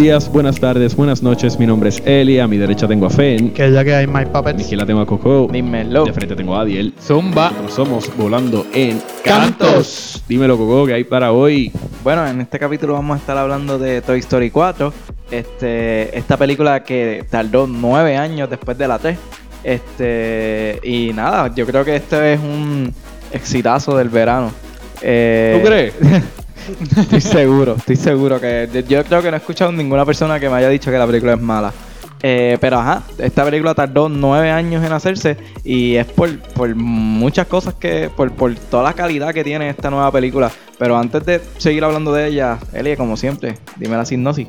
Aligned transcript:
días, 0.00 0.32
buenas 0.32 0.58
tardes, 0.58 0.96
buenas 0.96 1.22
noches. 1.22 1.58
Mi 1.58 1.66
nombre 1.66 1.90
es 1.90 2.02
Eli. 2.06 2.38
A 2.38 2.48
mi 2.48 2.56
derecha 2.56 2.88
tengo 2.88 3.04
a 3.06 3.10
Fen. 3.10 3.52
Que 3.52 3.70
ya 3.70 3.84
que 3.84 3.94
hay 3.94 4.06
My 4.06 4.20
A 4.22 4.24
mi 4.24 4.26
Puppets. 4.26 4.60
izquierda 4.62 4.86
tengo 4.86 5.00
a 5.02 5.06
Coco. 5.06 5.46
Dímelo. 5.52 6.04
De 6.04 6.12
frente 6.14 6.34
tengo 6.34 6.56
a 6.56 6.62
Adiel. 6.62 6.94
Zumba. 6.98 7.50
Nosotros 7.50 7.74
somos 7.74 8.16
Volando 8.16 8.66
en 8.72 8.98
Cantos. 9.22 10.22
Dímelo, 10.26 10.56
Coco, 10.56 10.86
¿qué 10.86 10.94
hay 10.94 11.04
para 11.04 11.32
hoy? 11.32 11.70
Bueno, 12.02 12.26
en 12.26 12.40
este 12.40 12.58
capítulo 12.58 12.94
vamos 12.94 13.16
a 13.16 13.20
estar 13.20 13.36
hablando 13.36 13.78
de 13.78 14.00
Toy 14.00 14.20
Story 14.20 14.50
4. 14.50 14.90
Este, 15.30 16.16
esta 16.16 16.38
película 16.38 16.82
que 16.82 17.26
tardó 17.28 17.66
nueve 17.66 18.16
años 18.16 18.48
después 18.48 18.78
de 18.78 18.88
la 18.88 18.98
3. 18.98 19.18
Este, 19.64 20.80
y 20.82 21.12
nada, 21.12 21.54
yo 21.54 21.66
creo 21.66 21.84
que 21.84 21.96
este 21.96 22.32
es 22.34 22.40
un 22.40 22.90
exitazo 23.32 23.98
del 23.98 24.08
verano. 24.08 24.50
Eh, 25.02 25.58
¿Tú 25.60 25.66
crees? 25.68 25.94
Estoy 26.96 27.20
seguro, 27.20 27.74
estoy 27.76 27.96
seguro 27.96 28.40
que 28.40 28.68
yo- 28.88 29.04
creo 29.04 29.22
que 29.22 29.30
no 29.30 29.36
he 29.36 29.40
escuchado 29.40 29.72
ninguna 29.72 30.04
persona 30.04 30.38
que 30.38 30.48
me 30.48 30.56
haya 30.56 30.68
dicho 30.68 30.90
que 30.90 30.98
la 30.98 31.06
película 31.06 31.34
es 31.34 31.40
mala. 31.40 31.72
Eh, 32.22 32.58
pero 32.60 32.78
ajá, 32.78 33.02
esta 33.18 33.44
película 33.44 33.74
tardó 33.74 34.08
nueve 34.10 34.50
años 34.50 34.84
en 34.84 34.92
hacerse 34.92 35.38
y 35.64 35.94
es 35.94 36.04
por, 36.06 36.28
muchas 36.74 37.46
cosas 37.46 37.74
que, 37.74 38.10
por, 38.14 38.30
toda 38.70 38.82
la 38.82 38.92
calidad 38.92 39.32
que 39.32 39.42
tiene 39.42 39.70
esta 39.70 39.90
nueva 39.90 40.12
película. 40.12 40.50
Pero 40.78 40.98
antes 40.98 41.24
de 41.24 41.40
seguir 41.56 41.82
hablando 41.82 42.12
de 42.12 42.28
ella, 42.28 42.58
Elie, 42.74 42.96
como 42.96 43.16
siempre, 43.16 43.56
dime 43.76 43.96
la 43.96 44.04
sinopsis. 44.04 44.48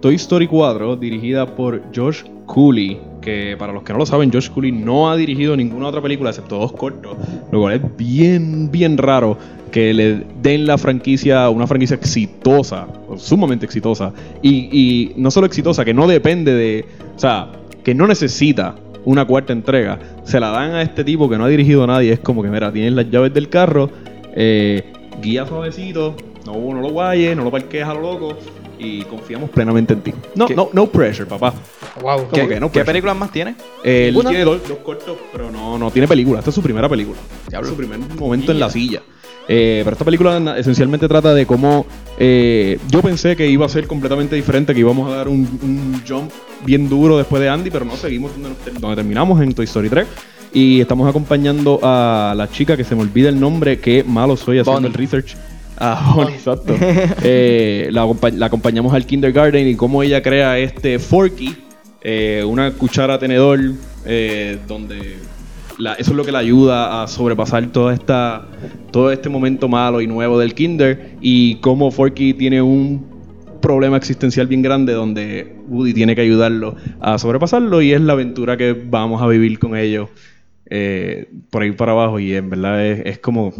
Toy 0.00 0.16
Story 0.16 0.48
4, 0.48 0.96
dirigida 0.96 1.46
por 1.54 1.82
Josh 1.94 2.24
Cooley, 2.46 3.00
que 3.20 3.54
para 3.56 3.72
los 3.72 3.84
que 3.84 3.92
no 3.92 4.00
lo 4.00 4.06
saben, 4.06 4.32
Josh 4.32 4.50
Cooley 4.50 4.72
no 4.72 5.08
ha 5.08 5.16
dirigido 5.16 5.56
ninguna 5.56 5.86
otra 5.86 6.02
película 6.02 6.30
excepto 6.30 6.58
dos 6.58 6.72
cortos, 6.72 7.16
lo 7.52 7.60
cual 7.60 7.74
es 7.76 7.96
bien, 7.96 8.72
bien 8.72 8.98
raro 8.98 9.38
que 9.72 9.92
le 9.92 10.24
den 10.40 10.66
la 10.66 10.78
franquicia, 10.78 11.48
una 11.50 11.66
franquicia 11.66 11.96
exitosa, 11.96 12.86
sumamente 13.16 13.66
exitosa, 13.66 14.12
y, 14.42 14.68
y 14.70 15.12
no 15.16 15.30
solo 15.30 15.46
exitosa, 15.46 15.84
que 15.84 15.94
no 15.94 16.06
depende 16.06 16.52
de, 16.52 16.84
o 17.16 17.18
sea, 17.18 17.50
que 17.82 17.94
no 17.94 18.06
necesita 18.06 18.76
una 19.04 19.24
cuarta 19.24 19.52
entrega, 19.52 19.98
se 20.24 20.38
la 20.38 20.50
dan 20.50 20.74
a 20.74 20.82
este 20.82 21.02
tipo 21.02 21.28
que 21.28 21.36
no 21.38 21.46
ha 21.46 21.48
dirigido 21.48 21.82
a 21.82 21.86
nadie, 21.88 22.12
es 22.12 22.20
como 22.20 22.42
que, 22.42 22.48
mira, 22.48 22.72
tienes 22.72 22.92
las 22.92 23.10
llaves 23.10 23.34
del 23.34 23.48
carro, 23.48 23.90
eh, 24.36 24.92
guía 25.20 25.46
suavecito, 25.46 26.14
no, 26.46 26.52
no 26.52 26.80
lo 26.80 26.90
guayes, 26.90 27.36
no 27.36 27.42
lo 27.42 27.50
parquees 27.50 27.84
a 27.84 27.94
lo 27.94 28.02
loco, 28.02 28.38
y 28.78 29.02
confiamos 29.04 29.48
plenamente 29.50 29.94
en 29.94 30.00
ti. 30.00 30.12
No, 30.34 30.46
¿Qué? 30.46 30.54
no, 30.54 30.68
no 30.72 30.86
pressure, 30.86 31.28
papá. 31.28 31.54
Wow. 32.00 32.28
¿Cómo 32.30 32.48
que 32.48 32.60
no? 32.60 32.70
¿Qué 32.70 32.84
películas 32.84 33.16
más 33.16 33.30
tiene? 33.30 33.54
Eh, 33.84 34.08
él 34.08 34.14
¿Ninguna? 34.14 34.30
tiene 34.30 34.44
dos, 34.44 34.68
dos 34.68 34.78
cortos, 34.78 35.16
pero 35.30 35.50
no, 35.50 35.78
no 35.78 35.90
tiene 35.90 36.08
película. 36.08 36.40
Esta 36.40 36.50
es 36.50 36.54
su 36.54 36.62
primera 36.62 36.88
película. 36.88 37.18
Diablo. 37.48 37.68
Es 37.68 37.74
su 37.74 37.76
primer 37.76 37.98
momento 38.18 38.50
en 38.50 38.58
la 38.58 38.70
silla. 38.70 39.02
Eh, 39.48 39.80
pero 39.84 39.94
esta 39.94 40.04
película 40.04 40.54
esencialmente 40.56 41.08
trata 41.08 41.34
de 41.34 41.46
cómo 41.46 41.84
eh, 42.18 42.78
yo 42.90 43.02
pensé 43.02 43.34
que 43.36 43.48
iba 43.48 43.66
a 43.66 43.68
ser 43.68 43.86
completamente 43.86 44.36
diferente, 44.36 44.72
que 44.72 44.80
íbamos 44.80 45.10
a 45.12 45.16
dar 45.16 45.28
un, 45.28 45.40
un 45.62 46.02
jump 46.08 46.30
bien 46.64 46.88
duro 46.88 47.18
después 47.18 47.42
de 47.42 47.48
Andy, 47.48 47.70
pero 47.70 47.84
no 47.84 47.96
seguimos 47.96 48.32
donde, 48.32 48.50
nos 48.50 48.80
donde 48.80 48.96
terminamos 48.96 49.40
en 49.42 49.52
Toy 49.52 49.64
Story 49.64 49.88
3. 49.88 50.06
Y 50.54 50.80
estamos 50.80 51.08
acompañando 51.08 51.80
a 51.82 52.34
la 52.36 52.48
chica 52.50 52.76
que 52.76 52.84
se 52.84 52.94
me 52.94 53.00
olvida 53.02 53.30
el 53.30 53.40
nombre, 53.40 53.78
que 53.80 54.04
malo 54.04 54.36
soy 54.36 54.58
haciendo 54.58 54.82
Bonnie. 54.82 54.88
el 54.88 54.94
research. 54.94 55.34
Ah, 55.78 56.12
Bonnie, 56.14 56.34
exacto. 56.34 56.76
Eh, 57.24 57.88
la, 57.90 58.04
acompa- 58.04 58.32
la 58.32 58.46
acompañamos 58.46 58.92
al 58.94 59.06
kindergarten 59.06 59.66
y 59.66 59.74
cómo 59.74 60.02
ella 60.02 60.22
crea 60.22 60.58
este 60.58 60.98
Forky, 60.98 61.56
eh, 62.02 62.44
una 62.46 62.70
cuchara 62.72 63.18
tenedor, 63.18 63.58
eh, 64.04 64.58
donde 64.68 65.16
la- 65.82 65.94
eso 65.94 66.10
es 66.12 66.16
lo 66.16 66.24
que 66.24 66.32
le 66.32 66.38
ayuda 66.38 67.02
a 67.02 67.06
sobrepasar 67.08 67.66
toda 67.72 67.92
esta, 67.94 68.46
todo 68.90 69.10
este 69.12 69.28
momento 69.28 69.68
malo 69.68 70.00
y 70.00 70.06
nuevo 70.06 70.38
del 70.38 70.54
kinder 70.54 71.16
y 71.20 71.56
cómo 71.56 71.90
Forky 71.90 72.34
tiene 72.34 72.62
un 72.62 73.10
problema 73.60 73.96
existencial 73.96 74.46
bien 74.48 74.62
grande 74.62 74.92
donde 74.92 75.56
Woody 75.68 75.94
tiene 75.94 76.14
que 76.14 76.20
ayudarlo 76.22 76.74
a 77.00 77.16
sobrepasarlo 77.18 77.80
y 77.82 77.92
es 77.92 78.00
la 78.00 78.14
aventura 78.14 78.56
que 78.56 78.72
vamos 78.72 79.22
a 79.22 79.26
vivir 79.28 79.58
con 79.58 79.76
ellos 79.76 80.08
eh, 80.68 81.28
por 81.50 81.62
ahí 81.62 81.72
para 81.72 81.92
abajo 81.92 82.18
y 82.18 82.34
en 82.34 82.48
verdad 82.50 82.84
es, 82.84 83.02
es 83.06 83.18
como 83.18 83.52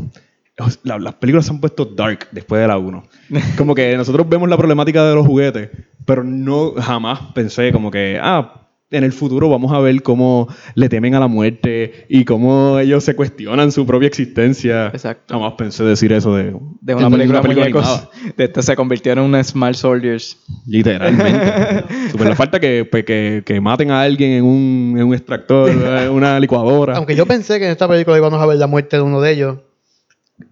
la- 0.85 0.99
las 0.99 1.15
películas 1.15 1.47
se 1.47 1.53
han 1.53 1.61
puesto 1.61 1.85
dark 1.85 2.29
después 2.33 2.61
de 2.61 2.69
la 2.69 2.79
1 2.79 3.05
como 3.57 3.75
que 3.75 3.97
nosotros 3.97 4.29
vemos 4.29 4.49
la 4.49 4.57
problemática 4.57 5.05
de 5.05 5.15
los 5.15 5.27
juguetes 5.27 5.71
pero 6.05 6.25
no 6.25 6.73
jamás 6.77 7.21
pensé 7.35 7.71
como 7.73 7.91
que 7.91 8.19
ah 8.21 8.62
en 8.93 9.05
el 9.05 9.13
futuro 9.13 9.49
vamos 9.49 9.73
a 9.73 9.79
ver 9.81 10.03
cómo 10.03 10.49
le 10.75 10.89
temen 10.89 11.15
a 11.15 11.21
la 11.21 11.27
muerte 11.29 12.07
y 12.09 12.25
cómo 12.25 12.79
ellos 12.79 13.03
se 13.05 13.17
cuestionan 13.17 13.73
su 13.73 13.85
propia 13.87 14.07
existencia 14.09 14.89
Exacto. 14.89 15.35
jamás 15.35 15.55
pensé 15.55 15.83
decir 15.85 16.13
eso 16.13 16.35
de, 16.37 16.55
De 16.81 16.95
una 16.95 17.11
película, 17.11 17.41
de 17.41 17.49
muñecos. 17.49 17.85
animada. 17.87 18.11
De 18.37 18.45
este 18.45 18.63
se 18.63 18.77
convirtieron 18.77 19.35
en 19.35 19.45
Smart 19.45 19.75
Soldiers. 19.75 20.37
Literalmente. 20.67 21.85
Super 22.11 22.29
le 22.29 22.37
falta 22.37 22.61
que, 22.61 22.85
pues, 22.85 23.05
que, 23.05 23.43
que 23.45 23.61
maten 23.61 23.91
a 23.91 24.03
alguien 24.03 24.33
en 24.33 24.45
un, 24.45 24.95
en 24.99 25.05
un 25.07 25.15
extractor, 25.15 25.71
en 25.71 26.11
una 26.11 26.39
licuadora. 26.39 26.97
Aunque 26.97 27.17
yo 27.17 27.27
pensé 27.27 27.59
que 27.59 27.65
en 27.67 27.73
esta 27.73 27.89
película 27.89 28.17
íbamos 28.17 28.41
a 28.41 28.47
ver 28.47 28.59
la 28.59 28.67
muerte 28.67 28.97
de 28.97 29.03
uno 29.03 29.21
de 29.21 29.33
ellos. 29.33 29.59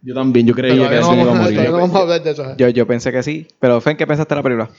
Yo 0.03 0.15
también, 0.15 0.47
yo 0.47 0.55
Pero 0.55 0.69
creía 0.69 0.89
que 0.89 0.95
no 0.97 1.01
ese 1.01 1.13
iba 1.15 1.23
a 1.23 1.27
vamos, 1.27 1.41
morir. 1.43 1.57
todavía 1.57 1.71
no 1.73 1.79
vamos 1.81 1.97
a 1.97 2.01
hablar 2.03 2.23
de 2.23 2.31
eso. 2.31 2.45
Yo, 2.57 2.69
yo 2.69 2.87
pensé 2.87 3.11
que 3.13 3.23
sí. 3.23 3.49
Pero, 3.59 3.81
Fen, 3.81 3.97
¿qué 3.97 4.07
pensaste 4.07 4.35
de 4.35 4.39
la 4.39 4.43
película? 4.43 4.71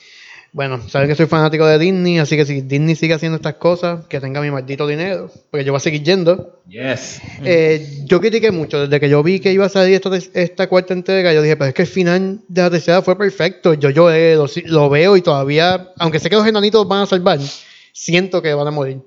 Bueno, 0.54 0.82
saben 0.90 1.08
que 1.08 1.16
soy 1.16 1.28
fanático 1.28 1.66
de 1.66 1.80
Disney, 1.80 2.20
así 2.20 2.36
que 2.36 2.46
si 2.46 2.60
Disney 2.60 2.96
sigue 2.96 3.14
haciendo 3.14 3.38
estas 3.38 3.54
cosas, 3.54 4.06
que 4.08 4.20
tenga 4.20 4.42
mi 4.42 4.52
maldito 4.52 4.86
dinero, 4.86 5.32
porque 5.50 5.64
yo 5.64 5.72
voy 5.72 5.78
a 5.78 5.80
seguir 5.80 6.04
yendo. 6.04 6.60
Yes. 6.68 7.22
Eh, 7.46 8.04
yo 8.04 8.20
critiqué 8.20 8.52
mucho, 8.52 8.82
desde 8.82 9.00
que 9.00 9.08
yo 9.08 9.24
vi 9.24 9.40
que 9.40 9.54
iba 9.54 9.66
a 9.66 9.70
salir 9.70 9.96
esta, 9.96 10.10
esta 10.34 10.68
cuarta 10.68 10.94
entrega, 10.94 11.32
yo 11.32 11.42
dije, 11.42 11.56
pero 11.56 11.70
es 11.70 11.74
que 11.74 11.84
el 11.84 11.88
final 11.88 12.42
de 12.50 12.62
la 12.64 12.70
tercera 12.70 13.02
fue 13.02 13.18
perfecto. 13.18 13.76
Yo 13.76 13.92
lloré, 13.92 14.36
lo, 14.36 14.46
lo 14.66 14.90
veo 14.90 15.16
y 15.16 15.22
todavía, 15.22 15.94
aunque 15.98 16.20
sé 16.20 16.30
que 16.30 16.36
los 16.36 16.46
enanitos 16.46 16.86
van 16.86 17.04
a 17.04 17.06
salvar, 17.06 17.40
siento 17.94 18.42
que 18.42 18.54
van 18.54 18.68
a 18.68 18.72
morir. 18.72 19.00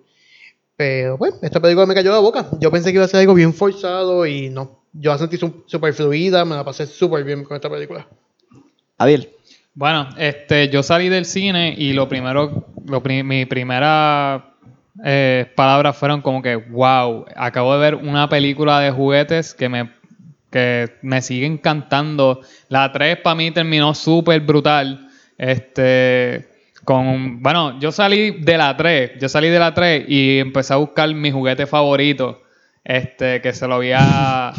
Pero 0.76 1.18
bueno, 1.18 1.36
esta 1.42 1.60
película 1.60 1.84
me 1.84 1.94
cayó 1.94 2.10
la 2.10 2.20
boca. 2.20 2.48
Yo 2.58 2.70
pensé 2.70 2.90
que 2.90 2.96
iba 2.96 3.04
a 3.04 3.08
ser 3.08 3.20
algo 3.20 3.34
bien 3.34 3.52
forzado 3.52 4.24
y 4.24 4.48
no. 4.48 4.82
Yo 4.94 5.10
la 5.10 5.18
sentí 5.18 5.38
súper 5.66 5.92
fluida, 5.92 6.44
me 6.46 6.56
la 6.56 6.64
pasé 6.64 6.86
súper 6.86 7.22
bien 7.22 7.44
con 7.44 7.54
esta 7.54 7.68
película. 7.68 8.08
Adiel. 8.96 9.28
Bueno, 9.74 10.08
este, 10.18 10.68
yo 10.68 10.82
salí 10.82 11.08
del 11.08 11.24
cine 11.24 11.74
y 11.76 11.92
lo 11.92 12.08
primero, 12.08 12.66
lo 12.86 13.02
pri- 13.02 13.24
mi 13.24 13.44
primera 13.44 14.54
eh, 15.04 15.46
palabras 15.56 15.96
fueron 15.96 16.22
como 16.22 16.40
que, 16.42 16.54
wow, 16.56 17.24
acabo 17.34 17.74
de 17.74 17.80
ver 17.80 17.94
una 17.96 18.28
película 18.28 18.78
de 18.80 18.92
juguetes 18.92 19.52
que 19.54 19.68
me, 19.68 19.90
que 20.50 20.92
me 21.02 21.20
sigue 21.22 21.46
encantando. 21.46 22.40
La 22.68 22.92
3 22.92 23.16
para 23.18 23.34
mí 23.34 23.50
terminó 23.50 23.94
súper 23.94 24.40
brutal. 24.42 25.08
Este, 25.36 26.46
con, 26.84 27.42
bueno, 27.42 27.80
yo 27.80 27.90
salí 27.90 28.30
de 28.30 28.56
la 28.56 28.76
3, 28.76 29.12
yo 29.20 29.28
salí 29.28 29.48
de 29.48 29.58
la 29.58 29.74
3 29.74 30.04
y 30.08 30.38
empecé 30.38 30.72
a 30.74 30.76
buscar 30.76 31.12
mi 31.12 31.32
juguete 31.32 31.66
favorito, 31.66 32.42
este, 32.84 33.40
que 33.40 33.52
se 33.52 33.66
lo 33.66 33.74
había, 33.76 34.52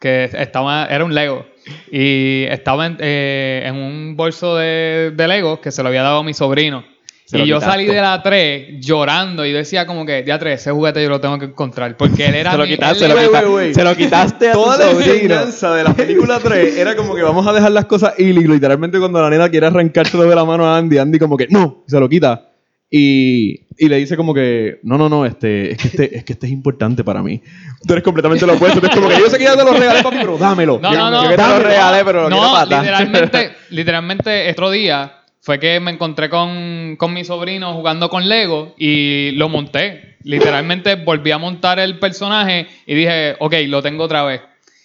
que 0.00 0.30
estaba, 0.32 0.86
era 0.86 1.04
un 1.04 1.14
Lego. 1.14 1.44
Y 1.90 2.44
estaba 2.48 2.86
en, 2.86 2.96
eh, 3.00 3.62
en 3.66 3.74
un 3.76 4.16
bolso 4.16 4.56
de, 4.56 5.12
de 5.14 5.28
Lego 5.28 5.60
que 5.60 5.70
se 5.70 5.82
lo 5.82 5.88
había 5.88 6.02
dado 6.02 6.18
a 6.18 6.24
mi 6.24 6.34
sobrino. 6.34 6.84
Se 7.24 7.38
y 7.38 7.46
yo 7.46 7.56
quitaste. 7.56 7.70
salí 7.70 7.86
de 7.86 8.00
la 8.02 8.22
3 8.22 8.84
llorando 8.84 9.46
y 9.46 9.52
decía 9.52 9.86
como 9.86 10.04
que, 10.04 10.22
ya 10.26 10.38
3, 10.38 10.60
ese 10.60 10.70
juguete 10.70 11.02
yo 11.02 11.08
lo 11.08 11.18
tengo 11.20 11.38
que 11.38 11.46
encontrar. 11.46 11.96
Porque 11.96 12.26
él 12.26 12.34
era 12.36 12.50
Se 12.52 12.58
lo 12.58 12.64
mi- 12.64 12.70
quitaste, 12.70 13.04
él 13.06 13.10
se 13.10 13.14
lo, 13.14 13.20
era- 13.20 13.30
Wait, 13.30 13.30
quita- 13.30 13.48
wait, 13.50 13.56
wait. 13.66 13.74
se 13.74 13.84
lo 13.84 13.96
quitaste 13.96 14.48
a 14.50 14.52
Toda 14.52 14.76
tu 14.90 14.98
la 14.98 15.04
enseñanza 15.06 15.74
de 15.74 15.84
la 15.84 15.94
película 15.94 16.38
3 16.40 16.76
era 16.76 16.94
como 16.94 17.14
que 17.14 17.22
vamos 17.22 17.46
a 17.46 17.52
dejar 17.54 17.72
las 17.72 17.86
cosas 17.86 18.14
y 18.18 18.32
literalmente 18.34 18.98
cuando 18.98 19.22
la 19.22 19.30
nena 19.30 19.48
quiere 19.48 19.66
arrancárselo 19.66 20.24
de 20.24 20.34
la 20.34 20.44
mano 20.44 20.66
a 20.66 20.76
Andy, 20.76 20.98
Andy 20.98 21.18
como 21.18 21.36
que 21.38 21.46
no, 21.48 21.84
se 21.86 21.98
lo 21.98 22.08
quita. 22.08 22.51
Y, 22.94 23.62
y 23.78 23.88
le 23.88 23.96
dice 23.96 24.18
como 24.18 24.34
que, 24.34 24.78
no, 24.82 24.98
no, 24.98 25.08
no, 25.08 25.24
este, 25.24 25.72
es, 25.72 25.78
que 25.78 25.88
este, 25.88 26.16
es 26.18 26.24
que 26.24 26.34
este 26.34 26.46
es 26.46 26.52
importante 26.52 27.02
para 27.02 27.22
mí. 27.22 27.40
Tú 27.86 27.94
eres 27.94 28.04
completamente 28.04 28.46
lo 28.46 28.52
opuesto. 28.52 28.82
Tú 28.82 28.86
es 28.86 28.94
como 28.94 29.08
que 29.08 29.18
yo 29.18 29.30
sé 29.30 29.38
que 29.38 29.44
ya 29.44 29.56
te 29.56 29.64
lo 29.64 29.72
regalé, 29.72 30.02
papi, 30.02 30.18
pero 30.20 30.36
dámelo. 30.36 30.78
No, 30.78 30.92
no, 30.92 31.10
no. 31.10 31.24
Yo 31.24 31.30
que 31.30 31.36
te 31.36 31.42
lo 31.48 31.58
regalé, 31.58 32.04
pero 32.04 32.22
lo 32.24 32.28
No, 32.28 32.52
matar. 32.52 32.82
literalmente, 32.82 33.52
literalmente, 33.70 34.50
otro 34.50 34.70
día 34.70 35.20
fue 35.40 35.58
que 35.58 35.80
me 35.80 35.90
encontré 35.90 36.28
con, 36.28 36.96
con 36.98 37.14
mi 37.14 37.24
sobrino 37.24 37.72
jugando 37.72 38.10
con 38.10 38.28
Lego 38.28 38.74
y 38.76 39.30
lo 39.36 39.48
monté. 39.48 40.18
Literalmente 40.24 40.96
volví 40.96 41.30
a 41.30 41.38
montar 41.38 41.78
el 41.78 41.98
personaje 41.98 42.66
y 42.86 42.94
dije, 42.94 43.36
ok, 43.38 43.54
lo 43.68 43.80
tengo 43.80 44.04
otra 44.04 44.22
vez. 44.24 44.42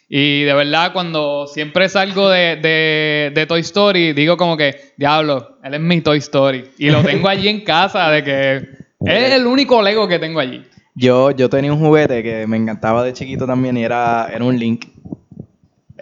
Y 0.09 0.43
de 0.43 0.53
verdad, 0.53 0.93
cuando 0.93 1.47
siempre 1.47 1.89
salgo 1.89 2.29
de, 2.29 2.55
de, 2.55 3.31
de 3.35 3.45
Toy 3.45 3.59
Story, 3.59 4.13
digo 4.13 4.37
como 4.37 4.55
que, 4.55 4.93
diablo, 4.95 5.57
él 5.63 5.73
es 5.73 5.81
mi 5.81 5.99
Toy 6.01 6.19
Story. 6.19 6.63
Y 6.77 6.89
lo 6.89 7.01
tengo 7.03 7.27
allí 7.27 7.49
en 7.49 7.61
casa, 7.61 8.09
de 8.09 8.23
que 8.23 8.55
es 9.05 9.33
el 9.33 9.45
único 9.45 9.81
Lego 9.81 10.07
que 10.07 10.17
tengo 10.17 10.39
allí. 10.39 10.63
Yo, 10.95 11.31
yo 11.31 11.49
tenía 11.49 11.73
un 11.73 11.79
juguete 11.79 12.23
que 12.23 12.47
me 12.47 12.57
encantaba 12.57 13.03
de 13.03 13.13
chiquito 13.13 13.45
también 13.45 13.77
y 13.77 13.83
era, 13.83 14.29
era 14.33 14.43
un 14.43 14.57
Link. 14.57 14.85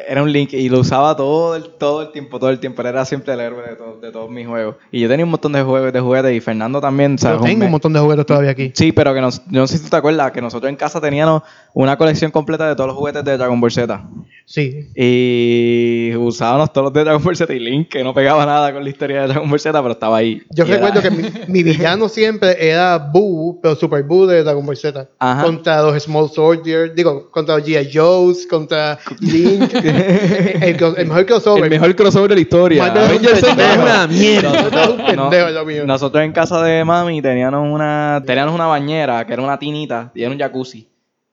Era 0.08 0.22
un 0.24 0.32
Link 0.32 0.52
y 0.54 0.68
lo 0.70 0.80
usaba 0.82 1.16
todo 1.16 1.56
el, 1.56 1.70
todo 1.78 2.02
el 2.02 2.12
tiempo, 2.12 2.38
todo 2.40 2.50
el 2.50 2.60
tiempo. 2.60 2.82
Era 2.82 3.06
siempre 3.06 3.34
el 3.34 3.40
héroe 3.40 3.62
de, 3.70 3.76
todo- 3.76 4.00
de 4.02 4.12
todos 4.12 4.30
mis 4.30 4.46
juegos. 4.46 4.76
Y 4.92 5.00
yo 5.00 5.08
tenía 5.08 5.24
un 5.24 5.32
montón 5.32 5.54
de 5.54 5.62
juegos 5.64 5.94
de 5.94 6.00
juguetes 6.02 6.34
y 6.36 6.42
Fernando 6.42 6.82
también. 6.82 7.18
Yo 7.18 7.40
tengo 7.40 7.66
un 7.66 7.72
montón 7.72 7.94
de 7.94 8.00
juguetes 8.00 8.26
todavía 8.26 8.52
aquí. 8.52 8.72
Sí, 8.76 8.92
pero 8.92 9.14
que 9.14 9.22
nos, 9.22 9.38
yo 9.46 9.62
no 9.62 9.68
sé 9.68 9.78
si 9.78 9.84
tú 9.86 9.90
te 9.90 9.96
acuerdas 9.96 10.32
que 10.32 10.42
nosotros 10.42 10.70
en 10.70 10.76
casa 10.76 11.00
teníamos 11.00 11.44
una 11.74 11.98
colección 11.98 12.32
completa 12.32 12.68
de 12.68 12.76
todos 12.76 12.88
los 12.90 12.98
juguetes 12.98 13.24
de 13.24 13.38
Dragon 13.38 13.60
Ball 13.62 13.72
Z. 13.72 14.04
Sí. 14.46 14.90
Y 14.96 16.16
usábamos 16.16 16.72
todos 16.74 16.86
los 16.86 16.94
de 16.94 17.04
Dragon 17.04 17.24
Ball 17.24 17.36
Z 17.36 17.54
y 17.54 17.60
Link, 17.60 17.90
que 17.90 18.04
no 18.04 18.14
pegaba 18.14 18.46
nada 18.46 18.74
con 18.74 18.84
la 18.84 18.90
historia 18.90 19.22
de 19.22 19.28
Dragon 19.30 19.50
Ball 19.50 19.60
Z, 19.60 19.82
pero 19.82 19.92
estaba 19.94 20.18
ahí. 20.18 20.42
Yo 20.52 20.66
era- 20.66 20.76
recuerdo 20.76 21.02
que 21.02 21.10
mi, 21.12 21.24
mi 21.48 21.64
villano 21.72 22.10
siempre 22.10 22.56
era 22.60 22.98
Boo, 22.98 23.60
pero 23.62 23.76
Super 23.76 24.04
Boo 24.04 24.26
de 24.28 24.44
Dragon 24.44 24.66
Ball 24.66 24.78
Z. 24.78 25.08
Ajá. 25.20 25.44
Contra 25.44 25.82
los 25.82 26.04
Small 26.04 26.30
Soldiers, 26.30 26.94
digo, 26.96 27.30
contra 27.32 27.58
los 27.58 27.68
G.I. 27.68 27.90
Joes, 27.94 28.46
contra 28.48 29.00
Link. 29.22 29.72
el, 30.98 31.08
mejor 31.08 31.26
crossover. 31.26 31.64
El 31.66 31.70
mejor 31.70 31.96
crossover 31.96 32.30
de 32.30 32.36
la 32.36 32.42
historia. 32.42 32.86
Avengers 32.86 33.44
es 33.44 33.78
una 33.78 34.08
mierda. 34.08 35.86
Nosotros 35.86 36.24
en 36.24 36.32
casa 36.32 36.62
de 36.64 36.84
mami 36.84 37.22
teníamos 37.22 37.68
una, 37.72 38.22
teníamos 38.26 38.54
una 38.56 38.68
bañera 38.68 39.26
que 39.26 39.34
era 39.34 39.42
una 39.42 39.58
tinita 39.60 40.12
y 40.16 40.24
era 40.24 40.32
un 40.32 40.38
jacuzzi 40.40 40.88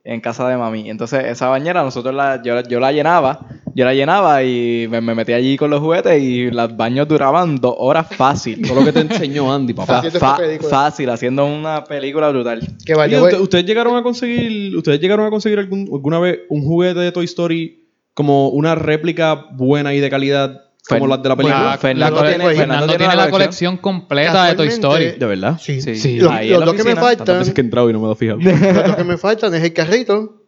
en 0.04 0.20
casa 0.20 0.48
de 0.48 0.56
mami. 0.56 0.90
Entonces 0.90 1.24
esa 1.26 1.48
bañera 1.48 1.82
nosotros 1.82 2.12
la, 2.14 2.42
yo, 2.42 2.60
yo 2.62 2.80
la 2.80 2.90
llenaba, 2.90 3.46
yo 3.74 3.84
la 3.84 3.94
llenaba 3.94 4.42
y 4.42 4.88
me, 4.90 5.00
me 5.00 5.14
metí 5.14 5.32
allí 5.32 5.56
con 5.56 5.70
los 5.70 5.78
juguetes 5.80 6.20
y 6.20 6.50
los 6.50 6.76
baños 6.76 7.06
duraban 7.06 7.56
dos 7.60 7.74
horas 7.78 8.08
fácil. 8.08 8.66
Todo 8.66 8.80
lo 8.80 8.84
que 8.84 8.92
te 8.92 9.00
enseñó 9.00 9.52
Andy, 9.52 9.72
papá. 9.74 9.98
Haciendo 9.98 10.18
fa- 10.18 10.38
fácil, 10.68 11.08
haciendo 11.08 11.46
una 11.46 11.84
película 11.84 12.30
brutal. 12.30 12.60
Que 12.84 12.94
vaya, 12.94 13.16
Oye, 13.16 13.20
güey. 13.20 13.32
¿usted- 13.34 13.42
¿Ustedes 13.44 13.64
llegaron 13.64 13.96
a 13.96 14.02
conseguir, 14.02 14.76
ustedes 14.76 14.98
llegaron 15.00 15.24
a 15.24 15.30
conseguir 15.30 15.60
algún- 15.60 15.88
alguna 15.92 16.18
vez 16.18 16.40
un 16.48 16.62
juguete 16.64 16.98
de 16.98 17.12
Toy 17.12 17.24
Story 17.26 17.81
como 18.14 18.48
una 18.50 18.74
réplica 18.74 19.46
buena 19.52 19.94
y 19.94 20.00
de 20.00 20.10
calidad 20.10 20.60
como 20.88 21.06
las 21.06 21.22
de 21.22 21.28
la 21.28 21.34
La, 21.34 21.36
película? 21.36 21.62
Bueno, 21.62 21.78
Fernando 21.78 22.16
la 22.16 22.20
cole- 22.22 22.28
tiene- 22.30 22.44
Fernando 22.44 22.58
Fernando 22.60 22.86
tiene, 22.86 22.98
tiene 22.98 23.16
la 23.16 23.24
la 23.24 23.30
colección 23.30 23.76
completa 23.76 24.46
de 24.46 24.54
Toy 24.56 24.68
Story. 24.68 25.04
¿De 25.12 25.26
verdad? 25.26 25.58
Sí. 25.60 25.80
Sí. 25.80 25.94
Sí. 25.96 26.16
Los, 26.18 26.64
dos 26.64 26.74
que 26.74 26.84
me 26.84 26.96
faltan, 26.96 27.38
veces 27.38 27.54
que 27.54 27.60
he 27.60 27.64
entrado 27.64 27.88
y 27.88 27.92
no 27.92 28.00
me 28.00 28.12
he 28.12 28.16
fijado. 28.16 28.38
los 28.40 28.60
dos 28.86 28.96
que 28.96 29.04
me 29.04 29.16
faltan 29.16 29.54
es 29.54 29.62
el 29.62 29.72
carrito 29.72 30.42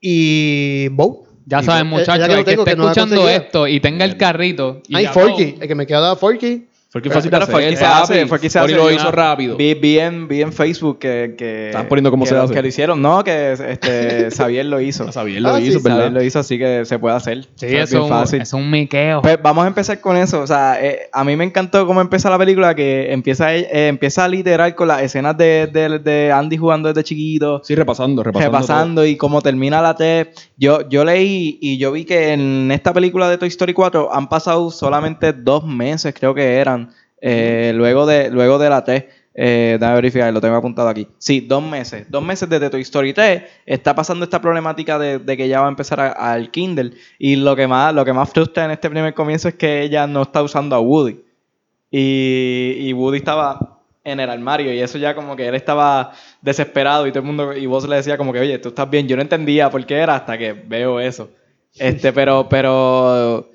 y 0.00 0.88
Bow. 0.88 1.26
Ya 1.46 1.60
Y 1.60 1.64
saben, 1.64 1.86
es 1.86 1.90
muchachos, 1.90 2.28
que 2.28 2.32
el 2.38 2.44
que 2.44 2.50
esté 2.52 2.64
que 2.64 2.70
escuchando 2.70 3.28
esto 3.28 3.66
y 3.66 3.80
tenga 3.80 4.04
el 4.04 4.16
carrito. 4.16 4.82
y 4.86 4.94
Ay, 4.96 5.04
ya 5.04 5.12
Forky. 5.12 5.56
El 5.60 5.66
que 5.66 5.74
me 5.74 5.86
quedaba 5.86 6.14
Forky. 6.14 6.68
Fue 6.92 7.00
que 7.00 7.08
fue 7.08 7.22
que 7.22 7.76
se 7.76 7.84
hace, 7.84 8.26
fue 8.26 8.40
que 8.40 8.50
se 8.50 8.58
hace. 8.58 8.74
lo 8.74 8.90
hizo 8.90 9.12
rápido. 9.12 9.56
Vi, 9.56 9.74
vi 9.74 10.00
en, 10.00 10.26
vi 10.26 10.42
en 10.42 10.52
Facebook 10.52 10.98
que, 10.98 11.36
que 11.38 11.66
Estaban 11.66 11.86
poniendo 11.88 12.10
cómo 12.10 12.24
que 12.24 12.30
se 12.30 12.36
hace. 12.36 12.52
Que 12.52 12.62
lo 12.62 12.66
hicieron, 12.66 13.00
no, 13.00 13.22
que 13.22 13.52
este, 13.52 14.28
Xavier 14.36 14.66
lo 14.66 14.80
hizo. 14.80 15.06
Xavier 15.12 15.40
lo 15.40 15.50
Ah, 15.50 15.60
hizo, 15.60 15.78
sí, 15.78 15.84
¿verdad? 15.84 15.98
Xavier 15.98 16.12
lo 16.12 16.22
hizo, 16.24 16.38
así 16.40 16.58
que 16.58 16.84
se 16.84 16.98
puede 16.98 17.14
hacer. 17.14 17.46
Sí, 17.54 17.66
eso 17.66 17.98
bien 17.98 18.08
fácil. 18.08 18.42
es 18.42 18.52
un 18.52 18.68
miqueo. 18.68 19.22
Pues 19.22 19.38
vamos 19.40 19.64
a 19.64 19.68
empezar 19.68 20.00
con 20.00 20.16
eso. 20.16 20.40
O 20.40 20.46
sea, 20.48 20.84
eh, 20.84 21.02
a 21.12 21.22
mí 21.22 21.36
me 21.36 21.44
encantó 21.44 21.86
cómo 21.86 22.00
empieza 22.00 22.28
la 22.28 22.38
película, 22.38 22.74
que 22.74 23.12
empieza, 23.12 23.54
eh, 23.54 23.86
empieza 23.86 24.26
literal 24.26 24.74
con 24.74 24.88
las 24.88 25.00
escenas 25.02 25.36
de, 25.38 25.68
de- 25.72 26.00
de 26.00 26.32
Andy 26.32 26.56
jugando 26.56 26.88
desde 26.88 27.04
chiquito, 27.04 27.62
Sí, 27.62 27.76
repasando, 27.76 28.24
repasando. 28.24 28.50
repasando 28.58 29.06
y 29.06 29.16
cómo 29.16 29.40
termina 29.42 29.80
la 29.80 29.94
T. 29.94 30.32
Yo, 30.56 30.88
yo 30.88 31.04
leí 31.04 31.56
y 31.62 31.78
yo 31.78 31.92
vi 31.92 32.04
que 32.04 32.32
en 32.32 32.70
esta 32.72 32.92
película 32.92 33.28
de 33.30 33.38
Toy 33.38 33.48
Story 33.48 33.74
4 33.74 34.12
han 34.12 34.28
pasado 34.28 34.70
solamente 34.72 35.32
dos 35.32 35.64
meses, 35.64 36.12
creo 36.18 36.34
que 36.34 36.56
eran, 36.56 36.79
eh, 37.20 37.72
luego, 37.74 38.06
de, 38.06 38.30
luego 38.30 38.58
de 38.58 38.70
la 38.70 38.84
T. 38.84 39.08
Eh, 39.32 39.76
déjame 39.78 39.94
verificar, 39.94 40.32
lo 40.32 40.40
tengo 40.40 40.56
apuntado 40.56 40.88
aquí. 40.88 41.06
Sí, 41.18 41.40
dos 41.40 41.62
meses. 41.62 42.06
Dos 42.10 42.22
meses 42.22 42.48
desde 42.48 42.68
Toy 42.68 42.80
Story 42.82 43.12
3 43.12 43.42
está 43.64 43.94
pasando 43.94 44.24
esta 44.24 44.40
problemática 44.40 44.98
de, 44.98 45.18
de 45.18 45.36
que 45.36 45.48
ya 45.48 45.60
va 45.60 45.66
a 45.66 45.70
empezar 45.70 46.00
al 46.00 46.50
Kindle. 46.50 46.92
Y 47.18 47.36
lo 47.36 47.54
que, 47.56 47.66
más, 47.66 47.94
lo 47.94 48.04
que 48.04 48.12
más 48.12 48.30
frustra 48.30 48.64
en 48.64 48.72
este 48.72 48.90
primer 48.90 49.14
comienzo 49.14 49.48
es 49.48 49.54
que 49.54 49.82
ella 49.82 50.06
no 50.06 50.22
está 50.22 50.42
usando 50.42 50.76
a 50.76 50.80
Woody. 50.80 51.20
Y, 51.90 52.76
y 52.78 52.92
Woody 52.92 53.18
estaba 53.18 53.80
en 54.04 54.20
el 54.20 54.30
armario 54.30 54.72
y 54.72 54.80
eso 54.80 54.98
ya 54.98 55.14
como 55.14 55.36
que 55.36 55.46
él 55.46 55.54
estaba 55.54 56.12
desesperado 56.40 57.06
y 57.06 57.10
todo 57.10 57.20
el 57.20 57.26
mundo 57.26 57.52
y 57.52 57.66
vos 57.66 57.86
le 57.86 57.96
decía 57.96 58.16
como 58.16 58.32
que 58.32 58.40
oye 58.40 58.58
tú 58.58 58.70
estás 58.70 58.88
bien 58.88 59.06
yo 59.06 59.14
no 59.14 59.22
entendía 59.22 59.70
por 59.70 59.84
qué 59.84 59.96
era 59.96 60.16
hasta 60.16 60.38
que 60.38 60.52
veo 60.54 61.00
eso 61.00 61.30
este 61.74 62.12
pero 62.12 62.48
pero 62.48 63.50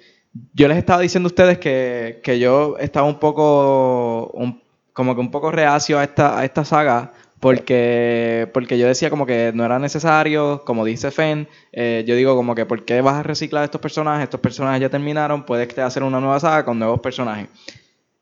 yo 0.53 0.67
les 0.67 0.77
estaba 0.77 1.01
diciendo 1.01 1.27
a 1.27 1.31
ustedes 1.31 1.57
que, 1.59 2.19
que 2.23 2.39
yo 2.39 2.77
estaba 2.79 3.07
un 3.07 3.19
poco 3.19 4.27
un- 4.33 4.61
como 4.93 5.13
que 5.15 5.21
un 5.21 5.31
poco 5.31 5.51
reacio 5.51 5.99
a 5.99 6.03
esta 6.03 6.39
a 6.39 6.45
esta 6.45 6.63
saga 6.65 7.13
porque 7.39 8.49
porque 8.53 8.77
yo 8.77 8.87
decía 8.87 9.09
como 9.09 9.25
que 9.25 9.51
no 9.53 9.65
era 9.65 9.77
necesario 9.79 10.63
como 10.65 10.85
dice 10.85 11.11
Fen 11.11 11.47
eh, 11.73 12.03
yo 12.07 12.15
digo 12.15 12.35
como 12.35 12.55
que 12.55 12.65
por 12.65 12.85
qué 12.85 13.01
vas 13.01 13.15
a 13.15 13.23
reciclar 13.23 13.63
estos 13.65 13.81
personajes 13.81 14.23
estos 14.23 14.39
personajes 14.39 14.81
ya 14.81 14.89
terminaron 14.89 15.45
puedes 15.45 15.77
hacer 15.79 16.03
una 16.03 16.19
nueva 16.19 16.39
saga 16.39 16.65
con 16.65 16.79
nuevos 16.79 16.99
personajes. 17.01 17.47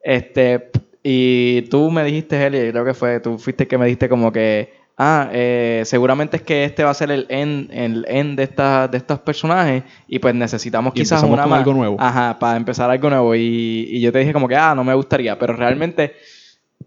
Este, 0.01 0.69
y 1.01 1.63
tú 1.63 1.89
me 1.91 2.03
dijiste, 2.03 2.45
Eli, 2.45 2.71
creo 2.71 2.85
que 2.85 2.93
fue, 2.93 3.19
tú 3.19 3.37
fuiste 3.37 3.67
que 3.67 3.77
me 3.77 3.85
dijiste 3.85 4.09
como 4.09 4.31
que, 4.31 4.73
ah, 4.97 5.29
eh, 5.31 5.83
seguramente 5.85 6.37
es 6.37 6.43
que 6.43 6.65
este 6.65 6.83
va 6.83 6.91
a 6.91 6.93
ser 6.93 7.11
el 7.11 7.25
end, 7.29 7.69
el 7.71 8.05
end 8.07 8.37
de, 8.37 8.43
esta- 8.43 8.87
de 8.87 8.97
estos 8.97 9.19
personajes 9.19 9.83
y 10.07 10.19
pues 10.19 10.33
necesitamos 10.35 10.93
Y 10.95 10.99
quizás 10.99 11.23
una 11.23 11.41
con 11.43 11.49
más. 11.51 11.59
algo 11.59 11.73
nuevo. 11.73 11.97
Ajá, 11.99 12.37
para 12.39 12.57
empezar 12.57 12.89
algo 12.89 13.09
nuevo. 13.09 13.35
Y, 13.35 13.87
y 13.89 14.01
yo 14.01 14.11
te 14.11 14.19
dije 14.19 14.33
como 14.33 14.47
que, 14.47 14.55
ah, 14.55 14.73
no 14.75 14.83
me 14.83 14.93
gustaría, 14.93 15.37
pero 15.39 15.53
realmente... 15.55 16.13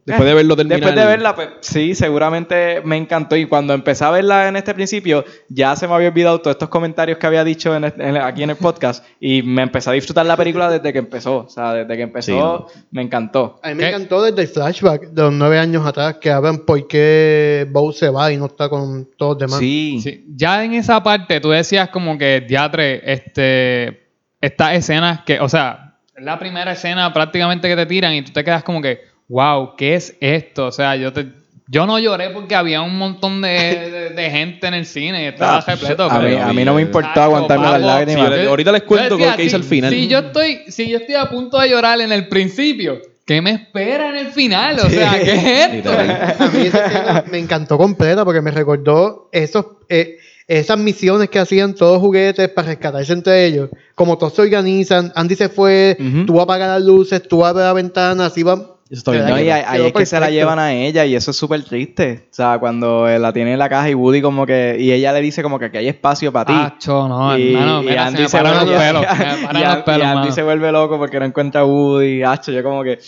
Después 0.06 0.28
de 0.28 0.34
verlo 0.34 0.54
terminar. 0.56 0.78
Después 0.80 0.94
de 0.94 1.04
verla, 1.04 1.34
pues 1.34 1.48
sí, 1.60 1.94
seguramente 1.96 2.80
me 2.84 2.96
encantó. 2.96 3.34
Y 3.36 3.46
cuando 3.46 3.74
empecé 3.74 4.04
a 4.04 4.10
verla 4.10 4.46
en 4.46 4.54
este 4.54 4.72
principio, 4.72 5.24
ya 5.48 5.74
se 5.74 5.88
me 5.88 5.94
había 5.94 6.08
olvidado 6.08 6.40
todos 6.40 6.54
estos 6.54 6.68
comentarios 6.68 7.18
que 7.18 7.26
había 7.26 7.42
dicho 7.42 7.74
en 7.74 7.84
en- 7.84 8.16
aquí 8.16 8.44
en 8.44 8.50
el 8.50 8.56
podcast. 8.56 9.04
Y 9.18 9.42
me 9.42 9.62
empecé 9.62 9.90
a 9.90 9.94
disfrutar 9.94 10.24
la 10.24 10.36
película 10.36 10.70
desde 10.70 10.92
que 10.92 11.00
empezó. 11.00 11.38
O 11.38 11.48
sea, 11.48 11.72
desde 11.74 11.96
que 11.96 12.02
empezó, 12.02 12.68
me 12.92 13.02
encantó. 13.02 13.58
A 13.64 13.68
mí 13.70 13.74
me 13.74 13.82
¿Qué? 13.82 13.88
encantó 13.88 14.22
desde 14.22 14.42
el 14.42 14.48
flashback 14.48 15.08
de 15.10 15.22
los 15.22 15.32
nueve 15.32 15.58
años 15.58 15.84
atrás 15.84 16.18
que 16.20 16.30
hablan 16.30 16.58
por 16.58 16.86
qué 16.86 17.66
Bow 17.70 17.92
se 17.92 18.08
va 18.08 18.30
y 18.32 18.36
no 18.36 18.46
está 18.46 18.68
con 18.68 19.08
todos 19.16 19.32
los 19.32 19.38
demás. 19.40 19.58
Sí. 19.58 19.98
Sí, 20.02 20.24
Ya 20.36 20.62
en 20.64 20.74
esa 20.74 21.02
parte 21.02 21.40
tú 21.40 21.50
decías 21.50 21.88
como 21.88 22.16
que 22.16 22.42
diatre, 22.46 23.02
este, 23.12 24.08
estas 24.40 24.74
escenas 24.74 25.22
que, 25.24 25.40
o 25.40 25.48
sea, 25.48 25.96
es 26.16 26.24
la 26.24 26.38
primera 26.38 26.72
escena 26.72 27.12
prácticamente 27.12 27.68
que 27.68 27.74
te 27.76 27.86
tiran 27.86 28.14
y 28.14 28.22
tú 28.22 28.32
te 28.32 28.44
quedas 28.44 28.62
como 28.62 28.80
que, 28.80 29.00
wow, 29.28 29.74
¿qué 29.76 29.94
es 29.94 30.16
esto? 30.20 30.66
O 30.66 30.72
sea, 30.72 30.96
yo 30.96 31.12
te, 31.12 31.26
yo 31.68 31.86
no 31.86 31.98
lloré 31.98 32.30
porque 32.30 32.54
había 32.54 32.82
un 32.82 32.96
montón 32.96 33.42
de, 33.42 33.48
de- 33.48 34.10
de 34.10 34.30
gente 34.30 34.66
en 34.68 34.74
el 34.74 34.86
cine 34.86 35.22
y 35.24 35.26
estaba 35.26 35.58
Ah, 35.58 35.64
repleto. 35.66 36.04
A 36.04 36.18
mí, 36.20 36.34
a 36.36 36.64
no 36.64 36.74
me 36.74 36.82
importó 36.82 37.20
aguantarme 37.20 37.64
las 37.64 37.80
lágrimas. 37.80 38.34
Sí, 38.40 38.46
ahorita 38.46 38.72
les 38.72 38.82
cuento 38.82 39.18
lo 39.18 39.36
que 39.36 39.44
hice 39.44 39.56
al 39.56 39.64
final. 39.64 39.92
Si 39.92 40.06
yo 40.08 40.18
estoy, 40.18 40.58
si 40.68 40.88
yo 40.88 40.98
estoy 40.98 41.14
a 41.16 41.28
punto 41.28 41.58
de 41.58 41.68
llorar 41.68 42.00
en 42.00 42.12
el 42.12 42.28
principio, 42.28 43.00
¿qué 43.24 43.42
me 43.42 43.50
espera 43.50 44.10
en 44.10 44.16
el 44.16 44.28
final? 44.32 44.78
O 44.80 44.88
sea, 44.88 45.18
¿qué 45.22 45.32
es 45.32 45.74
esto? 45.74 45.90
A 45.92 46.48
mí 46.48 46.66
esa 46.66 46.86
escena 46.86 47.24
me 47.30 47.38
encantó 47.38 47.76
completa 47.76 48.24
porque 48.24 48.40
me 48.40 48.52
recordó 48.52 49.28
esos, 49.32 49.66
eh, 49.88 50.18
esas 50.46 50.78
misiones 50.78 51.28
que 51.28 51.40
hacían 51.40 51.74
todos 51.74 51.94
los 51.94 52.00
juguetes 52.02 52.48
para 52.50 52.68
rescatarse 52.68 53.12
entre 53.12 53.44
ellos. 53.44 53.70
Como 53.96 54.16
todos 54.16 54.34
se 54.34 54.42
organizan, 54.42 55.12
Andy 55.16 55.34
se 55.34 55.48
fue, 55.48 55.98
tú 56.26 56.40
apagas 56.40 56.68
las 56.68 56.82
luces, 56.82 57.26
tú 57.26 57.44
abres 57.44 57.64
la 57.66 57.72
ventana, 57.72 58.26
así 58.26 58.44
va. 58.44 58.75
Eso 58.88 58.98
está 58.98 59.10
bien. 59.10 59.24
¿Verdad 59.24 59.36
No, 59.38 59.44
y 59.44 59.50
ahí, 59.50 59.86
es 59.86 59.92
que 59.92 60.06
se 60.06 60.20
la 60.20 60.30
llevan 60.30 60.58
a 60.60 60.72
ella 60.72 61.04
y 61.04 61.14
eso 61.16 61.32
es 61.32 61.36
súper 61.36 61.64
triste. 61.64 62.26
O 62.30 62.34
sea, 62.34 62.58
cuando 62.58 63.06
la 63.08 63.32
tiene 63.32 63.52
en 63.52 63.58
la 63.58 63.68
caja 63.68 63.90
y 63.90 63.94
Woody 63.94 64.22
como 64.22 64.46
que... 64.46 64.76
Y 64.78 64.92
ella 64.92 65.12
le 65.12 65.20
dice 65.22 65.42
como 65.42 65.58
que 65.58 65.64
aquí 65.66 65.78
hay 65.78 65.88
espacio 65.88 66.30
para 66.32 66.44
ti. 66.46 66.52
Tacho, 66.52 67.08
no, 67.08 67.36
y, 67.36 67.52
hermano, 67.54 67.82
y 67.82 67.86
mira, 67.86 68.06
Andy 68.06 68.28
se 68.28 68.38
vuelve- 68.40 68.64
y 68.64 69.98
y 69.98 70.02
Andy 70.02 70.30
se 70.32 70.42
loco 70.72 70.98
porque 70.98 71.18
no 71.18 71.24
encuentra 71.26 71.62
a 71.62 71.64
Woody. 71.64 72.22
Hacho, 72.22 72.52
yo 72.52 72.62
como 72.62 72.84
que... 72.84 72.98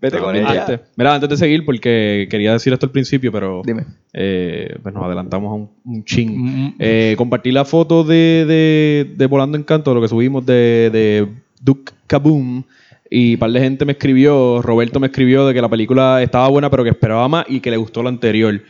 Vete 0.00 0.18
con 0.18 0.36
ella. 0.36 0.66
Antes- 0.66 0.80
Mira, 0.96 1.14
antes 1.14 1.30
de 1.30 1.36
seguir, 1.38 1.64
porque 1.64 2.28
quería 2.30 2.52
decir 2.52 2.72
esto 2.72 2.84
al 2.86 2.92
principio, 2.92 3.32
pero 3.32 3.62
Dime. 3.64 3.84
eh, 4.12 4.76
pues 4.82 4.94
nos 4.94 5.02
adelantamos 5.02 5.50
a 5.50 5.54
un, 5.54 5.70
un 5.84 6.04
ching. 6.04 6.30
Mm, 6.36 6.74
Eh, 6.78 7.14
compartí 7.16 7.50
la 7.50 7.64
foto 7.64 8.04
de, 8.04 8.44
de, 8.46 9.14
de 9.16 9.26
Volando 9.26 9.56
Encanto, 9.56 9.94
lo 9.94 10.02
que 10.02 10.08
subimos 10.08 10.44
de, 10.44 10.90
de 10.92 11.26
Duke 11.60 11.92
Kaboom. 12.06 12.62
Y 13.16 13.34
un 13.34 13.38
par 13.38 13.50
de 13.52 13.60
gente 13.60 13.84
me 13.84 13.92
escribió, 13.92 14.60
Roberto 14.62 14.98
me 14.98 15.06
escribió 15.06 15.46
de 15.46 15.54
que 15.54 15.60
la 15.62 15.68
película 15.68 16.20
estaba 16.22 16.48
buena, 16.48 16.68
pero 16.70 16.82
que 16.82 16.90
esperaba 16.90 17.28
más 17.28 17.44
y 17.48 17.60
que 17.60 17.70
le 17.70 17.76
gustó 17.76 18.02
la 18.02 18.08
anterior. 18.08 18.60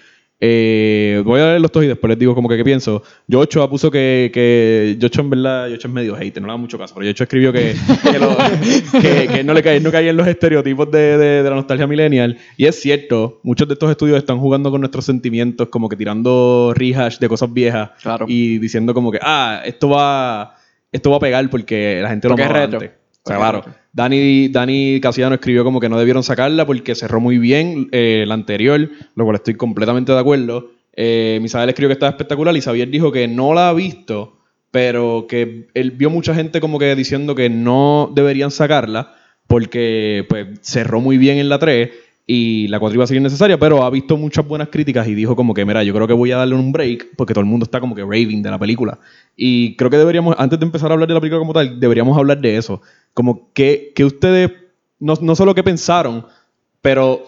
Eh, 0.40 1.22
voy 1.24 1.40
a 1.40 1.46
leer 1.46 1.60
los 1.60 1.72
dos 1.72 1.84
y 1.84 1.86
después 1.86 2.08
les 2.10 2.18
digo 2.18 2.34
como 2.34 2.48
que 2.48 2.56
qué 2.58 2.64
pienso. 2.64 3.02
Yocho 3.26 3.68
puso 3.70 3.90
que, 3.90 4.30
que 4.34 4.96
Yocho 4.98 5.22
en 5.22 5.30
verdad, 5.30 5.68
Yocho 5.68 5.88
es 5.88 5.94
medio 5.94 6.14
hater, 6.16 6.42
no 6.42 6.48
le 6.48 6.52
da 6.52 6.56
mucho 6.58 6.76
caso, 6.76 6.94
pero 6.94 7.06
Yocho 7.06 7.24
escribió 7.24 7.52
que, 7.52 7.74
que, 8.10 8.18
lo- 8.18 8.36
que- 9.00 9.28
que 9.28 9.44
no 9.44 9.54
le 9.54 9.62
cae, 9.62 9.80
no 9.80 9.90
en 9.90 10.16
los 10.16 10.26
estereotipos 10.26 10.90
de, 10.90 11.16
de- 11.16 11.42
de 11.42 11.48
la 11.48 11.56
nostalgia 11.56 11.86
millennial. 11.86 12.36
Y 12.58 12.66
es 12.66 12.78
cierto, 12.78 13.40
muchos 13.44 13.66
de 13.68 13.74
estos 13.74 13.90
estudios 13.90 14.18
están 14.18 14.38
jugando 14.38 14.70
con 14.70 14.80
nuestros 14.80 15.06
sentimientos, 15.06 15.68
como 15.68 15.88
que 15.88 15.96
tirando 15.96 16.72
rehash 16.76 17.18
de 17.18 17.28
cosas 17.28 17.50
viejas 17.52 17.90
Claro. 18.02 18.26
y 18.28 18.58
diciendo 18.58 18.92
como 18.92 19.10
que, 19.10 19.20
ah, 19.22 19.62
esto 19.64 19.88
va, 19.88 20.56
esto 20.92 21.10
va 21.10 21.16
a 21.16 21.20
pegar 21.20 21.48
porque 21.48 22.00
la 22.02 22.10
gente 22.10 22.28
Porque 22.28 22.42
lo 22.42 22.48
es 22.48 22.52
retro. 22.52 22.78
antes. 22.80 22.90
O 22.90 23.28
sea, 23.28 23.38
Porque 23.38 23.58
es 23.58 23.62
claro. 23.62 23.83
Dani, 23.94 24.48
Dani 24.48 25.00
Casiano 25.00 25.36
escribió 25.36 25.62
como 25.62 25.78
que 25.78 25.88
no 25.88 25.98
debieron 25.98 26.24
sacarla 26.24 26.66
porque 26.66 26.96
cerró 26.96 27.20
muy 27.20 27.38
bien 27.38 27.88
eh, 27.92 28.24
la 28.26 28.34
anterior, 28.34 28.90
lo 29.14 29.24
cual 29.24 29.36
estoy 29.36 29.54
completamente 29.54 30.12
de 30.12 30.18
acuerdo. 30.18 30.72
Eh, 30.96 31.38
Misael 31.40 31.68
escribió 31.68 31.88
que 31.88 31.94
estaba 31.94 32.10
espectacular 32.10 32.56
y 32.56 32.60
Xavier 32.60 32.88
dijo 32.90 33.12
que 33.12 33.28
no 33.28 33.54
la 33.54 33.68
ha 33.68 33.72
visto, 33.72 34.40
pero 34.72 35.26
que 35.28 35.68
él 35.74 35.92
vio 35.92 36.10
mucha 36.10 36.34
gente 36.34 36.60
como 36.60 36.80
que 36.80 36.96
diciendo 36.96 37.36
que 37.36 37.48
no 37.48 38.10
deberían 38.12 38.50
sacarla 38.50 39.14
porque 39.46 40.26
pues 40.28 40.48
cerró 40.62 41.00
muy 41.00 41.16
bien 41.16 41.38
en 41.38 41.48
la 41.48 41.60
3 41.60 41.90
y 42.26 42.68
la 42.68 42.80
4 42.80 42.94
iba 42.94 43.04
a 43.04 43.06
ser 43.06 43.20
necesaria, 43.20 43.58
pero 43.58 43.84
ha 43.84 43.90
visto 43.90 44.16
muchas 44.16 44.46
buenas 44.46 44.68
críticas 44.68 45.06
y 45.06 45.14
dijo 45.14 45.36
como 45.36 45.52
que, 45.52 45.64
mira, 45.64 45.82
yo 45.82 45.92
creo 45.92 46.06
que 46.06 46.14
voy 46.14 46.32
a 46.32 46.38
darle 46.38 46.54
un 46.54 46.72
break 46.72 47.16
porque 47.16 47.34
todo 47.34 47.42
el 47.42 47.50
mundo 47.50 47.64
está 47.64 47.80
como 47.80 47.94
que 47.94 48.02
raving 48.02 48.42
de 48.42 48.50
la 48.50 48.58
película. 48.58 48.98
Y 49.36 49.76
creo 49.76 49.90
que 49.90 49.98
deberíamos, 49.98 50.34
antes 50.38 50.58
de 50.58 50.64
empezar 50.64 50.90
a 50.90 50.94
hablar 50.94 51.08
de 51.08 51.14
la 51.14 51.20
película 51.20 51.38
como 51.38 51.52
tal, 51.52 51.78
deberíamos 51.78 52.16
hablar 52.16 52.40
de 52.40 52.56
eso. 52.56 52.80
Como 53.12 53.52
que, 53.52 53.92
que 53.94 54.04
ustedes, 54.04 54.52
no, 54.98 55.14
no 55.20 55.36
solo 55.36 55.54
que 55.54 55.62
pensaron, 55.62 56.26
pero 56.80 57.24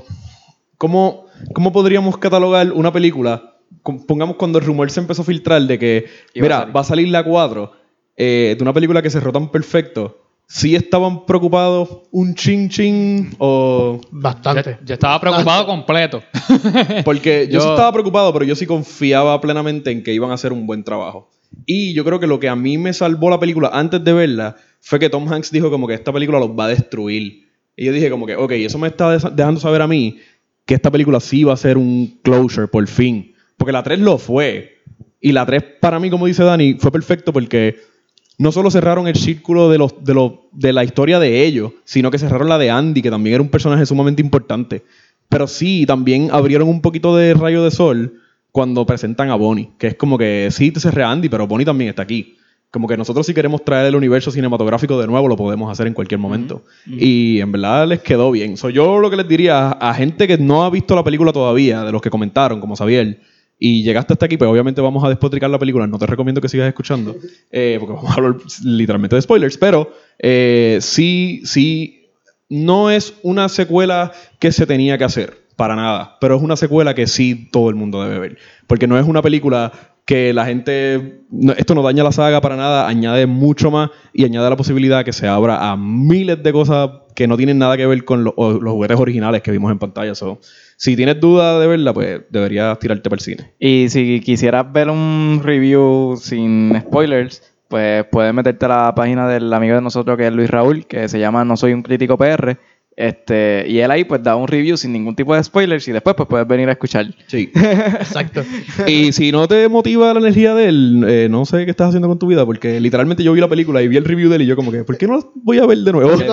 ¿cómo, 0.79 1.27
¿cómo 1.53 1.73
podríamos 1.73 2.17
catalogar 2.17 2.73
una 2.73 2.93
película? 2.93 3.59
Pongamos 4.07 4.37
cuando 4.37 4.59
el 4.59 4.65
rumor 4.65 4.91
se 4.91 5.01
empezó 5.01 5.23
a 5.23 5.27
filtrar 5.27 5.61
de 5.63 5.79
que, 5.79 6.07
a 6.37 6.41
mira, 6.41 6.65
va 6.65 6.81
a 6.81 6.85
salir 6.85 7.09
la 7.09 7.23
4 7.23 7.73
eh, 8.17 8.55
de 8.57 8.63
una 8.63 8.73
película 8.73 9.03
que 9.03 9.11
cerró 9.11 9.31
tan 9.31 9.51
perfecto. 9.51 10.26
¿Sí 10.49 10.77
estaban 10.77 11.27
preocupados 11.27 11.89
un 12.13 12.35
chin 12.35 12.69
chin 12.69 13.35
o 13.39 14.01
Bastante. 14.13 14.79
Yo, 14.81 14.87
yo 14.87 14.95
estaba 14.95 15.21
preocupado 15.21 15.67
completo. 15.67 16.23
Porque 17.05 17.49
yo, 17.51 17.61
sí 17.61 17.69
estaba 17.69 17.93
preocupado, 17.93 18.33
pero 18.33 18.45
yo 18.45 18.55
sí 18.55 18.65
confiaba 18.65 19.41
plenamente 19.41 19.91
en 19.91 20.05
que 20.05 20.13
iban 20.13 20.31
a 20.31 20.35
hacer 20.35 20.53
un 20.53 20.67
buen 20.67 20.85
trabajo. 20.85 21.31
Y 21.65 21.95
yo 21.95 22.05
creo 22.05 22.21
que 22.21 22.27
lo 22.27 22.39
que 22.39 22.49
a 22.49 22.57
mí 22.57 22.79
me 22.79 22.93
salvó 22.93 23.29
la 23.29 23.41
película 23.41 23.71
antes 23.73 24.03
de 24.05 24.13
verla 24.13 24.57
fue 24.81 24.99
que 24.99 25.11
Tom 25.11 25.31
Hanks 25.33 25.51
dijo 25.51 25.71
como 25.71 25.89
que 25.89 25.95
esta 25.95 26.13
película 26.13 26.39
los 26.39 26.51
va 26.51 26.67
a 26.67 26.69
destruir. 26.69 27.49
Y 27.77 27.85
yo 27.85 27.93
dije 27.93 28.09
como 28.09 28.27
que, 28.27 28.37
ok, 28.37 28.53
eso 28.53 28.79
me 28.79 28.89
está 28.89 29.19
dejando 29.31 29.61
saber 29.61 29.83
a 29.83 29.87
mí 29.89 30.19
que 30.65 30.75
esta 30.75 30.91
película 30.91 31.21
sí 31.21 31.45
va 31.45 31.55
a 31.55 31.57
ser 31.57 31.77
un 31.77 32.19
closure 32.23 32.69
por 32.69 32.87
fin. 32.87 33.35
Porque 33.57 33.73
la 33.73 33.83
3 33.83 33.99
lo 33.99 34.19
fue. 34.19 34.83
Y 35.21 35.33
la 35.33 35.45
3 35.45 35.63
para 35.81 35.99
mí, 35.99 36.09
como 36.09 36.27
dice 36.27 36.45
Dani, 36.45 36.75
fue 36.75 36.93
perfecto 36.93 37.33
porque 37.33 37.77
no 38.39 38.53
solo 38.53 38.71
cerraron 38.71 39.09
el 39.09 39.17
círculo 39.17 39.71
de, 39.71 39.79
los, 39.79 40.05
de, 40.05 40.15
los, 40.15 40.33
de 40.53 40.73
la 40.73 40.85
historia 40.85 41.19
de 41.19 41.45
ellos, 41.45 41.73
sino 41.85 42.11
que 42.11 42.19
cerraron 42.19 42.49
la 42.49 42.59
de 42.59 42.71
Andy, 42.71 43.03
que 43.03 43.11
también 43.11 43.35
era 43.35 43.43
un 43.43 43.49
personaje 43.49 43.87
sumamente 43.87 44.23
importante. 44.23 44.83
Pero 45.29 45.47
sí, 45.47 45.85
también 45.87 46.29
abrieron 46.31 46.69
un 46.69 46.81
poquito 46.81 47.17
de 47.17 47.35
rayo 47.35 47.65
de 47.65 47.71
sol 47.71 48.21
cuando 48.53 48.87
presentan 48.87 49.31
a 49.31 49.35
Bonnie, 49.35 49.71
que 49.79 49.89
es 49.89 49.95
como 49.97 50.19
que 50.19 50.49
sí 50.51 50.71
te 50.71 50.81
cerré 50.81 51.03
a 51.03 51.11
Andy, 51.11 51.29
pero 51.29 51.47
Bonnie 51.47 51.65
también 51.65 51.91
está 51.91 52.03
aquí. 52.03 52.37
Como 52.71 52.89
que 52.89 52.97
nosotros 52.97 53.25
si 53.25 53.33
queremos 53.33 53.65
traer 53.65 53.87
el 53.87 53.97
universo 53.97 54.31
cinematográfico 54.31 55.01
de 55.01 55.07
nuevo, 55.07 55.29
lo 55.29 55.37
podemos 55.37 55.71
hacer 55.71 55.87
en 55.87 55.95
cualquier 55.95 56.21
momento. 56.21 56.63
Y 56.87 57.41
en 57.41 57.53
verdad 57.53 57.87
les 57.87 58.01
quedó 58.01 58.31
bien. 58.31 58.57
So, 58.57 58.69
yo 58.69 58.99
lo 58.99 59.09
que 59.09 59.17
les 59.17 59.29
diría 59.29 59.69
a, 59.69 59.91
a 59.91 59.95
gente 59.95 60.27
que 60.27 60.37
no 60.37 60.65
ha 60.65 60.71
visto 60.71 60.95
la 60.95 61.05
película 61.05 61.33
todavía, 61.33 61.85
de 61.85 61.93
los 61.93 62.03
que 62.03 62.11
comentaron, 62.11 62.61
como 62.61 62.77
Xavier, 62.77 63.19
y 63.59 63.83
llegaste 63.83 64.13
hasta 64.13 64.27
aquí, 64.27 64.37
pues 64.37 64.51
obviamente 64.51 64.81
vamos 64.81 65.03
a 65.05 65.09
despotricar 65.09 65.49
la 65.49 65.59
película. 65.59 65.87
No 65.87 65.99
te 65.99 66.07
recomiendo 66.07 66.41
que 66.41 66.49
sigas 66.49 66.69
escuchando, 66.69 67.17
eh, 67.51 67.77
porque 67.81 67.95
vamos 67.95 68.11
a 68.11 68.15
hablar 68.15 68.37
literalmente 68.63 69.17
de 69.17 69.23
spoilers. 69.23 69.57
Pero 69.57 69.91
eh, 70.19 70.79
sí, 70.81 71.41
sí, 71.45 72.11
no 72.49 72.91
es 72.91 73.15
una 73.23 73.49
secuela 73.49 74.13
que 74.39 74.53
se 74.53 74.67
tenía 74.67 74.99
que 74.99 75.05
hacer, 75.05 75.39
para 75.57 75.75
nada. 75.75 76.19
Pero 76.21 76.37
es 76.37 76.43
una 76.43 76.57
secuela 76.57 76.95
que 76.95 77.07
sí 77.07 77.49
todo 77.51 77.71
el 77.71 77.77
mundo 77.77 78.03
debe 78.03 78.19
ver. 78.19 78.39
Porque 78.67 78.87
no 78.87 78.99
es 78.99 79.07
una 79.07 79.23
película 79.23 79.73
que 80.05 80.33
la 80.33 80.45
gente. 80.45 81.23
esto 81.57 81.75
no 81.75 81.83
daña 81.83 82.05
la 82.05 82.13
saga 82.13 82.41
para 82.41 82.57
nada, 82.57 82.87
añade 82.87 83.27
mucho 83.27 83.71
más 83.71 83.91
y 84.13 84.25
añade 84.25 84.49
la 84.49 84.57
posibilidad 84.57 85.05
que 85.05 85.13
se 85.13 85.27
abra 85.27 85.71
a 85.71 85.77
miles 85.77 86.43
de 86.43 86.53
cosas 86.53 86.91
que 87.15 87.27
no 87.27 87.37
tienen 87.37 87.59
nada 87.59 87.77
que 87.77 87.87
ver 87.87 88.05
con 88.05 88.23
los 88.23 88.35
juguetes 88.35 89.01
originales 89.01 89.43
que 89.43 89.51
vimos 89.51 89.73
en 89.73 89.79
pantalla. 89.79 90.15
Si 90.77 90.95
tienes 90.97 91.21
duda 91.21 91.59
de 91.59 91.67
verla, 91.67 91.93
pues 91.93 92.21
deberías 92.31 92.79
tirarte 92.79 93.09
para 93.09 93.19
el 93.19 93.25
cine. 93.25 93.53
Y 93.59 93.89
si 93.89 94.21
quisieras 94.21 94.71
ver 94.73 94.91
un 94.91 95.41
review 95.43 96.17
sin 96.21 96.79
spoilers, 96.81 97.43
pues 97.69 98.05
puedes 98.11 98.33
meterte 98.35 98.67
a 98.67 98.69
la 98.69 98.95
página 98.95 99.29
del 99.29 99.53
amigo 99.53 99.75
de 99.75 99.83
nosotros 99.83 100.17
que 100.17 100.27
es 100.27 100.33
Luis 100.33 100.51
Raúl, 100.51 100.87
que 100.87 101.09
se 101.09 101.19
llama 101.19 101.45
No 101.45 101.57
Soy 101.57 101.73
un 101.73 101.83
Crítico 101.83 102.17
PR. 102.17 102.59
Este, 102.99 103.67
y 103.69 103.81
él 103.81 103.91
ahí 103.91 104.05
pues 104.05 104.23
da 104.23 104.37
un 104.37 104.49
review 104.49 104.75
sin 104.79 104.91
ningún 104.91 105.15
tipo 105.15 105.35
de 105.35 105.45
spoilers 105.45 105.87
y 105.87 105.93
después 105.93 106.17
pues 106.17 106.27
puedes 106.31 106.49
venir 106.49 106.69
a 106.71 106.73
escuchar. 106.73 107.07
Sí. 107.27 107.51
Exacto. 107.55 108.43
y 108.87 109.13
si 109.13 109.33
no 109.33 109.47
te 109.47 109.69
motiva 109.69 110.15
la 110.15 110.21
energía 110.21 110.55
de 110.55 110.69
él, 110.69 111.05
eh, 111.07 111.29
no 111.31 111.45
sé 111.45 111.67
qué 111.67 111.73
estás 111.73 111.89
haciendo 111.89 112.09
con 112.09 112.19
tu 112.19 112.27
vida, 112.27 112.47
porque 112.47 112.81
literalmente 112.81 113.23
yo 113.23 113.35
vi 113.35 113.41
la 113.41 113.49
película 113.49 113.83
y 113.83 113.89
vi 113.89 113.99
el 113.99 114.05
review 114.05 114.31
de 114.31 114.37
él 114.37 114.43
y 114.43 114.47
yo 114.47 114.57
como 114.57 114.73
que, 114.73 114.83
¿por 114.85 114.97
qué 114.97 115.07
no 115.07 115.19
la 115.19 115.25
voy 115.35 115.59
a 115.59 115.67
ver 115.67 115.79
de 115.79 115.93
nuevo? 115.93 116.17
De 116.17 116.27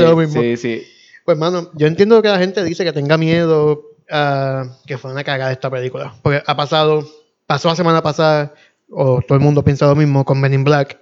nuevo. 0.00 0.22
Sí, 0.28 0.56
sí. 0.56 0.82
Pues, 1.24 1.38
mano, 1.38 1.70
yo 1.74 1.86
entiendo 1.86 2.20
que 2.22 2.28
la 2.28 2.38
gente 2.38 2.62
dice 2.64 2.84
que 2.84 2.92
tenga 2.92 3.16
miedo 3.16 3.82
a 4.10 4.64
que 4.86 4.98
fue 4.98 5.12
una 5.12 5.24
cagada 5.24 5.52
esta 5.52 5.70
película. 5.70 6.14
Porque 6.22 6.42
ha 6.46 6.56
pasado, 6.56 7.06
pasó 7.46 7.68
la 7.68 7.76
semana 7.76 8.02
pasada, 8.02 8.52
o 8.90 9.20
todo 9.22 9.36
el 9.38 9.44
mundo 9.44 9.62
piensa 9.64 9.86
lo 9.86 9.94
mismo, 9.94 10.24
con 10.24 10.40
Men 10.40 10.54
in 10.54 10.64
Black. 10.64 10.98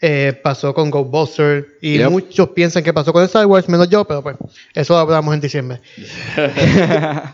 Eh, 0.00 0.38
pasó 0.42 0.74
con 0.74 0.90
Ghostbusters. 0.90 1.64
Y 1.80 1.98
Yep. 1.98 2.10
muchos 2.10 2.48
piensan 2.50 2.82
que 2.82 2.92
pasó 2.92 3.12
con 3.12 3.22
Star 3.24 3.46
Wars, 3.46 3.68
menos 3.68 3.88
yo, 3.88 4.04
pero 4.04 4.20
pues, 4.22 4.36
eso 4.74 4.94
lo 4.94 4.98
hablamos 5.00 5.32
en 5.32 5.40
diciembre. 5.40 5.80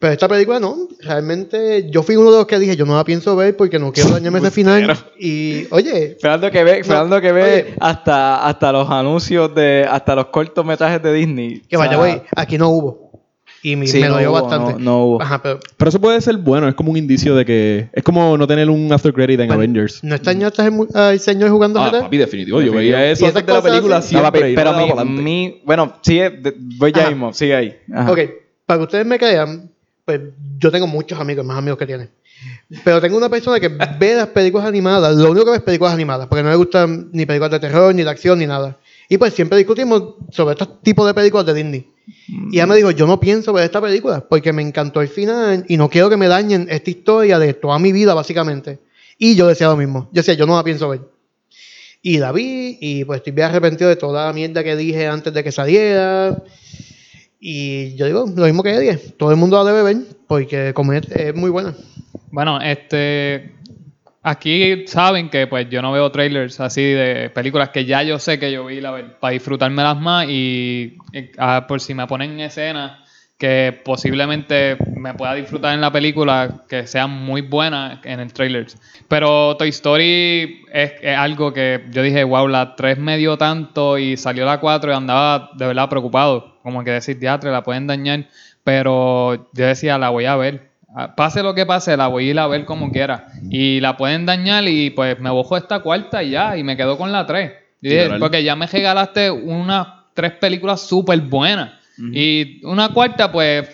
pero 0.00 0.12
esta 0.14 0.26
película 0.26 0.58
no, 0.58 0.88
realmente 1.00 1.88
yo 1.90 2.02
fui 2.02 2.16
uno 2.16 2.32
de 2.32 2.38
los 2.38 2.46
que 2.46 2.58
dije, 2.58 2.74
yo 2.74 2.86
no 2.86 2.96
la 2.96 3.04
pienso 3.04 3.36
ver 3.36 3.56
porque 3.56 3.78
no 3.78 3.92
quiero 3.92 4.10
dañarme 4.10 4.38
ese 4.40 4.50
final. 4.60 4.96
Y, 5.18 5.66
oye, 5.70 6.16
Fernando 6.20 6.50
que 6.50 6.64
ve, 6.64 6.82
Fernando 6.82 7.20
que 7.20 7.30
ve 7.32 7.42
oye. 7.44 7.74
hasta, 7.78 8.46
hasta 8.46 8.72
los 8.72 8.90
anuncios 8.90 9.54
de, 9.54 9.86
hasta 9.88 10.14
los 10.16 10.26
cortometrajes 10.26 11.02
de 11.02 11.12
Disney. 11.12 11.60
que 11.68 11.76
O 11.76 11.80
sea, 11.80 11.86
vaya, 11.86 11.98
güey, 11.98 12.22
aquí 12.34 12.56
no 12.58 12.70
hubo. 12.70 13.10
Y 13.62 13.76
mi- 13.76 13.86
Sí, 13.88 14.00
me 14.00 14.08
no 14.08 14.14
dolió 14.14 14.30
hubo, 14.32 14.40
bastante. 14.40 14.72
no- 14.72 14.78
no 14.78 15.04
hubo. 15.04 15.22
Ajá, 15.22 15.42
pero 15.42 15.60
Pero 15.76 15.88
eso 15.90 16.00
puede 16.00 16.18
ser 16.22 16.38
bueno, 16.38 16.66
es 16.66 16.74
como 16.74 16.92
un 16.92 16.96
indicio 16.96 17.34
de 17.36 17.44
que. 17.44 17.90
Es 17.92 18.02
como 18.02 18.38
no 18.38 18.46
tener 18.46 18.70
un 18.70 18.90
after 18.90 19.12
credit 19.12 19.38
en 19.40 19.48
Bueno, 19.48 19.60
Avengers. 19.60 20.02
¿No 20.02 20.14
extrañaste 20.14 20.62
al 20.62 20.88
al 20.94 21.20
señor 21.20 21.50
jugando 21.50 21.78
Ah, 21.78 21.90
GTA? 21.90 22.00
papi, 22.04 22.16
definitivo. 22.16 22.62
Yo 22.62 22.72
Definitivo. 22.72 22.96
veía 22.96 23.10
eso 23.10 23.26
¿Y 23.26 23.28
esas 23.28 23.36
antes 23.42 23.54
de 23.54 23.60
la 23.60 23.62
película 23.68 23.96
así? 23.98 24.14
No, 24.14 24.20
siempre. 24.22 24.40
papi, 24.40 24.54
pero 24.54 25.04
mi, 25.04 25.22
mi- 25.22 25.60
bueno, 25.66 25.92
sigue, 26.00 26.30
de- 26.30 26.54
voy 26.78 26.90
ya 26.90 27.02
Ajá. 27.02 27.10
mismo, 27.10 27.34
sigue 27.34 27.54
ahí. 27.54 27.76
Ajá. 27.94 28.10
Ok, 28.12 28.18
para 28.64 28.78
que 28.78 28.84
ustedes 28.84 29.04
me 29.04 29.18
crean, 29.18 29.69
pues 30.10 30.32
yo 30.58 30.70
tengo 30.70 30.86
muchos 30.86 31.18
amigos, 31.20 31.44
más 31.44 31.58
amigos 31.58 31.78
que 31.78 31.86
tienen. 31.86 32.10
Pero 32.84 33.00
tengo 33.00 33.16
una 33.16 33.28
persona 33.28 33.60
que 33.60 33.68
ve 33.68 34.14
las 34.14 34.28
películas 34.28 34.66
animadas, 34.66 35.14
lo 35.14 35.30
único 35.30 35.44
que 35.44 35.50
ve 35.52 35.56
es 35.58 35.62
películas 35.62 35.92
animadas, 35.92 36.26
porque 36.26 36.42
no 36.42 36.50
le 36.50 36.56
gustan 36.56 37.10
ni 37.12 37.26
películas 37.26 37.50
de 37.52 37.60
terror, 37.60 37.94
ni 37.94 38.02
de 38.02 38.10
acción, 38.10 38.38
ni 38.38 38.46
nada. 38.46 38.78
Y 39.08 39.18
pues 39.18 39.34
siempre 39.34 39.58
discutimos 39.58 40.14
sobre 40.30 40.52
estos 40.52 40.82
tipos 40.82 41.06
de 41.06 41.14
películas 41.14 41.46
de 41.46 41.54
Disney. 41.54 41.92
Y 42.50 42.56
ella 42.56 42.66
me 42.66 42.76
dijo, 42.76 42.90
yo 42.90 43.06
no 43.06 43.20
pienso 43.20 43.52
ver 43.52 43.64
esta 43.64 43.80
película, 43.80 44.26
porque 44.28 44.52
me 44.52 44.62
encantó 44.62 45.00
el 45.00 45.08
final 45.08 45.64
y 45.68 45.76
no 45.76 45.88
quiero 45.88 46.08
que 46.08 46.16
me 46.16 46.28
dañen 46.28 46.66
esta 46.70 46.90
historia 46.90 47.38
de 47.38 47.54
toda 47.54 47.78
mi 47.78 47.92
vida, 47.92 48.14
básicamente. 48.14 48.78
Y 49.18 49.34
yo 49.34 49.46
decía 49.46 49.68
lo 49.68 49.76
mismo. 49.76 50.08
Yo 50.12 50.20
decía, 50.20 50.34
yo 50.34 50.46
no 50.46 50.56
la 50.56 50.64
pienso 50.64 50.88
ver. 50.88 51.00
Y 52.02 52.18
la 52.18 52.32
vi 52.32 52.78
y 52.80 53.04
pues 53.04 53.18
estoy 53.18 53.32
bien 53.32 53.48
arrepentido 53.48 53.90
de 53.90 53.96
toda 53.96 54.26
la 54.26 54.32
mierda 54.32 54.64
que 54.64 54.74
dije 54.74 55.06
antes 55.06 55.34
de 55.34 55.44
que 55.44 55.52
saliera. 55.52 56.42
Y 57.40 57.96
yo 57.96 58.04
digo, 58.04 58.26
lo 58.36 58.44
mismo 58.44 58.62
que 58.62 58.78
dije, 58.78 58.98
todo 59.16 59.30
el 59.30 59.38
mundo 59.38 59.56
la 59.56 59.72
debe 59.72 59.82
ver 59.82 59.96
porque 60.28 60.74
como 60.74 60.92
es, 60.92 61.34
muy 61.34 61.50
buena. 61.50 61.74
Bueno, 62.30 62.60
este. 62.60 63.54
Aquí 64.22 64.86
saben 64.86 65.30
que 65.30 65.46
pues 65.46 65.70
yo 65.70 65.80
no 65.80 65.92
veo 65.92 66.12
trailers 66.12 66.60
así 66.60 66.82
de 66.82 67.30
películas 67.30 67.70
que 67.70 67.86
ya 67.86 68.02
yo 68.02 68.18
sé 68.18 68.38
que 68.38 68.52
yo 68.52 68.66
vi 68.66 68.82
la 68.82 68.90
ver, 68.90 69.18
para 69.18 69.32
disfrutármelas 69.32 69.98
más 69.98 70.26
y, 70.28 70.98
y, 71.14 71.30
ah, 71.38 71.64
por 71.66 71.80
si 71.80 71.94
me 71.94 72.06
ponen 72.06 72.38
escenas 72.38 73.00
que 73.38 73.80
posiblemente 73.82 74.76
me 74.94 75.14
pueda 75.14 75.32
disfrutar 75.32 75.72
en 75.72 75.80
la 75.80 75.90
película 75.90 76.64
que 76.68 76.86
sean 76.86 77.10
muy 77.10 77.40
buenas 77.40 78.04
en 78.04 78.20
el 78.20 78.30
trailer. 78.34 78.66
Pero 79.08 79.56
Toy 79.56 79.70
Story 79.70 80.66
es, 80.70 80.92
es 81.00 81.16
algo 81.16 81.54
que 81.54 81.86
yo 81.90 82.02
dije, 82.02 82.22
wow, 82.22 82.46
la 82.46 82.76
3 82.76 82.98
me 82.98 83.16
dio 83.16 83.38
tanto 83.38 83.96
y 83.96 84.18
salió 84.18 84.44
la 84.44 84.60
4 84.60 84.92
y 84.92 84.94
andaba 84.94 85.52
de 85.56 85.66
verdad 85.66 85.88
preocupado. 85.88 86.49
Como 86.62 86.84
que 86.84 86.90
decir, 86.90 87.18
teatro, 87.18 87.50
la 87.50 87.62
pueden 87.62 87.86
dañar. 87.86 88.26
Pero 88.64 89.48
yo 89.52 89.66
decía, 89.66 89.98
la 89.98 90.10
voy 90.10 90.26
a 90.26 90.36
ver. 90.36 90.70
Ah, 90.94 91.14
Pase 91.14 91.42
lo 91.42 91.54
que 91.54 91.66
pase, 91.66 91.96
la 91.96 92.08
voy 92.08 92.28
a 92.28 92.30
ir 92.30 92.38
a 92.38 92.46
ver 92.46 92.64
como 92.64 92.90
quiera. 92.90 93.28
Y 93.50 93.80
la 93.80 93.96
pueden 93.96 94.26
dañar 94.26 94.66
y 94.68 94.90
pues 94.90 95.18
me 95.20 95.30
bojo 95.30 95.56
esta 95.56 95.80
cuarta 95.80 96.22
y 96.22 96.30
ya, 96.30 96.56
y 96.56 96.64
me 96.64 96.76
quedo 96.76 96.98
con 96.98 97.12
la 97.12 97.26
3. 97.26 97.52
Literal. 97.82 98.20
porque 98.20 98.44
ya 98.44 98.56
me 98.56 98.66
regalaste 98.66 99.30
unas 99.30 99.86
tres 100.12 100.32
películas 100.32 100.82
súper 100.82 101.20
buenas. 101.20 101.72
Y 102.12 102.64
una 102.64 102.90
cuarta, 102.90 103.30
pues, 103.30 103.68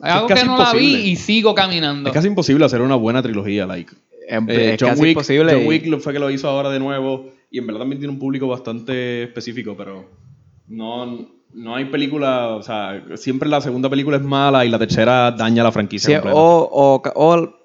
algo 0.00 0.26
que 0.26 0.34
casi 0.34 0.46
no 0.46 0.56
la 0.58 0.72
vi 0.72 0.78
imposible. 0.78 1.08
y 1.08 1.16
sigo 1.16 1.54
caminando. 1.54 2.08
Es 2.08 2.14
casi 2.14 2.28
imposible 2.28 2.64
hacer 2.64 2.80
una 2.80 2.96
buena 2.96 3.22
trilogía, 3.22 3.66
like. 3.66 3.92
Es, 4.28 4.42
Eh, 4.48 4.72
es 4.74 4.76
John, 4.80 4.90
casi 4.90 5.02
Wick, 5.02 5.10
imposible. 5.10 5.82
John 5.90 6.00
fue 6.00 6.12
que 6.12 6.18
lo 6.18 6.30
hizo 6.30 6.48
ahora 6.48 6.70
de 6.70 6.78
nuevo. 6.78 7.30
Y 7.50 7.58
en 7.58 7.66
verdad 7.66 7.80
también 7.80 7.98
tiene 8.00 8.12
un 8.12 8.18
público 8.18 8.48
bastante 8.48 9.24
específico, 9.24 9.74
pero 9.76 10.10
no, 10.68 11.28
no 11.56 11.74
hay 11.74 11.86
película. 11.86 12.48
O 12.50 12.62
sea, 12.62 13.02
siempre 13.16 13.48
la 13.48 13.60
segunda 13.60 13.88
película 13.90 14.16
es 14.18 14.22
mala 14.22 14.64
y 14.64 14.68
la 14.68 14.78
tercera 14.78 15.32
daña 15.32 15.62
la 15.64 15.72
franquicia. 15.72 16.20
Sí, 16.22 16.28
o, 16.32 16.68
o, 16.70 17.02
o- 17.14 17.56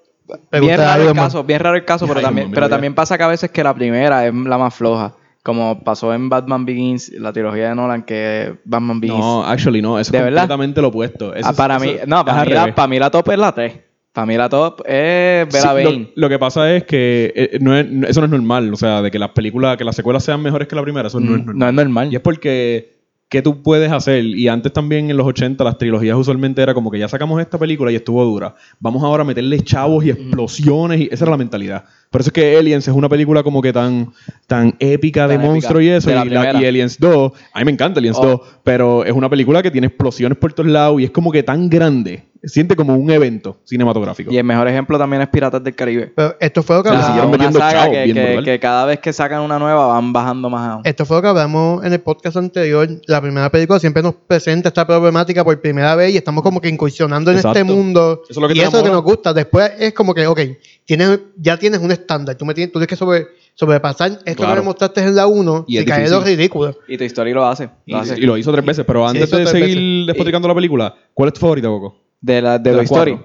Me 0.50 0.60
bien 0.60 0.78
raro 0.78 1.08
el 1.08 1.14
caso, 1.14 1.44
bien 1.44 1.60
raro 1.60 1.76
el 1.76 1.84
caso, 1.84 2.06
pero 2.08 2.20
también, 2.20 2.50
pero 2.50 2.68
también 2.68 2.94
pasa 2.94 3.16
que 3.18 3.24
a 3.24 3.28
veces 3.28 3.50
que 3.50 3.62
la 3.62 3.74
primera 3.74 4.26
es 4.26 4.34
la 4.34 4.56
más 4.58 4.74
floja, 4.74 5.14
como 5.42 5.82
pasó 5.84 6.14
en 6.14 6.28
Batman 6.28 6.64
Begins, 6.64 7.10
la 7.10 7.32
trilogía 7.32 7.68
de 7.70 7.74
Nolan, 7.74 8.02
que 8.02 8.54
Batman 8.64 9.00
Begins. 9.00 9.18
No, 9.20 9.44
actually 9.44 9.82
no. 9.82 9.98
Eso 9.98 10.10
¿De 10.12 10.18
es 10.18 10.24
verdad? 10.24 10.42
completamente 10.42 10.80
lo 10.80 10.88
opuesto. 10.88 11.34
Eso 11.34 11.48
Ah, 11.48 11.52
para 11.52 11.76
eso- 11.76 11.84
mí, 11.84 11.96
no, 12.06 12.24
para 12.24 12.44
mí, 12.44 12.52
la, 12.52 12.74
para 12.74 12.88
mí 12.88 12.98
la 12.98 13.10
top 13.10 13.30
es 13.30 13.38
la 13.38 13.52
3. 13.52 13.78
Para 14.12 14.26
mí 14.26 14.36
la 14.36 14.48
top 14.48 14.82
es 14.86 15.46
Bella 15.48 15.60
Sí, 15.60 15.66
Bane. 15.68 15.84
lo, 16.14 16.22
lo 16.22 16.28
que 16.28 16.38
pasa 16.38 16.70
es 16.74 16.84
que 16.84 17.32
eh, 17.34 17.58
no 17.60 17.74
es- 17.76 17.90
no- 17.90 18.06
eso 18.06 18.20
no 18.20 18.26
es 18.26 18.30
normal. 18.30 18.72
O 18.72 18.76
sea, 18.76 19.00
de 19.02 19.10
que 19.10 19.18
las 19.18 19.30
películas, 19.30 19.76
que 19.78 19.84
las 19.84 19.96
secuelas 19.96 20.22
sean 20.22 20.42
mejores 20.42 20.68
que 20.68 20.76
la 20.76 20.82
primera, 20.82 21.08
eso 21.08 21.18
no 21.18 21.34
es 21.34 21.38
normal. 21.44 21.54
Mm, 21.54 21.58
no 21.58 21.68
es 21.68 21.74
normal. 21.74 22.12
Y 22.12 22.16
es 22.16 22.22
porque, 22.22 22.91
¿qué 23.32 23.40
tú 23.40 23.62
puedes 23.62 23.90
hacer? 23.90 24.26
Y 24.26 24.46
antes 24.48 24.74
también 24.74 25.08
en 25.08 25.16
los 25.16 25.26
80 25.26 25.64
las 25.64 25.78
trilogías 25.78 26.14
usualmente 26.18 26.60
era 26.60 26.74
como 26.74 26.90
que 26.90 26.98
ya 26.98 27.08
sacamos 27.08 27.40
esta 27.40 27.58
película 27.58 27.90
y 27.90 27.94
estuvo 27.94 28.22
dura. 28.26 28.54
Vamos 28.78 29.02
ahora 29.02 29.22
a 29.22 29.24
meterle 29.24 29.58
chavos 29.60 30.04
y 30.04 30.10
explosiones 30.10 31.00
y 31.00 31.08
esa 31.10 31.24
era 31.24 31.30
la 31.30 31.38
mentalidad. 31.38 31.86
Por 32.12 32.20
eso 32.20 32.28
es 32.28 32.32
que 32.34 32.56
Aliens 32.56 32.86
es 32.86 32.94
una 32.94 33.08
película 33.08 33.42
como 33.42 33.60
que 33.60 33.72
tan, 33.72 34.12
tan 34.46 34.76
épica 34.78 35.26
de 35.26 35.34
Tan 35.34 35.40
épica, 35.46 35.52
monstruos 35.52 35.82
y 35.82 35.88
eso. 35.88 36.10
de 36.10 36.14
la 36.16 36.24
y, 36.24 36.28
la- 36.28 36.60
y 36.62 36.66
Aliens 36.66 36.98
2, 37.00 37.32
a 37.52 37.58
mí 37.58 37.64
me 37.64 37.72
encanta 37.72 37.98
Aliens 37.98 38.18
Oh. 38.20 38.24
2, 38.26 38.40
pero 38.62 39.04
es 39.04 39.12
una 39.12 39.28
película 39.28 39.62
que 39.62 39.70
tiene 39.72 39.88
explosiones 39.88 40.38
por 40.38 40.52
todos 40.52 40.70
lados 40.70 41.00
y 41.00 41.04
es 41.04 41.10
como 41.10 41.32
que 41.32 41.42
tan 41.42 41.68
grande. 41.68 42.24
Siente 42.44 42.74
como 42.74 42.96
un 42.96 43.08
evento 43.08 43.58
cinematográfico. 43.62 44.32
Y 44.32 44.36
el 44.36 44.42
mejor 44.42 44.66
ejemplo 44.66 44.98
también 44.98 45.22
es 45.22 45.28
Piratas 45.28 45.62
del 45.62 45.76
Caribe. 45.76 46.12
Pero 46.16 46.34
esto 46.40 46.64
fue 46.64 46.74
lo 46.74 46.82
que 46.82 46.88
O 46.88 46.92
sea, 46.92 47.00
hablamos. 47.10 47.22
una 47.28 47.30
metiendo 47.36 47.58
saga 47.60 47.72
chavos 47.72 47.96
que, 47.96 48.12
que- 48.14 48.42
que 48.44 48.58
cada 48.58 48.84
vez 48.84 48.98
que 48.98 49.12
sacan 49.12 49.42
una 49.42 49.60
nueva 49.60 49.86
van 49.86 50.12
bajando 50.12 50.50
más 50.50 50.68
aún. 50.70 50.82
Esto 50.84 51.06
fue 51.06 51.18
lo 51.18 51.22
que 51.22 51.28
hablamos 51.28 51.84
en 51.84 51.92
el 51.92 52.00
podcast 52.00 52.36
anterior. 52.36 52.88
La 53.06 53.20
primera 53.20 53.48
película 53.48 53.78
siempre 53.78 54.02
nos 54.02 54.14
presenta 54.26 54.70
esta 54.70 54.84
problemática 54.84 55.44
por 55.44 55.60
primera 55.60 55.94
vez 55.94 56.14
y 56.14 56.16
estamos 56.16 56.42
como 56.42 56.60
que 56.60 56.68
incursionando 56.68 57.30
en 57.30 57.36
Exacto. 57.36 57.60
este 57.60 57.72
mundo. 57.72 58.22
Eso 58.28 58.32
es 58.32 58.42
lo 58.42 58.48
que 58.48 58.54
y 58.54 58.58
eso 58.60 58.70
es 58.70 58.74
lo 58.74 58.82
que 58.82 58.90
nos 58.90 59.02
gusta. 59.04 59.32
Después 59.32 59.70
es 59.78 59.92
como 59.94 60.12
que, 60.12 60.26
ok, 60.26 60.40
tienes, 60.84 61.20
ya 61.36 61.56
tienes 61.58 61.78
un 61.78 61.92
estándar. 62.02 62.36
Tú, 62.36 62.44
me 62.44 62.54
tienes, 62.54 62.72
tú 62.72 62.78
tienes 62.78 62.88
que 62.88 62.96
sobre, 62.96 63.26
sobrepasar 63.54 64.10
esto 64.24 64.34
Claro. 64.42 64.54
que 64.54 64.60
me 64.60 64.64
mostraste 64.66 65.00
en 65.02 65.14
la 65.16 65.26
1 65.26 65.64
Y 65.68 65.78
y 65.78 65.84
caer 65.84 66.10
lo 66.10 66.20
ridículo. 66.22 66.76
Y 66.88 66.96
tu 66.98 67.04
historia 67.04 67.34
lo 67.34 67.46
hace. 67.46 67.70
Y, 67.86 67.92
Lo 67.92 67.98
hace. 67.98 68.18
y 68.18 68.22
lo 68.22 68.36
hizo 68.36 68.52
tres 68.52 68.64
veces. 68.64 68.84
Pero 68.86 69.06
antes 69.06 69.28
hizo 69.28 69.38
de 69.38 69.46
seguir 69.46 69.76
veces. 69.76 70.06
despoticando 70.06 70.48
la 70.48 70.54
película, 70.54 70.94
¿cuál 71.14 71.28
es 71.28 71.34
tu 71.34 71.40
favorita, 71.40 71.68
Coco? 71.68 71.96
De 72.20 72.40
la 72.42 72.58
de, 72.58 72.70
De 72.70 72.76
Toy 72.76 72.84
Story. 72.84 73.18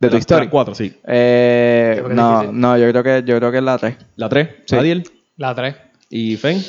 De 0.00 0.08
Toy 0.08 0.18
Story. 0.20 0.44
las 0.46 0.50
cuatro, 0.50 0.74
sí. 0.74 0.92
Eh, 1.06 2.02
no, 2.10 2.52
no, 2.52 2.76
yo 2.78 2.88
creo 2.90 3.02
que 3.02 3.22
yo 3.26 3.36
creo 3.38 3.50
que 3.52 3.58
es 3.58 3.64
la 3.64 3.78
3. 3.78 3.96
La 4.16 4.28
3, 4.28 4.48
Sí. 4.66 4.76
Adiel 4.76 5.04
La 5.36 5.54
3. 5.54 5.74
y 6.10 6.36
Fen. 6.36 6.62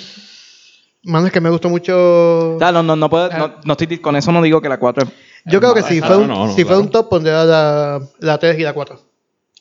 Mano, 1.06 1.28
es 1.28 1.34
que 1.34 1.42
me 1.42 1.50
gustó 1.50 1.68
mucho. 1.70 2.58
No, 2.60 2.72
no, 2.84 2.96
no 2.96 3.10
puedo, 3.10 3.30
no, 3.30 3.56
no 3.66 3.74
estoy, 3.74 3.98
con 3.98 4.16
eso 4.16 4.32
no 4.32 4.42
digo 4.42 4.62
que 4.62 4.70
la 4.70 4.78
4 4.80 5.04
es 5.04 5.10
Yo 5.52 5.60
creo 5.60 5.74
que 5.74 5.82
si 5.84 5.96
Exacto, 5.96 6.16
fue 6.16 6.24
un, 6.24 6.30
no, 6.30 6.48
no, 6.48 6.54
si 6.56 6.64
fue 6.64 6.78
un 6.78 6.90
top, 6.90 7.10
pondría 7.10 7.44
la, 7.44 8.02
la 8.20 8.38
3 8.38 8.58
y 8.60 8.62
la 8.64 8.72
4. 8.74 9.00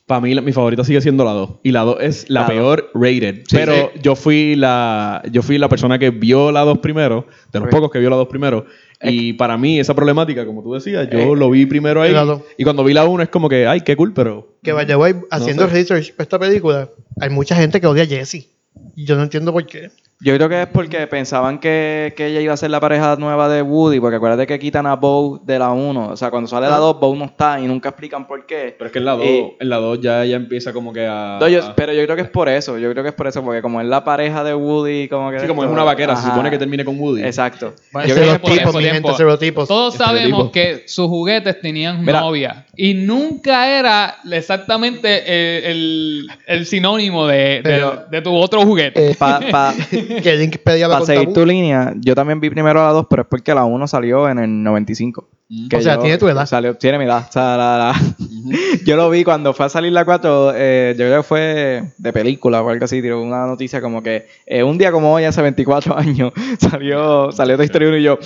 Para 0.06 0.20
mí, 0.20 0.34
la- 0.34 0.42
mi 0.42 0.52
favorita 0.52 0.82
sigue 0.84 1.00
siendo 1.00 1.24
la 1.24 1.30
2. 1.32 1.50
Y 1.62 1.70
la 1.72 1.82
2 1.82 1.96
es 2.00 2.28
la, 2.28 2.40
La 2.42 2.46
dos. 2.46 2.54
peor 2.54 2.90
rated. 2.94 3.36
Sí, 3.48 3.56
pero 3.56 3.74
sí. 3.94 4.00
yo 4.02 4.16
fui 4.16 4.56
la 4.56 5.22
yo 5.30 5.42
fui 5.42 5.58
la 5.58 5.68
persona 5.68 5.98
que 5.98 6.10
vio 6.10 6.50
la 6.52 6.62
2 6.62 6.78
primero, 6.78 7.26
de 7.52 7.60
los 7.60 7.68
pocos 7.68 7.90
que 7.90 7.98
vio 8.00 8.10
la 8.10 8.16
2 8.16 8.28
primero. 8.28 8.66
Y 9.04 9.32
para 9.32 9.56
mí, 9.56 9.80
esa 9.80 9.94
problemática, 9.94 10.44
como 10.46 10.62
tú 10.62 10.74
decías, 10.74 11.08
yo 11.10 11.18
Eh, 11.18 11.36
lo 11.36 11.50
vi 11.50 11.66
primero 11.66 12.02
ahí. 12.02 12.12
dos. 12.12 12.42
Y 12.56 12.62
cuando 12.64 12.84
vi 12.84 12.92
la 12.94 13.04
1 13.04 13.22
es 13.22 13.28
como 13.30 13.48
que, 13.48 13.66
ay, 13.66 13.80
qué 13.80 13.96
cool, 13.96 14.12
pero. 14.12 14.56
Que 14.62 14.72
vaya, 14.72 14.94
güey, 14.96 15.14
haciendo 15.30 15.66
sé. 15.68 15.74
research 15.74 16.12
para 16.14 16.22
esta 16.24 16.38
película, 16.38 16.88
hay 17.20 17.30
mucha 17.30 17.56
gente 17.56 17.80
que 17.80 17.86
odia 17.86 18.02
a 18.04 18.06
Jesse. 18.06 18.48
Yo 18.96 19.16
no 19.16 19.22
entiendo 19.22 19.52
por 19.52 19.66
qué. 19.66 19.90
Yo 20.24 20.32
creo 20.36 20.48
que 20.48 20.62
es 20.62 20.68
porque 20.68 21.04
pensaban 21.08 21.58
que, 21.58 22.14
que 22.16 22.26
ella 22.28 22.40
iba 22.40 22.54
a 22.54 22.56
ser 22.56 22.70
la 22.70 22.78
pareja 22.78 23.16
nueva 23.16 23.48
de 23.48 23.60
Woody, 23.60 23.98
porque 23.98 24.16
acuérdate 24.18 24.46
que 24.46 24.56
quitan 24.60 24.86
a 24.86 24.94
Bo 24.94 25.40
de 25.44 25.58
la 25.58 25.72
1. 25.72 26.10
O 26.10 26.16
sea, 26.16 26.30
cuando 26.30 26.46
sale 26.48 26.68
la 26.68 26.76
Ah. 26.76 26.78
2, 26.78 27.00
Bo 27.00 27.16
no 27.16 27.24
está 27.24 27.58
y 27.58 27.66
nunca 27.66 27.88
explican 27.88 28.28
por 28.28 28.46
qué. 28.46 28.72
Pero 28.78 28.86
es 28.86 28.92
que 28.92 29.00
en 29.00 29.04
la 29.04 29.12
2, 29.16 29.24
Y- 29.26 29.52
en 29.58 29.68
la 29.68 29.76
2 29.78 29.98
ya, 30.00 30.24
ya 30.24 30.36
empieza 30.36 30.72
como 30.72 30.92
que 30.92 31.04
a. 31.08 31.38
No, 31.40 31.48
yo- 31.48 31.64
a- 31.64 31.74
pero 31.74 31.92
yo 31.92 32.04
creo 32.04 32.14
que 32.14 32.22
es 32.22 32.28
por 32.30 32.48
eso. 32.48 32.78
Yo 32.78 32.88
creo 32.92 33.02
que 33.02 33.08
es 33.08 33.14
por 33.16 33.26
eso, 33.26 33.42
porque 33.42 33.60
como 33.62 33.80
es 33.80 33.86
la 33.88 34.04
pareja 34.04 34.44
de 34.44 34.54
Woody, 34.54 35.08
como 35.08 35.32
que. 35.32 35.40
sí, 35.40 35.48
como 35.48 35.64
es 35.64 35.70
una 35.70 35.82
vaquera, 35.82 36.14
se 36.14 36.28
supone 36.28 36.50
que 36.50 36.58
termine 36.58 36.84
con 36.84 37.00
Woody. 37.00 37.24
Exacto. 37.24 37.74
Bueno, 37.92 38.08
Yo 38.08 38.14
creo 38.14 38.26
que 38.28 38.32
es 38.34 38.38
por 38.38 38.50
Estereotipos, 38.52 38.70
eso 38.74 38.78
mi 38.78 38.84
gente, 38.94 39.10
estereotipos. 39.10 39.68
Todos 39.68 39.94
sabemos 39.96 40.50
que 40.52 40.84
sus 40.86 41.08
juguetes 41.08 41.60
tenían 41.60 42.00
Mira. 42.04 42.20
novia. 42.20 42.66
Y 42.76 42.94
nunca 42.94 43.68
era 43.76 44.18
exactamente 44.30 45.68
el, 45.70 46.28
el 46.46 46.64
sinónimo 46.66 47.26
de, 47.26 47.60
de- 47.62 47.90
de 48.08 48.22
tu 48.22 48.32
otro 48.36 48.62
juguete. 48.62 48.81
Eh, 48.94 49.14
para 49.18 49.50
pa, 49.50 49.74
que 49.90 50.36
Link 50.36 50.56
pedía 50.58 50.88
la 50.88 50.98
pa 51.00 51.06
seguir 51.06 51.32
tu 51.32 51.44
línea, 51.46 51.92
yo 52.00 52.14
también 52.14 52.40
vi 52.40 52.50
primero 52.50 52.82
la 52.82 52.90
2, 52.90 53.06
pero 53.08 53.22
es 53.22 53.28
porque 53.28 53.54
la 53.54 53.64
1 53.64 53.86
salió 53.88 54.28
en 54.28 54.38
el 54.38 54.62
95. 54.62 55.28
Mm. 55.48 55.68
Que 55.68 55.76
O 55.76 55.80
sea, 55.82 55.96
yo- 55.96 56.00
tiene 56.00 56.18
tu 56.18 56.28
edad. 56.28 56.46
Salió, 56.46 56.74
tiene 56.76 56.98
mi 56.98 57.04
edad. 57.04 57.26
O 57.28 57.32
sea, 57.32 57.56
la- 57.56 57.78
la- 57.78 58.00
yo 58.86 58.96
lo 58.96 59.10
vi 59.10 59.22
cuando 59.24 59.52
fue 59.52 59.66
a 59.66 59.68
salir 59.68 59.92
la 59.92 60.04
4, 60.04 60.52
eh, 60.56 60.94
yo 60.98 61.04
creo 61.04 61.18
que 61.18 61.28
fue 61.28 61.82
de 61.98 62.12
película 62.12 62.62
o 62.62 62.68
algo 62.70 62.84
así, 62.84 63.02
tiró 63.02 63.20
una 63.22 63.46
noticia 63.46 63.80
como 63.80 64.02
que 64.02 64.26
eh, 64.46 64.62
un 64.62 64.78
día 64.78 64.90
como 64.92 65.12
hoy, 65.12 65.24
hace 65.24 65.42
24 65.42 65.96
años, 65.98 66.32
salió, 66.58 67.30
salió 67.32 67.56
Toy 67.56 67.66
Story 67.66 67.86
1 67.86 67.96
y 67.98 68.02
yo, 68.02 68.18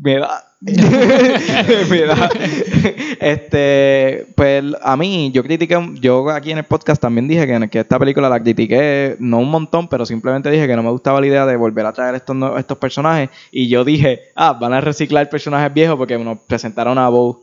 mi 0.00 0.12
edad. 0.12 0.44
este, 3.20 4.26
pues 4.34 4.64
a 4.82 4.96
mí, 4.96 5.30
yo 5.32 5.44
critiqué, 5.44 5.78
yo 6.00 6.28
aquí 6.30 6.50
en 6.50 6.58
el 6.58 6.64
podcast 6.64 7.00
también 7.00 7.28
dije 7.28 7.46
que, 7.46 7.68
que 7.68 7.78
esta 7.80 7.98
película 7.98 8.28
la 8.28 8.42
critiqué, 8.42 9.16
no 9.20 9.38
un 9.38 9.50
montón, 9.50 9.88
pero 9.88 10.04
simplemente 10.04 10.50
dije 10.50 10.66
que 10.66 10.74
no 10.74 10.82
me 10.82 10.90
gustaba 10.90 11.20
la 11.20 11.28
idea 11.28 11.46
de 11.46 11.56
volver 11.56 11.86
a 11.86 11.92
traer 11.92 12.16
estos, 12.16 12.36
estos 12.58 12.78
personajes. 12.78 13.30
Y 13.52 13.68
yo 13.68 13.84
dije, 13.84 14.22
ah, 14.34 14.52
van 14.52 14.72
a 14.72 14.80
reciclar 14.80 15.30
personajes 15.30 15.72
viejos 15.72 15.96
porque 15.96 16.18
nos 16.18 16.38
presentaron 16.40 16.98
a 16.98 17.08
Bo. 17.08 17.40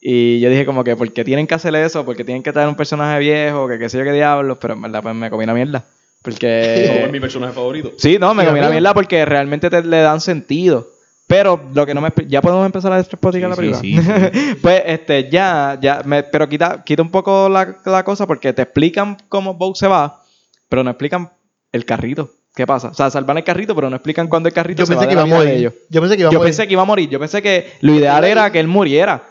Y 0.00 0.40
yo 0.40 0.50
dije 0.50 0.66
como 0.66 0.84
que, 0.84 0.96
¿por 0.96 1.10
qué 1.12 1.24
tienen 1.24 1.46
que 1.46 1.54
hacer 1.54 1.74
eso? 1.74 2.04
¿Por 2.04 2.16
qué 2.16 2.24
tienen 2.24 2.42
que 2.42 2.52
traer 2.52 2.68
un 2.68 2.76
personaje 2.76 3.18
viejo? 3.20 3.68
Que 3.68 3.78
qué 3.78 3.88
sé 3.88 3.98
yo 3.98 4.04
qué 4.04 4.12
diablos. 4.12 4.58
Pero 4.60 4.74
en 4.74 4.82
verdad, 4.82 5.02
pues 5.02 5.14
me 5.14 5.30
comí 5.30 5.44
una 5.44 5.54
mierda. 5.54 5.84
Porque... 6.22 6.84
es 7.04 7.10
mi 7.10 7.20
personaje 7.20 7.54
favorito. 7.54 7.92
Sí, 7.96 8.18
no, 8.18 8.34
me 8.34 8.44
comí 8.44 8.58
una 8.58 8.68
mierda 8.68 8.92
porque 8.92 9.24
realmente 9.24 9.70
te, 9.70 9.82
le 9.82 9.98
dan 9.98 10.20
sentido. 10.20 10.93
Pero 11.26 11.58
lo 11.72 11.86
que 11.86 11.94
no 11.94 12.00
me... 12.02 12.12
Ya 12.28 12.42
podemos 12.42 12.66
empezar 12.66 12.92
a 12.92 12.96
despoticar 12.98 13.48
la 13.48 13.56
Sí, 13.56 13.60
película. 13.62 13.80
sí, 13.80 13.96
sí, 13.98 14.54
pues, 14.62 14.82
este, 14.86 15.30
ya, 15.30 15.78
ya, 15.80 16.02
me- 16.04 16.22
pero 16.22 16.48
quita, 16.48 16.82
quita 16.84 17.00
un 17.02 17.10
poco 17.10 17.48
la, 17.48 17.76
la 17.86 18.04
cosa 18.04 18.26
porque 18.26 18.52
te 18.52 18.62
explican 18.62 19.16
cómo 19.28 19.54
Bow 19.54 19.74
se 19.74 19.86
va, 19.88 20.20
pero 20.68 20.84
no 20.84 20.90
explican 20.90 21.30
el 21.72 21.84
carrito. 21.84 22.30
¿Qué 22.54 22.66
pasa? 22.66 22.88
O 22.88 22.94
sea, 22.94 23.10
salvan 23.10 23.38
el 23.38 23.42
carrito, 23.44 23.74
pero 23.74 23.90
no 23.90 23.96
explican 23.96 24.28
cuándo 24.28 24.48
el 24.48 24.54
carrito 24.54 24.80
Yo 24.82 24.86
se 24.86 24.92
pensé 24.92 25.06
va 25.06 25.08
que 25.08 25.14
iba 25.14 25.26
la 25.26 25.34
a 25.34 25.38
morir. 25.38 25.72
Yo 25.90 26.00
pensé 26.00 26.14
que 26.16 26.20
iba 26.22 26.28
a 26.28 26.32
Yo 26.32 26.38
morir. 26.38 26.48
pensé 26.50 26.66
que 26.68 26.72
iba 26.72 26.82
a 26.82 26.84
morir. 26.84 27.08
Yo 27.10 27.18
pensé 27.18 27.42
que 27.42 27.72
lo 27.80 27.94
ideal 27.94 28.22
era 28.24 28.52
que 28.52 28.60
él 28.60 28.68
muriera. 28.68 29.22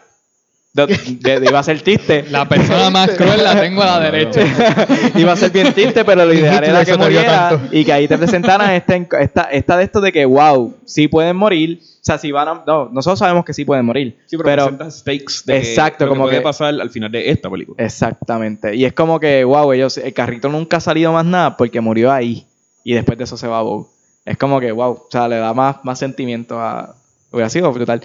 De- 0.73 0.88
de- 0.88 1.39
de- 1.39 1.45
iba 1.49 1.59
a 1.59 1.63
ser 1.63 1.81
triste. 1.81 2.25
La 2.31 2.49
persona 2.49 2.89
más 2.89 3.12
cruel 3.17 3.43
la 3.43 3.59
tengo 3.59 3.83
a 3.83 3.86
la 3.86 3.99
derecha. 3.99 4.41
iba 5.15 5.31
a 5.31 5.36
ser 5.36 5.51
bien 5.51 5.71
triste, 5.71 6.03
pero 6.03 6.25
lo 6.25 6.33
ideal 6.33 6.63
era 6.63 6.83
que 6.83 6.93
murió 6.97 7.19
muriera 7.19 7.49
tanto. 7.49 7.75
y 7.75 7.86
que 7.86 7.93
ahí 7.93 8.07
te 8.07 8.17
presentaran 8.17 8.71
esta, 8.71 8.95
esta, 9.19 9.43
esta 9.51 9.77
de 9.77 9.83
esto 9.83 10.01
de 10.01 10.12
que, 10.12 10.25
wow, 10.25 10.75
sí 10.86 11.07
pueden 11.07 11.36
morir. 11.36 11.79
O 11.83 12.05
sea, 12.05 12.17
si 12.17 12.31
van 12.31 12.47
a... 12.47 12.63
No, 12.65 12.89
nosotros 12.91 13.19
sabemos 13.19 13.45
que 13.45 13.53
sí 13.53 13.63
pueden 13.65 13.86
morir. 13.86 14.17
Sí, 14.25 14.36
pero, 14.36 14.75
pero 14.75 14.91
stakes 14.91 15.43
de 15.45 15.57
Exacto, 15.57 16.05
lo 16.05 16.12
que 16.12 16.15
como 16.17 16.23
puede 16.25 16.38
que- 16.38 16.43
pasar 16.43 16.67
al 16.79 16.89
final 16.89 17.12
de 17.12 17.29
esta 17.29 17.49
película. 17.51 17.81
Exactamente. 17.81 18.75
Y 18.75 18.83
es 18.86 18.93
como 18.93 19.19
que, 19.19 19.43
wow, 19.43 19.71
ellos, 19.73 19.97
el 19.99 20.13
carrito 20.13 20.49
nunca 20.49 20.77
ha 20.77 20.81
salido 20.81 21.13
más 21.13 21.23
nada 21.25 21.55
porque 21.55 21.79
murió 21.81 22.12
ahí. 22.12 22.45
Y 22.83 22.93
después 22.95 23.17
de 23.17 23.23
eso 23.25 23.38
se 23.38 23.47
va 23.47 23.59
a 23.59 23.62
Bow. 23.62 23.88
Es 24.25 24.38
como 24.38 24.59
que, 24.59 24.71
wow, 24.71 24.91
o 24.91 25.07
sea, 25.12 25.27
le 25.27 25.38
da 25.38 25.53
más, 25.53 25.77
más 25.83 25.99
sentimiento 25.99 26.59
a... 26.59 26.95
Hubiera 27.31 27.49
sido 27.49 27.71
brutal. 27.71 28.01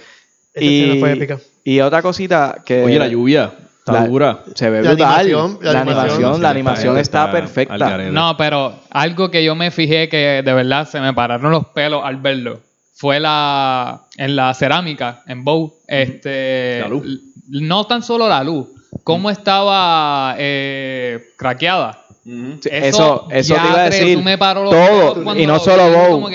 Esa 0.55 0.65
escena 0.65 1.01
fue 1.01 1.13
épica. 1.13 1.39
Y 1.73 1.81
otra 1.81 2.03
cosita 2.03 2.63
que... 2.65 2.83
Oye, 2.85 2.99
la 2.99 3.09
lluvia 3.09 3.51
está 3.79 3.93
la- 3.93 4.07
dura. 4.07 4.39
Se 4.55 4.71
ve 4.71 4.83
La 4.83 4.91
brutal. 4.91 5.07
animación, 5.21 5.59
la 5.63 5.73
la 5.73 5.81
animación. 5.81 6.05
animación, 6.15 6.43
la 6.43 6.51
animación 6.51 6.99
Está- 6.99 7.31
perfecta. 7.33 7.99
No, 8.11 8.37
pero 8.37 8.75
algo 8.91 9.31
que 9.31 9.43
yo 9.45 9.55
me 9.55 9.71
fijé 9.71 10.09
que 10.09 10.43
de 10.45 10.53
verdad 10.55 10.89
se 10.89 11.01
me 11.01 11.13
pararon 11.15 11.51
los 11.51 11.67
pelos 11.69 12.03
al 12.05 12.17
verlo 12.17 12.61
fue 12.95 13.21
la 13.21 14.03
en 14.17 14.35
la 14.35 14.53
cerámica, 14.55 15.23
en 15.27 15.45
Bow. 15.45 15.73
Este, 15.87 16.81
La 16.81 16.89
luz. 16.89 17.05
No 17.51 17.87
tan 17.87 18.03
solo 18.03 18.29
la 18.29 18.43
luz, 18.43 18.67
cómo 19.05 19.31
estaba 19.31 20.35
eh, 20.39 21.21
craqueada. 21.37 21.99
Sí, 22.25 22.69
Eso, 22.71 23.27
eso 23.31 23.55
te 23.55 23.61
iba 23.69 23.81
a 23.81 23.85
decir. 23.89 24.23
me 24.23 24.37
paró 24.37 24.65
los 24.65 24.73
todo, 24.73 25.35
y 25.37 25.47
no 25.47 25.55
lo 25.55 25.59
solo 25.61 25.85
Bow. 25.91 26.29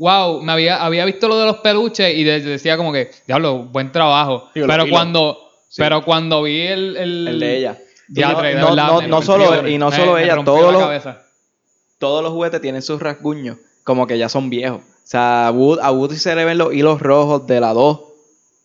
Wow, 0.00 0.40
me 0.42 0.50
había, 0.52 0.82
había 0.82 1.04
visto 1.04 1.28
lo 1.28 1.38
de 1.38 1.44
los 1.44 1.56
peluches 1.58 2.16
y 2.16 2.24
de- 2.24 2.40
decía 2.40 2.78
como 2.78 2.90
que, 2.90 3.10
diablo, 3.26 3.64
buen 3.64 3.92
trabajo. 3.92 4.48
Digo, 4.54 4.66
pero 4.66 4.86
lo- 4.86 4.90
cuando, 4.90 5.38
Sí. 5.68 5.82
pero 5.82 6.02
cuando 6.02 6.42
vi 6.42 6.62
el, 6.62 6.96
el, 6.96 7.28
El 7.28 7.38
de 7.40 7.56
ella. 7.58 7.78
diatre, 8.08 8.54
de 8.54 8.60
no, 8.62 8.70
verdad, 8.70 8.86
no, 8.86 9.00
me 9.02 9.08
no 9.08 9.20
rompió- 9.20 9.26
solo, 9.26 9.68
y 9.68 9.76
no 9.76 9.92
solo 9.92 10.14
me 10.14 10.24
ella, 10.24 10.42
todos 10.42 10.72
los, 10.72 10.82
cabeza. 10.82 11.22
todos 11.98 12.22
los 12.22 12.32
juguetes 12.32 12.62
tienen 12.62 12.80
sus 12.80 12.98
rasguños, 13.00 13.58
como 13.84 14.06
que 14.06 14.16
ya 14.16 14.30
son 14.30 14.48
viejos. 14.48 14.80
O 14.80 15.06
sea, 15.10 15.48
a 15.48 15.50
Woody 15.52 16.16
se 16.16 16.34
le 16.34 16.46
ven 16.46 16.56
los 16.56 16.72
hilos 16.72 17.00
rojos 17.02 17.46
de 17.46 17.60
la 17.60 17.74
2. 17.74 18.00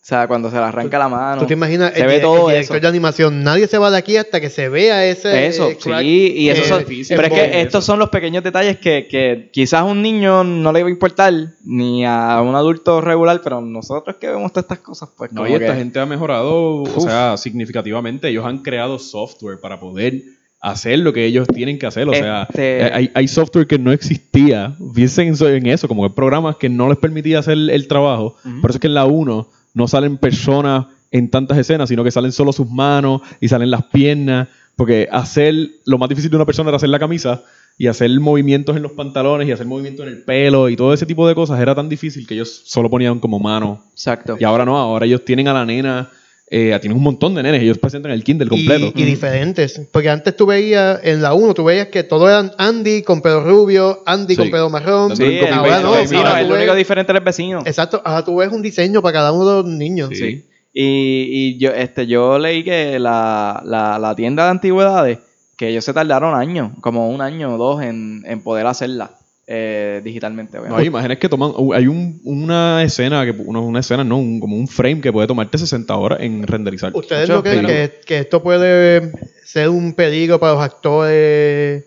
O 0.06 0.08
sea, 0.08 0.28
cuando 0.28 0.50
se 0.50 0.56
le 0.56 0.62
arranca 0.62 1.00
la 1.00 1.08
mano. 1.08 1.40
¿Tú 1.40 1.48
te 1.48 1.54
imaginas 1.54 1.92
Se 1.92 2.00
el, 2.02 2.06
ve 2.06 2.20
todo 2.20 2.48
el 2.48 2.54
director 2.54 2.76
eso. 2.76 2.80
de 2.82 2.86
animación? 2.86 3.42
Nadie 3.42 3.66
se 3.66 3.76
va 3.76 3.90
de 3.90 3.96
aquí 3.98 4.16
hasta 4.16 4.40
que 4.40 4.50
se 4.50 4.68
vea 4.68 5.04
ese 5.04 5.48
Eso, 5.48 5.68
eh, 5.68 5.76
crack, 5.82 6.00
sí, 6.02 6.32
y 6.36 6.48
esos 6.48 6.64
eh, 6.64 6.68
son, 6.68 6.78
difícil, 6.78 7.16
pero 7.16 7.34
es 7.34 7.42
que 7.42 7.60
estos 7.62 7.84
son 7.84 7.98
los 7.98 8.08
pequeños 8.10 8.44
detalles 8.44 8.78
que, 8.78 9.08
que 9.10 9.50
quizás 9.52 9.80
a 9.80 9.84
un 9.84 10.02
niño 10.02 10.44
no 10.44 10.72
le 10.72 10.82
va 10.84 10.88
a 10.88 10.92
importar, 10.92 11.32
ni 11.64 12.06
a 12.06 12.40
un 12.40 12.54
adulto 12.54 13.00
regular, 13.00 13.40
pero 13.42 13.60
nosotros 13.60 14.14
que 14.20 14.28
vemos 14.28 14.52
todas 14.52 14.66
estas 14.66 14.78
cosas, 14.78 15.08
pues 15.18 15.32
No, 15.32 15.44
y 15.44 15.54
esta 15.54 15.72
que- 15.72 15.78
gente 15.80 15.98
ha 15.98 16.06
mejorado, 16.06 16.54
o 16.54 16.82
Uf. 16.82 17.02
sea, 17.02 17.36
significativamente. 17.36 18.28
Ellos 18.28 18.46
han 18.46 18.58
creado 18.62 19.00
software 19.00 19.58
para 19.60 19.80
poder 19.80 20.22
hacer 20.60 21.00
lo 21.00 21.12
que 21.12 21.24
ellos 21.24 21.48
tienen 21.52 21.80
que 21.80 21.86
hacer. 21.86 22.08
O 22.08 22.12
sea, 22.14 22.44
Este- 22.48 22.78
eh, 22.86 22.90
hay, 22.92 23.10
hay 23.12 23.26
software 23.26 23.66
que 23.66 23.80
no 23.80 23.90
existía. 23.90 24.76
Piensen 24.94 25.26
en 25.26 25.34
eso- 25.34 25.48
eso, 25.48 25.88
como 25.88 26.08
que 26.08 26.14
programas 26.14 26.58
que 26.58 26.68
no 26.68 26.88
les 26.88 26.98
permitía 26.98 27.40
hacer 27.40 27.54
el 27.58 27.88
trabajo. 27.88 28.36
Ujú. 28.44 28.60
Por 28.60 28.70
eso 28.70 28.76
es 28.76 28.80
que 28.80 28.86
en 28.86 28.94
la 28.94 29.04
1 29.06 29.48
no 29.76 29.86
salen 29.86 30.16
personas 30.16 30.86
en 31.10 31.30
tantas 31.30 31.58
escenas, 31.58 31.90
sino 31.90 32.02
que 32.02 32.10
salen 32.10 32.32
solo 32.32 32.50
sus 32.50 32.68
manos 32.68 33.20
y 33.40 33.48
salen 33.48 33.70
las 33.70 33.84
piernas. 33.84 34.48
Porque 34.74 35.06
hacer 35.12 35.54
lo 35.84 35.98
más 35.98 36.08
difícil 36.08 36.30
de 36.30 36.36
una 36.36 36.46
persona 36.46 36.70
era 36.70 36.78
hacer 36.78 36.88
la 36.88 36.98
camisa 36.98 37.42
y 37.76 37.86
hacer 37.86 38.10
movimientos 38.18 38.74
en 38.74 38.82
los 38.82 38.92
pantalones 38.92 39.46
y 39.46 39.52
hacer 39.52 39.66
movimientos 39.66 40.06
en 40.06 40.14
el 40.14 40.22
pelo 40.22 40.70
y 40.70 40.76
todo 40.76 40.94
ese 40.94 41.04
tipo 41.04 41.28
de 41.28 41.34
cosas 41.34 41.60
era 41.60 41.74
tan 41.74 41.90
difícil 41.90 42.26
que 42.26 42.32
ellos 42.32 42.62
solo 42.64 42.88
ponían 42.88 43.20
como 43.20 43.38
mano. 43.38 43.84
Exacto. 43.92 44.38
Y 44.40 44.44
ahora 44.44 44.64
no, 44.64 44.78
ahora 44.78 45.04
ellos 45.04 45.26
tienen 45.26 45.46
a 45.48 45.52
la 45.52 45.66
nena, 45.66 46.10
eh, 46.48 46.76
tienen 46.80 46.96
un 46.96 47.02
montón 47.02 47.34
de 47.34 47.42
nenes, 47.42 47.60
ellos 47.62 47.78
presentan 47.78 48.12
el 48.12 48.22
Kindle 48.22 48.48
completo. 48.48 48.92
Y, 48.94 49.02
y 49.02 49.04
diferentes. 49.04 49.80
Porque 49.90 50.08
antes 50.10 50.36
tú 50.36 50.46
veías, 50.46 51.00
en 51.02 51.20
la 51.20 51.34
1, 51.34 51.54
tú 51.54 51.64
veías 51.64 51.88
que 51.88 52.04
todos 52.04 52.28
eran 52.28 52.52
Andy 52.58 53.02
con 53.02 53.20
pelo 53.20 53.42
rubio, 53.42 54.02
Andy 54.06 54.34
Sí. 54.34 54.40
con 54.40 54.50
pelo 54.50 54.70
marrón. 54.70 55.16
Sí, 55.16 55.24
el, 55.24 55.52
ahora 55.52 55.80
no. 55.80 55.94
el 55.94 56.02
vecino, 56.02 56.20
ahora 56.20 56.40
el 56.40 56.52
único 56.52 56.68
ves- 56.72 56.76
diferente 56.78 57.10
era 57.12 57.18
el 57.18 57.24
vecino. 57.24 57.62
Exacto, 57.66 58.00
ahora 58.04 58.24
tú 58.24 58.36
ves 58.36 58.52
un 58.52 58.62
diseño 58.62 59.02
para 59.02 59.12
cada 59.14 59.32
uno 59.32 59.48
de 59.48 59.62
los 59.62 59.66
niños. 59.66 60.10
Sí. 60.10 60.16
Sí. 60.16 60.44
Y, 60.72 61.28
y 61.32 61.58
yo, 61.58 61.70
este, 61.70 62.06
yo 62.06 62.38
leí 62.38 62.62
que 62.62 62.98
la, 62.98 63.62
la, 63.64 63.98
la 63.98 64.14
tienda 64.14 64.44
de 64.44 64.50
antigüedades, 64.50 65.18
que 65.56 65.68
ellos 65.70 65.84
se 65.84 65.94
tardaron 65.94 66.34
años, 66.34 66.70
como 66.80 67.08
un 67.08 67.22
año 67.22 67.54
o 67.54 67.58
dos 67.58 67.82
en, 67.82 68.22
en 68.26 68.42
poder 68.42 68.66
hacerla 68.66 69.12
eh, 69.46 70.00
digitalmente. 70.02 70.56
No, 70.56 70.62
hay 70.62 70.66
obviamente. 70.66 70.88
imágenes 70.88 71.18
que 71.18 71.28
toman. 71.28 71.52
uh, 71.56 71.72
Hay 71.72 71.86
un- 71.86 72.20
una 72.24 72.82
escena, 72.82 73.24
que 73.24 73.30
una, 73.30 73.60
una 73.60 73.80
escena, 73.80 74.02
no, 74.04 74.16
un- 74.18 74.40
como 74.40 74.56
un 74.56 74.66
frame 74.66 75.00
que 75.00 75.12
puede 75.12 75.26
tomarte 75.28 75.56
60 75.58 75.94
horas 75.96 76.20
en 76.20 76.46
renderizar. 76.46 76.90
¿Ustedes 76.94 77.28
no 77.28 77.42
creen 77.42 77.64
que, 77.66 77.92
que 78.04 78.18
esto 78.18 78.42
puede 78.42 79.12
ser 79.44 79.68
un 79.68 79.92
peligro 79.94 80.40
para 80.40 80.54
los 80.54 80.62
actores 80.62 81.84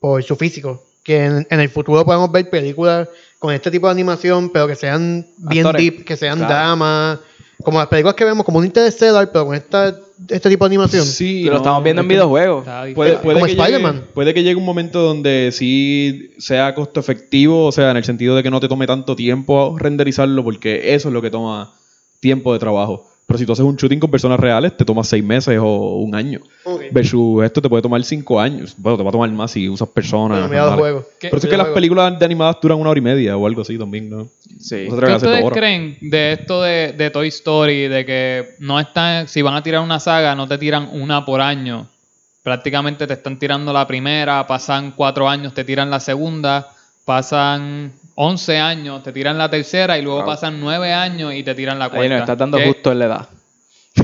por 0.00 0.22
su 0.22 0.36
físico? 0.36 0.82
Que 1.02 1.24
en, 1.24 1.46
en 1.50 1.60
el 1.60 1.68
futuro 1.68 2.04
podamos 2.04 2.30
ver 2.32 2.48
películas 2.48 3.08
con 3.38 3.52
este 3.52 3.70
tipo 3.70 3.88
de 3.88 3.92
animación, 3.92 4.50
pero 4.50 4.66
que 4.68 4.76
sean 4.76 5.26
bien 5.36 5.66
Actores. 5.66 5.82
deep, 5.82 6.04
que 6.04 6.16
sean 6.16 6.38
Claro. 6.38 6.54
dramas, 6.54 7.18
como 7.64 7.78
las 7.78 7.88
películas 7.88 8.14
que 8.14 8.24
vemos, 8.24 8.44
como 8.46 8.58
un 8.60 8.64
Interstellar, 8.64 9.30
pero 9.32 9.46
con 9.46 9.54
esta, 9.56 9.96
este 10.28 10.48
tipo 10.48 10.64
de 10.64 10.74
animación. 10.74 11.04
Sí, 11.04 11.40
Y 11.40 11.44
lo 11.44 11.56
estamos 11.56 11.82
viendo 11.82 12.02
en 12.02 12.08
videojuegos. 12.08 12.64
Puede, 12.94 13.16
Como 13.16 13.34
que 13.46 13.52
llegue, 13.52 13.62
Spider-Man. 13.62 14.04
puede 14.14 14.34
que 14.34 14.42
llegue 14.42 14.56
un 14.56 14.64
momento 14.64 15.00
donde 15.00 15.50
sí 15.52 16.32
sea 16.38 16.74
costo 16.74 17.00
efectivo, 17.00 17.66
o 17.66 17.72
sea, 17.72 17.90
en 17.90 17.96
el 17.96 18.04
sentido 18.04 18.36
de 18.36 18.42
que 18.42 18.50
no 18.50 18.60
te 18.60 18.68
tome 18.68 18.86
tanto 18.86 19.16
tiempo 19.16 19.76
renderizarlo, 19.78 20.42
porque 20.44 20.94
eso 20.94 21.08
es 21.08 21.14
lo 21.14 21.22
que 21.22 21.30
toma 21.30 21.72
tiempo 22.20 22.52
de 22.52 22.58
trabajo. 22.58 23.11
Pero 23.26 23.38
si 23.38 23.46
tú 23.46 23.52
haces 23.52 23.64
un 23.64 23.76
shooting 23.76 23.98
con 24.00 24.10
personas 24.10 24.38
reales, 24.38 24.76
te 24.76 24.84
toma 24.84 25.02
seis 25.04 25.24
meses 25.24 25.58
o 25.60 25.96
un 25.98 26.14
año. 26.14 26.40
Ok. 26.64 26.82
Versus 26.92 27.42
esto 27.44 27.62
te 27.62 27.68
puede 27.68 27.80
tomar 27.82 28.02
cinco 28.04 28.38
años. 28.38 28.74
Bueno, 28.76 28.98
te 28.98 29.04
va 29.04 29.08
a 29.08 29.12
tomar 29.12 29.30
más 29.30 29.50
si 29.52 29.68
usas 29.68 29.88
personas. 29.88 30.38
Bueno, 30.38 30.48
mira 30.48 30.62
los 30.62 30.70
normales. 30.72 30.92
juegos. 30.94 31.06
¿Qué- 31.18 31.28
Pero 31.28 31.38
es 31.42 31.46
que 31.48 31.56
las 31.56 31.68
películas 31.68 32.18
de 32.18 32.24
animadas 32.24 32.56
duran 32.60 32.78
una 32.78 32.90
hora 32.90 32.98
y 32.98 33.02
media 33.02 33.36
o 33.36 33.46
algo 33.46 33.62
así 33.62 33.78
también, 33.78 34.10
¿no? 34.10 34.28
Sí. 34.60 34.86
No 34.90 34.98
¿Qué 35.00 35.14
ustedes 35.14 35.50
creen 35.52 35.96
de 36.00 36.32
esto 36.32 36.62
de, 36.62 36.92
de 36.92 37.10
Toy 37.10 37.28
Story? 37.28 37.88
De 37.88 38.04
que 38.04 38.56
no 38.58 38.78
están, 38.78 39.28
si 39.28 39.40
van 39.40 39.54
a 39.54 39.62
tirar 39.62 39.80
una 39.82 39.98
saga, 40.00 40.34
no 40.34 40.46
te 40.46 40.58
tiran 40.58 40.88
una 40.92 41.24
por 41.24 41.40
año. 41.40 41.88
Prácticamente 42.42 43.06
te 43.06 43.12
están 43.14 43.38
tirando 43.38 43.72
la 43.72 43.86
primera, 43.86 44.44
pasan 44.46 44.92
cuatro 44.96 45.28
años, 45.28 45.54
te 45.54 45.62
tiran 45.64 45.90
la 45.90 46.00
segunda, 46.00 46.68
pasan 47.04 47.92
11 48.14 48.58
años, 48.58 49.02
te 49.02 49.12
tiran 49.12 49.38
la 49.38 49.48
tercera 49.50 49.98
y 49.98 50.02
luego 50.02 50.18
Wow. 50.18 50.26
pasan 50.26 50.60
nueve 50.60 50.92
años 50.92 51.32
y 51.34 51.42
te 51.42 51.54
tiran 51.54 51.78
la 51.78 51.86
Ahí 51.86 51.90
cuarta. 51.90 52.08
nos 52.10 52.20
estás 52.20 52.38
dando 52.38 52.58
¿Qué- 52.58 52.66
justo 52.66 52.92
en 52.92 52.98
la 52.98 53.04
edad. 53.06 53.28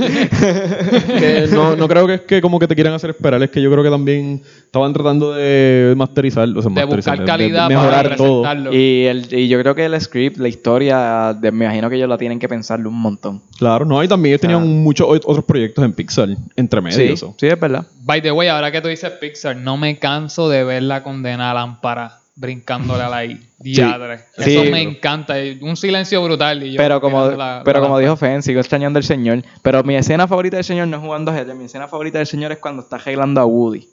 Que 0.00 1.46
no, 1.52 1.76
no 1.76 1.86
creo 1.88 2.06
que 2.06 2.14
es 2.14 2.20
que 2.22 2.40
como 2.40 2.58
que 2.58 2.66
te 2.66 2.74
quieran 2.74 2.94
hacer 2.94 3.10
esperar, 3.10 3.42
es 3.42 3.50
que 3.50 3.60
yo 3.60 3.70
creo 3.70 3.82
que 3.84 3.90
también 3.90 4.42
estaban 4.64 4.92
tratando 4.92 5.32
de 5.34 5.92
masterizar, 5.96 6.48
o 6.48 6.62
sea, 6.62 6.70
De 6.70 6.70
masterizar, 6.70 7.16
buscar 7.18 7.26
calidad 7.26 7.68
mejorar 7.68 8.02
para 8.04 8.16
todo. 8.16 8.42
presentarlo. 8.42 8.72
Y, 8.76 9.04
el, 9.06 9.28
y 9.34 9.48
yo 9.48 9.60
creo 9.60 9.74
que 9.74 9.84
el 9.84 10.00
script, 10.00 10.38
la 10.38 10.48
historia, 10.48 11.34
de- 11.38 11.52
me 11.52 11.66
imagino 11.66 11.90
que 11.90 11.96
ellos 11.96 12.08
la 12.08 12.16
tienen 12.18 12.38
que 12.38 12.48
pensarlo 12.48 12.88
un 12.88 12.98
montón. 13.00 13.42
Claro, 13.58 13.84
no, 13.84 14.02
y 14.02 14.08
también 14.08 14.32
ellos 14.32 14.40
tenían 14.40 14.62
Ah. 14.62 14.64
muchos 14.66 15.06
otros 15.10 15.44
proyectos 15.44 15.84
en 15.84 15.92
Pixar, 15.92 16.28
entre 16.56 16.80
medio. 16.80 16.96
Sí, 16.96 17.04
eso. 17.12 17.34
sí, 17.38 17.46
es 17.46 17.60
verdad. 17.60 17.86
By 18.02 18.22
the 18.22 18.32
way, 18.32 18.48
ahora 18.48 18.70
que 18.72 18.80
tú 18.80 18.88
dices 18.88 19.10
Pixar, 19.20 19.56
no 19.56 19.76
me 19.76 19.98
canso 19.98 20.48
de 20.48 20.64
ver 20.64 20.82
la 20.82 21.02
condena 21.02 21.50
a 21.50 21.54
Lámpara 21.54 22.19
brincándole 22.40 23.02
a 23.02 23.08
la 23.08 23.24
I. 23.24 23.38
Diadre. 23.58 24.18
Sí. 24.38 24.52
Eso 24.54 24.64
Sí. 24.64 24.70
me 24.70 24.80
encanta. 24.80 25.34
Un 25.60 25.76
silencio 25.76 26.22
brutal. 26.24 26.62
Y 26.62 26.72
yo 26.72 26.78
Pero 26.78 27.00
como, 27.00 27.26
la- 27.26 27.60
pero 27.64 27.80
la 27.80 27.86
como 27.86 27.98
dijo 27.98 28.16
Fen, 28.16 28.42
sigo 28.42 28.58
extrañando 28.60 28.96
al 28.98 29.04
señor. 29.04 29.42
Pero 29.62 29.82
mi 29.84 29.94
escena 29.96 30.26
favorita 30.26 30.56
del 30.56 30.64
señor 30.64 30.88
no 30.88 30.96
es 30.96 31.02
jugando 31.02 31.30
ajedrez. 31.30 31.54
Mi 31.54 31.64
escena 31.66 31.86
favorita 31.86 32.18
del 32.18 32.26
señor 32.26 32.50
es 32.52 32.58
cuando 32.58 32.82
está 32.82 32.96
arreglando 32.96 33.40
a 33.40 33.44
Woody. 33.44 33.86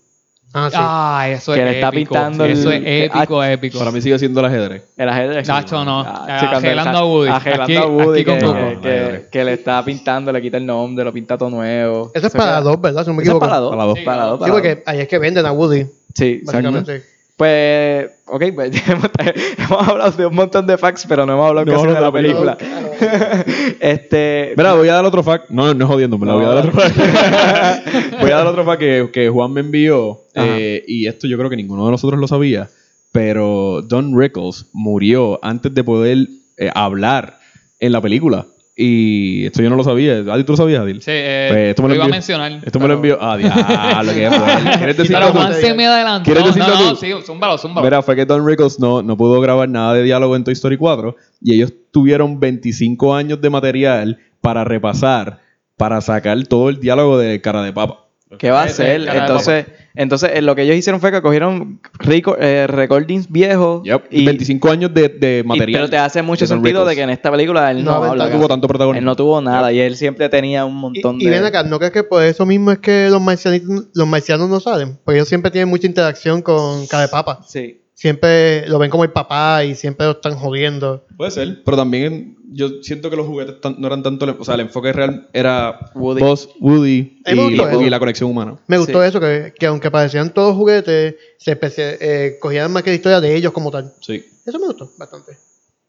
Ah, 0.54 0.70
sí. 0.72 0.78
Ah, 0.80 1.26
eso 1.30 1.54
Que 1.54 1.60
es 1.60 1.66
le 1.66 1.72
está 1.76 1.90
épico. 1.90 2.14
pintando 2.14 2.46
el- 2.46 2.52
Eso 2.52 2.72
es 2.72 2.82
épico, 2.86 3.44
épico. 3.44 3.80
Para 3.80 3.92
mí 3.92 4.02
sigue 4.02 4.18
siendo 4.18 4.40
el 4.40 4.46
ajedrez. 4.46 4.84
El 4.96 5.10
ajedrez. 5.10 5.46
Nacho, 5.46 5.84
no. 5.84 6.00
Ah, 6.00 6.26
Ah, 6.26 6.40
sí, 6.40 6.46
a 6.46 7.04
Woody. 7.04 7.28
arreglando 7.28 7.64
Aquí- 7.64 7.76
a 7.76 7.86
Woody 7.86 8.22
aquí 8.22 8.26
con 8.26 8.40
que, 8.40 8.46
que- 8.46 8.82
que- 8.82 9.28
que 9.30 9.44
le 9.44 9.54
está 9.54 9.84
pintando, 9.84 10.32
le 10.32 10.42
quita 10.42 10.56
el 10.56 10.66
nombre, 10.66 11.04
lo 11.04 11.12
pinta 11.12 11.38
todo 11.38 11.50
nuevo. 11.50 12.12
Eso 12.16 12.28
es 12.28 12.34
para 12.34 12.52
queda- 12.52 12.62
dos, 12.62 12.80
¿verdad? 12.80 13.04
Si 13.04 13.10
no 13.10 13.16
me 13.16 13.24
Eso 13.24 13.32
es 13.32 13.36
equivoco. 13.36 13.46
para 13.46 13.60
dos. 13.60 13.72
Para 13.72 13.84
dos. 13.84 13.98
Sí, 14.00 14.06
Para 14.06 14.24
dos, 14.24 14.36
Sí, 14.36 14.40
para 14.40 14.52
dos. 14.54 14.62
porque 14.62 14.84
ahí 14.86 15.00
es 15.02 15.08
que 15.10 15.18
venden 15.20 15.46
a 15.46 15.52
Woody, 15.52 15.86
Sí, 16.14 16.26
exacto. 16.42 16.46
básicamente. 16.54 17.17
Pues, 17.38 18.10
ok, 18.26 18.44
pues 18.56 18.72
hemos, 18.90 19.10
hemos 19.58 19.88
hablado 19.88 20.12
de 20.12 20.26
un 20.26 20.34
montón 20.34 20.66
de 20.66 20.76
facts, 20.76 21.06
pero 21.08 21.24
no 21.28 21.34
hemos 21.34 21.48
hablado 21.50 21.66
No 21.68 21.72
casi 21.72 21.84
hemos 21.84 21.96
de 21.96 22.02
la 22.02 22.12
película. 22.12 22.58
este, 23.80 24.54
Mira, 24.58 24.74
voy 24.74 24.90
a 24.90 24.94
dar 24.96 25.06
otro 25.06 25.22
fact. 25.22 25.52
No, 25.52 25.72
no 25.72 25.86
es 25.86 25.92
jodiendo, 25.92 26.18
me 26.18 26.26
la 26.26 26.34
voy 26.34 26.46
a 26.46 26.48
dar 26.48 26.66
No. 26.66 26.72
otro 26.72 26.82
fact. 26.82 26.98
voy 28.22 28.32
a 28.32 28.38
dar 28.38 28.48
otro 28.48 28.66
fact 28.66 28.80
que, 28.80 29.10
que 29.14 29.30
Juan 29.30 29.54
me 29.54 29.62
envió. 29.62 30.24
Eh, 30.34 30.84
y 30.88 31.06
esto 31.06 31.28
yo 31.28 31.38
creo 31.38 31.50
que 31.52 31.56
ninguno 31.56 31.86
de 31.86 31.92
nosotros 31.92 32.20
lo 32.20 32.28
sabía. 32.28 32.70
Pero 33.12 33.84
Don 33.84 34.20
Rickles 34.20 34.66
murió 34.74 35.40
antes 35.44 35.72
de 35.74 35.84
poder 35.84 36.28
eh, 36.58 36.72
hablar 36.74 37.38
en 37.80 37.92
la 37.92 38.02
película. 38.02 38.48
Y 38.80 39.48
esto 39.48 39.64
yo 39.64 39.72
no 39.72 39.76
lo 39.76 39.84
sabía. 39.84 40.18
Adil, 40.18 40.46
¿tú 40.46 40.54
lo 40.54 40.58
sabías, 40.58 40.82
Adil? 40.82 41.02
Sí, 41.02 41.10
eh, 41.12 41.48
Pues 41.50 41.70
esto 41.70 41.82
me 41.82 41.90
lo 41.90 41.96
iba 41.96 42.06
a 42.06 42.10
mencionar. 42.10 42.60
Esto 42.64 42.80
me 42.80 42.88
lo 42.88 42.94
envió. 42.94 43.18
Ah, 43.20 43.36
diablo, 43.36 44.12
qué 44.14 44.30
bueno. 44.30 44.72
¿Quieres 44.78 44.98
decirlo 44.98 45.20
Pero? 45.20 45.32
Juan 45.34 45.54
se 45.56 45.74
me 45.74 45.88
adelantó. 45.88 46.26
¿Quieres 46.26 46.44
No, 46.44 46.48
decirlo 46.54 46.76
no, 46.76 46.90
tú? 46.92 46.96
sí, 46.98 47.12
zúmbalo, 47.26 47.58
zúmbalo. 47.58 47.84
Mira, 47.84 48.04
fue 48.04 48.16
que 48.16 48.26
Don 48.26 48.46
Rickles 48.48 48.80
no, 48.80 49.02
no 49.02 49.18
pudo 49.18 49.42
grabar 49.42 49.68
nada 49.68 49.96
de 49.96 50.04
diálogo 50.04 50.36
en 50.36 50.44
Toy 50.44 50.54
Story 50.54 50.78
4 50.78 51.16
y 51.42 51.56
ellos 51.56 51.74
tuvieron 51.90 52.40
25 52.40 53.16
años 53.16 53.42
de 53.42 53.50
material 53.50 54.20
para 54.42 54.64
repasar, 54.64 55.40
para 55.76 56.00
sacar 56.02 56.46
todo 56.46 56.70
el 56.70 56.80
diálogo 56.80 57.18
de 57.18 57.42
cara 57.42 57.64
de 57.64 57.74
papa. 57.74 58.07
¿Qué 58.38 58.52
va 58.52 58.64
a 58.64 58.66
hacer? 58.66 59.08
Entonces, 59.08 59.66
entonces 59.96 60.32
eh, 60.34 60.42
lo 60.42 60.54
que 60.54 60.64
ellos 60.64 60.76
hicieron 60.76 61.00
fue 61.00 61.12
que 61.14 61.22
cogieron 61.22 61.80
rico- 62.00 62.36
eh, 62.40 62.68
recordings 62.68 63.32
viejos 63.32 63.84
Yep, 63.84 64.06
y, 64.12 64.26
25 64.26 64.70
años 64.70 64.94
de, 64.94 65.08
de 65.08 65.40
y- 65.40 65.48
material. 65.48 65.82
pero 65.84 65.90
te 65.90 65.98
hace 65.98 66.22
mucho 66.22 66.46
sentido 66.46 66.84
de 66.86 66.94
que 66.96 67.02
en 67.04 67.10
esta 67.10 67.32
película 67.32 67.72
él 67.72 67.86
no, 67.86 67.92
No, 68.00 68.04
habla. 68.04 68.26
no 68.26 68.32
tuvo 68.32 68.48
tanto 68.50 68.68
protagonismo. 68.68 69.00
Él 69.00 69.06
no 69.06 69.16
tuvo 69.16 69.40
nada 69.42 69.72
y 69.72 69.80
él 69.80 69.96
siempre 69.96 70.28
tenía 70.28 70.66
un 70.66 70.74
Y, 70.74 70.82
montón 70.82 71.22
y 71.22 71.26
de... 71.26 71.32
ven 71.32 71.46
acá, 71.46 71.64
¿no 71.64 71.78
crees 71.80 71.94
que 71.94 72.04
por 72.04 72.22
eso 72.22 72.46
mismo 72.46 72.72
es 72.72 72.80
que 72.80 73.10
los 73.10 73.22
marcianitos, 73.22 73.86
los 73.94 74.08
marcianos 74.08 74.50
no 74.50 74.60
salen? 74.60 74.98
Porque 75.06 75.20
ellos 75.20 75.30
siempre 75.30 75.50
tienen 75.50 75.70
mucha 75.70 75.88
interacción 75.88 76.42
con 76.42 76.86
cada 76.88 77.08
papa. 77.08 77.40
Sí. 77.48 77.82
Siempre 77.98 78.70
lo 78.70 78.78
ven 78.78 78.92
como 78.92 79.04
el 79.06 79.10
papá 79.12 79.64
y 79.64 79.74
siempre 79.74 80.06
lo 80.06 80.12
están 80.12 80.36
jodiendo. 80.36 81.04
Puede 81.18 81.32
ser, 81.32 81.64
pero 81.66 81.76
también 81.78 82.38
yo 82.52 82.70
siento 82.84 83.10
que 83.10 83.16
los 83.16 83.26
juguetes 83.26 83.60
tan- 83.60 83.78
no 83.80 83.88
eran 83.88 84.04
tanto, 84.04 84.38
o 84.40 84.46
sea, 84.46 84.54
el 84.54 84.62
enfoque 84.62 84.94
real 84.94 85.28
era 85.34 85.80
Woody. 85.96 86.22
Buzz, 86.22 86.48
Woody 86.60 87.24
y, 87.26 87.90
la 87.90 87.98
conexión 87.98 88.30
humana. 88.30 88.56
Me 88.68 88.78
gustó 88.78 89.02
Sí. 89.02 89.08
eso, 89.08 89.20
que, 89.20 89.52
que 89.58 89.66
aunque 89.66 89.90
parecían 89.90 90.32
todos 90.32 90.56
juguetes, 90.56 91.16
se 91.40 91.58
eh, 92.00 92.38
cogían 92.40 92.72
más 92.72 92.84
que 92.84 92.92
la 92.92 92.96
historia 92.98 93.20
de 93.20 93.36
ellos 93.36 93.52
como 93.52 93.72
tal. 93.72 93.92
Sí. 94.00 94.24
Eso 94.46 94.60
me 94.60 94.68
gustó 94.68 94.92
bastante. 95.00 95.32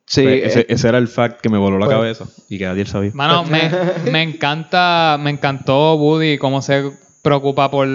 Sí, 0.07 0.23
Pues 0.23 0.44
ese, 0.44 0.61
eh, 0.61 0.66
ese 0.71 0.88
era 0.88 0.97
el 0.97 1.09
fact 1.09 1.42
que 1.42 1.51
me 1.51 1.59
voló 1.59 1.79
la 1.79 1.85
Bueno. 1.85 2.01
cabeza 2.01 2.25
y 2.49 2.57
que 2.57 2.64
Adiel 2.64 2.87
sabía. 2.87 3.11
Mano, 3.12 3.44
me, 3.44 3.71
me 4.11 4.23
encanta, 4.23 5.18
me 5.21 5.29
encantó 5.29 5.97
Woody 5.97 6.38
cómo 6.38 6.62
se 6.62 6.90
preocupa 7.21 7.71
por, 7.71 7.87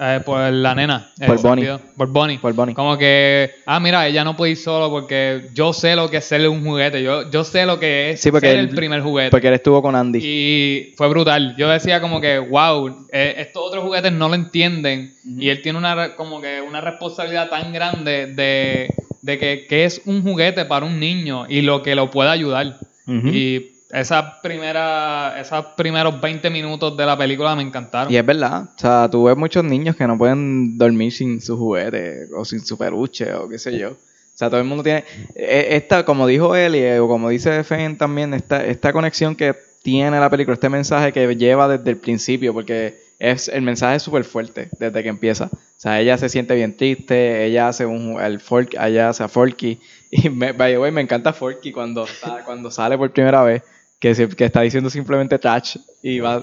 eh, 0.00 0.20
por 0.24 0.40
la 0.52 0.74
nena. 0.74 1.10
eh, 1.20 1.26
Por 1.26 1.36
me 1.36 1.42
Bonnie. 1.42 1.66
Por 1.96 2.08
Bonnie. 2.08 2.38
Por 2.38 2.52
Bonnie. 2.54 2.74
Como 2.74 2.96
que, 2.96 3.50
ah, 3.66 3.78
mira, 3.80 4.06
ella 4.06 4.24
no 4.24 4.34
puede 4.36 4.52
ir 4.52 4.56
solo 4.56 4.88
porque 4.90 5.48
yo 5.54 5.72
sé 5.72 5.94
lo 5.94 6.08
que 6.10 6.16
es 6.18 6.24
ser 6.24 6.48
un 6.48 6.64
juguete. 6.64 7.02
Yo, 7.02 7.30
yo 7.30 7.44
sé 7.44 7.66
lo 7.66 7.78
que 7.78 8.10
es 8.12 8.20
Sí, 8.20 8.30
ser 8.30 8.44
él- 8.44 8.58
el 8.60 8.68
primer 8.70 9.02
juguete. 9.02 9.30
porque 9.30 9.48
él 9.48 9.54
estuvo 9.54 9.82
con 9.82 9.94
Andy. 9.94 10.18
Y 10.22 10.94
fue 10.96 11.08
brutal. 11.08 11.54
Yo 11.58 11.68
decía 11.68 12.00
como 12.00 12.20
que, 12.20 12.38
wow, 12.38 13.06
eh, 13.12 13.34
estos 13.38 13.62
otros 13.62 13.84
juguetes 13.84 14.10
no 14.12 14.28
lo 14.28 14.34
entienden. 14.34 15.14
Y 15.38 15.48
él 15.50 15.60
tiene 15.62 15.78
una 15.78 16.16
como 16.16 16.40
que 16.40 16.60
una 16.60 16.80
responsabilidad 16.80 17.48
tan 17.50 17.72
grande 17.72 18.26
de, 18.28 18.88
de 19.22 19.38
que, 19.38 19.66
que 19.68 19.84
es 19.84 20.00
un 20.06 20.22
juguete 20.22 20.64
para 20.64 20.86
un 20.86 20.98
niño 20.98 21.46
y 21.48 21.60
lo 21.60 21.82
que 21.82 21.94
lo 21.94 22.10
puede 22.10 22.30
ayudar. 22.30 22.78
Ujú. 23.06 23.28
Y 23.28 23.69
esa 23.92 24.40
primera, 24.40 25.40
esos 25.40 25.64
primeros 25.76 26.20
20 26.20 26.50
minutos 26.50 26.96
de 26.96 27.06
la 27.06 27.16
película 27.16 27.54
me 27.56 27.62
encantaron. 27.62 28.12
Y 28.12 28.16
es 28.16 28.24
verdad, 28.24 28.62
o 28.74 28.78
sea, 28.78 29.08
tú 29.10 29.24
ves 29.24 29.36
muchos 29.36 29.64
niños 29.64 29.96
que 29.96 30.06
no 30.06 30.16
pueden 30.16 30.78
dormir 30.78 31.12
sin 31.12 31.40
su 31.40 31.56
juguete 31.56 32.28
o 32.36 32.44
sin 32.44 32.64
su 32.64 32.78
peluche 32.78 33.32
o 33.34 33.48
qué 33.48 33.58
sé 33.58 33.78
yo. 33.78 33.90
O 33.90 34.38
sea, 34.40 34.48
todo 34.48 34.60
el 34.60 34.66
mundo 34.66 34.82
tiene 34.82 35.04
eh, 35.34 35.68
esta, 35.72 36.04
como 36.04 36.26
dijo 36.26 36.54
Eli 36.56 36.98
o 36.98 37.08
como 37.08 37.28
dice 37.28 37.62
Fen 37.64 37.98
también, 37.98 38.32
esta, 38.32 38.64
esta 38.64 38.92
conexión 38.92 39.36
que 39.36 39.54
tiene 39.82 40.18
la 40.20 40.30
película, 40.30 40.54
este 40.54 40.68
mensaje 40.68 41.12
que 41.12 41.34
lleva 41.36 41.68
desde 41.68 41.90
el 41.90 41.96
principio, 41.96 42.52
porque 42.52 43.10
es 43.18 43.48
el 43.48 43.62
mensaje 43.62 43.96
es 43.96 44.02
súper 44.02 44.24
fuerte 44.24 44.70
desde 44.78 45.02
que 45.02 45.08
empieza. 45.08 45.50
O 45.52 45.58
sea, 45.76 46.00
ella 46.00 46.16
se 46.16 46.28
siente 46.28 46.54
bien 46.54 46.76
triste, 46.76 47.44
ella 47.44 47.68
hace 47.68 47.86
un 47.86 48.20
el 48.20 48.40
folk, 48.40 48.74
ella 48.80 49.10
hace 49.10 49.22
a 49.22 49.28
Forky 49.28 49.78
y 50.10 50.30
me, 50.30 50.52
by 50.52 50.90
me 50.90 51.00
encanta 51.00 51.32
Forky 51.32 51.70
cuando 51.72 52.06
cuando 52.44 52.70
sale 52.70 52.96
por 52.96 53.12
primera 53.12 53.42
vez. 53.42 53.62
Que, 54.00 54.14
se- 54.16 54.28
que 54.28 54.44
está 54.46 54.62
diciendo 54.62 54.90
simplemente 54.90 55.38
touch 55.38 55.76
y 56.02 56.18
va... 56.18 56.42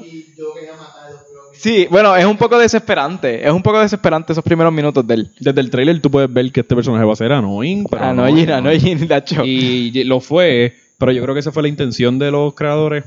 Sí, 1.54 1.88
bueno, 1.90 2.16
es 2.16 2.24
un 2.26 2.38
poco 2.38 2.58
desesperante. 2.60 3.44
Es 3.46 3.52
un 3.52 3.64
poco 3.64 3.80
desesperante 3.80 4.32
esos 4.32 4.44
primeros 4.44 4.72
minutos 4.72 5.06
de 5.08 5.14
él. 5.16 5.32
Desde 5.40 5.60
el 5.60 5.72
trailer 5.72 6.00
tú 6.00 6.12
puedes 6.12 6.32
ver 6.32 6.52
que 6.52 6.60
este 6.60 6.76
personaje 6.76 7.04
va 7.04 7.14
a 7.14 7.16
ser 7.16 7.32
annoying, 7.32 7.86
pero 7.90 8.04
Ah, 8.06 8.14
no, 8.14 8.28
Gina, 8.28 8.62
no. 8.62 8.70
Y 9.44 10.04
lo 10.04 10.20
fue, 10.20 10.76
pero 10.98 11.12
yo 11.12 11.22
creo 11.22 11.34
que 11.34 11.40
esa 11.40 11.52
fue 11.52 11.64
la 11.64 11.70
intención 11.70 12.20
de 12.20 12.32
los 12.32 12.54
creadores. 12.54 13.04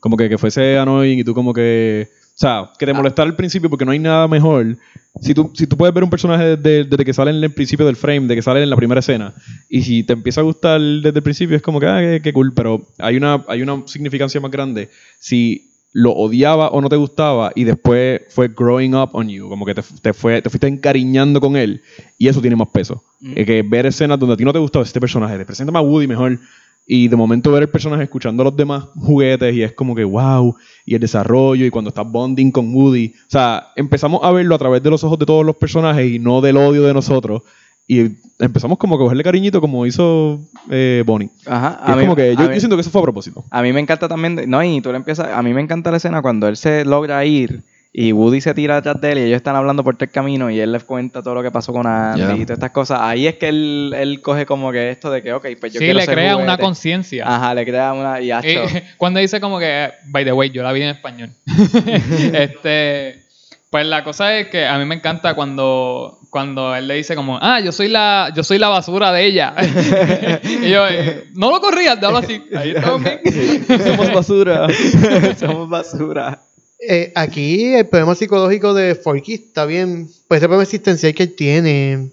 Como 0.00 0.16
que, 0.16 0.28
que 0.28 0.38
fuese 0.38 0.78
annoying 0.78 1.18
y 1.18 1.24
tú 1.24 1.34
como 1.34 1.52
que... 1.52 2.08
O 2.34 2.40
sea, 2.40 2.70
que 2.78 2.86
te 2.86 2.92
molestara 2.92 3.28
al 3.28 3.34
principio 3.34 3.68
porque 3.68 3.84
no 3.84 3.90
hay 3.90 3.98
nada 3.98 4.28
mejor. 4.28 4.76
Si 5.20 5.34
tú, 5.34 5.50
si 5.54 5.66
tú 5.66 5.76
puedes 5.76 5.92
ver 5.92 6.04
un 6.04 6.10
personaje 6.10 6.56
desde, 6.56 6.84
desde 6.84 7.04
que 7.04 7.12
sale 7.12 7.32
en 7.32 7.42
el 7.42 7.52
principio 7.52 7.84
del 7.84 7.96
frame, 7.96 8.28
de 8.28 8.36
que 8.36 8.42
sale 8.42 8.62
en 8.62 8.70
la 8.70 8.76
primera 8.76 9.00
escena, 9.00 9.34
y 9.68 9.82
si 9.82 10.04
te 10.04 10.12
empieza 10.12 10.40
a 10.40 10.44
gustar 10.44 10.80
desde 10.80 11.18
el 11.18 11.22
principio, 11.24 11.56
es 11.56 11.62
como 11.62 11.80
que, 11.80 11.86
ah, 11.86 11.98
qué, 12.00 12.20
qué 12.22 12.32
cool, 12.32 12.52
pero 12.54 12.86
hay 12.98 13.16
una, 13.16 13.44
hay 13.48 13.62
una 13.62 13.82
significancia 13.86 14.40
más 14.40 14.52
grande. 14.52 14.88
Si 15.18 15.68
lo 15.92 16.12
odiaba 16.12 16.68
o 16.68 16.80
no 16.80 16.88
te 16.88 16.94
gustaba 16.94 17.50
y 17.56 17.64
después 17.64 18.20
fue 18.28 18.48
growing 18.48 18.94
up 18.94 19.10
on 19.14 19.28
you, 19.28 19.48
como 19.48 19.66
que 19.66 19.74
te, 19.74 19.82
te 20.00 20.12
fue, 20.12 20.40
te 20.40 20.48
fuiste 20.48 20.68
encariñando 20.68 21.40
con 21.40 21.56
él, 21.56 21.82
y 22.18 22.28
eso 22.28 22.40
tiene 22.40 22.54
más 22.54 22.68
peso. 22.68 23.02
Mm. 23.20 23.34
Que 23.34 23.64
ver 23.66 23.86
escenas 23.86 24.16
donde 24.16 24.34
a 24.34 24.36
ti 24.36 24.44
no 24.44 24.52
te 24.52 24.60
gustaba 24.60 24.84
este 24.84 25.00
personaje, 25.00 25.36
te 25.38 25.44
presenta 25.44 25.76
a 25.76 25.82
Woody 25.82 26.06
mejor, 26.06 26.38
y 26.90 27.06
de 27.06 27.16
momento 27.16 27.52
ver 27.52 27.64
el 27.64 27.68
personaje 27.68 28.02
escuchando 28.04 28.42
a 28.42 28.44
los 28.44 28.56
demás 28.56 28.84
juguetes 28.96 29.54
y 29.54 29.62
es 29.62 29.74
como 29.74 29.94
que 29.94 30.04
wow, 30.04 30.56
y 30.86 30.94
el 30.94 31.00
desarrollo 31.00 31.66
y 31.66 31.70
cuando 31.70 31.90
estás 31.90 32.10
bonding 32.10 32.50
con 32.50 32.74
Woody. 32.74 33.12
O 33.14 33.30
sea, 33.30 33.68
empezamos 33.76 34.20
a 34.24 34.32
verlo 34.32 34.54
a 34.54 34.58
través 34.58 34.82
de 34.82 34.88
los 34.88 35.04
ojos 35.04 35.18
de 35.18 35.26
todos 35.26 35.44
los 35.44 35.54
personajes 35.56 36.10
y 36.10 36.18
no 36.18 36.40
del 36.40 36.56
odio 36.56 36.82
de 36.84 36.94
nosotros. 36.94 37.42
Y 37.86 38.16
empezamos 38.38 38.78
como 38.78 38.94
a 38.94 38.98
cogerle 38.98 39.22
cariñito 39.22 39.60
como 39.60 39.84
hizo 39.84 40.40
eh, 40.70 41.02
Bonnie. 41.06 41.30
Ajá. 41.46 41.80
Y 41.86 41.90
es 41.90 41.96
como 41.98 42.16
que 42.16 42.34
yo, 42.34 42.40
a 42.40 42.44
yo 42.44 42.50
mí- 42.50 42.58
siento 42.58 42.76
que 42.76 42.80
eso 42.80 42.90
fue 42.90 43.00
a 43.00 43.04
propósito. 43.04 43.44
A 43.50 43.60
mí 43.62 43.70
me 43.72 43.80
encanta 43.80 44.08
también, 44.08 44.44
no, 44.46 44.62
y 44.64 44.80
tú 44.80 44.90
le 44.90 44.96
empiezas, 44.96 45.28
a 45.32 45.42
mí 45.42 45.52
me 45.52 45.60
encanta 45.60 45.90
la 45.90 45.98
escena 45.98 46.22
cuando 46.22 46.48
él 46.48 46.56
se 46.56 46.84
logra 46.86 47.22
ir 47.26 47.64
y 48.00 48.12
Woody 48.12 48.40
se 48.40 48.54
tira 48.54 48.76
detrás 48.76 49.00
de 49.00 49.10
él 49.10 49.18
y 49.18 49.22
ellos 49.22 49.38
están 49.38 49.56
hablando 49.56 49.82
por 49.82 49.96
tres 49.96 50.12
caminos 50.12 50.52
y 50.52 50.60
él 50.60 50.70
les 50.70 50.84
cuenta 50.84 51.20
todo 51.20 51.34
lo 51.34 51.42
que 51.42 51.50
pasó 51.50 51.72
con 51.72 51.84
Andy 51.84 52.20
Yeah. 52.20 52.36
y 52.36 52.42
todas 52.42 52.58
estas 52.58 52.70
cosas. 52.70 53.00
Ahí 53.02 53.26
es 53.26 53.34
que 53.38 53.48
él, 53.48 53.92
él 53.98 54.22
coge 54.22 54.46
como 54.46 54.70
que 54.70 54.90
esto 54.90 55.10
de 55.10 55.20
que, 55.20 55.32
ok, 55.32 55.46
pues 55.58 55.72
yo 55.72 55.80
sí, 55.80 55.84
quiero 55.86 55.98
le 55.98 56.04
ser 56.04 56.14
crea 56.14 56.36
una 56.36 56.58
conciencia. 56.58 57.24
Ajá, 57.26 57.54
le 57.54 57.64
crea 57.64 57.92
una, 57.92 58.20
y 58.20 58.30
hacho, 58.30 58.46
Eh, 58.46 58.84
cuando 58.98 59.18
dice 59.18 59.40
como 59.40 59.58
que, 59.58 59.90
by 60.06 60.24
the 60.24 60.32
way, 60.32 60.50
yo 60.50 60.62
la 60.62 60.70
vi 60.70 60.82
en 60.82 60.90
español. 60.90 61.30
este, 62.34 63.24
pues 63.68 63.84
la 63.84 64.04
cosa 64.04 64.38
es 64.38 64.46
que 64.46 64.64
a 64.64 64.78
mí 64.78 64.84
me 64.84 64.94
encanta 64.94 65.34
cuando, 65.34 66.20
cuando 66.30 66.76
él 66.76 66.86
le 66.86 66.94
dice 66.94 67.16
como, 67.16 67.36
ah, 67.42 67.58
yo 67.58 67.72
soy 67.72 67.88
la, 67.88 68.30
yo 68.32 68.44
soy 68.44 68.58
la 68.58 68.68
basura 68.68 69.10
de 69.10 69.24
ella. 69.24 69.54
y 70.44 70.70
yo, 70.70 70.86
eh, 70.86 71.24
no 71.34 71.50
lo 71.50 71.60
corrías, 71.60 71.98
te 71.98 72.06
hablo 72.06 72.18
así. 72.18 72.44
Ahí 72.56 72.70
estamos 72.76 73.02
bien. 73.02 73.20
somos 73.66 74.12
basura, 74.12 74.68
somos 75.36 75.68
basura. 75.68 76.42
Eh, 76.80 77.12
aquí 77.14 77.74
el 77.74 77.86
problema 77.86 78.14
psicológico 78.14 78.74
de 78.74 78.94
Forky 78.94 79.34
está 79.34 79.66
bien. 79.66 80.08
Pues 80.28 80.38
ese 80.38 80.46
problema 80.46 80.62
existencial 80.62 81.14
que 81.14 81.24
él 81.24 81.34
tiene 81.34 82.10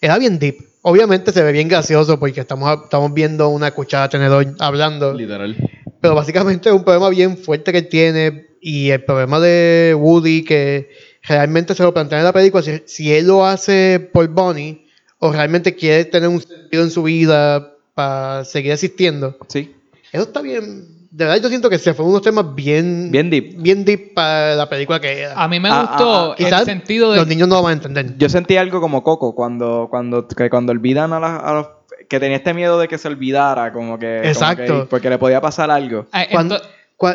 era 0.00 0.18
bien 0.18 0.38
deep. 0.38 0.56
Obviamente 0.82 1.32
se 1.32 1.42
ve 1.42 1.52
bien 1.52 1.68
gracioso 1.68 2.18
porque 2.18 2.40
estamos, 2.40 2.84
estamos 2.84 3.12
viendo 3.12 3.48
una 3.50 3.70
cuchara 3.70 4.08
tenedor 4.08 4.54
hablando. 4.58 5.14
Literal. 5.14 5.56
Pero 6.00 6.14
básicamente 6.14 6.70
es 6.70 6.74
un 6.74 6.84
problema 6.84 7.10
bien 7.10 7.36
fuerte 7.36 7.72
que 7.72 7.78
él 7.78 7.88
tiene. 7.88 8.46
Y 8.62 8.90
el 8.90 9.04
problema 9.04 9.40
de 9.40 9.94
Woody, 9.98 10.44
que 10.44 10.90
realmente 11.22 11.74
se 11.74 11.82
lo 11.82 11.94
plantea 11.94 12.18
en 12.18 12.24
la 12.24 12.32
película, 12.32 12.62
si, 12.62 12.82
si 12.86 13.12
él 13.12 13.26
lo 13.26 13.46
hace 13.46 14.10
por 14.12 14.28
Bonnie, 14.28 14.86
o 15.18 15.32
realmente 15.32 15.74
quiere 15.74 16.04
tener 16.06 16.28
un 16.28 16.42
sentido 16.42 16.82
en 16.82 16.90
su 16.90 17.02
vida 17.02 17.74
para 17.94 18.44
seguir 18.44 18.72
existiendo. 18.72 19.36
Sí. 19.48 19.74
Eso 20.12 20.24
está 20.24 20.40
bien. 20.40 20.99
De 21.20 21.26
verdad, 21.26 21.42
yo 21.42 21.48
siento 21.50 21.68
que 21.68 21.76
se 21.78 21.92
fue 21.92 22.06
unos 22.06 22.22
temas 22.22 22.54
bien. 22.54 23.10
Bien 23.10 23.28
deep. 23.28 23.56
Bien 23.60 23.84
deep 23.84 24.14
para 24.14 24.54
la 24.54 24.70
película 24.70 24.98
que 25.02 25.20
era. 25.20 25.34
A 25.34 25.48
mí 25.48 25.60
me 25.60 25.68
Ah, 25.70 25.86
gustó 25.86 26.14
ah, 26.14 26.28
ah, 26.32 26.34
Quizás 26.34 26.60
el 26.60 26.64
sentido 26.66 27.12
de... 27.12 27.18
los 27.18 27.26
niños 27.26 27.46
no 27.46 27.56
lo 27.56 27.62
van 27.62 27.72
a 27.72 27.74
entender. 27.74 28.16
Yo 28.16 28.30
sentí 28.30 28.56
algo 28.56 28.80
como 28.80 29.02
Coco 29.02 29.34
cuando, 29.34 29.88
cuando, 29.90 30.26
que 30.26 30.48
cuando 30.48 30.72
olvidan 30.72 31.12
a, 31.12 31.20
las- 31.20 31.44
a 31.44 31.52
los 31.52 31.66
que 32.08 32.18
tenía 32.18 32.38
este 32.38 32.54
miedo 32.54 32.78
de 32.80 32.88
que 32.88 32.96
se 32.96 33.06
olvidara, 33.06 33.70
como 33.70 33.98
que, 33.98 34.16
como 34.20 34.28
Exacto. 34.30 34.80
que- 34.80 34.86
porque 34.86 35.10
le 35.10 35.18
podía 35.18 35.42
pasar 35.42 35.70
algo. 35.70 36.06
Ah, 36.10 36.24
Cuando- 36.32 36.58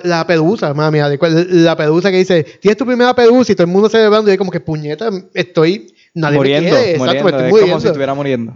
la 0.04 0.26
pedusa, 0.26 0.74
mami, 0.74 1.00
la 1.00 1.76
pedusa 1.76 2.12
que 2.12 2.18
dice, 2.18 2.44
tienes 2.44 2.78
tu 2.78 2.86
primera 2.86 3.14
pedusa 3.14 3.52
y 3.52 3.56
todo 3.56 3.66
el 3.68 3.72
mundo 3.74 3.90
celebrando 3.90 4.30
y 4.30 4.34
es 4.34 4.38
como 4.38 4.52
que 4.52 4.60
puñeta, 4.60 5.10
estoy, 5.34 5.94
nadie 6.14 6.38
muriendo, 6.38 6.72
me 6.72 6.76
quiere, 6.76 6.92
exacto, 6.92 7.06
muriendo, 7.06 7.24
me 7.24 7.30
estoy 7.30 7.46
es 7.46 7.52
muriendo. 7.52 7.72
como 7.72 7.82
si 7.82 7.88
estuviera 7.88 8.14
muriendo. 8.14 8.54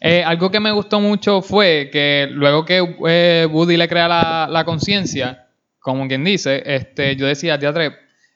Eh, 0.00 0.22
algo 0.24 0.50
que 0.50 0.60
me 0.60 0.70
gustó 0.72 1.00
mucho 1.00 1.42
fue 1.42 1.90
que 1.92 2.28
luego 2.30 2.64
que 2.64 2.96
eh, 3.08 3.48
Woody 3.50 3.76
le 3.76 3.88
crea 3.88 4.08
la, 4.08 4.48
la 4.50 4.64
conciencia, 4.64 5.46
como 5.80 6.06
quien 6.06 6.22
dice, 6.22 6.62
este, 6.64 7.16
yo 7.16 7.26
decía, 7.26 7.58
teatre, 7.58 7.92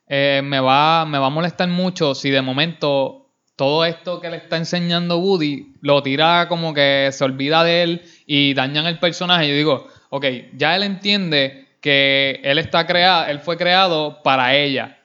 me, 0.08 0.60
va, 0.60 1.06
me 1.06 1.18
va 1.18 1.26
a 1.26 1.30
molestar 1.30 1.68
mucho 1.68 2.14
si 2.14 2.30
de 2.30 2.42
momento 2.42 3.22
todo 3.56 3.84
esto 3.84 4.20
que 4.20 4.30
le 4.30 4.38
está 4.38 4.56
enseñando 4.56 5.18
Woody 5.18 5.74
lo 5.80 6.02
tira 6.02 6.48
como 6.48 6.74
que 6.74 7.10
se 7.12 7.22
olvida 7.22 7.62
de 7.62 7.82
él 7.82 8.02
y 8.26 8.54
dañan 8.54 8.86
el 8.86 8.98
personaje. 8.98 9.48
Yo 9.48 9.54
digo, 9.54 9.86
ok, 10.10 10.24
ya 10.56 10.74
él 10.74 10.82
entiende 10.82 11.61
que 11.82 12.40
él 12.44 12.58
está 12.58 12.86
creado, 12.86 13.26
él 13.26 13.40
fue 13.40 13.58
creado 13.58 14.22
para 14.22 14.54
ella 14.54 14.96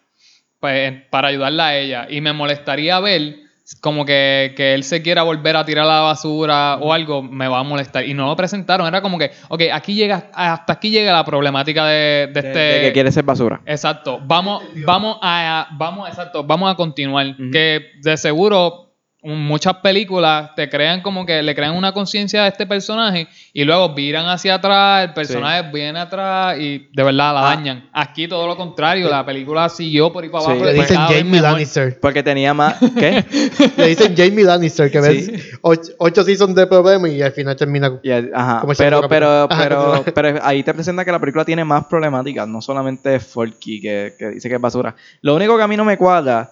pues, 0.59 0.93
para 1.09 1.29
ayudarla 1.29 1.67
a 1.67 1.77
ella. 1.77 2.07
Y 2.09 2.21
me 2.21 2.33
molestaría 2.33 2.99
ver 2.99 3.35
como 3.81 4.05
que, 4.05 4.53
que 4.55 4.73
él 4.73 4.83
se 4.83 5.01
quiera 5.01 5.23
volver 5.23 5.57
a 5.57 5.65
tirar 5.65 5.83
a 5.83 5.87
la 5.87 5.99
basura 5.99 6.77
o 6.77 6.93
algo, 6.93 7.21
me 7.21 7.47
va 7.47 7.59
a 7.59 7.63
molestar. 7.63 8.05
Y 8.05 8.13
no 8.13 8.27
lo 8.27 8.35
presentaron, 8.35 8.87
era 8.87 9.01
como 9.01 9.17
que, 9.17 9.31
ok, 9.49 9.63
aquí 9.73 9.93
llega, 9.93 10.29
hasta 10.33 10.73
aquí 10.73 10.89
llega 10.89 11.11
la 11.11 11.25
problemática 11.25 11.85
de, 11.85 12.29
de 12.31 12.41
De, 12.41 12.47
este... 12.47 12.59
de 12.59 12.81
que 12.81 12.93
quiere 12.93 13.11
ser 13.11 13.25
basura. 13.25 13.61
Exacto. 13.65 14.19
Vamos, 14.23 14.63
vamos 14.85 15.17
a, 15.21 15.67
vamos, 15.73 16.07
exacto, 16.07 16.43
vamos 16.43 16.71
a 16.71 16.75
continuar. 16.75 17.35
Que 17.51 17.91
de 18.01 18.17
seguro 18.17 18.86
muchas 19.23 19.73
películas 19.77 20.53
te 20.55 20.69
crean 20.69 21.01
como 21.01 21.25
que 21.25 21.41
le 21.41 21.55
crean 21.55 21.75
una 21.75 21.91
conciencia 21.91 22.43
a 22.43 22.47
este 22.47 22.65
personaje 22.67 23.27
y 23.51 23.63
luego 23.63 23.93
viran 23.93 24.27
hacia 24.27 24.53
atrás, 24.55 25.05
el 25.05 25.13
personaje 25.13 25.63
viene 25.73 25.99
atrás 25.99 26.57
y 26.59 26.87
de 26.93 27.03
verdad 27.03 27.33
la 27.33 27.39
Ah. 27.51 27.55
dañan. 27.55 27.89
Aquí 27.91 28.27
todo 28.27 28.45
lo 28.47 28.55
contrario, 28.55 29.09
la 29.09 29.25
película 29.25 29.67
siguió 29.69 30.13
por 30.13 30.23
ahí 30.23 30.29
para 30.29 30.43
Sí. 30.45 30.51
abajo. 30.51 30.65
Le 30.65 30.71
fue 30.75 30.81
dicen 30.83 30.97
Jamie. 30.97 31.41
Lannister. 31.41 31.99
Porque 31.99 32.21
tenía 32.23 32.53
más. 32.53 32.75
¿Qué? 32.97 33.25
Le 33.77 33.87
dicen 33.87 34.13
Jamie 34.15 34.45
Lannister, 34.45 34.91
que 34.91 35.01
Sí. 35.01 35.07
ves 35.31 35.57
ocho, 35.61 35.91
ocho 35.97 36.23
seasons 36.23 36.55
de 36.55 36.67
problemas 36.67 37.11
y 37.11 37.21
al 37.21 37.31
final 37.31 37.55
termina. 37.55 37.99
Y 38.03 38.11
el- 38.11 38.31
ajá. 38.33 38.61
Como 38.61 38.73
Pero, 38.77 39.01
pero, 39.09 39.47
pero, 39.49 40.03
pero 40.13 40.39
ahí 40.43 40.61
te 40.63 40.73
presenta 40.73 41.03
que 41.03 41.11
la 41.11 41.19
película 41.19 41.43
tiene 41.43 41.65
más 41.65 41.85
problemáticas, 41.85 42.47
no 42.47 42.61
solamente 42.61 43.19
Forky, 43.19 43.81
que, 43.81 44.13
que 44.17 44.29
dice 44.29 44.47
que 44.47 44.55
es 44.55 44.61
basura. 44.61 44.95
Lo 45.21 45.35
único 45.35 45.57
que 45.57 45.63
a 45.63 45.67
mí 45.67 45.75
no 45.75 45.83
me 45.85 45.97
cuadra, 45.97 46.51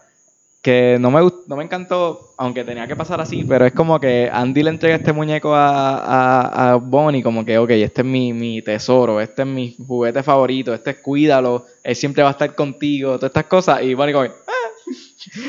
que 0.66 0.98
no 1.00 1.12
me, 1.12 1.22
no 1.22 1.56
me 1.56 1.64
encantó, 1.64 2.34
aunque 2.38 2.64
tenía 2.64 2.88
que 2.88 2.96
pasar 2.96 3.22
así, 3.22 3.46
pero 3.48 3.68
es 3.68 3.74
como 3.74 4.00
que 4.00 4.32
Andy 4.34 4.64
le 4.64 4.72
entrega 4.72 4.96
este 4.96 5.14
muñeco 5.14 5.54
a, 5.54 6.00
a, 6.00 6.72
a 6.72 6.76
Bonnie, 6.78 7.22
como 7.22 7.46
que, 7.46 7.60
ok, 7.60 7.70
este 7.70 8.02
es 8.02 8.08
mi, 8.08 8.34
mi 8.34 8.64
tesoro, 8.64 9.22
este 9.22 9.44
es 9.44 9.48
mi 9.48 9.76
juguete 9.78 10.24
favorito, 10.24 10.74
este 10.74 10.90
es 10.90 10.98
cuídalo, 11.04 11.68
él 11.84 11.96
siempre 11.96 12.24
va 12.24 12.30
a 12.30 12.32
estar 12.32 12.56
contigo, 12.56 13.12
todas 13.18 13.30
estas 13.30 13.44
cosas, 13.44 13.84
y 13.84 13.94
Bonnie 13.94 14.12
como 14.12 14.26
que, 14.26 14.32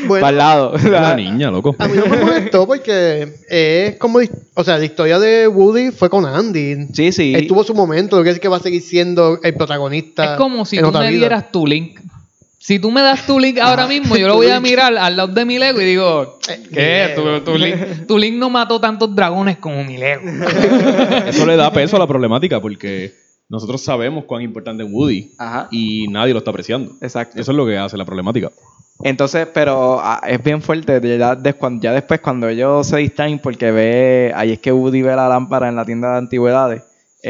Bueno, 0.06 0.20
para 0.20 0.28
el 0.32 0.36
lado. 0.36 0.72
Una 0.86 1.14
niña, 1.16 1.50
loco. 1.50 1.74
a 1.78 1.88
mí 1.88 1.96
no 1.96 2.06
me 2.08 2.18
molestó 2.18 2.66
porque 2.66 3.36
es 3.48 3.96
como, 3.96 4.18
o 4.52 4.64
sea, 4.64 4.76
la 4.76 4.84
historia 4.84 5.18
de 5.18 5.48
Woody 5.48 5.92
fue 5.92 6.10
con 6.10 6.26
Andy. 6.26 6.88
Sí, 6.92 7.10
sí. 7.10 7.34
Él 7.34 7.46
tuvo 7.46 7.64
su 7.64 7.74
momento, 7.74 8.18
lo 8.18 8.22
que 8.22 8.30
es 8.32 8.38
que 8.38 8.48
va 8.48 8.58
a 8.58 8.60
seguir 8.60 8.82
siendo 8.82 9.40
el 9.42 9.54
protagonista. 9.54 10.32
Es 10.32 10.36
como 10.36 10.66
si 10.66 10.78
tú 10.78 10.92
me 10.92 11.10
dieras 11.10 11.50
tu 11.50 11.66
link. 11.66 12.00
Si 12.66 12.80
tú 12.80 12.90
me 12.90 13.00
das 13.00 13.24
tu 13.26 13.38
link 13.38 13.58
ahora 13.60 13.86
mismo, 13.86 14.16
yo 14.16 14.26
lo 14.26 14.34
voy 14.34 14.48
a 14.50 14.58
mirar 14.58 14.92
al 14.98 15.16
lado 15.16 15.28
de 15.32 15.44
mi 15.44 15.56
Lego 15.56 15.80
y 15.80 15.84
digo, 15.84 16.36
¿qué? 16.72 17.12
Tu, 17.14 17.40
tu 17.44 17.56
link, 17.56 17.76
tu 18.08 18.18
link 18.18 18.34
no 18.34 18.50
mató 18.50 18.80
tantos 18.80 19.14
dragones 19.14 19.58
como 19.58 19.84
mi 19.84 19.96
Lego. 19.96 20.22
Eso 21.28 21.46
le 21.46 21.54
da 21.54 21.72
peso 21.72 21.94
a 21.94 22.00
la 22.00 22.08
problemática 22.08 22.60
porque 22.60 23.14
nosotros 23.48 23.80
sabemos 23.80 24.24
cuán 24.24 24.42
importante 24.42 24.82
es 24.82 24.90
Woody 24.90 25.30
Ajá. 25.38 25.68
y 25.70 26.08
nadie 26.08 26.32
lo 26.32 26.40
está 26.40 26.50
apreciando. 26.50 26.90
Exacto. 27.00 27.40
Eso 27.40 27.52
es 27.52 27.56
lo 27.56 27.64
que 27.66 27.78
hace 27.78 27.96
la 27.96 28.04
problemática. 28.04 28.50
Entonces, 29.04 29.46
pero 29.54 30.00
ah, 30.02 30.20
es 30.26 30.42
bien 30.42 30.60
fuerte. 30.60 31.00
Ya, 31.18 31.36
des- 31.36 31.54
cuan- 31.54 31.80
ya 31.80 31.92
después, 31.92 32.18
cuando 32.18 32.48
ellos 32.48 32.84
se 32.84 32.96
distraen, 32.96 33.38
porque 33.38 33.70
ve. 33.70 34.32
Ahí 34.34 34.50
es 34.50 34.58
que 34.58 34.72
Woody 34.72 35.02
ve 35.02 35.14
la 35.14 35.28
lámpara 35.28 35.68
en 35.68 35.76
la 35.76 35.84
tienda 35.84 36.10
de 36.10 36.18
antigüedades. 36.18 36.82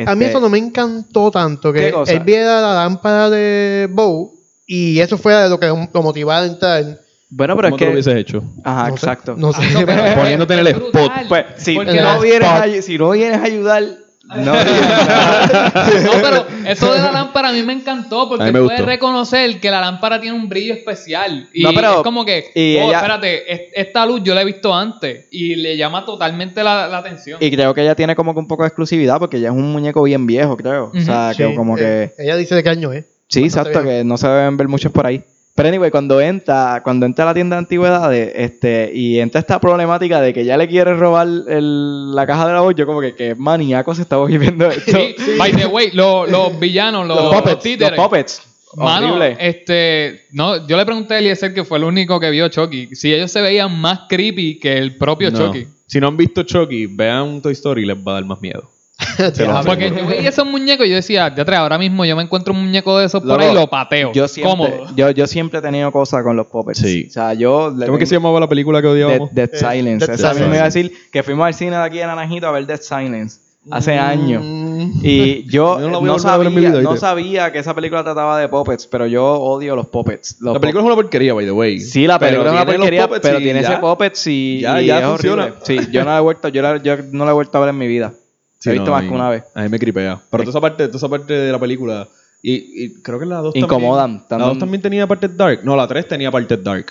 A 0.06 0.14
mí 0.14 0.24
este, 0.24 0.30
eso 0.30 0.40
no 0.40 0.48
me 0.48 0.56
encantó 0.56 1.30
tanto, 1.30 1.74
que 1.74 1.80
¿Qué 1.80 1.90
cosa? 1.90 2.10
él 2.12 2.20
viera 2.20 2.62
la 2.62 2.72
lámpara 2.74 3.28
de 3.28 3.86
Bow 3.90 4.32
y 4.66 4.98
eso 5.00 5.16
fue 5.18 5.48
lo 5.48 5.58
que 5.60 5.66
lo 5.66 6.02
motivaba 6.02 6.40
a 6.42 6.46
entrar. 6.46 6.84
Bueno, 7.28 7.56
pero 7.56 7.68
es 7.68 7.72
¿Cómo 7.72 7.80
lo 7.84 7.86
que. 7.86 7.92
hubieses 7.92 8.14
hecho? 8.14 8.42
Ajá, 8.64 8.88
No 8.90 8.96
sé, 8.96 9.06
exacto. 9.06 9.34
no 9.36 9.52
sé. 9.52 9.62
Ah, 9.62 9.70
no, 9.80 9.86
pero- 9.86 10.14
Poniéndote 10.16 10.54
en 10.54 10.60
el 10.60 10.66
es 10.68 10.74
spot. 10.76 11.12
Pues, 11.28 11.44
si, 11.56 11.74
no 11.74 11.82
el 11.82 11.88
vienes 12.22 12.48
spot. 12.48 12.78
a, 12.78 12.82
si 12.82 12.98
no 12.98 13.10
vienes 13.10 13.38
a 13.38 13.42
ayudar, 13.44 13.82
No, 14.28 14.54
No, 14.54 16.12
pero 16.22 16.46
eso 16.66 16.92
de 16.92 16.98
la 17.00 17.12
lámpara 17.12 17.48
a 17.50 17.52
mí 17.52 17.62
me 17.62 17.72
encantó 17.72 18.28
porque 18.28 18.50
me 18.52 18.60
puedes 18.62 18.84
reconocer 18.84 19.60
que 19.60 19.70
la 19.70 19.80
lámpara 19.80 20.20
tiene 20.20 20.36
un 20.36 20.48
brillo 20.48 20.74
especial. 20.74 21.48
Y 21.52 21.62
No, 21.62 21.72
pero- 21.74 21.96
es 21.98 22.02
como 22.02 22.24
que, 22.24 22.50
y 22.54 22.76
oh, 22.78 22.88
ella- 22.88 22.96
espérate, 22.98 23.52
es- 23.52 23.60
esta 23.74 24.04
luz 24.06 24.20
yo 24.24 24.34
la 24.34 24.42
he 24.42 24.44
visto 24.44 24.74
antes 24.74 25.26
y 25.30 25.54
le 25.56 25.76
llama 25.76 26.04
totalmente 26.04 26.62
la, 26.64 26.86
la 26.88 26.98
atención. 26.98 27.38
Y 27.40 27.50
creo 27.50 27.72
que 27.74 27.82
ella 27.82 27.94
tiene 27.94 28.14
como 28.16 28.34
que 28.34 28.40
un 28.40 28.48
poco 28.48 28.62
de 28.62 28.68
exclusividad 28.68 29.18
porque 29.18 29.36
ella 29.38 29.48
es 29.48 29.54
un 29.54 29.70
muñeco 29.72 30.02
bien 30.02 30.26
viejo, 30.26 30.56
creo. 30.56 30.92
O 30.94 31.00
sea, 31.00 31.32
Sí, 31.32 31.38
que 31.42 31.54
como 31.54 31.76
eh, 31.78 32.12
que... 32.16 32.22
ella 32.24 32.36
dice 32.36 32.54
de 32.54 32.62
qué 32.62 32.68
año 32.70 32.92
es. 32.92 33.04
Sí, 33.28 33.42
bastante 33.42 33.70
exacto, 33.70 33.88
que 33.88 34.04
no 34.04 34.16
se 34.16 34.28
deben 34.28 34.56
ver 34.56 34.68
muchos 34.68 34.92
por 34.92 35.06
ahí. 35.06 35.22
Pero 35.54 35.70
anyway, 35.70 35.90
cuando 35.90 36.20
entra, 36.20 36.82
cuando 36.84 37.06
entra 37.06 37.24
a 37.24 37.28
la 37.28 37.34
tienda 37.34 37.56
de 37.56 37.60
antigüedades, 37.60 38.32
este, 38.34 38.90
y 38.94 39.18
entra 39.20 39.40
esta 39.40 39.58
problemática 39.58 40.20
de 40.20 40.34
que 40.34 40.44
ya 40.44 40.58
le 40.58 40.68
quiere 40.68 40.92
robar 40.94 41.26
el- 41.26 42.14
la 42.14 42.26
caja 42.26 42.46
de 42.46 42.52
la 42.52 42.60
voz, 42.60 42.74
yo 42.76 42.84
como 42.84 43.00
que, 43.00 43.14
que 43.14 43.34
maníaco 43.34 43.94
se 43.94 44.02
está 44.02 44.22
viviendo 44.22 44.66
esto. 44.70 44.92
Sí, 44.98 45.14
By 45.38 45.52
the 45.52 45.66
way, 45.66 45.90
lo- 45.92 46.26
los 46.26 46.60
villanos, 46.60 47.06
los, 47.06 47.16
Los 47.16 47.32
los 47.32 47.34
puppets, 47.42 47.62
títeres. 47.62 47.96
los 47.96 48.06
puppets. 48.06 48.42
Mano, 48.76 49.14
Horrible. 49.14 49.36
este, 49.40 50.26
no, 50.32 50.66
yo 50.66 50.76
le 50.76 50.84
pregunté 50.84 51.14
a 51.14 51.18
Eliezer 51.20 51.54
que 51.54 51.64
fue 51.64 51.78
el 51.78 51.84
único 51.84 52.20
que 52.20 52.28
vio 52.30 52.48
Chucky, 52.48 52.94
si 52.94 53.14
ellos 53.14 53.32
se 53.32 53.40
veían 53.40 53.80
más 53.80 54.00
creepy 54.10 54.58
que 54.58 54.76
el 54.76 54.96
propio 54.96 55.30
No. 55.30 55.38
Chucky. 55.38 55.66
Si 55.86 55.98
no 56.00 56.08
han 56.08 56.16
visto 56.18 56.42
Chucky, 56.42 56.84
vean 56.86 57.40
Toy 57.40 57.52
Story 57.54 57.84
y 57.84 57.86
les 57.86 57.96
va 57.96 58.10
a 58.10 58.14
dar 58.16 58.24
más 58.26 58.42
miedo. 58.42 58.68
Porque 59.66 59.90
yo 59.96 60.06
veía 60.06 60.28
esos 60.28 60.46
muñecos 60.46 60.86
y 60.86 60.90
yo 60.90 60.96
decía, 60.96 61.34
ya 61.34 61.42
atrás, 61.42 61.60
ahora 61.60 61.78
mismo 61.78 62.04
yo 62.04 62.16
me 62.16 62.22
encuentro 62.22 62.52
un 62.52 62.64
muñeco 62.64 62.98
de 62.98 63.06
esos 63.06 63.22
por 63.22 63.40
ahí 63.40 63.50
y 63.50 63.54
lo 63.54 63.66
pateo. 63.68 64.12
Yo 64.12 64.28
siempre, 64.28 64.50
Cómodo. 64.50 64.86
yo, 64.94 65.10
yo 65.10 65.26
siempre 65.26 65.58
he 65.58 65.62
tenido 65.62 65.90
cosas 65.92 66.22
con 66.22 66.36
los 66.36 66.46
puppets. 66.46 66.78
Sí. 66.78 67.06
O 67.08 67.12
sea, 67.12 67.34
yo... 67.34 67.72
¿Cómo 67.86 67.98
que 67.98 68.06
se 68.06 68.14
llamaba 68.16 68.40
la 68.40 68.48
película 68.48 68.80
que 68.80 68.88
Dead, 68.88 68.94
odiábamos? 69.06 69.34
Dead 69.34 69.50
Eh, 69.52 69.58
Silence. 69.58 70.06
Dead 70.06 70.14
Esa 70.14 70.32
misma 70.34 70.48
me 70.48 70.56
iba 70.56 70.66
a 70.66 70.70
Silence. 70.70 70.94
decir 70.94 71.10
que 71.10 71.22
fuimos 71.22 71.46
al 71.46 71.54
cine 71.54 71.72
de 71.76 71.82
aquí 71.82 72.00
en 72.00 72.06
Naranjito 72.06 72.46
a 72.46 72.50
ver 72.52 72.66
Dead 72.66 72.80
Silence 72.80 73.40
hace 73.68 73.98
años. 73.98 74.44
Mm, 74.44 74.76
Y 75.02 75.42
yo 75.44 75.80
Yo 75.80 75.88
no 75.88 75.88
no, 75.88 76.00
voy 76.00 76.10
a 76.10 76.12
volver 76.12 76.28
a 76.30 76.36
ver 76.38 76.46
en 76.46 76.54
mi 76.54 76.62
sabía, 76.62 76.78
vida, 76.78 76.82
no 76.90 76.96
sabía 76.96 77.52
que 77.52 77.58
esa 77.58 77.74
película 77.74 78.04
trataba 78.04 78.38
de 78.38 78.48
puppets, 78.48 78.86
pero 78.86 79.06
yo 79.06 79.24
odio 79.24 79.74
los 79.74 79.86
puppets. 79.88 80.36
Los 80.40 80.54
La 80.54 80.60
película 80.60 80.82
es 80.82 80.86
una 80.86 80.94
porquería, 80.94 81.34
by 81.34 81.44
the 81.44 81.50
way. 81.50 81.80
Sí, 81.80 82.06
la 82.06 82.18
Pero 82.18 82.42
película 82.44 82.50
es 82.50 82.54
una 82.54 82.66
porquería, 82.76 83.08
pero 83.08 83.38
tiene 83.38 83.62
ya. 83.62 83.68
ese 83.72 83.78
puppets 83.78 84.26
y, 84.28 84.60
Ya, 84.60 84.80
y 84.80 84.86
ya 84.86 85.00
es 85.00 85.06
funciona. 85.06 85.44
horrible. 85.44 85.60
Sí, 85.64 85.88
yo 85.90 86.04
no 86.04 86.10
la 86.12 86.18
he 86.18 86.20
vuelto, 86.20 86.48
yo, 86.48 86.62
la- 86.62 86.76
yo 86.82 86.96
no 87.10 87.24
la 87.24 87.30
he 87.32 87.34
vuelto 87.34 87.58
a 87.58 87.60
ver 87.62 87.70
en 87.70 87.78
mi 87.78 87.88
vida. 87.88 88.12
Sí, 88.58 88.70
he 88.70 88.72
visto 88.72 88.86
no, 88.86 88.92
más 88.92 89.00
a 89.00 89.04
que 89.04 89.10
mí- 89.10 89.14
una 89.16 89.28
vez. 89.30 89.44
A 89.54 89.62
mí 89.62 89.68
me 89.68 89.78
cripea. 89.78 90.20
Pero 90.30 90.42
toda 90.44 90.50
esa 90.50 90.60
parte, 90.60 90.86
toda 90.86 90.96
esa 90.98 91.08
parte 91.08 91.32
de 91.34 91.52
la 91.52 91.58
película. 91.58 92.08
Y, 92.42 92.84
y 92.84 92.94
creo 93.02 93.18
que 93.18 93.26
la 93.26 93.38
2 93.38 93.56
Incomodan, 93.56 94.10
También, 94.10 94.22
la 94.22 94.28
tanto- 94.28 94.48
2 94.48 94.58
también 94.58 94.82
tenía 94.82 95.06
partes 95.06 95.36
dark. 95.36 95.60
No, 95.64 95.74
la 95.76 95.86
3 95.88 96.06
tenía 96.08 96.30
partes 96.30 96.62
dark. 96.62 96.86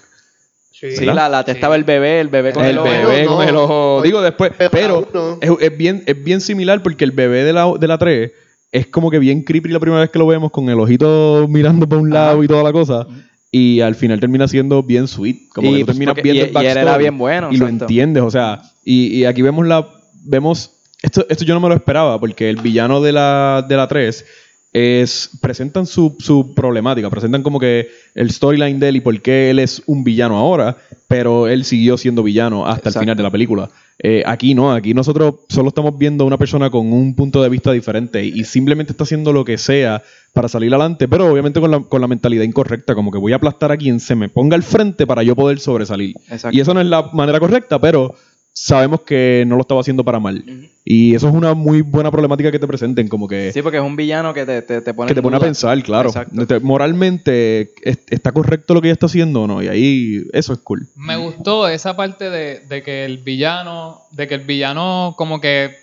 sí. 0.71 0.91
Sí, 0.95 1.05
la, 1.05 1.29
la 1.29 1.41
estaba 1.41 1.75
el 1.75 1.83
bebé, 1.85 2.19
el 2.19 2.27
bebé 2.29 2.51
con 2.53 2.65
el 2.65 2.71
el 2.71 2.77
ojo. 2.79 2.89
bebé 2.89 3.23
no. 3.25 3.35
con 3.37 3.47
el 3.47 3.55
ojo. 3.55 4.01
Digo 4.03 4.21
después, 4.21 4.51
Pero 4.57 4.69
pero 4.71 5.07
no. 5.13 5.37
es, 5.41 5.51
es 5.71 5.77
bien, 5.77 6.03
es 6.05 6.21
bien 6.23 6.41
similar 6.41 6.83
porque 6.83 7.03
el 7.05 7.11
bebé 7.11 7.43
de 7.43 7.53
la, 7.53 7.71
de 7.79 7.87
la 7.87 7.97
3 7.97 8.31
es 8.71 8.87
como 8.87 9.09
que 9.09 9.19
bien 9.19 9.43
creepy 9.43 9.69
la 9.69 9.79
primera 9.79 10.01
vez 10.01 10.09
que 10.09 10.19
lo 10.19 10.27
vemos 10.27 10.51
con 10.51 10.67
el 10.69 10.77
ojito 10.79 11.47
mirando 11.49 11.87
para 11.87 12.01
un 12.01 12.09
lado 12.09 12.43
y 12.43 12.47
toda 12.47 12.61
la 12.63 12.73
cosa. 12.73 13.07
Y 13.51 13.79
al 13.79 13.95
final 13.95 14.19
termina 14.19 14.49
siendo 14.49 14.83
bien 14.83 15.07
sweet. 15.07 15.47
Como 15.53 15.69
Y, 15.69 15.73
que 15.75 15.79
tú 15.79 15.85
pues, 15.85 15.95
terminas 15.95 16.13
porque- 16.15 16.21
viendo 16.23 16.45
y- 16.45 16.49
el 16.49 16.53
y 16.53 16.57
él 16.57 16.65
era 16.65 16.83
backstory 16.83 17.03
bien 17.03 17.17
bueno, 17.17 17.49
Y 17.53 17.57
lo 17.57 17.67
entiendes, 17.69 18.23
o 18.23 18.29
sea. 18.29 18.61
Y, 18.83 19.07
y 19.19 19.23
aquí 19.25 19.41
vemos 19.41 19.65
la. 19.65 19.87
Vemos. 20.25 20.71
Esto, 21.05 21.23
esto 21.29 21.45
yo 21.45 21.53
no 21.53 21.59
me 21.59 21.69
lo 21.69 21.75
esperaba 21.75 22.19
porque 22.19 22.49
el 22.49 22.55
villano 22.55 22.99
de 22.99 23.11
la, 23.11 23.63
de 23.69 23.77
la 23.77 23.87
3 23.87 24.25
es, 24.73 25.29
presentan 25.39 25.85
su, 25.85 26.15
su 26.17 26.55
problemática, 26.55 27.11
presentan 27.11 27.43
como 27.43 27.59
que 27.59 27.89
el 28.15 28.31
storyline 28.31 28.79
de 28.79 28.89
él 28.89 28.95
y 28.95 29.01
por 29.01 29.21
qué 29.21 29.51
él 29.51 29.59
es 29.59 29.83
un 29.85 30.03
villano 30.03 30.35
ahora, 30.35 30.77
pero 31.07 31.47
él 31.47 31.63
siguió 31.63 31.99
siendo 31.99 32.23
villano 32.23 32.65
hasta 32.65 32.89
Exacto. 32.89 32.99
el 32.99 33.03
final 33.03 33.17
de 33.17 33.23
la 33.23 33.29
película. 33.29 33.69
Eh, 33.99 34.23
aquí 34.25 34.55
no, 34.55 34.73
aquí 34.73 34.95
nosotros 34.95 35.35
solo 35.47 35.67
estamos 35.69 35.95
viendo 35.95 36.23
a 36.23 36.27
una 36.27 36.39
persona 36.39 36.71
con 36.71 36.91
un 36.91 37.13
punto 37.13 37.43
de 37.43 37.49
vista 37.49 37.71
diferente 37.71 38.25
y 38.25 38.43
simplemente 38.43 38.93
está 38.93 39.03
haciendo 39.03 39.31
lo 39.31 39.45
que 39.45 39.59
sea 39.59 40.01
para 40.33 40.49
salir 40.49 40.73
adelante, 40.73 41.07
pero 41.07 41.31
obviamente 41.31 41.61
con 41.61 41.69
la, 41.69 41.81
con 41.81 42.01
la 42.01 42.07
mentalidad 42.07 42.43
incorrecta, 42.43 42.95
como 42.95 43.11
que 43.11 43.19
voy 43.19 43.31
a 43.33 43.35
aplastar 43.35 43.71
a 43.71 43.77
quien 43.77 43.99
se 43.99 44.15
me 44.15 44.27
ponga 44.27 44.55
al 44.55 44.63
frente 44.63 45.05
para 45.05 45.21
yo 45.21 45.35
poder 45.35 45.59
sobresalir. 45.59 46.15
Exacto. 46.31 46.57
Y 46.57 46.61
eso 46.61 46.73
no 46.73 46.81
es 46.81 46.87
la 46.87 47.11
manera 47.13 47.39
correcta, 47.39 47.79
pero 47.79 48.15
sabemos 48.57 49.01
que 49.01 49.43
no 49.45 49.55
lo 49.55 49.61
estaba 49.61 49.81
haciendo 49.81 50.03
para 50.05 50.19
mal. 50.19 50.43
Y 50.85 51.13
eso 51.13 51.27
es 51.27 51.33
una 51.33 51.53
muy 51.55 51.81
buena 51.81 52.09
problemática 52.09 52.51
que 52.51 52.59
te 52.59 52.67
presenten, 52.67 53.07
como 53.09 53.27
que, 53.27 53.51
Sí, 53.51 53.61
porque 53.61 53.77
es 53.77 53.83
un 53.83 53.95
villano 53.95 54.33
que 54.33 54.45
te, 54.45 54.61
te, 54.61 54.81
te 54.81 54.93
pone 54.93 55.09
que 55.09 55.15
te 55.15 55.21
pone 55.21 55.35
a 55.35 55.39
pensar, 55.39 55.81
claro. 55.83 56.09
Exacto. 56.09 56.61
Moralmente, 56.61 57.73
¿es- 57.83 57.99
¿está 58.07 58.31
correcto 58.31 58.73
lo 58.73 58.81
que 58.81 58.87
ella 58.87 58.93
está 58.93 59.07
haciendo 59.07 59.41
o 59.43 59.47
no? 59.47 59.61
Y 59.61 59.67
ahí, 59.67 60.27
eso 60.31 60.53
es 60.53 60.59
cool. 60.59 60.87
Me 60.95 61.17
gustó 61.17 61.67
esa 61.67 61.95
parte 61.97 62.29
de, 62.29 62.59
de 62.61 62.81
que 62.83 63.03
el 63.05 63.17
villano, 63.17 64.01
de 64.11 64.27
que 64.27 64.35
el 64.35 64.41
villano 64.41 65.15
como 65.17 65.41
que 65.41 65.75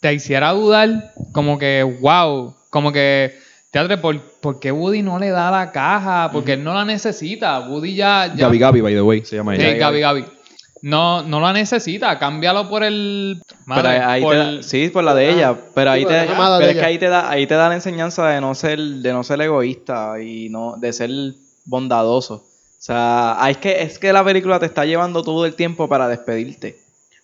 te 0.00 0.12
hiciera 0.14 0.50
dudar, 0.52 1.12
como 1.32 1.58
que, 1.58 1.82
wow, 2.00 2.54
como 2.70 2.90
que, 2.92 3.34
teatro, 3.70 4.00
¿por, 4.00 4.20
por 4.40 4.58
qué 4.58 4.72
Woody 4.72 5.02
no 5.02 5.18
le 5.18 5.28
da 5.28 5.50
la 5.50 5.70
caja? 5.70 6.30
Porque 6.32 6.54
él 6.54 6.64
no 6.64 6.74
la 6.74 6.84
necesita. 6.84 7.60
Woody 7.68 7.94
ya... 7.94 8.26
ya 8.34 8.46
Gabi 8.46 8.58
Gabi, 8.58 8.80
by 8.80 8.94
the 8.94 9.02
way, 9.02 9.24
se 9.24 9.36
llama 9.36 9.54
Sí, 9.54 9.62
ella. 9.62 9.76
Gaby, 9.76 10.00
Gaby. 10.00 10.24
No, 10.82 11.22
no 11.22 11.40
la 11.40 11.52
necesita, 11.52 12.18
cámbialo 12.18 12.68
por 12.68 12.82
el... 12.82 13.42
Pero 13.46 13.58
Madre, 13.66 13.98
ahí 13.98 14.22
por 14.22 14.32
te 14.32 14.38
da- 14.38 14.48
el- 14.48 14.64
sí, 14.64 14.88
por 14.88 15.04
la 15.04 15.14
de 15.14 15.30
ella. 15.30 15.54
Pero 15.74 15.90
ahí 15.90 16.04
te, 16.06 16.26
pero 16.26 16.72
que 16.72 16.84
ahí 16.84 16.98
te 16.98 17.08
da, 17.08 17.28
ahí 17.30 17.46
te 17.46 17.54
da 17.54 17.68
la 17.68 17.74
enseñanza 17.74 18.26
de 18.28 18.40
no 18.40 18.54
ser, 18.54 18.78
de 18.78 19.12
no 19.12 19.22
ser 19.22 19.40
egoísta 19.42 20.20
y 20.22 20.48
no, 20.48 20.76
de 20.78 20.92
ser 20.92 21.10
bondadoso. 21.66 22.34
O 22.34 22.82
sea, 22.82 23.36
ah, 23.42 23.50
es 23.50 23.58
que, 23.58 23.82
es 23.82 23.98
que 23.98 24.12
la 24.12 24.24
película 24.24 24.58
te 24.58 24.66
está 24.66 24.86
llevando 24.86 25.22
todo 25.22 25.44
el 25.44 25.54
tiempo 25.54 25.86
para 25.88 26.08
despedirte. 26.08 26.78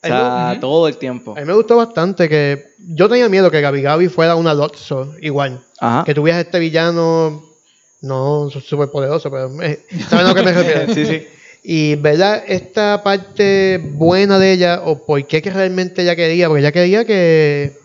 O 0.04 0.06
sea, 0.06 0.58
todo 0.60 0.86
el 0.86 0.98
tiempo. 0.98 1.32
A 1.36 1.40
mí 1.40 1.46
me 1.46 1.54
gustó 1.54 1.76
bastante 1.76 2.28
que 2.28 2.74
yo 2.78 3.08
tenía 3.08 3.28
miedo 3.28 3.50
que 3.50 3.60
Gabi 3.60 3.80
Gabi 3.82 4.08
fuera 4.08 4.36
una 4.36 4.52
Lotso 4.54 5.14
igual. 5.20 5.64
Ajá. 5.80 6.04
Que 6.04 6.14
tuvieras 6.14 6.44
este 6.44 6.58
villano 6.60 7.42
no 8.02 8.48
súper 8.50 8.90
poderoso, 8.90 9.30
pero 9.30 9.50
eh, 9.62 9.84
¿saben 10.08 10.26
a 10.26 10.28
lo 10.28 10.34
que 10.34 10.42
me 10.42 10.52
refiero? 10.52 10.80
Sí, 10.94 11.06
sí. 11.06 11.26
Y 11.68 11.96
verdad, 11.96 12.44
esta 12.46 13.02
parte 13.02 13.80
buena 13.82 14.38
de 14.38 14.52
ella, 14.52 14.82
o 14.84 15.04
por 15.04 15.26
qué 15.26 15.42
que 15.42 15.50
realmente 15.50 16.02
ella 16.02 16.14
quería, 16.14 16.46
porque 16.46 16.60
ella 16.60 16.70
quería 16.70 17.04
que 17.04 17.76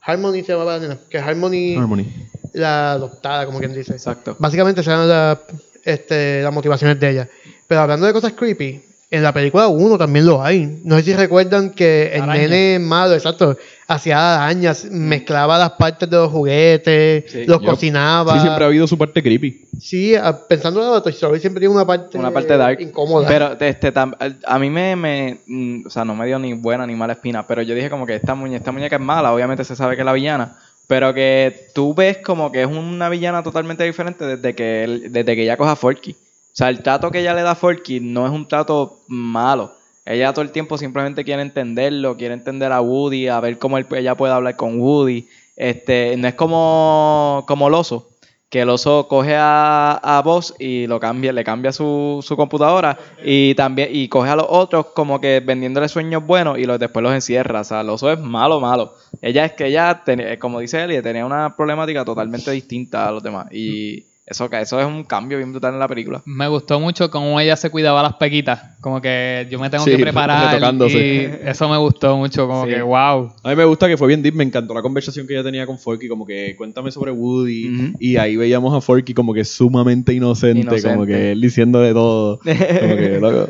Harmony 0.00 0.44
se 0.44 0.52
llamaba 0.52 0.74
la 0.74 0.78
nena, 0.78 0.98
que 1.10 1.18
Harmony, 1.18 1.74
Harmony. 1.74 2.06
la 2.52 2.92
adoptada, 2.92 3.46
como 3.46 3.58
quien 3.58 3.74
dice. 3.74 3.94
Exacto. 3.94 4.36
Básicamente 4.38 4.82
esas 4.82 4.94
eran 4.94 5.08
las 5.08 5.38
este, 5.82 6.40
las 6.40 6.54
motivaciones 6.54 7.00
de 7.00 7.10
ella. 7.10 7.28
Pero 7.66 7.80
hablando 7.80 8.06
de 8.06 8.12
cosas 8.12 8.32
creepy, 8.34 8.80
en 9.10 9.22
la 9.24 9.32
película 9.32 9.66
1 9.68 9.98
también 9.98 10.24
lo 10.26 10.42
hay. 10.42 10.80
No 10.84 10.96
sé 10.96 11.02
si 11.02 11.14
recuerdan 11.14 11.70
que 11.70 12.12
el 12.14 12.22
Araña. 12.22 12.42
nene 12.48 12.78
malo, 12.78 13.14
exacto, 13.14 13.56
hacía 13.88 14.36
arañas, 14.44 14.84
mezclaba 14.90 15.58
las 15.58 15.72
partes 15.72 16.08
de 16.08 16.16
los 16.16 16.30
juguetes, 16.30 17.24
Sí, 17.30 17.44
los 17.44 17.60
yo- 17.60 17.66
cocinaba. 17.70 18.34
Sí, 18.34 18.40
siempre 18.40 18.64
ha 18.64 18.66
habido 18.68 18.86
su 18.86 18.96
parte 18.96 19.20
creepy. 19.22 19.66
Sí, 19.80 20.14
pensando 20.48 20.80
en 20.86 20.92
la 20.92 21.02
Toy 21.02 21.12
Story 21.12 21.40
siempre 21.40 21.58
tiene 21.60 21.74
una 21.74 21.84
parte, 21.86 22.16
Una 22.18 22.30
parte 22.30 22.56
dark. 22.56 22.80
incómoda. 22.80 23.26
Pero 23.26 23.56
este, 23.58 23.92
tam- 23.92 24.14
a 24.46 24.58
mí 24.58 24.70
me, 24.70 24.94
me 24.94 25.40
mm, 25.46 25.86
o 25.86 25.90
sea, 25.90 26.04
no 26.04 26.14
me 26.14 26.26
dio 26.26 26.38
ni 26.38 26.52
buena 26.52 26.86
ni 26.86 26.94
mala 26.94 27.14
espina, 27.14 27.46
pero 27.46 27.62
yo 27.62 27.74
dije 27.74 27.90
como 27.90 28.06
que 28.06 28.14
esta, 28.14 28.34
muñe 28.34 28.56
esta 28.56 28.70
muñeca 28.72 28.96
es 28.96 29.02
mala, 29.02 29.32
obviamente 29.34 29.64
se 29.64 29.74
sabe 29.74 29.96
que 29.96 30.02
es 30.02 30.06
la 30.06 30.12
villana, 30.12 30.56
pero 30.86 31.12
que 31.14 31.68
tú 31.74 31.94
ves 31.94 32.18
como 32.18 32.52
que 32.52 32.62
es 32.62 32.68
una 32.68 33.08
villana 33.08 33.42
totalmente 33.42 33.82
diferente 33.84 34.24
desde 34.24 34.54
que, 34.54 34.84
él- 34.84 35.02
desde 35.10 35.34
que 35.34 35.42
ella 35.42 35.56
coja 35.56 35.74
Forky. 35.74 36.14
O 36.52 36.56
sea, 36.60 36.68
el 36.68 36.82
trato 36.82 37.10
que 37.10 37.20
ella 37.20 37.34
le 37.34 37.42
da 37.42 37.52
a 37.52 37.54
Forky 37.54 38.00
no 38.00 38.26
es 38.26 38.32
un 38.32 38.46
trato 38.48 39.00
malo. 39.08 39.72
Ella 40.04 40.32
todo 40.32 40.42
el 40.42 40.50
tiempo 40.50 40.78
simplemente 40.78 41.24
quiere 41.24 41.42
entenderlo, 41.42 42.16
quiere 42.16 42.34
entender 42.34 42.72
a 42.72 42.80
Woody, 42.80 43.28
a 43.28 43.40
ver 43.40 43.58
cómo 43.58 43.78
él- 43.78 43.86
ella 43.92 44.16
puede 44.16 44.32
hablar 44.32 44.56
con 44.56 44.80
Woody. 44.80 45.28
Este, 45.56 46.16
no 46.16 46.26
es 46.28 46.34
como, 46.34 47.44
como 47.46 47.68
el 47.68 47.74
oso, 47.74 48.08
que 48.48 48.62
el 48.62 48.68
oso 48.70 49.06
coge 49.08 49.36
a, 49.36 49.92
a 50.02 50.22
Buzz 50.22 50.54
y 50.58 50.86
lo 50.88 50.98
cambia, 50.98 51.32
le 51.32 51.44
cambia 51.44 51.70
su, 51.72 52.18
su 52.26 52.36
computadora 52.36 52.98
y 53.22 53.54
también 53.54 53.90
y 53.92 54.08
coge 54.08 54.30
a 54.30 54.36
los 54.36 54.46
otros 54.48 54.86
como 54.86 55.20
que 55.20 55.40
vendiéndole 55.40 55.88
sueños 55.88 56.26
buenos 56.26 56.58
y 56.58 56.64
los, 56.64 56.78
después 56.80 57.02
los 57.02 57.12
encierra. 57.14 57.60
O 57.60 57.64
sea, 57.64 57.82
el 57.82 57.90
oso 57.90 58.10
es 58.10 58.18
malo, 58.18 58.58
malo. 58.60 58.94
Ella 59.22 59.44
es 59.44 59.52
que 59.52 59.66
ella, 59.66 60.02
ten- 60.04 60.38
como 60.40 60.58
dice 60.60 60.82
Eli, 60.82 61.00
tenía 61.02 61.24
una 61.26 61.54
problemática 61.56 62.04
totalmente 62.04 62.50
distinta 62.50 63.06
a 63.08 63.12
los 63.12 63.22
demás. 63.22 63.46
Y 63.52 64.06
eso, 64.26 64.48
que 64.48 64.60
eso 64.60 64.78
es 64.78 64.86
un 64.86 65.02
cambio 65.02 65.38
bien 65.38 65.50
brutal 65.50 65.72
en 65.74 65.80
la 65.80 65.88
película. 65.88 66.22
Me 66.24 66.46
gustó 66.46 66.78
mucho 66.78 67.10
cómo 67.10 67.40
ella 67.40 67.56
se 67.56 67.68
cuidaba 67.68 68.00
las 68.00 68.14
pequitas. 68.14 68.78
Como 68.80 69.00
que 69.00 69.48
yo 69.50 69.58
me 69.58 69.68
tengo 69.70 69.82
Sí, 69.84 69.90
que 69.96 69.98
preparar. 69.98 70.52
retocándose. 70.54 71.40
Y 71.44 71.48
eso 71.48 71.68
me 71.68 71.76
gustó 71.78 72.16
mucho. 72.16 72.46
Como 72.46 72.64
Sí. 72.64 72.70
que, 72.70 72.82
wow. 72.82 73.32
A 73.42 73.48
mí 73.48 73.56
me 73.56 73.64
gusta 73.64 73.88
que 73.88 73.96
fue 73.96 74.06
bien 74.06 74.22
deep, 74.22 74.34
me 74.36 74.44
encantó 74.44 74.72
la 74.72 74.82
conversación 74.82 75.26
que 75.26 75.34
ella 75.34 75.42
tenía 75.42 75.66
con 75.66 75.78
Forky, 75.80 76.06
como 76.06 76.24
que 76.24 76.54
cuéntame 76.56 76.92
sobre 76.92 77.10
Woody, 77.10 77.94
y 77.98 78.16
ahí 78.18 78.36
veíamos 78.36 78.72
a 78.76 78.80
Forky 78.80 79.14
como 79.14 79.34
que 79.34 79.44
sumamente 79.44 80.12
inocente, 80.12 80.60
Inocente. 80.60 80.88
como 80.88 81.06
que 81.06 81.32
él 81.32 81.40
diciendo 81.40 81.80
de 81.80 81.92
todo, 81.92 82.38
como 82.38 82.96
que, 82.96 83.18
loco. 83.20 83.48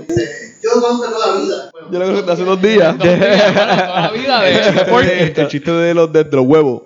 Yo 0.63 0.71
lo 0.77 0.81
conozco 0.83 1.07
toda 1.11 1.27
la 1.37 1.41
vida. 1.43 1.71
Yo 1.93 1.99
lo 1.99 2.07
conozco 2.07 2.31
hace 2.33 2.45
dos 2.45 2.63
días. 2.63 2.97
Dos 2.99 3.05
días, 3.07 3.55
bueno, 3.55 3.77
toda 3.77 4.01
la 4.01 4.11
vida 4.13 4.41
de, 4.43 4.53
de 4.73 4.85
Forky. 4.87 5.41
el 5.41 5.49
chiste 5.49 5.71
de 5.73 5.95
los, 5.95 6.11
de, 6.13 6.25
de 6.25 6.37
los 6.37 6.47
huevos, 6.47 6.83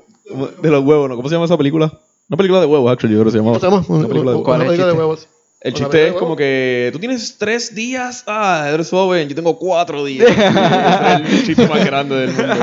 de 0.63 0.71
los 0.71 0.85
huevos, 0.85 1.09
¿no? 1.09 1.17
¿Cómo 1.17 1.29
se 1.29 1.35
llama 1.37 1.45
esa 1.45 1.57
película? 1.59 1.93
Una 2.29 2.37
película 2.37 2.61
de 2.61 2.67
huevos, 2.67 2.93
actually, 2.93 3.15
yo 3.15 3.21
creo 3.21 3.33
que 3.33 3.39
se 3.39 3.39
llamaba. 3.39 3.59
¿Cómo 3.61 3.83
se 3.83 3.89
llama? 3.89 3.99
Una 3.99 4.09
película 4.09 4.31
de 4.33 4.37
huevos. 4.39 4.45
¿Cuál 4.45 4.61
es 4.63 4.65
el 4.65 4.69
película 4.69 4.87
de 4.87 4.93
chiste? 4.93 4.99
huevos. 4.99 5.29
El 5.61 5.71
Una 5.73 5.79
chiste 5.79 5.91
película 5.91 6.07
es 6.09 6.13
de 6.15 6.19
como 6.19 6.25
huevos. 6.31 6.39
que 6.39 6.91
tú 6.93 6.99
tienes 6.99 7.39
tres 7.39 7.75
días, 7.75 8.25
ah, 8.27 8.69
eres 8.73 8.91
joven, 8.91 9.29
yo 9.29 9.35
tengo 9.35 9.59
cuatro 9.59 10.05
días. 10.05 10.29
Ese 10.31 11.25
es 11.25 11.33
el 11.41 11.47
chiste 11.47 11.69
más 11.69 11.85
grande 11.85 12.15
del 12.17 12.31
mundo. 12.33 12.55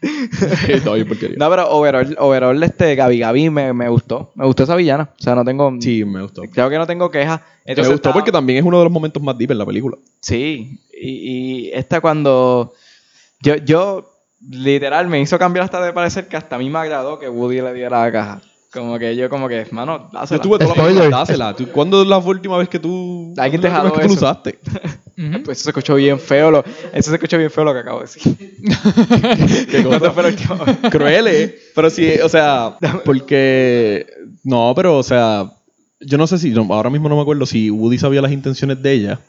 Está 0.68 0.92
bien 0.94 1.08
porquería. 1.08 1.36
No, 1.38 1.50
pero 1.50 1.68
overall, 1.70 2.16
overall 2.20 2.62
este 2.62 2.94
Gabi 2.94 3.18
Gabi 3.18 3.50
me, 3.50 3.72
me 3.72 3.88
gustó. 3.88 4.30
Me 4.36 4.46
gustó 4.46 4.62
esa 4.62 4.76
villana. 4.76 5.10
O 5.18 5.20
sea, 5.22 5.34
no 5.34 5.44
tengo. 5.44 5.74
Sí, 5.80 6.04
me 6.04 6.22
gustó. 6.22 6.42
Creo 6.52 6.70
que 6.70 6.78
no 6.78 6.86
tengo 6.86 7.10
quejas. 7.10 7.40
me 7.66 7.74
gustó 7.74 7.94
estaba- 7.94 8.12
porque 8.12 8.30
también 8.30 8.60
es 8.60 8.64
uno 8.64 8.78
de 8.78 8.84
los 8.84 8.92
momentos 8.92 9.20
más 9.22 9.36
deep 9.36 9.50
en 9.50 9.58
la 9.58 9.66
película. 9.66 9.96
Sí. 10.20 10.78
Y, 11.00 11.66
y 11.66 11.70
esta 11.72 12.00
cuando. 12.00 12.74
Yo, 13.40 13.56
yo 13.56 14.08
literal 14.48 15.08
me 15.08 15.20
hizo 15.20 15.36
cambiar 15.38 15.64
hasta 15.64 15.80
de 15.84 15.92
parecer 15.92 16.28
que 16.28 16.36
hasta 16.36 16.54
a 16.56 16.58
mí 16.60 16.70
me 16.70 16.78
agradó 16.78 17.18
que 17.18 17.28
Woody 17.28 17.60
le 17.60 17.72
diera 17.74 18.04
la 18.04 18.12
caja. 18.12 18.40
Como 18.72 18.98
que 18.98 19.16
yo, 19.16 19.30
como 19.30 19.48
que, 19.48 19.66
mano, 19.70 20.10
Yo 20.12 20.18
dásela. 20.18 20.42
tuve 20.42 20.58
toda 20.58 20.76
la 20.76 20.82
película, 20.84 21.08
dásela. 21.08 21.54
¿Tú- 21.56 21.68
¿Cuándo 21.68 22.02
es 22.02 22.08
la 22.08 22.18
última 22.18 22.58
vez 22.58 22.68
que 22.68 22.78
tú... 22.78 23.32
Alguien 23.38 23.62
te 23.62 23.68
¿cuándo 23.68 23.68
es 23.68 23.72
la 23.72 23.76
jaló 23.76 23.86
última 23.88 24.02
vez 24.02 24.02
que 24.02 24.08
tú 24.08 24.14
eso. 24.14 24.24
lo 24.24 24.30
usaste? 24.30 24.98
Pues 25.44 25.58
eso 25.58 25.64
se 25.64 25.70
escuchó 25.70 25.94
bien 25.96 26.20
feo. 26.20 26.48
Lo, 26.52 26.64
eso 26.92 27.10
se 27.10 27.16
escuchó 27.16 27.36
bien 27.38 27.50
feo 27.50 27.64
lo 27.64 27.72
que 27.72 27.80
acabo 27.80 27.98
de 27.98 28.04
decir. 28.04 28.36
¿Qué 29.68 29.82
cosa? 29.82 30.14
Cruel, 30.90 31.26
¿eh? 31.26 31.58
Pero 31.74 31.90
sí, 31.90 32.08
o 32.22 32.28
sea, 32.28 32.76
porque... 33.04 34.06
No, 34.44 34.72
pero, 34.76 34.96
o 34.98 35.02
sea, 35.02 35.50
yo 36.00 36.18
no 36.18 36.26
sé 36.28 36.38
si... 36.38 36.50
no, 36.50 36.66
ahora 36.72 36.90
mismo 36.90 37.08
no 37.08 37.16
me 37.16 37.22
acuerdo 37.22 37.46
si 37.46 37.68
Woody 37.70 37.98
sabía 37.98 38.22
las 38.22 38.30
intenciones 38.32 38.80
de 38.80 38.92
ella. 38.92 39.20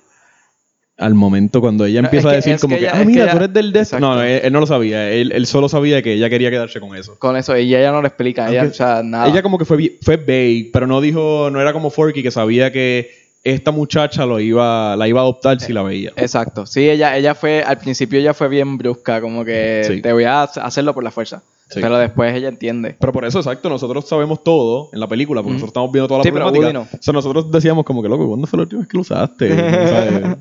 Al 1.00 1.14
momento 1.16 1.62
cuando 1.62 1.86
ella 1.86 2.02
empieza 2.02 2.30
a 2.30 2.34
decir 2.34 2.58
como 2.60 2.76
que 2.76 2.82
que, 2.82 2.86
ella- 2.88 2.96
ah, 2.96 3.00
que 3.00 3.06
mira, 3.06 3.24
ella- 3.24 3.32
tú 3.32 3.38
eres 3.38 3.54
del 3.54 3.72
Death. 3.72 3.94
No, 3.94 4.16
no, 4.16 4.22
él, 4.22 4.42
él 4.44 4.52
no 4.54 4.60
lo 4.60 4.68
sabía. 4.68 5.10
Él, 5.12 5.32
él 5.32 5.46
solo 5.48 5.70
sabía 5.70 6.02
que 6.02 6.14
ella 6.14 6.30
quería 6.30 6.50
quedarse 6.52 6.80
con 6.82 6.96
eso. 6.96 7.18
Con 7.18 7.38
eso, 7.38 7.58
y 7.58 7.74
ella 7.74 7.92
no 7.92 8.02
lo 8.02 8.08
explica. 8.08 8.50
Ella, 8.50 8.66
o 8.66 8.74
sea, 8.74 9.02
nada. 9.04 9.28
Ella 9.28 9.42
como 9.42 9.58
que 9.58 9.66
fue, 9.66 9.98
fue 10.02 10.18
vague, 10.18 10.70
pero 10.74 10.88
no 10.88 11.00
dijo, 11.02 11.50
no 11.52 11.62
era 11.62 11.72
como 11.74 11.90
Forky 11.90 12.22
que 12.22 12.32
sabía 12.32 12.72
que 12.72 13.12
esta 13.46 13.72
muchacha 13.72 14.26
lo 14.26 14.42
iba, 14.42 14.98
la 14.98 15.08
iba 15.08 15.22
a 15.22 15.24
adoptar 15.24 15.62
si 15.62 15.72
la 15.72 15.82
veía. 15.84 16.12
Exacto. 16.18 16.66
Sí, 16.66 16.90
ella, 16.90 17.16
ella 17.16 17.34
fue, 17.34 17.64
al 17.64 17.78
principio 17.78 18.20
ella 18.20 18.34
fue 18.34 18.50
bien 18.50 18.78
brusca, 18.78 19.22
como 19.22 19.46
que 19.46 19.84
Sí. 19.88 20.02
te 20.02 20.12
voy 20.12 20.26
a 20.26 20.44
hac- 20.44 20.62
hacerlo 20.62 20.94
por 20.94 21.06
la 21.06 21.12
fuerza. 21.12 21.42
Sí. 21.70 21.80
Pero 21.82 21.98
después 22.00 22.34
ella 22.36 22.48
entiende. 22.50 22.96
Pero 23.00 23.14
por 23.14 23.26
eso, 23.26 23.38
exacto, 23.40 23.70
nosotros 23.70 24.08
sabemos 24.08 24.44
todo 24.44 24.90
en 24.92 25.00
la 25.00 25.08
película, 25.08 25.42
porque 25.42 25.54
nosotros 25.54 25.70
estamos 25.70 25.92
viendo 25.92 26.08
toda 26.08 26.18
la 26.20 26.24
Sí, 26.24 26.32
pero 26.32 26.46
problemática. 26.46 26.80
Woody 26.80 26.90
no. 26.92 26.98
O 27.00 27.02
sea, 27.02 27.14
nosotros 27.14 27.52
decíamos 27.52 27.86
como 27.86 28.02
que, 28.02 28.10
loco, 28.10 28.28
¿cuándo 28.28 28.48
fue 28.48 28.58
la 28.58 28.64
última 28.64 28.80
vez 28.82 28.90
que 28.90 28.98
lo 28.98 29.02
usaste? 29.02 29.50
¿Sabes? 29.90 30.38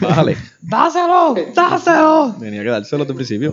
Bájale. 0.00 0.36
¡Dáselo! 0.60 1.34
¡Dáselo! 1.54 2.36
Tenía 2.38 2.62
que 2.62 2.68
dárselo 2.68 3.04
desde 3.04 3.12
el 3.12 3.16
principio. 3.16 3.52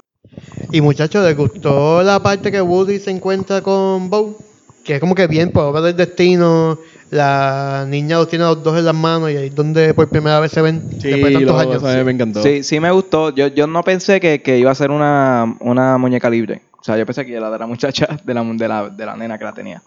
Y 0.71 0.81
muchachos, 0.81 1.23
¿les 1.25 1.37
gustó 1.37 2.03
la 2.03 2.21
parte 2.21 2.51
que 2.51 2.61
Woody 2.61 2.99
se 2.99 3.11
encuentra 3.11 3.61
con 3.61 4.09
Bo? 4.09 4.37
Que 4.83 4.95
es 4.95 4.99
como 4.99 5.15
que 5.15 5.27
bien 5.27 5.51
por 5.51 5.63
obra 5.65 5.81
del 5.81 5.95
destino. 5.95 6.77
La 7.09 7.85
niña 7.87 8.17
los 8.17 8.27
tiene 8.27 8.43
a 8.43 8.49
los 8.49 8.63
dos 8.63 8.77
en 8.77 8.85
las 8.85 8.95
manos 8.95 9.29
y 9.31 9.37
ahí 9.37 9.47
es 9.47 9.55
donde 9.55 9.93
por 9.93 10.09
primera 10.09 10.39
vez 10.39 10.51
se 10.51 10.61
ven 10.61 10.83
Sí, 10.99 11.09
después 11.09 11.31
de 11.31 11.39
tantos 11.45 11.53
lo- 11.55 11.59
años. 11.71 11.81
sea, 11.83 12.03
me 12.03 12.11
encantó. 12.11 12.41
Sí, 12.41 12.63
sí 12.63 12.79
me 12.79 12.91
gustó. 12.91 13.29
Yo, 13.29 13.47
yo 13.47 13.67
no 13.67 13.83
pensé 13.83 14.19
que, 14.19 14.41
que 14.41 14.57
iba 14.57 14.71
a 14.71 14.75
ser 14.75 14.89
una, 14.91 15.55
una 15.59 15.97
muñeca 15.99 16.29
libre. 16.29 16.61
O 16.83 16.85
sea, 16.85 16.97
yo 16.97 17.05
pensé 17.05 17.25
que 17.25 17.33
era 17.33 17.49
de 17.49 17.57
la 17.57 17.65
muchacha, 17.65 18.05
de 18.25 18.33
la, 18.33 18.43
de 18.43 18.67
la, 18.67 18.89
de 18.89 19.05
la 19.05 19.15
nena 19.15 19.37
que 19.37 19.45
la 19.45 19.53
tenía. 19.53 19.81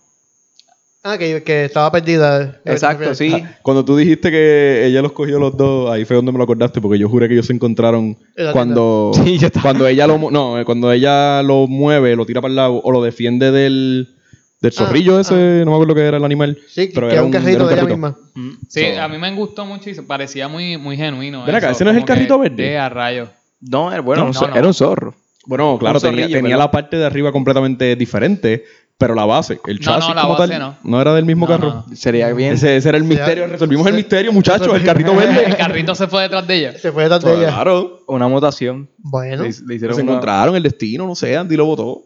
Ah, 1.04 1.18
que, 1.18 1.42
que 1.42 1.66
estaba 1.66 1.92
perdida. 1.92 2.58
Exacto, 2.64 3.14
sí. 3.14 3.30
Cuando 3.62 3.84
tú 3.84 3.96
dijiste 3.98 4.30
que 4.30 4.86
ella 4.86 5.02
los 5.02 5.12
cogió 5.12 5.38
los 5.38 5.54
dos, 5.56 5.90
ahí 5.90 6.06
fue 6.06 6.16
donde 6.16 6.32
me 6.32 6.38
lo 6.38 6.44
acordaste, 6.44 6.80
porque 6.80 6.98
yo 6.98 7.06
juré 7.08 7.28
que 7.28 7.34
ellos 7.34 7.46
se 7.46 7.52
encontraron 7.52 8.16
cuando, 8.52 9.12
Sí, 9.14 9.38
cuando 9.62 9.86
ella 9.86 10.06
lo 10.06 10.30
no, 10.32 10.58
eh, 10.58 10.64
cuando 10.64 10.90
ella 10.90 11.42
lo 11.44 11.66
mueve, 11.68 12.16
lo 12.16 12.24
tira 12.26 12.40
para 12.40 12.50
el 12.50 12.56
lado 12.56 12.80
o 12.82 12.90
lo 12.90 13.02
defiende 13.04 13.52
del, 13.52 14.16
del 14.60 14.72
Ah, 14.74 14.84
zorrillo 14.86 15.20
ese, 15.20 15.62
no 15.64 15.72
me 15.72 15.74
acuerdo 15.74 15.94
qué 15.94 16.00
era 16.06 16.16
el 16.16 16.24
animal. 16.24 16.58
Sí, 16.66 16.90
pero 16.92 17.06
que 17.08 17.12
era 17.14 17.22
un 17.22 17.30
carrito 17.30 17.50
era 17.56 17.62
un 17.64 17.68
de 17.68 17.74
ella 17.76 17.84
misma. 17.84 18.16
Mm. 18.34 18.50
Sí, 18.68 18.80
So- 18.94 19.00
a 19.02 19.06
mí 19.08 19.18
me 19.18 19.32
gustó 19.36 19.64
mucho 19.66 19.90
y 19.90 19.94
se 19.94 20.02
parecía 20.02 20.48
muy, 20.48 20.76
muy 20.78 20.96
genuino. 20.96 21.44
Ven 21.44 21.54
acá, 21.54 21.66
eso, 21.66 21.76
¿ese 21.76 21.84
no 21.84 21.90
es 21.90 21.98
el 21.98 22.02
que 22.02 22.06
carrito 22.06 22.36
verde? 22.38 22.56
De 22.64 22.78
a 22.78 22.88
rayos. 22.88 23.28
No, 23.60 23.92
era, 23.92 24.00
bueno, 24.00 24.32
No, 24.32 24.40
no. 24.48 24.56
era 24.56 24.66
un 24.66 24.74
zorro. 24.74 25.14
Bueno, 25.46 25.78
claro, 25.78 26.00
tenía, 26.00 26.26
tenía 26.28 26.56
la 26.56 26.70
parte 26.70 26.96
de 26.96 27.06
arriba 27.06 27.32
completamente 27.32 27.94
diferente, 27.96 28.64
pero 28.98 29.14
la 29.14 29.24
base, 29.24 29.60
el 29.66 29.76
No, 29.76 29.82
chasis 29.82 30.08
no, 30.08 30.14
la 30.14 30.22
como 30.22 30.34
base 30.38 30.52
tal, 30.58 30.76
no. 30.82 31.00
era 31.00 31.14
del 31.14 31.24
mismo 31.24 31.46
No, 31.46 31.52
carro. 31.52 31.84
no, 31.88 31.96
Sería 31.96 32.32
bien. 32.32 32.54
Ese, 32.54 32.76
ese 32.76 32.88
era 32.88 32.98
el 32.98 33.04
misterio, 33.04 33.46
resolvimos 33.46 33.86
el 33.86 33.94
misterio, 33.94 34.32
muchachos, 34.32 34.74
el 34.74 34.82
carrito 34.84 35.14
verde. 35.14 35.44
El 35.46 35.56
carrito 35.56 35.94
se 35.94 36.06
fue 36.06 36.22
detrás 36.22 36.46
de 36.46 36.56
ella. 36.56 36.78
Se 36.78 36.90
fue 36.92 37.02
detrás 37.04 37.22
de 37.22 37.34
ella. 37.34 37.48
Claro. 37.48 38.00
Una 38.08 38.26
mutación. 38.28 38.88
Bueno, 38.98 39.42
Le, 39.44 39.50
le 39.66 39.74
hicieron 39.74 39.96
Se 39.96 40.02
una- 40.02 40.12
encontraron 40.12 40.56
el 40.56 40.62
destino, 40.62 41.06
no 41.06 41.14
sé, 41.14 41.36
Andy 41.36 41.56
lo 41.56 41.66
votó. 41.66 42.02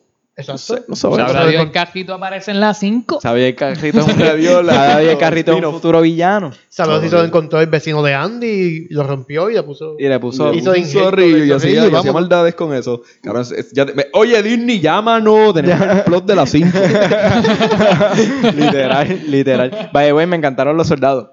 No 0.49 0.55
exacto. 0.55 0.97
sé, 0.97 1.07
no 1.09 1.47
Dios, 1.49 1.63
el 1.63 1.71
carrito 1.71 2.15
aparece 2.15 2.51
en 2.51 2.61
las 2.61 2.79
5. 2.79 3.21
Sabía 3.21 3.49
el 3.49 3.55
carrito 3.55 3.99
es 4.01 4.05
un 4.07 4.13
Sabía 4.19 5.13
el 5.13 5.19
carrito 5.19 5.53
es 5.57 5.65
un 5.65 5.73
futuro 5.73 6.01
villano. 6.01 6.51
Sabrá 6.69 7.01
si 7.01 7.09
se 7.09 7.17
lo 7.17 7.25
encontró 7.25 7.61
el 7.61 7.67
vecino 7.67 8.03
de 8.03 8.15
Andy 8.15 8.87
y 8.91 8.95
lo 8.95 9.03
rompió 9.05 9.51
y 9.51 9.55
le 9.55 9.63
puso. 9.63 9.97
Y 9.99 10.09
le 10.09 10.19
puso. 10.21 10.53
Hizo 10.53 10.73
un 10.73 10.85
zorrillo 10.85 11.45
y 11.45 11.53
hacía, 11.53 11.87
y 11.87 12.13
maldades 12.13 12.55
con 12.55 12.75
eso. 12.75 13.03
Cabrón, 13.23 13.43
es- 13.43 13.53
es- 13.53 13.73
ya 13.73 13.87
te- 13.87 13.95
me- 13.95 14.07
Oye, 14.13 14.43
Disney, 14.43 14.81
llámanos. 14.81 15.55
Tenemos 15.55 15.87
el 15.97 16.03
plot 16.05 16.25
de 16.27 16.35
las 16.37 16.51
5. 16.51 16.69
literal, 18.57 19.21
literal. 19.31 19.91
The 19.93 20.13
way, 20.13 20.27
me 20.27 20.37
encantaron 20.37 20.77
los 20.77 20.89
soldados. 20.89 21.29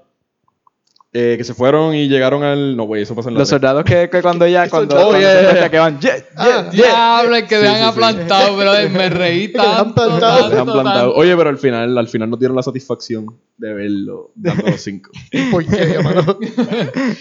Eh, 1.14 1.36
que 1.38 1.44
se 1.46 1.54
fueron 1.54 1.96
y 1.96 2.10
llegaron 2.10 2.44
al. 2.44 2.76
No, 2.76 2.84
güey, 2.84 3.02
eso 3.04 3.16
pasa 3.16 3.30
en 3.30 3.36
la 3.36 3.40
Los 3.40 3.50
soldados 3.50 3.86
que, 3.86 4.10
que 4.10 4.22
cuando 4.22 4.44
ella, 4.44 4.70
cuando, 4.70 4.94
Oh, 4.98 5.08
cuando 5.12 5.20
yeah, 5.22 5.70
que 5.72 5.80
van, 5.80 6.00
yeah, 6.02 6.16
Ah, 6.36 6.66
Diablo, 6.70 7.36
que 7.48 7.56
sí, 7.60 7.66
sí. 7.66 7.82
aplantado, 7.82 8.58
bro. 8.58 8.72
Me 8.92 9.10
reí 9.10 9.48
tanto, 9.54 10.20
Se 10.20 10.58
han 10.60 10.66
plantado. 10.66 11.16
Oye, 11.16 11.36
pero 11.38 11.50
al 11.50 11.58
final, 11.58 11.98
al 11.98 12.08
final 12.10 12.30
nos 12.30 12.38
dieron 12.40 12.58
la 12.58 12.62
satisfacción 12.62 13.26
de 13.58 13.74
verlo 13.74 14.32
dando 14.36 14.68
los 14.68 14.82
5. 14.82 15.10
¿Por 15.52 15.66
qué, 15.66 15.78
hermano? 15.82 16.38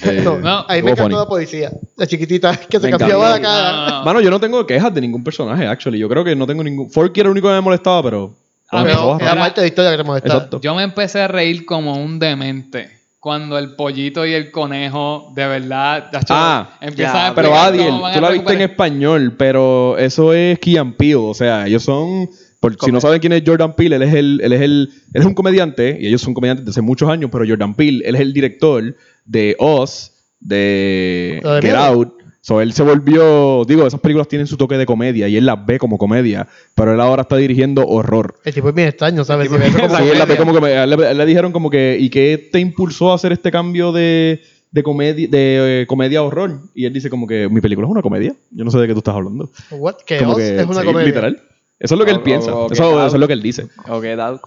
Eh, 0.03 0.21
No, 0.25 0.39
no, 0.41 0.59
a 0.69 0.75
mí 0.75 0.83
me 0.83 0.91
encantó 0.91 1.03
funny. 1.05 1.15
la 1.15 1.27
policía. 1.27 1.71
La 1.97 2.07
chiquitita 2.09 2.57
que 2.57 2.81
se 2.81 2.87
Me 2.91 2.99
cambiaba 2.99 3.31
la 3.31 3.41
cara. 3.41 3.73
No, 3.73 3.87
no, 3.87 3.99
no. 4.01 4.05
Mano, 4.05 4.21
yo 4.21 4.31
no 4.31 4.41
tengo 4.41 4.67
quejas 4.67 4.93
de 4.93 5.01
ningún 5.01 5.23
personaje, 5.23 5.65
actually. 5.67 5.99
Yo 6.01 6.09
creo 6.09 6.25
que 6.25 6.35
no 6.35 6.47
tengo 6.47 6.65
ningún. 6.65 6.91
Forky 6.91 7.21
era 7.21 7.29
el 7.29 7.33
único 7.33 7.47
que 7.49 7.55
me 7.55 7.61
molestaba, 7.61 8.03
pero. 8.03 8.35
A 8.69 8.79
mí- 8.83 8.87
Pero 8.89 9.17
Pero- 9.17 9.31
era 9.31 9.41
parte 9.41 9.61
de 9.61 9.67
la 9.67 9.69
historia 9.69 9.91
que 9.93 9.97
te 9.99 10.03
molestaba. 10.05 10.35
Exacto. 10.35 10.61
Yo 10.61 10.75
me 10.75 10.83
empecé 10.83 11.21
a 11.21 11.29
reír 11.29 11.65
como 11.65 11.95
un 12.03 12.19
demente. 12.19 12.96
Cuando 13.27 13.59
el 13.59 13.75
pollito 13.75 14.25
y 14.25 14.35
el 14.35 14.53
conejo, 14.53 15.33
de 15.35 15.49
verdad, 15.49 16.11
tacho, 16.13 16.27
Ah, 16.31 16.79
empiezan 16.81 17.13
ya, 17.13 17.27
a 17.27 17.35
Pero 17.35 17.57
Adiel, 17.57 17.93
tú 18.15 18.21
la 18.21 18.31
viste 18.31 18.53
en 18.53 18.61
español, 18.61 19.35
pero 19.37 19.99
eso 19.99 20.33
es 20.33 20.61
Kian 20.61 20.93
Peele, 20.93 21.17
o 21.17 21.35
sea, 21.35 21.67
ellos 21.67 21.83
son, 21.83 22.31
por, 22.61 22.77
si 22.81 22.93
no 22.93 23.01
saben 23.01 23.19
quién 23.19 23.33
es 23.33 23.43
Jordan 23.45 23.75
Peele, 23.75 23.97
él 23.97 24.03
es 24.03 24.15
el, 24.15 24.41
él 24.45 24.53
es 24.53 24.61
el, 24.61 24.91
él 25.13 25.21
es 25.23 25.27
un 25.27 25.35
comediante 25.35 25.99
y 26.01 26.07
ellos 26.07 26.21
son 26.23 26.35
comediantes 26.35 26.67
desde 26.67 26.75
hace 26.79 26.83
muchos 26.83 27.11
años, 27.11 27.29
pero 27.33 27.45
Jordan 27.45 27.75
Peele, 27.75 28.09
él 28.09 28.15
es 28.15 28.21
el 28.21 28.33
director 28.33 28.97
de 29.25 29.57
Oz, 29.59 30.13
de 30.39 31.41
Get. 31.63 31.75
Out. 31.75 32.16
So, 32.47 32.61
él 32.61 32.73
se 32.75 32.85
volvió, 32.85 33.65
digo, 33.67 33.85
esas 33.89 33.99
películas 33.99 34.29
tienen 34.29 34.47
su 34.47 34.57
toque 34.57 34.77
de 34.79 34.87
comedia 34.87 35.27
y 35.27 35.37
él 35.37 35.47
las 35.47 35.67
ve 35.67 35.81
como 35.81 35.99
comedia, 35.99 36.47
pero 36.77 36.95
él 36.95 37.01
ahora 37.01 37.23
está 37.23 37.35
dirigiendo 37.35 37.85
horror. 37.85 38.37
El 38.45 38.55
tipo 38.55 38.69
es 38.69 38.75
bien 38.77 38.87
extraño, 38.87 39.25
¿sabes? 39.25 39.51
Si 39.51 39.57
ves 39.57 39.75
como- 39.75 39.97
Sí, 39.97 40.05
él 40.13 40.17
la 40.17 40.27
ve 40.27 40.37
como 40.37 40.53
le, 40.61 41.27
dijeron 41.27 41.51
como 41.51 41.71
que, 41.71 41.97
¿y 41.99 42.09
qué 42.09 42.49
te 42.53 42.61
impulsó 42.61 43.11
a 43.11 43.17
hacer 43.17 43.33
este 43.33 43.51
cambio 43.51 43.91
de, 43.91 44.43
de 44.71 44.83
comedia 44.85 45.27
de 45.27 45.83
eh, 45.83 45.87
comedia 45.89 46.21
a 46.21 46.23
horror? 46.23 46.61
Y 46.73 46.85
él 46.85 46.93
dice 46.93 47.11
como 47.11 47.27
que 47.27 47.49
mi 47.49 47.61
película 47.61 47.89
es 47.89 47.91
una 47.91 48.01
comedia. 48.03 48.33
Yo 48.53 48.65
no 48.65 48.71
sé 48.71 48.79
de 48.79 48.87
qué 48.87 48.93
tú 48.93 49.01
estás 49.01 49.17
hablando. 49.17 49.51
What? 49.73 49.97
Como 50.21 50.37
que, 50.37 50.57
es 50.61 50.67
una 50.67 50.83
sí, 50.83 50.87
comedia. 50.87 51.07
literal. 51.09 51.43
Eso 51.81 51.95
es 51.97 51.99
lo 51.99 52.05
que 52.05 52.13
él 52.13 52.19
O- 52.19 52.23
piensa. 52.23 52.55
o- 52.55 52.67
o 52.67 52.73
eso, 52.73 53.07
eso 53.07 53.17
es 53.17 53.21
lo 53.21 53.27
que 53.27 53.33
él 53.33 53.43
dice. 53.43 53.67
O 53.89 54.01
Get 54.01 54.21
Out. 54.21 54.43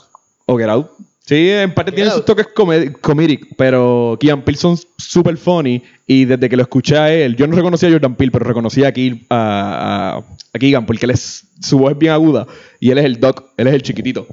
O 0.45 0.58
Get 0.58 0.70
Out. 0.70 0.88
Sí, 1.30 1.48
en 1.52 1.72
parte 1.76 1.92
tiene 1.92 2.10
sus 2.10 2.26
toques 2.26 2.48
comedi- 2.56 2.92
comedic, 3.00 3.50
pero 3.56 4.18
Kean 4.20 4.42
Peele 4.42 4.58
son 4.58 4.76
super 4.98 5.38
funny 5.38 5.84
y 6.08 6.26
desde 6.26 6.50
que 6.50 6.56
lo 6.58 6.64
escuché 6.64 6.98
a 6.98 7.14
él, 7.14 7.36
yo 7.36 7.46
no 7.46 7.56
reconocía 7.56 7.88
a 7.88 7.92
Jordan 7.92 8.16
Peele, 8.16 8.32
pero 8.32 8.46
reconocí 8.46 8.84
a, 8.84 8.92
Keegan 8.92 10.88
porque 10.88 11.06
él 11.06 11.12
es, 11.12 11.44
su 11.62 11.78
voz 11.78 11.92
es 11.92 12.00
bien 12.00 12.14
aguda 12.14 12.48
y 12.80 12.90
él 12.90 12.98
es 12.98 13.06
el 13.06 13.20
doc, 13.20 13.44
él 13.58 13.68
es 13.68 13.76
el 13.76 13.84
chiquitito. 13.84 14.26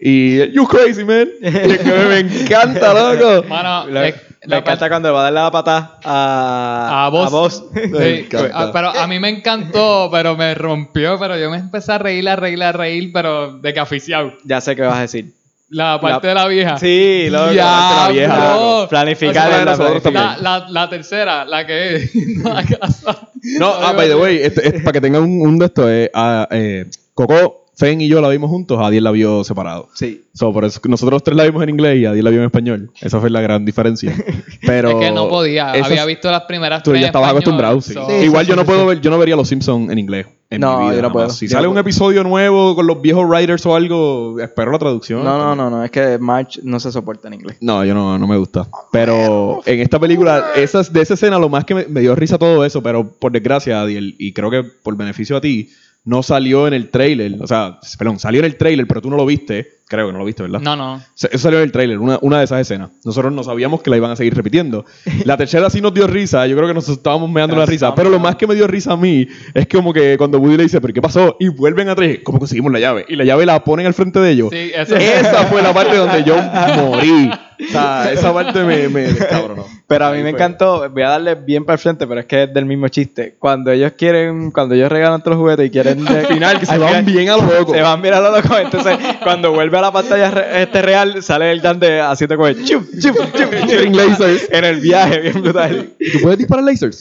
Y 0.00 0.50
you 0.52 0.66
crazy 0.66 1.04
man. 1.04 1.28
Y 1.42 1.46
es 1.72 1.78
que 1.80 1.92
me 1.92 2.18
encanta, 2.20 2.94
loco. 3.12 3.46
Mano, 3.46 3.86
La- 3.88 4.08
es- 4.08 4.14
me 4.46 4.56
encanta 4.56 4.88
cuando 4.88 5.10
le 5.10 5.12
va 5.12 5.20
a 5.20 5.22
dar 5.24 5.32
la 5.34 5.50
patada 5.50 5.98
a, 6.02 7.04
a 7.06 7.08
vos. 7.28 7.62
Sí, 7.74 8.26
ah, 8.54 8.70
pero 8.72 8.88
a 8.88 9.06
mí 9.06 9.20
me 9.20 9.28
encantó, 9.28 10.08
pero 10.10 10.34
me 10.34 10.54
rompió, 10.54 11.18
pero 11.18 11.38
yo 11.38 11.50
me 11.50 11.58
empecé 11.58 11.92
a 11.92 11.98
reír, 11.98 12.26
a 12.26 12.36
reír, 12.36 12.62
a 12.62 12.72
reír, 12.72 13.10
pero 13.12 13.58
de 13.58 13.74
que 13.74 13.80
aficiado. 13.80 14.32
Ya 14.44 14.62
sé 14.62 14.74
qué 14.74 14.80
vas 14.82 14.96
a 14.96 15.02
decir. 15.02 15.41
La 15.74 15.98
parte 15.98 16.26
La- 16.26 16.34
de 16.34 16.40
la 16.40 16.48
vieja. 16.48 16.76
Sí, 16.78 17.28
loco. 17.30 17.50
Diablo. 17.50 17.96
la 18.02 18.08
vieja. 18.12 18.54
loco. 18.54 18.88
Planificar 18.90 19.52
en 19.60 19.64
la. 19.66 19.76
La, 20.12 20.36
la, 20.38 20.66
la 20.68 20.88
tercera, 20.90 21.44
la 21.46 21.66
que 21.66 21.96
es 21.96 22.14
la 22.44 22.62
casa. 22.62 23.28
No, 23.58 23.72
ah, 23.74 23.92
by 23.92 24.06
the 24.06 24.14
way, 24.14 24.36
este- 24.42 24.66
este, 24.66 24.80
para 24.80 24.92
que 24.92 25.00
tengan 25.00 25.22
un, 25.22 25.40
un 25.40 25.58
de 25.58 25.66
estos, 25.66 25.86
eh, 25.90 26.10
ah, 26.14 26.46
eh, 26.50 26.84
Coco, 27.14 27.61
Fen 27.82 28.00
y 28.00 28.06
yo 28.06 28.20
la 28.20 28.28
vimos 28.28 28.48
juntos, 28.48 28.78
Adiel 28.80 29.02
la 29.02 29.10
vio 29.10 29.42
separado. 29.42 29.88
Sí. 29.92 30.22
So, 30.34 30.52
por 30.52 30.64
eso 30.64 30.80
nosotros 30.88 31.22
tres 31.24 31.36
la 31.36 31.42
vimos 31.42 31.62
en 31.64 31.70
inglés 31.70 31.98
y 31.98 32.04
Adiel 32.06 32.24
la 32.24 32.30
vio 32.30 32.38
en 32.38 32.46
español. 32.46 32.90
Esa 33.00 33.18
fue 33.20 33.28
la 33.28 33.40
gran 33.40 33.64
diferencia. 33.64 34.14
Pero 34.64 34.90
es 35.00 35.06
que 35.08 35.10
no 35.12 35.28
podía. 35.28 35.72
esas- 35.74 35.88
Había 35.90 36.04
visto 36.04 36.30
las 36.30 36.42
primeras 36.42 36.84
Tú 36.84 36.90
tres 36.92 37.00
ya 37.00 37.06
estabas 37.08 37.30
español, 37.30 37.42
acostumbrado, 37.42 37.80
sí. 37.80 37.92
so- 37.94 38.06
Sí, 38.08 38.24
Igual 38.26 38.44
sí, 38.44 38.50
yo 38.50 38.56
no 38.56 38.62
sí, 38.62 38.66
puedo 38.68 38.86
ver, 38.86 39.00
yo 39.00 39.10
no 39.10 39.18
vería 39.18 39.34
los 39.34 39.48
Simpsons 39.48 39.90
en 39.90 39.98
inglés. 39.98 40.26
En 40.48 40.60
No, 40.60 40.78
mi 40.80 40.84
vida, 40.84 40.96
yo 40.96 41.02
no 41.02 41.12
puedo. 41.12 41.30
Si 41.30 41.46
Yo 41.46 41.52
sale 41.52 41.62
no 41.64 41.70
un 41.70 41.74
puedo. 41.74 41.80
episodio 41.80 42.22
nuevo 42.24 42.74
con 42.76 42.86
los 42.86 43.00
viejos 43.00 43.26
writers 43.26 43.64
o 43.64 43.74
algo, 43.74 44.38
espero 44.38 44.70
la 44.70 44.78
traducción. 44.78 45.24
No, 45.24 45.38
no, 45.38 45.56
no, 45.56 45.70
no. 45.70 45.82
Es 45.82 45.90
que 45.90 46.18
March 46.18 46.60
no 46.62 46.78
se 46.78 46.92
soporta 46.92 47.26
en 47.28 47.34
inglés. 47.34 47.56
No, 47.62 47.82
yo 47.86 47.94
no, 47.94 48.18
no 48.18 48.26
me 48.26 48.36
gusta. 48.36 48.66
Pero 48.92 49.62
en 49.64 49.80
esta 49.80 49.98
película, 49.98 50.44
esas, 50.54 50.92
de 50.92 51.00
esa 51.00 51.14
escena, 51.14 51.38
lo 51.38 51.48
más 51.48 51.64
que 51.64 51.74
me, 51.74 51.86
me 51.86 52.00
dio 52.02 52.14
risa 52.14 52.36
todo 52.38 52.64
eso, 52.66 52.82
pero 52.82 53.10
por 53.18 53.32
desgracia, 53.32 53.80
Adiel, 53.80 54.14
y 54.18 54.32
creo 54.34 54.50
que 54.50 54.62
por 54.62 54.94
beneficio 54.94 55.38
a 55.38 55.40
ti, 55.40 55.70
no 56.04 56.22
salió 56.22 56.66
en 56.66 56.74
el 56.74 56.90
trailer. 56.90 57.40
O 57.40 57.46
sea, 57.46 57.78
perdón, 57.98 58.18
salió 58.18 58.40
en 58.40 58.46
el 58.46 58.56
trailer, 58.56 58.86
pero 58.86 59.00
tú 59.00 59.10
no 59.10 59.16
lo 59.16 59.26
viste. 59.26 59.81
Creo 59.92 60.06
que 60.06 60.12
no 60.14 60.18
lo 60.20 60.24
viste, 60.24 60.42
¿verdad? 60.42 60.60
No, 60.60 60.74
no. 60.74 61.02
Se- 61.14 61.26
Eso 61.28 61.38
salió 61.38 61.58
en 61.58 61.64
el 61.64 61.72
trailer, 61.72 61.98
una, 61.98 62.18
una 62.22 62.38
de 62.38 62.44
esas 62.44 62.60
escenas. 62.62 62.88
Nosotros 63.04 63.30
no 63.30 63.44
sabíamos 63.44 63.82
que 63.82 63.90
la 63.90 63.98
iban 63.98 64.10
a 64.10 64.16
seguir 64.16 64.34
repitiendo. 64.34 64.86
La 65.26 65.36
tercera 65.36 65.68
sí 65.68 65.82
nos 65.82 65.92
dio 65.92 66.06
risa. 66.06 66.46
Yo 66.46 66.56
creo 66.56 66.66
que 66.66 66.72
nos 66.74 66.88
estábamos 66.88 67.30
meando 67.30 67.54
la 67.56 67.66
risa. 67.66 67.94
Pero 67.94 68.08
lo 68.08 68.18
más 68.18 68.36
que 68.36 68.46
me 68.46 68.54
dio 68.54 68.66
risa 68.66 68.92
a 68.92 68.96
mí 68.96 69.28
es 69.52 69.66
que 69.66 69.76
como 69.76 69.92
que 69.92 70.16
cuando 70.16 70.38
Woody 70.38 70.56
le 70.56 70.62
dice, 70.62 70.80
¿pero 70.80 70.94
qué 70.94 71.02
pasó? 71.02 71.36
Y 71.38 71.48
vuelven 71.48 71.90
atrás, 71.90 72.08
¿cómo 72.24 72.38
conseguimos 72.38 72.72
la 72.72 72.80
llave? 72.80 73.04
Y 73.06 73.16
la 73.16 73.24
llave 73.24 73.44
la 73.44 73.62
ponen 73.62 73.84
al 73.86 73.92
frente 73.92 74.18
de 74.18 74.30
ellos. 74.30 74.48
Sí, 74.50 74.70
eso- 74.74 74.96
Esa 74.96 75.44
fue 75.44 75.60
la 75.60 75.74
parte 75.74 75.94
donde 75.96 76.24
yo 76.24 76.36
morí. 76.76 77.30
O 77.62 77.70
sea, 77.70 78.10
esa 78.10 78.32
parte 78.34 78.64
me, 78.64 78.88
me 78.88 79.00
descabronó. 79.12 79.66
Pero 79.86 80.06
a 80.06 80.10
mí 80.10 80.16
Ahí 80.16 80.22
me 80.24 80.30
fue. 80.30 80.38
encantó, 80.40 80.88
voy 80.90 81.02
a 81.02 81.10
darle 81.10 81.34
bien 81.36 81.64
para 81.64 81.74
el 81.74 81.78
frente, 81.80 82.06
pero 82.08 82.18
es 82.18 82.26
que 82.26 82.44
es 82.44 82.52
del 82.54 82.64
mismo 82.64 82.88
chiste. 82.88 83.36
Cuando 83.38 83.70
ellos 83.70 83.92
quieren, 83.96 84.50
cuando 84.50 84.74
ellos 84.74 84.90
regalan 84.90 85.20
todos 85.22 85.36
los 85.36 85.42
juguetes 85.42 85.66
y 85.66 85.70
quieren 85.70 86.08
Al 86.08 86.26
final, 86.26 86.58
que 86.58 86.66
se 86.66 86.76
van 86.78 87.04
bien 87.04 87.28
a 87.28 87.36
lo 87.36 87.42
loco. 87.44 87.72
Se 87.74 87.80
van 87.82 88.02
bien 88.02 88.14
a 88.14 88.20
lo 88.20 88.32
loco. 88.36 88.56
Entonces, 88.58 88.98
cuando 89.22 89.52
vuelve 89.52 89.78
a 89.78 89.81
la 89.82 89.92
pantalla 89.92 90.30
re- 90.30 90.62
este 90.62 90.80
real, 90.82 91.22
sale 91.22 91.52
el 91.52 91.60
Dan 91.60 91.78
de 91.78 92.00
haciendo 92.00 92.36
como 92.36 92.48
el 92.48 92.64
chup, 92.64 92.84
chup, 92.98 93.16
chup, 93.34 93.94
lasers. 93.94 94.48
en 94.50 94.64
el 94.64 94.80
viaje, 94.80 95.20
bien 95.20 95.42
brutal. 95.42 95.90
¿Tú 96.12 96.18
puedes 96.22 96.38
disparar 96.38 96.64
lasers? 96.64 96.96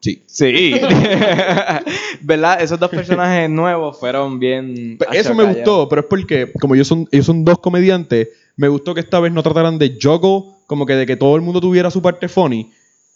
Sí. 0.00 0.22
Sí. 0.26 0.74
¿Verdad? 2.20 2.60
Esos 2.60 2.78
dos 2.78 2.90
personajes 2.90 3.48
nuevos 3.48 3.98
fueron 3.98 4.38
bien. 4.38 4.98
Eso 5.12 5.34
me 5.34 5.44
gustó, 5.44 5.88
pero 5.88 6.02
es 6.02 6.06
porque, 6.08 6.52
como 6.60 6.74
ellos 6.74 6.88
son, 6.88 7.08
ellos 7.10 7.26
son 7.26 7.44
dos 7.44 7.58
comediantes, 7.58 8.28
me 8.56 8.68
gustó 8.68 8.94
que 8.94 9.00
esta 9.00 9.20
vez 9.20 9.32
no 9.32 9.42
trataran 9.42 9.78
de 9.78 9.98
juggle, 10.00 10.52
como 10.66 10.86
que 10.86 10.94
de 10.94 11.06
que 11.06 11.16
todo 11.16 11.36
el 11.36 11.42
mundo 11.42 11.60
tuviera 11.60 11.90
su 11.90 12.02
parte 12.02 12.28
funny 12.28 12.70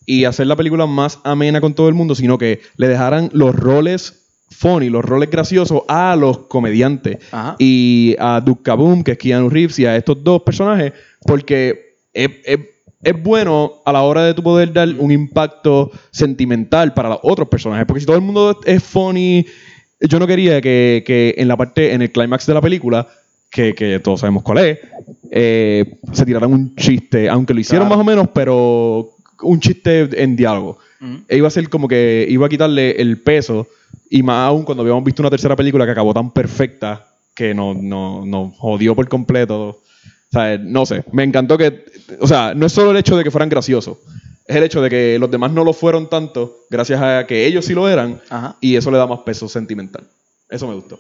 y 0.07 0.25
hacer 0.25 0.47
la 0.47 0.57
película 0.57 0.87
más 0.87 1.19
amena 1.25 1.61
con 1.61 1.75
todo 1.75 1.89
el 1.89 1.95
mundo, 1.95 2.15
sino 2.15 2.39
que 2.39 2.61
le 2.77 2.89
dejaran 2.89 3.29
los 3.33 3.55
roles 3.55 4.28
funny, 4.51 4.89
los 4.89 5.05
roles 5.05 5.31
graciosos 5.31 5.83
a 5.89 6.17
los 6.17 6.39
comediantes. 6.47 7.19
Ajá. 7.33 7.57
Y 7.59 8.17
a 8.19 8.41
Duke 8.41 8.63
Kaboom, 8.63 9.03
que 9.03 9.13
es 9.13 9.19
Keanu 9.19 9.49
Reeves, 9.51 9.79
y 9.79 9.87
a 9.87 9.97
estos 9.97 10.23
dos 10.25 10.43
personajes, 10.43 10.93
porque 11.25 11.97
es, 12.13 12.31
es- 12.45 12.59
es 13.01 13.23
bueno 13.23 13.75
a 13.85 13.93
la 13.93 14.03
hora 14.03 14.25
de 14.25 14.35
tu 14.35 14.43
poder 14.43 14.73
dar 14.73 14.89
un 14.99 15.13
impacto 15.13 15.93
sentimental 16.11 16.95
para 16.95 17.11
los 17.11 17.21
otros 17.23 17.47
personajes. 17.49 17.87
Porque 17.87 18.01
si 18.01 18.07
todo 18.07 18.17
el 18.17 18.23
mundo 18.23 18.59
es 18.65 18.83
funny, 18.83 19.47
yo 20.01 20.19
no 20.19 20.27
quería 20.27 20.61
que, 20.61 21.05
que 21.07 21.33
en 21.39 21.47
la 21.47 21.57
parte, 21.57 21.93
en 21.95 22.03
el 22.03 22.11
clímax 22.11 22.47
de 22.47 22.55
la 22.55 22.61
película, 22.61 23.07
que, 23.51 23.73
que 23.75 24.01
todos 24.01 24.19
sabemos 24.21 24.43
cuál 24.43 24.59
es, 24.59 24.79
eh, 25.31 25.99
se 26.13 26.27
tiraran 26.27 26.53
un 26.53 26.75
chiste, 26.75 27.29
aunque 27.29 27.55
lo 27.55 27.61
hicieron 27.61 27.87
Claro. 27.87 27.99
más 27.99 28.05
o 28.05 28.11
menos, 28.11 28.29
pero 28.35 29.11
un 29.43 29.61
chiste 29.61 30.09
en 30.23 30.37
diálogo. 30.37 30.79
E 31.29 31.37
iba 31.37 31.47
a 31.47 31.51
ser 31.51 31.69
como 31.69 31.87
que 31.89 32.27
iba 32.29 32.47
a 32.47 32.49
quitarle 32.49 33.01
el 33.01 33.21
peso, 33.21 33.67
y 34.11 34.23
más 34.23 34.49
aún 34.49 34.65
cuando 34.65 34.83
habíamos 34.83 35.05
visto 35.05 35.23
una 35.23 35.31
tercera 35.31 35.55
película 35.55 35.85
que 35.85 35.93
acabó 35.93 36.13
tan 36.13 36.31
perfecta 36.33 37.07
que 37.35 37.55
nos 37.55 37.77
no, 37.77 38.27
nos 38.27 38.55
jodió 38.57 38.95
por 38.97 39.09
completo. 39.09 39.69
O 39.69 40.33
sea, 40.33 40.59
no 40.59 40.85
sé, 40.87 41.05
me 41.13 41.23
encantó 41.23 41.57
que, 41.57 41.85
o 42.21 42.27
sea, 42.27 42.53
no 42.55 42.67
es 42.67 42.73
solo 42.73 42.91
el 42.91 42.97
hecho 42.97 43.17
de 43.17 43.25
que 43.25 43.31
fueran 43.31 43.49
graciosos, 43.49 43.99
es 44.47 44.57
el 44.57 44.63
hecho 44.65 44.83
de 44.83 44.91
que 44.91 45.19
los 45.19 45.31
demás 45.31 45.53
no 45.53 45.65
lo 45.65 45.73
fueron 45.73 46.11
tanto, 46.11 46.59
gracias 46.69 47.01
a 47.01 47.27
que 47.27 47.47
ellos 47.47 47.65
sí 47.65 47.75
lo 47.75 47.89
eran, 47.89 48.21
Ajá. 48.29 48.57
y 48.61 48.77
eso 48.77 48.91
le 48.91 48.99
da 48.99 49.07
más 49.07 49.21
peso 49.21 49.49
sentimental. 49.49 50.05
Eso 50.51 50.67
me 50.67 50.75
gustó. 50.75 50.99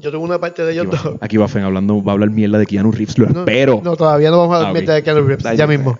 Yo 0.00 0.10
tuve 0.10 0.22
una 0.24 0.40
parte 0.40 0.64
de 0.64 0.72
ellos 0.72 0.86
Aquí 0.86 0.96
va, 0.96 1.02
dos. 1.10 1.18
aquí 1.20 1.36
va 1.36 1.48
Fen 1.48 1.64
hablando, 1.64 2.02
va 2.02 2.12
a 2.12 2.14
hablar 2.14 2.30
mierda 2.30 2.58
de 2.58 2.66
Keanu 2.66 2.92
Reeves, 2.92 3.18
lo 3.18 3.26
No, 3.26 3.40
espero. 3.40 3.80
No, 3.84 3.94
todavía 3.96 4.30
no 4.30 4.38
vamos 4.38 4.54
a 4.54 4.56
Ah, 4.56 4.62
dar 4.62 4.70
ok. 4.70 4.76
mierda 4.78 4.94
de 4.94 5.02
Keanu 5.02 5.20
Reeves, 5.20 5.44
Dale, 5.44 5.56
ya 5.58 5.66
mismo. 5.66 5.98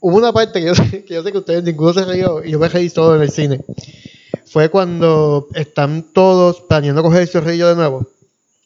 Hubo 0.00 0.16
una 0.16 0.32
parte 0.32 0.60
que 0.60 0.66
yo, 0.66 0.74
sé, 0.74 1.04
que 1.04 1.14
yo 1.14 1.22
sé 1.22 1.32
que 1.32 1.38
ustedes 1.38 1.62
ninguno 1.64 1.92
se 1.92 2.04
rió 2.04 2.44
y 2.44 2.50
yo 2.52 2.58
me 2.58 2.68
reí 2.68 2.88
todo 2.90 3.16
en 3.16 3.22
el 3.22 3.30
cine. 3.30 3.60
Fue 4.46 4.68
cuando 4.68 5.46
están 5.54 6.12
todos 6.12 6.60
planeando 6.62 7.02
coger 7.02 7.22
el 7.22 7.28
zorrillo 7.28 7.68
de 7.68 7.76
nuevo. 7.76 8.06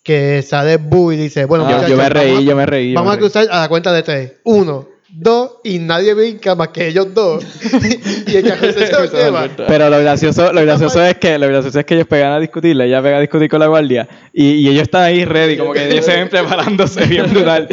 Que 0.02 0.42
sale 0.42 0.76
Boo 0.76 1.12
y 1.12 1.16
dice, 1.16 1.44
bueno, 1.46 1.66
Ah, 1.66 1.86
yo 1.88 1.96
me 1.96 2.08
reí, 2.08 2.26
vamos 2.32 2.38
a- 2.42 2.46
yo 2.50 2.56
me 2.56 2.66
reí. 2.66 2.92
yo 2.92 2.94
Vamos 2.96 3.10
me 3.12 3.16
a 3.16 3.18
cruzar 3.18 3.48
a 3.50 3.60
la 3.60 3.68
cuenta 3.68 3.92
de 3.92 4.02
tres. 4.02 4.32
Uno, 4.44 4.86
dos, 5.16 5.58
y 5.62 5.78
nadie 5.78 6.14
brinca 6.14 6.54
más 6.54 6.68
que 6.68 6.88
ellos 6.88 7.14
dos. 7.14 7.44
y 8.26 8.36
el 8.36 8.48
carro 8.48 8.72
se 8.72 9.16
lleva. 9.16 9.48
Pero 9.56 9.90
lo 9.90 9.98
gracioso, 10.00 10.52
lo 10.52 10.60
gracioso 10.62 11.02
es 11.02 11.16
que 11.18 11.38
lo 11.38 11.46
gracioso 11.46 11.78
es 11.78 11.84
que 11.84 11.94
ellos 11.94 12.06
pegan 12.06 12.32
a 12.32 12.40
discutir, 12.40 12.80
ella 12.80 13.02
pega 13.02 13.18
a 13.18 13.20
discutir 13.20 13.48
con 13.48 13.60
la 13.60 13.66
guardia 13.66 14.08
y, 14.32 14.52
y 14.52 14.68
ellos 14.68 14.82
están 14.82 15.02
ahí 15.02 15.24
ready, 15.24 15.56
como 15.56 15.72
que 15.72 15.88
ellos 15.90 16.04
se 16.04 16.16
ven 16.16 16.28
preparándose 16.28 17.06
bien 17.06 17.30
brutal. 17.30 17.68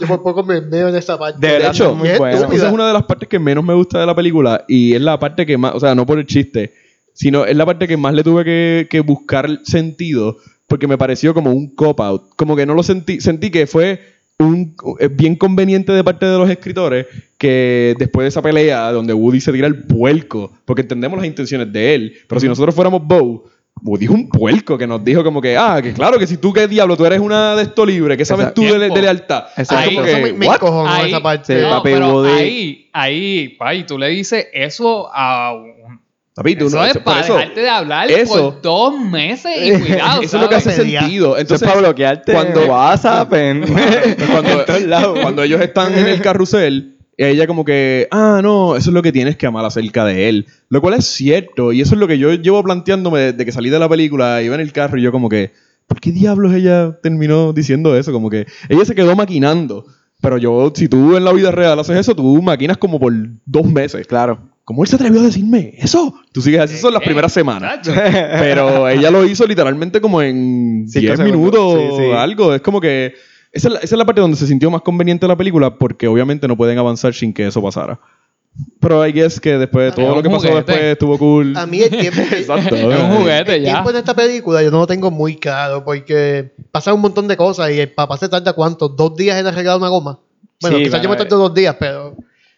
Yo 0.00 0.06
por 0.06 0.22
poco 0.22 0.42
me 0.42 0.60
veo 0.60 0.88
en 0.88 0.96
esa 0.96 1.18
parte. 1.18 1.46
De 1.46 1.66
hecho, 1.66 1.94
muy 1.94 2.10
bueno. 2.18 2.52
Esa 2.52 2.66
es 2.66 2.72
una 2.72 2.86
de 2.86 2.92
las 2.92 3.04
partes 3.04 3.28
que 3.28 3.38
menos 3.38 3.64
me 3.64 3.74
gusta 3.74 4.00
de 4.00 4.06
la 4.06 4.14
película 4.14 4.64
y 4.68 4.94
es 4.94 5.00
la 5.00 5.18
parte 5.18 5.46
que 5.46 5.56
más, 5.56 5.74
o 5.74 5.80
sea, 5.80 5.94
no 5.94 6.06
por 6.06 6.18
el 6.18 6.26
chiste, 6.26 6.74
sino 7.12 7.46
es 7.46 7.56
la 7.56 7.64
parte 7.64 7.88
que 7.88 7.96
más 7.96 8.14
le 8.14 8.22
tuve 8.22 8.44
que, 8.44 8.88
que 8.90 9.00
buscar 9.00 9.60
sentido 9.64 10.36
porque 10.66 10.88
me 10.88 10.98
pareció 10.98 11.34
como 11.34 11.50
un 11.50 11.74
cop-out. 11.74 12.30
Como 12.36 12.56
que 12.56 12.66
no 12.66 12.74
lo 12.74 12.82
sentí, 12.82 13.20
sentí 13.20 13.50
que 13.50 13.66
fue 13.66 14.15
un, 14.38 14.74
eh, 15.00 15.08
bien 15.08 15.36
conveniente 15.36 15.92
de 15.92 16.04
parte 16.04 16.26
de 16.26 16.38
los 16.38 16.48
escritores 16.50 17.06
que 17.38 17.94
después 17.98 18.24
de 18.24 18.28
esa 18.28 18.42
pelea 18.42 18.90
donde 18.92 19.12
Woody 19.14 19.40
se 19.40 19.52
tira 19.52 19.66
el 19.66 19.84
puerco, 19.84 20.52
porque 20.64 20.82
entendemos 20.82 21.18
las 21.18 21.26
intenciones 21.26 21.72
de 21.72 21.94
él, 21.94 22.14
pero 22.28 22.40
si 22.40 22.48
nosotros 22.48 22.74
fuéramos 22.74 23.02
Bo, 23.06 23.44
Woody 23.82 24.06
es 24.06 24.10
un 24.10 24.28
puerco 24.28 24.78
que 24.78 24.86
nos 24.86 25.04
dijo 25.04 25.22
como 25.22 25.40
que, 25.40 25.56
ah, 25.56 25.80
que 25.82 25.92
claro, 25.92 26.18
que 26.18 26.26
si 26.26 26.38
tú 26.38 26.52
qué 26.52 26.66
diablo, 26.66 26.96
tú 26.96 27.04
eres 27.04 27.20
una 27.20 27.54
de 27.56 27.64
esto 27.64 27.84
libre, 27.84 28.16
¿qué 28.16 28.24
sabes 28.24 28.46
Exacto. 28.48 28.62
tú 28.62 28.78
de, 28.78 29.02
lealtad? 29.02 29.44
Exacto. 29.56 29.90
Es 29.90 29.94
como 29.96 30.06
Eso 30.06 30.16
que, 30.16 30.22
me, 30.22 30.32
me 30.32 30.46
Ahí- 30.48 31.08
esa 31.10 31.22
parte. 31.22 31.56
Sí, 31.56 31.62
no, 31.62 31.70
papi, 31.70 31.90
pero 31.90 32.14
Woody. 32.14 32.30
ahí, 32.30 32.90
ahí, 32.92 33.48
pay, 33.58 33.84
tú 33.84 33.98
le 33.98 34.08
dices 34.08 34.46
eso 34.52 35.10
a 35.12 35.52
un... 36.36 36.42
Papi, 36.42 36.56
tú 36.56 36.66
Eso 36.66 36.76
no- 36.76 36.84
es 36.84 36.98
para 36.98 37.20
eso- 37.22 37.34
dejarte 37.36 37.60
de 37.60 37.68
hablar 37.70 38.10
eso- 38.10 38.52
por 38.52 38.60
dos 38.62 39.00
meses 39.00 39.52
y 39.64 39.70
cuidado, 39.80 40.22
Eso 40.22 40.36
es 40.36 40.42
lo 40.42 40.48
que 40.48 40.54
hace 40.56 40.72
¿sabes? 40.72 40.92
Sentido. 40.92 41.38
Entonces, 41.38 41.66
para 41.66 41.80
bloquearte 41.80 42.32
cuando- 42.32 42.66
WhatsApp, 42.66 43.32
en, 43.32 43.62
cuando, 44.32 44.64
cuando 45.22 45.42
ellos 45.42 45.60
están 45.60 45.96
en 45.96 46.06
el 46.06 46.20
carrusel, 46.20 46.96
ella 47.16 47.46
como 47.46 47.64
que, 47.64 48.08
ah, 48.10 48.40
no, 48.42 48.76
eso 48.76 48.90
es 48.90 48.94
lo 48.94 49.00
que 49.02 49.12
tienes 49.12 49.36
que 49.36 49.46
amar 49.46 49.64
acerca 49.64 50.04
de 50.04 50.28
él. 50.28 50.46
Lo 50.68 50.82
cual 50.82 50.94
es 50.94 51.06
cierto. 51.06 51.72
Y 51.72 51.80
eso 51.80 51.94
es 51.94 52.00
lo 52.00 52.06
que 52.06 52.18
yo 52.18 52.32
llevo 52.34 52.62
planteándome 52.62 53.20
desde 53.32 53.44
que 53.46 53.52
salí 53.52 53.70
de 53.70 53.78
la 53.78 53.88
película, 53.88 54.42
iba 54.42 54.54
en 54.54 54.60
el 54.60 54.72
carro 54.72 54.98
y 54.98 55.02
yo 55.02 55.12
como 55.12 55.30
que, 55.30 55.52
¿por 55.86 55.98
qué 56.00 56.12
diablos 56.12 56.52
ella 56.52 56.98
terminó 57.02 57.54
diciendo 57.54 57.96
eso? 57.96 58.12
Como 58.12 58.28
que 58.28 58.46
ella 58.68 58.84
se 58.84 58.94
quedó 58.94 59.16
maquinando. 59.16 59.86
Pero 60.20 60.36
yo, 60.38 60.72
si 60.74 60.88
tú 60.88 61.16
en 61.16 61.24
la 61.24 61.32
vida 61.32 61.50
real 61.50 61.78
haces 61.78 61.96
eso, 61.96 62.14
tú 62.14 62.42
maquinas 62.42 62.76
como 62.76 63.00
por 63.00 63.12
dos 63.46 63.64
meses. 63.66 64.06
Claro. 64.06 64.38
¿Cómo 64.66 64.82
él 64.82 64.88
se 64.88 64.96
atrevió 64.96 65.20
a 65.20 65.24
decirme 65.24 65.74
eso? 65.78 66.12
Tú 66.32 66.42
sigues 66.42 66.60
así, 66.60 66.74
eso 66.74 66.88
en 66.88 66.94
las 66.94 67.02
Eh, 67.02 67.06
primeras 67.06 67.32
semanas. 67.32 67.80
Tacho. 67.82 67.92
Pero 68.40 68.88
ella 68.88 69.10
lo 69.12 69.24
hizo 69.24 69.46
literalmente 69.46 70.00
como 70.00 70.20
en 70.20 70.86
Cinco 70.88 71.00
10 71.14 71.16
segundos. 71.18 71.38
minutos 71.38 71.72
Sí, 71.96 72.02
sí. 72.04 72.10
o 72.10 72.18
algo. 72.18 72.52
Es 72.54 72.60
como 72.62 72.80
que. 72.80 73.14
Esa 73.52 73.68
es, 73.68 73.74
la, 73.74 73.78
esa 73.80 73.94
es 73.94 73.98
la 73.98 74.04
parte 74.04 74.20
donde 74.20 74.36
se 74.36 74.46
sintió 74.46 74.68
más 74.70 74.82
conveniente 74.82 75.26
la 75.28 75.36
película 75.36 75.78
porque 75.78 76.08
obviamente 76.08 76.46
no 76.48 76.56
pueden 76.56 76.76
avanzar 76.78 77.14
sin 77.14 77.32
que 77.32 77.46
eso 77.46 77.62
pasara. 77.62 77.98
Pero 78.80 79.06
I 79.06 79.12
guess 79.12 79.38
que 79.38 79.56
después 79.56 79.86
de 79.86 79.92
todo 79.92 80.10
Es 80.10 80.16
lo 80.16 80.22
que 80.22 80.30
pasó 80.30 80.54
después 80.54 80.78
estuvo 80.82 81.16
cool. 81.16 81.56
A 81.56 81.64
mí 81.66 81.80
el 81.82 81.90
tiempo, 81.96 82.20
Exacto. 82.22 82.74
Es 82.74 82.84
un 82.84 83.16
juguete 83.18 83.54
el 83.56 83.62
ya. 83.64 83.70
tiempo 83.72 83.90
en 83.90 83.96
esta 83.96 84.14
película 84.14 84.62
yo 84.62 84.70
no 84.70 84.78
lo 84.80 84.86
tengo 84.86 85.10
muy 85.10 85.36
claro 85.36 85.84
porque 85.84 86.52
pasa 86.72 86.92
un 86.92 87.00
montón 87.02 87.28
de 87.28 87.36
cosas 87.36 87.70
y 87.70 87.78
el 87.80 87.92
papá 87.92 88.16
se 88.16 88.28
tarda 88.28 88.52
cuánto, 88.52 88.88
dos 88.88 89.14
días 89.16 89.38
en 89.38 89.46
arreglar 89.46 89.76
una 89.78 89.88
goma. 89.88 90.18
Bueno, 90.60 90.78
Sí, 90.78 90.84
quizás 90.84 91.00
yo 91.02 91.08
me 91.08 91.16
tardo 91.16 91.36
dos 91.38 91.54
días, 91.54 91.76
pero... 91.78 92.16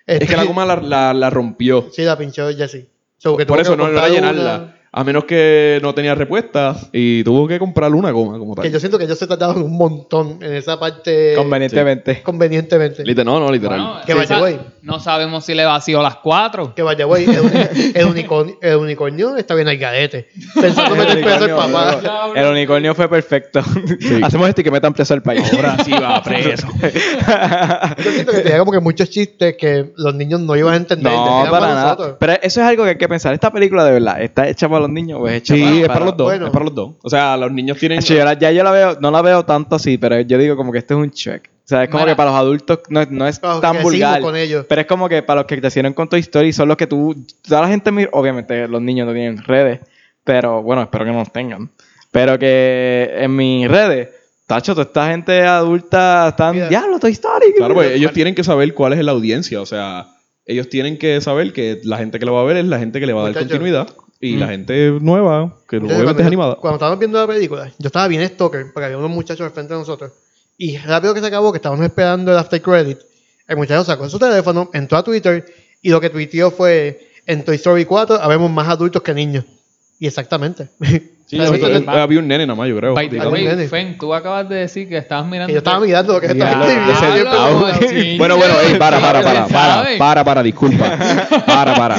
Es 0.09 0.29
que 0.29 0.37
la 0.37 0.45
goma 0.45 0.65
la, 0.65 0.77
la- 0.77 1.15
la 1.15 1.31
rompió. 1.31 1.89
Sí, 1.93 2.03
la 2.03 2.17
pinchó 2.17 2.49
Jesse. 2.57 2.87
So, 3.19 3.37
Por 3.37 3.61
eso 3.61 3.77
no, 3.77 3.89
no 3.89 3.99
era 3.99 4.09
llenarla. 4.09 4.78
A 4.91 5.05
menos 5.05 5.25
que 5.25 5.79
no 5.83 5.95
tenía 5.95 6.15
respuesta 6.15 6.75
y 6.93 7.23
tuvo 7.23 7.47
que 7.47 7.59
comprarle 7.59 7.97
una 7.99 8.11
goma 8.11 8.39
como 8.39 8.55
Que 8.55 8.63
tal. 8.63 8.73
yo 8.73 8.81
siento 8.81 8.97
que 8.97 9.05
ellos 9.05 9.19
se 9.19 9.27
tardaron 9.27 9.63
un 9.63 9.77
montón 9.77 10.39
en 10.43 10.55
esa 10.55 10.81
parte 10.81 11.35
Convenientemente. 11.37 12.23
convenientemente. 12.23 13.05
Liter- 13.05 13.25
no, 13.27 13.39
no, 13.39 13.53
literal. 13.53 13.79
Bueno, 13.79 14.01
Que 14.07 14.15
no 14.15 14.41
vaya. 14.41 14.59
No 14.81 14.99
sabemos 14.99 15.45
si 15.45 15.53
le 15.55 15.67
vació 15.67 16.03
las 16.03 16.17
cuatro. 16.17 16.75
Que 16.75 16.83
vaya, 16.83 17.05
güey, 17.05 17.25
el, 17.27 17.93
el 17.95 18.07
unicornio, 18.07 18.57
el 18.63 18.77
unicornio 18.77 19.37
está 19.37 19.55
bien 19.55 19.69
al 19.69 19.77
garete. 19.77 20.29
Pensando 20.59 20.97
meter 20.97 21.21
preso 21.23 21.45
al 21.45 21.71
papá. 21.71 22.31
El 22.35 22.47
unicornio 22.47 22.95
fue 22.95 23.09
perfecto. 23.11 23.61
Hacemos 24.23 24.49
esto 24.49 24.63
y 24.63 24.65
que 24.65 24.71
metan 24.71 24.95
preso 24.95 25.13
al 25.13 25.23
país. 25.23 25.43
Ahora 25.53 25.77
sí 25.85 25.93
va 25.93 26.23
preso. 26.23 26.67
Yo 28.03 28.11
siento 28.13 28.33
que 28.33 28.39
tenía 28.41 28.59
como 28.59 28.73
que 28.73 28.81
muchos 28.81 29.11
chistes 29.11 29.57
que 29.59 29.93
los 29.97 30.15
niños 30.15 30.41
no 30.41 30.57
iban 30.57 30.73
a 30.73 30.77
entender. 30.79 31.13
No, 31.13 31.45
para 31.51 31.67
nada. 31.67 31.83
nosotros. 31.85 32.17
Pero 32.19 32.33
eso 32.35 32.61
es 32.63 32.67
algo 32.67 32.85
que 32.85 32.91
hay 32.91 32.99
que 32.99 33.09
pensar. 33.09 33.35
Esta 33.35 33.51
película 33.53 33.85
de 33.85 33.93
verdad 33.93 34.23
está 34.23 34.49
hecha 34.49 34.67
para 34.69 34.79
los 34.89 34.95
niños 34.95 35.19
o 35.23 35.29
es 35.29 35.35
hecha 35.37 35.55
Sí, 35.55 35.63
para, 35.63 35.77
es 35.81 35.87
para 35.89 36.05
los 36.07 36.17
dos. 36.17 36.27
bueno. 36.27 36.47
Es 36.47 36.53
para 36.53 36.65
los 36.65 36.75
dos. 36.75 36.95
O 37.03 37.09
sea, 37.11 37.37
los 37.37 37.53
niños 37.53 37.79
tienen. 37.79 37.99
Hecho, 38.01 38.15
yo 38.15 38.25
la- 38.25 38.39
ya 38.39 38.51
yo 38.51 38.63
la 38.65 38.71
veo, 38.71 38.99
no 39.01 39.11
la 39.11 39.23
veo 39.23 39.45
tanto 39.45 39.77
así, 39.77 39.99
pero 39.99 40.21
yo 40.21 40.39
digo 40.39 40.57
como 40.57 40.73
que 40.73 40.79
este 40.79 40.95
es 40.95 40.99
un 41.01 41.11
check. 41.11 41.49
O 41.49 41.69
sea, 41.69 41.85
es 41.85 41.91
como 41.91 42.07
que 42.07 42.17
para 42.17 42.31
los 42.31 42.39
adultos 42.41 42.81
no, 42.89 43.03
es- 43.03 43.11
no 43.11 43.29
es 43.29 43.41
los 43.43 43.61
tan 43.61 43.83
vulgar. 43.83 44.21
con 44.23 44.35
ellos. 44.37 44.65
Pero 44.69 44.81
es 44.81 44.87
como 44.87 45.09
que 45.09 45.23
para 45.23 45.41
los 45.41 45.47
que 45.47 45.61
crecieron 45.61 45.93
con 45.93 46.09
Toy 46.09 46.21
Story 46.21 46.53
son 46.53 46.69
los 46.69 46.77
que 46.79 46.87
tú. 46.87 47.15
Toda 47.47 47.61
la 47.63 47.69
gente 47.69 47.93
mira. 47.93 48.09
Obviamente 48.13 48.67
los 48.69 48.81
niños 48.81 49.07
no 49.07 49.13
tienen 49.13 49.43
redes. 49.43 49.81
Pero 50.25 50.63
bueno, 50.63 50.83
espero 50.83 51.05
que 51.05 51.11
no 51.13 51.19
los 51.19 51.33
tengan. 51.33 51.71
Pero 52.11 52.39
que 52.39 53.11
en 53.19 53.37
mis 53.37 53.69
redes, 53.69 54.09
tacho, 54.47 54.73
toda 54.73 54.85
esta 54.85 55.11
gente 55.11 55.43
adulta 55.43 56.29
están. 56.31 56.55
Mira. 56.55 56.69
Diablo, 56.69 56.99
Toy 56.99 57.13
Story. 57.13 57.53
Claro, 57.57 57.75
pues 57.75 57.93
ellos 57.93 58.13
tienen 58.13 58.35
que 58.35 58.45
saber 58.45 58.73
cuál 58.73 58.95
es 58.95 59.05
la 59.05 59.13
audiencia. 59.13 59.61
O 59.61 59.67
sea, 59.67 60.07
ellos 60.47 60.71
tienen 60.71 60.97
que 60.97 61.21
saber 61.21 61.53
que 61.53 61.81
la 61.85 61.99
gente 61.99 62.19
que 62.19 62.25
lo 62.25 62.33
va 62.33 62.41
a 62.41 62.45
ver 62.45 62.57
es 62.57 62.65
la 62.65 62.79
gente 62.79 62.99
que 63.01 63.07
le 63.07 63.13
va 63.13 63.21
a 63.21 63.25
dar 63.31 63.35
continuidad. 63.35 63.89
Y 64.21 64.37
la 64.37 64.49
gente 64.49 64.99
nueva, 65.01 65.57
que 65.69 65.77
Entonces, 65.77 65.97
obviamente 65.97 66.05
cuando, 66.05 66.23
es 66.23 66.27
animada. 66.27 66.55
Cuando 66.57 66.77
estábamos 66.77 66.99
viendo 66.99 67.19
la 67.21 67.27
película, 67.27 67.73
yo 67.79 67.87
estaba 67.87 68.09
bien 68.09 68.27
stalker, 68.29 68.73
porque 68.73 68.87
había 68.87 68.99
unos 68.99 69.11
muchachos 69.11 69.47
al 69.47 69.53
frente 69.53 69.75
de 69.75 69.79
nosotros. 69.79 70.13
Y 70.57 70.77
rápido 70.79 71.15
que 71.15 71.21
se 71.21 71.27
acabó, 71.27 71.53
que 71.53 71.59
estábamos 71.59 71.85
esperando 71.85 72.33
el 72.33 72.39
after 72.39 72.61
credit, 72.61 72.99
el 73.47 73.57
muchacho 73.57 73.85
sacó 73.85 74.09
su 74.09 74.19
teléfono, 74.19 74.71
entró 74.73 74.99
a 74.99 75.05
Twitter 75.05 75.47
y 75.83 75.91
lo 75.91 76.01
que 76.01 76.11
tuiteó 76.11 76.51
fue: 76.51 77.11
En 77.27 77.45
Toy 77.45 77.57
Story 77.57 77.85
4 77.85 78.17
habemos 78.21 78.51
más 78.51 78.69
adultos 78.69 79.03
que 79.03 79.15
niños. 79.15 79.45
Y 80.01 80.07
exactamente. 80.07 80.69
Sí, 81.27 81.37
eh, 81.39 81.85
había 81.87 82.21
un 82.21 82.27
nene 82.27 82.47
nada 82.47 82.57
más, 82.57 82.69
yo 82.71 82.77
creo. 82.79 82.95
By 82.95 83.09
way. 83.11 83.69
Fen, 83.69 83.99
tú 83.99 84.15
acabas 84.15 84.49
de 84.49 84.55
decir 84.55 84.89
que 84.89 84.97
estabas 84.97 85.27
mirando. 85.27 85.49
que 85.49 85.53
yo 85.53 85.59
estaba 85.59 85.79
mirando 85.81 86.15
lo 86.15 86.21
que 86.21 86.27
estaba 86.29 86.67
escribiendo. 86.67 87.73
sí. 87.87 88.17
Bueno, 88.17 88.39
bueno, 88.39 88.55
ey, 88.67 88.79
para, 88.79 88.99
para, 88.99 89.23
para, 89.23 89.47
para, 89.47 89.99
para, 89.99 90.25
para, 90.25 90.43
disculpa. 90.43 90.97
Para, 91.45 91.75
para. 91.75 91.99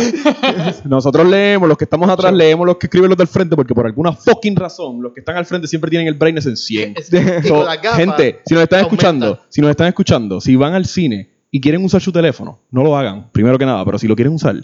Nosotros 0.85 1.27
leemos, 1.27 1.69
los 1.69 1.77
que 1.77 1.83
estamos 1.83 2.09
atrás 2.09 2.33
leemos 2.33 2.65
los 2.65 2.77
que 2.77 2.87
escriben 2.87 3.09
los 3.09 3.17
del 3.17 3.27
frente, 3.27 3.55
porque 3.55 3.75
por 3.75 3.85
alguna 3.85 4.13
fucking 4.13 4.55
razón, 4.55 5.01
los 5.01 5.13
que 5.13 5.19
están 5.19 5.37
al 5.37 5.45
frente 5.45 5.67
siempre 5.67 5.91
tienen 5.91 6.07
el 6.07 6.15
brightness 6.15 6.47
en 6.47 6.57
100. 6.57 6.93
Es- 6.97 7.13
y 7.13 7.17
So, 7.47 7.55
con 7.57 7.65
las 7.65 7.81
gafas, 7.81 7.97
gente, 7.99 8.39
si 8.45 8.53
nos 8.55 8.63
están 8.63 8.79
escuchando, 8.81 9.39
si 9.49 9.61
nos 9.61 9.69
están 9.69 9.87
escuchando, 9.87 10.41
si 10.41 10.55
van 10.55 10.73
al 10.73 10.85
cine 10.85 11.29
y 11.51 11.61
quieren 11.61 11.83
usar 11.85 12.01
su 12.01 12.11
teléfono, 12.11 12.61
no 12.71 12.83
lo 12.83 12.97
hagan, 12.97 13.29
primero 13.31 13.59
que 13.59 13.65
nada, 13.65 13.85
pero 13.85 13.99
si 13.99 14.07
lo 14.07 14.15
quieren 14.15 14.33
usar, 14.33 14.55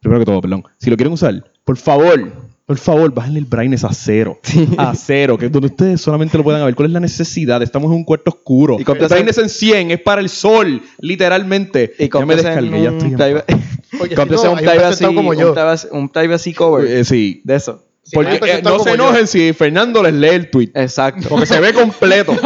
primero 0.00 0.20
que 0.20 0.26
todo, 0.26 0.40
perdón, 0.42 0.64
si 0.78 0.90
lo 0.90 0.96
quieren 0.96 1.12
usar, 1.14 1.42
por 1.64 1.76
favor, 1.78 2.43
por 2.66 2.78
favor, 2.78 3.12
bájenle 3.12 3.40
el 3.40 3.44
brightness 3.44 3.84
a 3.84 3.92
cero. 3.92 4.38
A 4.78 4.94
cero, 4.94 5.36
que 5.36 5.46
es 5.46 5.52
donde 5.52 5.66
ustedes 5.66 6.00
solamente 6.00 6.38
lo 6.38 6.44
puedan 6.44 6.64
ver. 6.64 6.74
¿Cuál 6.74 6.86
es 6.86 6.92
la 6.92 7.00
necesidad? 7.00 7.62
Estamos 7.62 7.90
en 7.90 7.96
un 7.98 8.04
cuarto 8.04 8.30
oscuro. 8.30 8.76
Y 8.78 8.84
el 8.90 8.98
brightness 9.08 9.38
en 9.38 9.48
100 9.48 9.90
es 9.90 10.00
para 10.00 10.20
el 10.20 10.28
sol, 10.30 10.80
literalmente. 10.98 11.92
Y 11.98 12.08
ya 12.08 12.24
me 12.26 12.36
descargué, 12.36 12.82
ya 12.82 12.90
un 12.90 12.96
estoy 12.96 13.12
en 13.12 13.18
si 14.38 14.44
no, 14.46 14.52
un 14.52 14.58
privacy, 14.58 15.04
como 15.04 15.34
yo. 15.34 15.54
un 15.92 16.08
privacy 16.08 16.52
cover 16.54 16.86
Eh, 16.86 17.04
sí. 17.04 17.40
de 17.44 17.54
eso. 17.54 17.84
Porque 18.12 18.38
eh, 18.42 18.60
no 18.62 18.78
se 18.78 18.90
yo. 18.90 18.94
enojen 18.94 19.26
si 19.26 19.52
Fernando 19.52 20.02
les 20.02 20.12
lee 20.12 20.28
el 20.28 20.50
tweet. 20.50 20.70
Exacto. 20.74 21.28
Porque 21.28 21.46
se 21.46 21.60
ve 21.60 21.72
completo. 21.72 22.36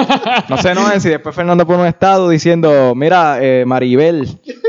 No 0.48 0.56
se 0.56 0.70
enojen 0.70 1.00
si 1.00 1.10
después 1.10 1.34
Fernando 1.34 1.66
pone 1.66 1.82
un 1.82 1.86
estado 1.86 2.28
diciendo, 2.30 2.94
mira, 2.94 3.38
eh, 3.40 3.64
Maribel, 3.66 4.26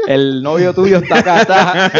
el 0.08 0.44
novio 0.44 0.74
tuyo 0.74 0.98
está 0.98 1.20
acá. 1.20 1.42
está". 1.42 1.92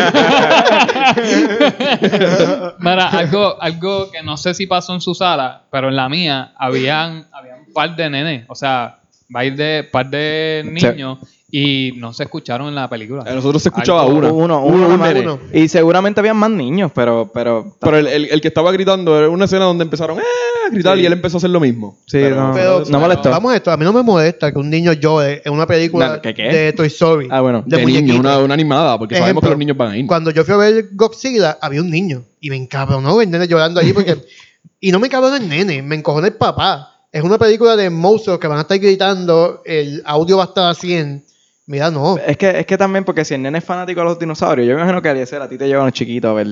Mira, 2.80 3.08
algo, 3.10 3.62
algo 3.62 4.12
que 4.12 4.22
no 4.22 4.36
sé 4.38 4.54
si 4.54 4.68
pasó 4.68 4.94
en 4.94 5.02
su 5.02 5.16
sala, 5.16 5.64
pero 5.72 5.88
en 5.90 5.96
la 5.96 6.10
mía 6.10 6.54
habían, 6.58 7.28
habían 7.32 7.60
un 7.68 7.74
par 7.74 7.96
de 7.96 8.10
nenes, 8.10 8.46
o 8.48 8.56
sea, 8.56 9.00
par 9.32 9.52
de, 9.54 9.88
par 9.90 10.10
de 10.10 10.64
niños 10.66 11.20
y 11.52 11.94
no 11.98 12.14
se 12.14 12.24
escucharon 12.24 12.68
en 12.68 12.76
la 12.76 12.88
película. 12.90 13.24
A 13.26 13.34
nosotros 13.34 13.62
se 13.64 13.70
escuchaba 13.70 14.02
Algo- 14.04 14.16
una. 14.18 14.32
uno, 14.32 14.64
Uno, 14.64 14.66
uno, 14.76 14.86
un 14.86 14.92
nomás, 14.92 15.14
nene. 15.14 15.22
uno. 15.22 15.40
Y 15.54 15.68
seguramente 15.68 16.20
habían 16.20 16.38
más 16.38 16.52
niños, 16.52 16.92
pero, 16.94 17.32
pero, 17.34 17.76
Pero 17.80 17.98
el, 17.98 18.08
el- 18.08 18.26
el 18.26 18.42
que 18.42 18.48
estaba 18.50 18.72
gritando 18.72 19.18
era 19.18 19.30
una 19.30 19.46
escena 19.46 19.66
donde 19.66 19.84
empezaron 19.84 20.20
"Eh", 20.20 20.22
a 20.68 20.72
gritar 20.72 20.98
y 21.00 21.06
él 21.06 21.14
empezó 21.14 21.38
a 21.38 21.40
hacer 21.40 21.50
lo 21.50 21.60
mismo. 21.60 21.98
Sí, 22.06 22.20
no. 22.20 22.52
Pero, 22.54 22.84
No 22.90 23.00
molestó. 23.00 23.30
Vamos 23.32 23.52
a 23.54 23.56
esto, 23.56 23.72
a 23.72 23.78
mí 23.78 23.84
no 23.84 23.94
me 23.94 24.04
molesta 24.04 24.52
que 24.52 24.60
un 24.60 24.70
niño 24.70 24.94
llore 24.94 25.42
en 25.44 25.54
una 25.54 25.66
película 25.66 26.22
¿qué, 26.22 26.34
qué? 26.34 26.44
de 26.44 26.74
Toy 26.74 26.88
Story. 26.88 27.28
Ah, 27.32 27.42
bueno. 27.42 27.64
de, 27.66 27.78
De, 27.78 27.86
niño, 27.86 28.00
muñequitos. 28.00 28.20
una, 28.20 28.38
una 28.40 28.54
animada, 28.54 28.98
porque 29.00 29.16
sabemos 29.16 29.30
Ejemplo, 29.44 29.48
que 29.48 29.50
los 29.52 29.60
niños 29.60 29.78
van 29.78 29.92
a 29.92 29.98
ir. 29.98 30.06
Cuando 30.08 30.32
yo 30.32 30.44
fui 30.46 30.54
a 30.54 30.58
ver 30.58 30.90
Godzilla, 30.94 31.58
había 31.62 31.82
un 31.82 31.90
niño. 31.90 32.24
Y 32.40 32.50
me 32.50 32.56
encabronó 32.56 33.20
el 33.22 33.30
nene 33.32 33.48
llorando 33.48 33.80
allí 33.80 33.92
porque... 33.94 34.18
y 34.80 34.92
no 34.92 35.00
me 35.00 35.08
encabronó 35.08 35.36
el 35.36 35.50
nene, 35.50 35.82
me 35.82 35.96
encojona 35.96 36.28
el 36.28 36.34
papá. 36.36 36.96
Es 37.12 37.24
una 37.24 37.40
película 37.40 37.76
de 37.76 37.90
monstruos 37.90 38.38
que 38.38 38.48
van 38.48 38.60
a 38.60 38.62
estar 38.62 38.78
gritando, 38.78 39.64
el 39.66 40.04
audio 40.06 40.38
va 40.38 40.44
a 40.44 40.48
estar 40.48 40.70
a 40.70 40.76
100. 40.76 41.24
Mira, 41.70 41.92
no. 41.92 42.18
Es 42.18 42.36
que, 42.36 42.50
es 42.62 42.66
que 42.66 42.78
también, 42.80 43.04
porque 43.06 43.24
si 43.24 43.36
el 43.36 43.44
nene 43.44 43.60
es 43.60 43.64
fanático 43.64 44.00
de 44.02 44.06
los 44.06 44.18
dinosaurios, 44.18 44.68
yo 44.68 44.74
me 44.74 44.82
imagino 44.82 45.04
que 45.04 45.10
Eliezer 45.12 45.40
a 45.40 45.48
ti 45.48 45.56
te 45.56 45.68
llevan 45.68 45.86
los 45.86 45.94
chiquitos 45.94 46.28
a 46.32 46.34
ver 46.34 46.48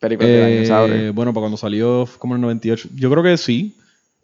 películas 0.00 0.28
de 0.32 0.42
Eh, 0.42 0.50
dinosaurios. 0.54 1.14
bueno, 1.14 1.32
para 1.32 1.42
cuando 1.42 1.56
salió 1.56 2.08
como 2.18 2.34
en 2.34 2.38
el 2.40 2.42
98. 2.42 2.88
Yo 2.96 3.08
creo 3.08 3.22
que 3.22 3.36
sí. 3.36 3.76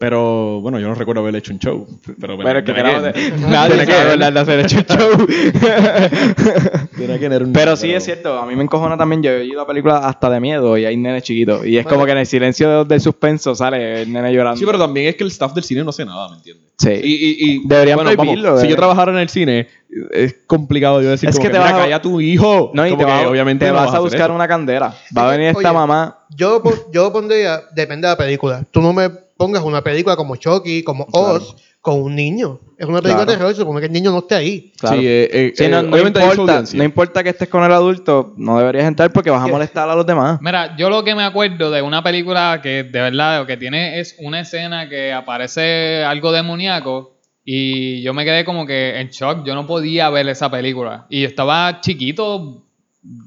Pero 0.03 0.61
bueno, 0.61 0.81
yo 0.81 0.89
no 0.89 0.97
recuerdo 0.97 1.21
haber 1.21 1.37
hecho 1.37 1.53
un 1.53 1.61
show. 1.61 1.87
Pero, 2.21 2.37
Pero 2.37 2.59
es 2.59 2.65
que 2.65 2.73
nadie 3.39 3.87
hablar 4.11 4.33
de 4.35 4.41
hacer 4.41 4.59
hecho 4.59 4.79
un 4.79 4.85
show. 4.85 5.11
un- 7.47 7.53
Pero 7.53 7.77
sí 7.77 7.93
es 7.93 8.03
cierto, 8.05 8.37
a 8.37 8.45
mí 8.47 8.57
me 8.57 8.65
encojona 8.65 8.99
también, 8.99 9.23
yo 9.23 9.31
he 9.31 9.45
ido 9.45 9.61
a 9.61 9.67
películas 9.67 10.01
hasta 10.05 10.29
de 10.29 10.41
miedo 10.41 10.77
y 10.77 10.87
hay 10.87 10.97
nenes 10.97 11.23
chiquitos. 11.23 11.65
Y 11.65 11.79
es 11.79 11.87
como 11.87 12.05
que 12.05 12.11
en 12.11 12.19
el 12.19 12.27
silencio 12.27 12.85
del 12.85 13.01
suspenso 13.01 13.55
sale 13.55 14.03
el 14.03 14.13
nene 14.13 14.33
llorando. 14.33 14.59
Sí, 14.59 14.67
pero 14.67 14.77
también 14.77 15.07
es 15.07 15.15
que 15.15 15.23
el 15.23 15.31
staff 15.31 15.55
del 15.55 15.63
cine 15.63 15.85
no 15.85 15.91
hace 15.91 16.05
nada, 16.05 16.31
¿me 16.31 16.37
entiendes? 16.39 16.65
Sí. 16.79 16.91
Y, 16.91 17.15
y, 17.15 17.37
y 17.63 17.69
Deberían 17.69 18.01
prohibirlo, 18.01 18.59
si 18.59 18.67
yo 18.67 18.75
trabajara 18.75 19.13
en 19.13 19.19
el 19.19 19.29
cine, 19.29 19.69
es 20.11 20.35
complicado 20.49 21.01
yo 21.01 21.11
decir 21.11 21.29
Es 21.29 21.37
como 21.37 21.45
que 21.45 21.49
que, 21.51 21.53
te 21.53 21.59
mira, 21.61 21.71
vas 21.73 21.81
a- 21.81 21.85
calla 21.85 22.03
tu 22.03 22.21
hijo. 22.21 22.73
No, 22.75 22.85
y 22.85 22.91
Como 22.91 23.05
te, 23.05 23.07
que 23.07 23.13
va- 23.23 23.29
obviamente 23.29 23.67
te 23.67 23.71
no 23.71 23.77
vas 23.79 23.95
a 23.95 24.01
buscar 24.01 24.23
eso. 24.23 24.35
una 24.35 24.49
candela. 24.49 24.97
Va 25.17 25.29
a 25.29 25.31
venir 25.31 25.47
esta 25.49 25.59
oye, 25.61 25.73
mamá. 25.73 26.19
Yo, 26.35 26.61
yo 26.93 27.13
pondría, 27.13 27.63
depende 27.73 28.09
de 28.09 28.15
la 28.15 28.17
película. 28.17 28.65
Tú 28.73 28.81
no 28.81 28.93
me 28.93 29.09
pongas 29.37 29.63
una 29.63 29.83
película 29.83 30.17
como 30.17 30.37
Chucky, 30.37 30.83
como 30.83 31.07
Oz, 31.13 31.57
con 31.81 32.01
un 32.01 32.15
niño. 32.15 32.61
Es 32.79 32.87
una 32.87 33.01
película 33.03 33.25
Claro. 33.25 33.31
de 33.33 33.37
terror, 33.39 33.55
se 33.55 33.61
supone 33.63 33.81
que 33.81 33.87
el 33.87 33.93
niño 33.93 34.13
no 34.13 34.19
esté 34.19 34.35
ahí. 34.37 34.73
Claro. 34.79 35.01
Sí, 35.01 35.07
eh, 35.07 35.29
eh, 35.33 35.53
Sí, 35.57 35.65
eh, 35.65 35.69
no, 35.69 35.81
su 35.81 36.07
importa, 36.07 36.65
no 36.75 36.85
importa 36.85 37.23
que 37.25 37.31
estés 37.31 37.49
con 37.49 37.65
el 37.65 37.73
adulto, 37.73 38.35
no 38.37 38.59
deberías 38.59 38.87
entrar 38.87 39.13
porque 39.13 39.31
vas 39.31 39.43
a 39.43 39.49
molestar 39.49 39.89
a 39.89 39.95
los 39.97 40.07
demás. 40.07 40.39
Mira, 40.41 40.77
yo 40.77 40.89
lo 40.91 41.03
que 41.03 41.15
me 41.15 41.25
acuerdo 41.25 41.71
de 41.71 41.83
una 41.83 42.03
película 42.03 42.61
que 42.63 42.85
de 42.85 43.01
verdad 43.01 43.41
lo 43.41 43.47
que 43.47 43.57
tiene 43.57 43.99
es 43.99 44.15
una 44.21 44.41
escena 44.41 44.89
que 44.89 45.13
aparece 45.13 46.05
algo 46.05 46.31
demoníaco 46.31 47.17
y 47.45 48.01
yo 48.03 48.15
me 48.15 48.25
quedé 48.25 48.45
como 48.45 48.65
que 48.67 49.01
en 49.01 49.09
shock. 49.09 49.45
Yo 49.45 49.55
no 49.57 49.67
podía 49.67 50.09
ver 50.11 50.29
esa 50.29 50.49
película 50.51 51.07
y 51.11 51.23
yo 51.23 51.29
estaba 51.29 51.81
chiquito, 51.81 52.63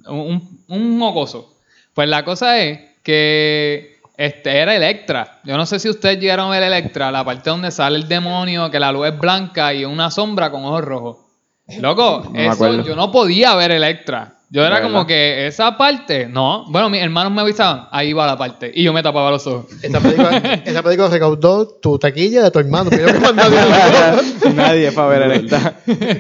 un, 0.08 0.64
un 0.70 0.98
mocoso. 0.98 1.58
Pues 1.94 2.08
la 2.08 2.24
cosa 2.24 2.60
es 2.62 2.80
que 3.04 3.95
este 4.18 4.58
era 4.58 4.76
Electra. 4.76 5.40
Yo 5.44 5.58
no 5.58 5.66
sé 5.66 5.80
si 5.80 5.90
ustedes 5.90 6.20
llegaron 6.20 6.48
a 6.48 6.52
ver 6.52 6.64
Electra, 6.64 7.12
la 7.12 7.24
parte 7.24 7.50
donde 7.50 7.72
sale 7.72 7.98
el 7.98 8.08
demonio, 8.08 8.70
que 8.72 8.80
la 8.80 8.92
luz 8.92 9.08
es 9.08 9.18
blanca 9.20 9.74
y 9.74 9.86
una 9.86 10.12
sombra 10.12 10.52
con 10.52 10.64
ojos 10.66 10.84
rojos. 10.84 11.18
Loco, 11.80 12.22
No 12.26 12.32
me 12.32 12.44
eso 12.46 12.52
acuerdo. 12.54 12.84
yo 12.84 12.96
no 12.96 13.12
podía 13.12 13.56
ver 13.56 13.72
Electra. 13.72 14.32
Yo 14.52 14.64
era 14.64 14.78
¿De 14.78 14.84
como 14.84 15.08
que 15.08 15.48
esa 15.48 15.76
parte, 15.76 16.28
no. 16.28 16.66
Bueno, 16.70 16.88
mis 16.90 17.02
hermanos 17.02 17.34
me 17.34 17.42
avisaban, 17.42 17.88
ahí 17.92 18.14
va 18.14 18.28
la 18.28 18.38
parte. 18.38 18.72
Y 18.74 18.84
yo 18.84 18.94
me 18.94 19.02
tapaba 19.02 19.32
los 19.32 19.46
ojos. 19.48 19.66
Esa 19.82 20.00
película, 20.00 20.38
esa 20.66 20.84
película 20.84 21.10
recaudó 21.10 21.68
tu 21.80 21.98
taquilla 21.98 22.44
de 22.44 22.52
tu 22.52 22.60
hermano. 22.60 22.92
pero 22.92 23.08
yo 23.08 23.20
que. 24.44 24.50
Nadie 24.54 24.92
fue 24.92 25.04
a 25.04 25.08
ver 25.08 25.22
Electra. 25.24 25.74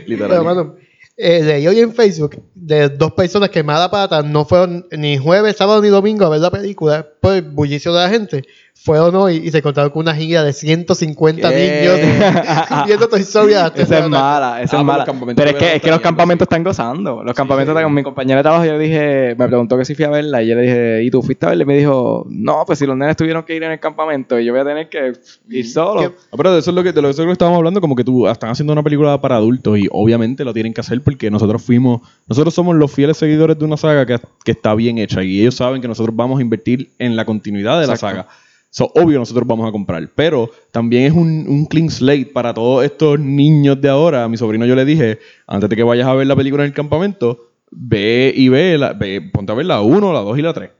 Literal. 0.07 0.73
Eh, 1.17 1.41
leí 1.43 1.65
hoy 1.65 1.79
en 1.79 1.93
Facebook 1.93 2.43
de 2.53 2.89
dos 2.89 3.13
personas 3.13 3.49
que 3.49 3.63
mala 3.63 3.89
pata 3.89 4.21
no 4.21 4.43
fueron 4.43 4.85
ni 4.91 5.17
jueves, 5.17 5.55
sábado 5.55 5.81
ni 5.81 5.87
domingo 5.87 6.25
a 6.25 6.29
ver 6.29 6.41
la 6.41 6.51
película 6.51 7.07
por 7.21 7.35
el 7.35 7.41
bullicio 7.43 7.93
de 7.93 7.99
la 8.01 8.09
gente. 8.09 8.43
Fueron 8.77 9.15
hoy 9.15 9.37
y 9.43 9.49
se 9.49 9.63
contaron 9.63 9.89
con 9.89 10.01
una 10.01 10.13
gira 10.13 10.43
de 10.43 10.53
150 10.53 11.49
¿Qué? 11.49 11.55
niños 11.55 12.85
viendo 12.85 13.07
Toy 13.07 13.21
Story 13.21 13.53
Esa 13.53 13.67
es 13.99 14.09
mala, 14.09 14.61
esa 14.61 14.61
Ah, 14.61 14.63
es 14.63 14.69
pero 14.69 14.83
mala. 14.83 15.05
Pero 15.35 15.49
es 15.49 15.55
que, 15.55 15.75
es 15.77 15.81
que 15.81 15.89
los 15.89 16.01
campamentos 16.01 16.45
están 16.45 16.63
gozando. 16.63 17.23
Los 17.23 17.33
campamentos 17.33 17.71
están 17.73 17.83
con 17.85 17.93
mi 17.95 18.03
compañera 18.03 18.37
de 18.37 18.43
trabajo. 18.43 18.63
Yo 18.65 18.73
le 18.73 18.79
dije, 18.79 19.35
me 19.39 19.47
preguntó 19.47 19.75
que 19.77 19.85
si 19.85 19.95
fui 19.95 20.05
a 20.05 20.09
verla. 20.09 20.43
Y 20.43 20.47
yo 20.49 20.55
le 20.55 20.61
dije, 20.61 21.03
¿y 21.03 21.09
tú 21.09 21.23
fuiste 21.23 21.47
a 21.47 21.49
verla? 21.49 21.63
Y 21.63 21.65
me 21.65 21.77
dijo, 21.77 22.27
no, 22.29 22.63
pues 22.67 22.77
si 22.77 22.85
los 22.85 22.95
nenes 22.95 23.15
tuvieron 23.17 23.41
que 23.43 23.55
ir 23.55 23.63
en 23.63 23.71
el 23.71 23.79
campamento, 23.79 24.39
y 24.39 24.45
yo 24.45 24.51
voy 24.53 24.61
a 24.61 24.65
tener 24.65 24.87
que 24.89 25.13
ir 25.49 25.67
solo. 25.67 26.01
¿Qué? 26.01 26.15
Ah, 26.31 26.35
pero 26.37 26.53
de 26.53 26.59
eso 26.59 26.69
es 26.69 26.75
lo 26.75 26.83
que 26.83 26.91
de 26.91 27.01
lo- 27.01 27.09
eso 27.09 27.21
es 27.23 27.25
lo 27.25 27.29
que 27.29 27.33
estábamos 27.33 27.57
hablando, 27.57 27.81
como 27.81 27.95
que 27.95 28.03
tú 28.03 28.27
están 28.27 28.51
haciendo 28.51 28.73
una 28.73 28.83
película 28.83 29.19
para 29.19 29.37
adultos 29.37 29.79
y 29.79 29.87
obviamente 29.91 30.43
lo 30.45 30.53
tienen 30.53 30.73
que 30.75 30.81
hacer 30.81 31.01
porque 31.01 31.31
nosotros 31.31 31.63
fuimos, 31.63 32.01
nosotros 32.27 32.53
somos 32.53 32.75
los 32.75 32.91
fieles 32.91 33.17
seguidores 33.17 33.57
de 33.57 33.65
una 33.65 33.77
saga 33.77 34.05
que, 34.05 34.19
que 34.43 34.51
está 34.51 34.75
bien 34.75 34.99
hecha 34.99 35.23
y 35.23 35.41
ellos 35.41 35.55
saben 35.55 35.81
que 35.81 35.87
nosotros 35.87 36.15
vamos 36.15 36.37
a 36.37 36.41
invertir 36.43 36.91
en 36.99 37.15
la 37.15 37.25
continuidad 37.25 37.79
de 37.81 37.87
la 37.87 37.97
saga. 37.97 38.27
So, 38.75 38.91
obvio 38.93 39.19
nosotros 39.19 39.47
vamos 39.47 39.69
a 39.69 39.71
comprar, 39.71 40.05
pero 40.15 40.51
también 40.71 41.03
es 41.03 41.13
un, 41.13 41.45
un 41.47 41.65
clean 41.65 41.89
slate 41.89 42.25
para 42.25 42.53
todos 42.53 42.83
estos 42.83 43.17
niños 43.17 43.79
de 43.79 43.87
ahora. 43.87 44.25
A 44.25 44.27
mi 44.27 44.35
sobrino 44.35 44.65
yo 44.65 44.75
le 44.75 44.83
dije, 44.83 45.19
antes 45.47 45.69
de 45.69 45.77
que 45.77 45.83
vayas 45.83 46.05
a 46.05 46.13
ver 46.13 46.27
la 46.27 46.35
película 46.35 46.63
en 46.63 46.67
el 46.67 46.73
campamento, 46.73 47.51
ve 47.71 48.33
y 48.35 48.49
ve, 48.49 48.77
la, 48.77 48.91
ve 48.91 49.21
ponte 49.31 49.53
a 49.53 49.55
ver 49.55 49.67
la 49.67 49.81
1, 49.81 50.11
la 50.11 50.19
2 50.19 50.39
y 50.39 50.41
la 50.41 50.51
3. 50.51 50.71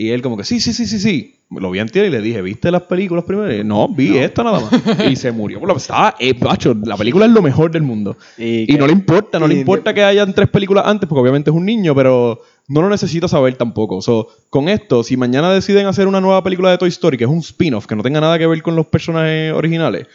Y 0.00 0.10
él 0.10 0.22
como 0.22 0.36
que, 0.36 0.44
sí, 0.44 0.60
sí, 0.60 0.72
sí, 0.72 0.86
sí, 0.86 1.00
sí. 1.00 1.34
Lo 1.50 1.72
vi 1.72 1.80
antes 1.80 2.06
y 2.06 2.08
le 2.08 2.20
dije, 2.22 2.40
¿viste 2.40 2.70
las 2.70 2.82
películas 2.82 3.24
primero? 3.24 3.52
Y 3.52 3.64
no, 3.64 3.88
vi 3.88 4.16
esta 4.16 4.44
nada 4.44 4.60
más. 4.60 5.10
y 5.10 5.16
se 5.16 5.32
murió. 5.32 5.60
Estaba, 5.76 6.14
eh, 6.20 6.34
macho, 6.40 6.72
la 6.84 6.96
película 6.96 7.26
es 7.26 7.32
lo 7.32 7.42
mejor 7.42 7.72
del 7.72 7.82
mundo. 7.82 8.16
Y 8.36 8.44
Y, 8.60 8.66
que- 8.66 8.78
no 8.78 8.86
le 8.86 8.92
importa, 8.92 9.40
no 9.40 9.48
le 9.48 9.54
importa 9.58 9.92
que 9.92 10.04
hayan 10.04 10.32
tres 10.34 10.48
películas 10.50 10.84
antes, 10.86 11.08
porque 11.08 11.22
obviamente 11.22 11.50
es 11.50 11.56
un 11.56 11.64
niño, 11.64 11.96
pero 11.96 12.40
no 12.68 12.80
lo 12.80 12.88
necesita 12.88 13.26
saber 13.26 13.56
tampoco. 13.56 14.00
So, 14.00 14.28
con 14.50 14.68
esto, 14.68 15.02
si 15.02 15.16
mañana 15.16 15.52
deciden 15.52 15.86
hacer 15.88 16.06
una 16.06 16.20
nueva 16.20 16.44
película 16.44 16.70
de 16.70 16.78
Toy 16.78 16.90
Story, 16.90 17.18
que 17.18 17.24
es 17.24 17.30
un 17.30 17.38
spin-off, 17.38 17.86
que 17.86 17.96
no 17.96 18.04
tenga 18.04 18.20
nada 18.20 18.38
que 18.38 18.46
ver 18.46 18.62
con 18.62 18.76
los 18.76 18.86
personajes 18.86 19.52
originales, 19.52 20.06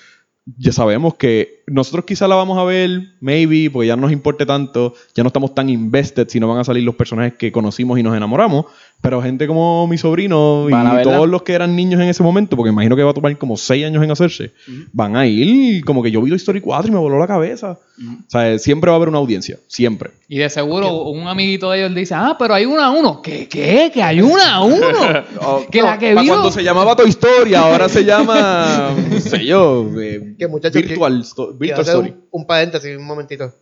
ya 0.58 0.74
sabemos 0.74 1.16
que 1.16 1.64
nosotros 1.68 2.04
quizá 2.06 2.28
la 2.28 2.36
vamos 2.36 2.58
a 2.58 2.66
ver, 2.66 3.14
maybe, 3.22 3.70
porque 3.72 3.88
ya 3.88 3.96
no 3.96 4.02
nos 4.04 4.12
importe 4.12 4.46
tanto, 4.46 4.94
ya 5.16 5.24
no 5.24 5.28
estamos 5.28 5.56
tan 5.56 5.70
invested 5.70 6.28
si 6.28 6.38
no 6.42 6.50
van 6.50 6.60
a 6.60 6.64
salir 6.66 6.84
los 6.84 6.96
personajes 6.96 7.36
que 7.36 7.50
conocimos 7.54 7.98
y 7.98 8.04
nos 8.04 8.16
enamoramos. 8.16 8.66
Pero 9.04 9.22
gente 9.22 9.47
como 9.47 9.86
mi 9.86 9.97
sobrino 9.97 10.68
y 10.70 10.72
verla. 10.72 11.04
todos 11.04 11.28
los 11.28 11.43
que 11.43 11.51
eran 11.51 11.76
niños 11.76 11.99
en 11.99 12.08
ese 12.08 12.24
momento, 12.24 12.56
porque 12.56 12.70
imagino 12.70 12.95
que 12.95 13.04
va 13.04 13.12
a 13.12 13.14
tomar 13.14 13.38
como 13.38 13.58
6 13.58 13.86
años 13.86 14.01
en 14.01 14.10
hacerse, 14.10 14.54
van 14.93 15.18
a 15.18 15.28
ir 15.28 15.84
como 15.84 16.01
que 16.01 16.10
yo 16.10 16.22
vi 16.22 16.30
Toy 16.30 16.38
Story 16.38 16.62
4 16.62 16.88
y 16.88 16.93
me 16.93 16.99
voló 16.99 17.20
la 17.20 17.28
cabeza. 17.28 17.78
O 17.99 18.30
sea, 18.30 18.58
siempre 18.60 18.89
va 18.89 18.95
a 18.95 18.97
haber 18.97 19.10
una 19.10 19.18
audiencia, 19.18 19.58
siempre. 19.68 20.12
Y 20.30 20.38
de 20.38 20.49
seguro 20.49 21.04
un 21.10 21.28
amiguito 21.28 21.70
de 21.70 21.80
ellos 21.80 21.93
dice, 21.93 22.16
ah, 22.16 22.38
pero 22.39 22.54
hay 22.54 22.66
una 22.66 22.86
a 22.86 22.91
uno. 22.91 23.22
¿Qué? 23.22 23.49
¿Qué? 23.49 23.91
¿Que 23.93 24.01
hay 24.01 24.22
una 24.22 24.54
a 24.56 24.64
uno? 24.64 24.88
que 25.70 25.82
la 25.82 25.99
que 25.99 26.16
vio... 26.16 26.26
cuando 26.34 26.49
se 26.49 26.64
llamaba 26.64 26.95
Toy 26.95 27.10
Story, 27.10 27.56
ahora 27.56 27.89
se 27.89 28.06
llama, 28.06 28.95
no 29.12 29.20
sé 29.20 29.45
yo, 29.45 29.86
eh, 29.99 30.34
Que 30.39 30.47
muchachos, 30.47 30.82
Virtual, 30.82 31.18
que- 31.20 31.28
Sto- 31.28 31.58
Quiero 31.58 31.60
Virtual 31.60 31.86
Story. 31.88 32.10
un, 32.10 32.24
un 32.32 32.47
paréntesis, 32.47 32.97
un 32.97 33.06
momentito. 33.06 33.54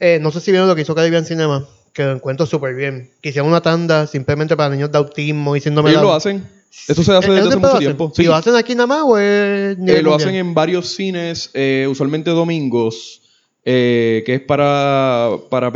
Eh, 0.00 0.18
no 0.20 0.32
sé 0.32 0.40
si 0.40 0.50
vieron 0.50 0.66
lo 0.66 0.74
que 0.74 0.82
hizo 0.82 0.94
Caribbean 0.94 1.26
Cinema, 1.26 1.68
que 1.92 2.02
lo 2.04 2.12
encuentro 2.12 2.46
súper 2.46 2.74
bien. 2.74 3.10
Que 3.20 3.28
hicieron 3.28 3.50
una 3.50 3.60
tanda 3.60 4.06
simplemente 4.06 4.56
para 4.56 4.70
niños 4.70 4.90
de 4.90 4.98
autismo 4.98 5.54
y 5.54 5.60
síndrome 5.60 5.90
Ellos 5.90 6.02
lo 6.02 6.12
hacen. 6.14 6.44
Eso 6.88 7.04
se 7.04 7.12
hace 7.12 7.28
¿Eh, 7.28 7.34
desde 7.34 7.48
hace 7.48 7.56
mucho 7.58 7.78
tiempo. 7.78 8.12
¿Y 8.16 8.22
lo 8.24 8.34
hacen 8.34 8.54
aquí 8.54 8.74
nada 8.74 8.86
más 8.86 9.02
o 9.04 9.18
es 9.18 9.76
Eh, 9.78 10.02
lo 10.02 10.14
hacen 10.14 10.34
en 10.34 10.54
varios 10.54 10.94
cines, 10.94 11.50
eh, 11.52 11.86
usualmente 11.90 12.30
domingos, 12.30 13.22
eh, 13.64 14.22
que 14.24 14.36
es 14.36 14.40
para, 14.40 15.32
para 15.50 15.72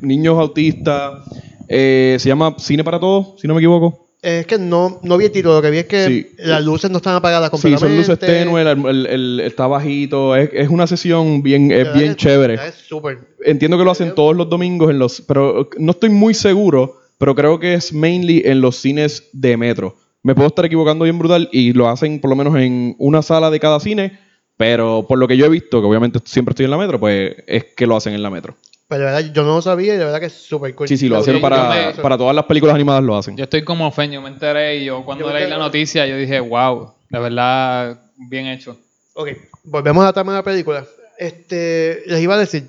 niños 0.00 0.38
autistas. 0.38 1.24
Se 1.68 2.22
llama 2.24 2.54
Cine 2.58 2.82
para 2.82 2.98
Todos, 2.98 3.40
si 3.40 3.46
no 3.46 3.54
me 3.54 3.60
equivoco. 3.60 4.05
Es 4.22 4.46
que 4.46 4.58
no, 4.58 4.98
no 5.02 5.18
vi 5.18 5.26
el 5.26 5.30
título, 5.32 5.54
lo 5.56 5.62
que 5.62 5.70
vi 5.70 5.78
es 5.78 5.86
que 5.86 6.06
Sí. 6.06 6.26
las 6.38 6.64
luces 6.64 6.90
no 6.90 6.96
están 6.96 7.14
apagadas 7.14 7.48
Sí, 7.48 7.50
completamente. 7.52 8.04
son 8.04 8.14
luces 8.14 8.18
tenues, 8.18 8.66
el, 8.66 8.86
el- 8.86 9.06
el- 9.06 9.40
está 9.40 9.66
bajito. 9.66 10.34
Es, 10.34 10.50
es 10.52 10.68
una 10.68 10.86
sesión 10.86 11.42
bien, 11.42 11.70
es 11.70 11.92
bien 11.94 12.16
chévere. 12.16 12.54
Es 12.54 12.74
súper. 12.74 13.18
Entiendo 13.44 13.78
que 13.78 13.84
lo 13.84 13.90
hacen 13.92 14.14
todos 14.14 14.34
los 14.34 14.48
domingos 14.48 14.90
en 14.90 14.98
los, 14.98 15.20
pero 15.20 15.68
no 15.78 15.92
estoy 15.92 16.10
muy 16.10 16.34
seguro, 16.34 16.96
pero 17.18 17.34
creo 17.34 17.60
que 17.60 17.74
es 17.74 17.92
mainly 17.92 18.42
en 18.44 18.60
los 18.60 18.76
cines 18.76 19.24
de 19.32 19.56
metro. 19.56 19.96
Me 20.22 20.34
puedo 20.34 20.48
estar 20.48 20.64
equivocando 20.64 21.04
bien 21.04 21.18
brutal 21.18 21.48
y 21.52 21.72
lo 21.72 21.88
hacen 21.88 22.20
por 22.20 22.30
lo 22.30 22.36
menos 22.36 22.56
en 22.56 22.96
una 22.98 23.22
sala 23.22 23.50
de 23.50 23.60
cada 23.60 23.78
cine, 23.78 24.18
pero 24.56 25.04
por 25.06 25.18
lo 25.18 25.28
que 25.28 25.36
yo 25.36 25.46
he 25.46 25.50
visto, 25.50 25.80
que 25.80 25.86
obviamente 25.86 26.18
siempre 26.24 26.50
estoy 26.52 26.64
en 26.64 26.70
la 26.72 26.78
metro, 26.78 26.98
pues 26.98 27.36
es 27.46 27.64
que 27.76 27.86
lo 27.86 27.94
hacen 27.96 28.12
en 28.14 28.22
la 28.22 28.30
metro. 28.30 28.56
Pero 28.88 29.00
de 29.00 29.06
verdad, 29.06 29.32
yo 29.32 29.42
no 29.42 29.56
lo 29.56 29.62
sabía 29.62 29.94
y 29.94 29.98
de 29.98 30.04
verdad 30.04 30.20
que 30.20 30.26
es 30.26 30.32
súper 30.32 30.74
cool. 30.74 30.86
Sí, 30.86 30.96
sí, 30.96 31.08
lo 31.08 31.16
hacen 31.18 31.40
para, 31.40 31.92
para 32.00 32.16
todas 32.16 32.34
las 32.34 32.44
películas 32.44 32.74
animadas 32.74 33.02
lo 33.02 33.16
hacen. 33.16 33.36
Yo 33.36 33.44
estoy 33.44 33.64
como 33.64 33.90
fan, 33.90 34.12
yo 34.12 34.22
me 34.22 34.28
enteré 34.28 34.76
y 34.76 34.84
yo 34.84 35.04
cuando 35.04 35.26
Yo 35.26 35.34
leí 35.34 35.48
la 35.48 35.58
noticia 35.58 36.06
yo 36.06 36.16
dije, 36.16 36.38
wow, 36.38 36.92
de 37.10 37.18
verdad, 37.18 38.00
bien 38.16 38.46
hecho. 38.46 38.76
Ok, 39.14 39.30
volvemos 39.64 40.02
a 40.02 40.06
la 40.06 40.12
trama 40.12 40.32
de 40.32 40.38
la 40.38 40.44
película. 40.44 40.86
Este, 41.18 42.02
les 42.06 42.20
iba 42.20 42.34
a 42.34 42.38
decir, 42.38 42.68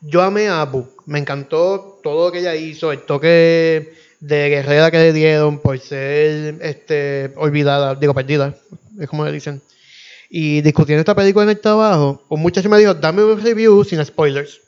yo 0.00 0.22
amé 0.22 0.48
a 0.48 0.62
Abu. 0.62 0.88
Me 1.06 1.18
encantó 1.18 2.00
todo 2.02 2.26
lo 2.26 2.32
que 2.32 2.40
ella 2.40 2.56
hizo, 2.56 2.90
el 2.90 3.02
toque 3.02 3.92
de 4.18 4.48
guerrera 4.48 4.90
que 4.90 4.98
le 4.98 5.12
dieron 5.12 5.58
por 5.58 5.78
ser 5.78 6.56
este, 6.60 7.32
olvidada, 7.36 7.94
digo, 7.94 8.14
perdida, 8.14 8.54
es 8.98 9.08
como 9.08 9.24
le 9.24 9.32
dicen. 9.32 9.60
Y 10.28 10.60
discutiendo 10.62 11.00
esta 11.00 11.14
película 11.14 11.44
en 11.44 11.50
el 11.50 11.60
trabajo, 11.60 12.24
un 12.28 12.40
muchacho 12.40 12.68
me 12.68 12.78
dijo, 12.78 12.94
dame 12.94 13.22
un 13.22 13.40
review 13.40 13.84
sin 13.84 14.04
spoilers. 14.04 14.60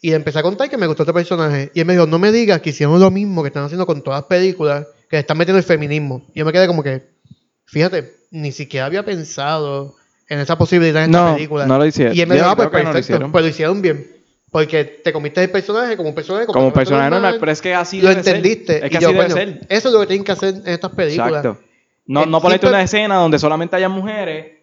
Y 0.00 0.10
le 0.10 0.16
empecé 0.16 0.38
a 0.38 0.42
contar 0.42 0.70
que 0.70 0.76
me 0.76 0.86
gustó 0.86 1.02
este 1.02 1.12
personaje. 1.12 1.70
Y 1.74 1.80
él 1.80 1.86
me 1.86 1.94
dijo, 1.94 2.06
no 2.06 2.18
me 2.18 2.30
digas 2.30 2.60
que 2.60 2.70
hicieron 2.70 3.00
lo 3.00 3.10
mismo 3.10 3.42
que 3.42 3.48
están 3.48 3.64
haciendo 3.64 3.84
con 3.86 4.02
todas 4.02 4.20
las 4.20 4.28
películas, 4.28 4.86
que 5.10 5.16
le 5.16 5.20
están 5.20 5.36
metiendo 5.38 5.58
el 5.58 5.64
feminismo. 5.64 6.24
Y 6.34 6.38
yo 6.38 6.44
me 6.44 6.52
quedé 6.52 6.66
como 6.68 6.82
que, 6.82 7.02
fíjate, 7.64 8.14
ni 8.30 8.52
siquiera 8.52 8.86
había 8.86 9.04
pensado 9.04 9.94
en 10.28 10.38
esa 10.40 10.56
posibilidad 10.56 11.02
en 11.04 11.10
esta 11.10 11.24
No, 11.30 11.34
película. 11.34 11.66
no 11.66 11.78
lo 11.78 11.86
hicieron. 11.86 12.14
Y 12.16 12.20
él 12.20 12.28
me 12.28 12.36
dijo, 12.36 12.46
ah, 12.46 12.54
pues 12.54 12.66
no 12.68 12.78
lo 12.78 12.84
perfecto, 12.84 12.98
hicieron. 13.00 13.32
pues 13.32 13.44
lo 13.44 13.50
hicieron 13.50 13.82
bien. 13.82 14.06
Porque 14.50 14.84
te 14.84 15.12
comiste 15.12 15.42
el 15.42 15.50
personaje 15.50 15.96
como 15.96 16.10
un 16.10 16.14
personaje. 16.14 16.46
Como 16.46 16.72
personaje 16.72 17.10
normal, 17.10 17.22
normal, 17.22 17.40
pero 17.40 17.52
es 17.52 17.60
que 17.60 17.74
así 17.74 18.00
Lo 18.00 18.08
debe 18.10 18.22
ser. 18.22 18.36
entendiste. 18.36 18.76
Es 18.84 18.90
que 18.90 18.96
y 18.96 19.00
yo, 19.00 19.08
así 19.08 19.16
debe 19.18 19.30
ser. 19.30 19.60
Eso 19.68 19.88
es 19.88 19.94
lo 19.94 20.00
que 20.00 20.06
tienen 20.06 20.24
que 20.24 20.32
hacer 20.32 20.54
en 20.54 20.68
estas 20.68 20.92
películas. 20.92 21.44
Exacto. 21.44 21.60
No, 22.06 22.24
El 22.24 22.30
no 22.30 22.40
ponerte 22.40 22.66
una 22.66 22.82
escena 22.82 23.16
donde 23.16 23.38
solamente 23.38 23.76
hayan 23.76 23.92
mujeres. 23.92 24.57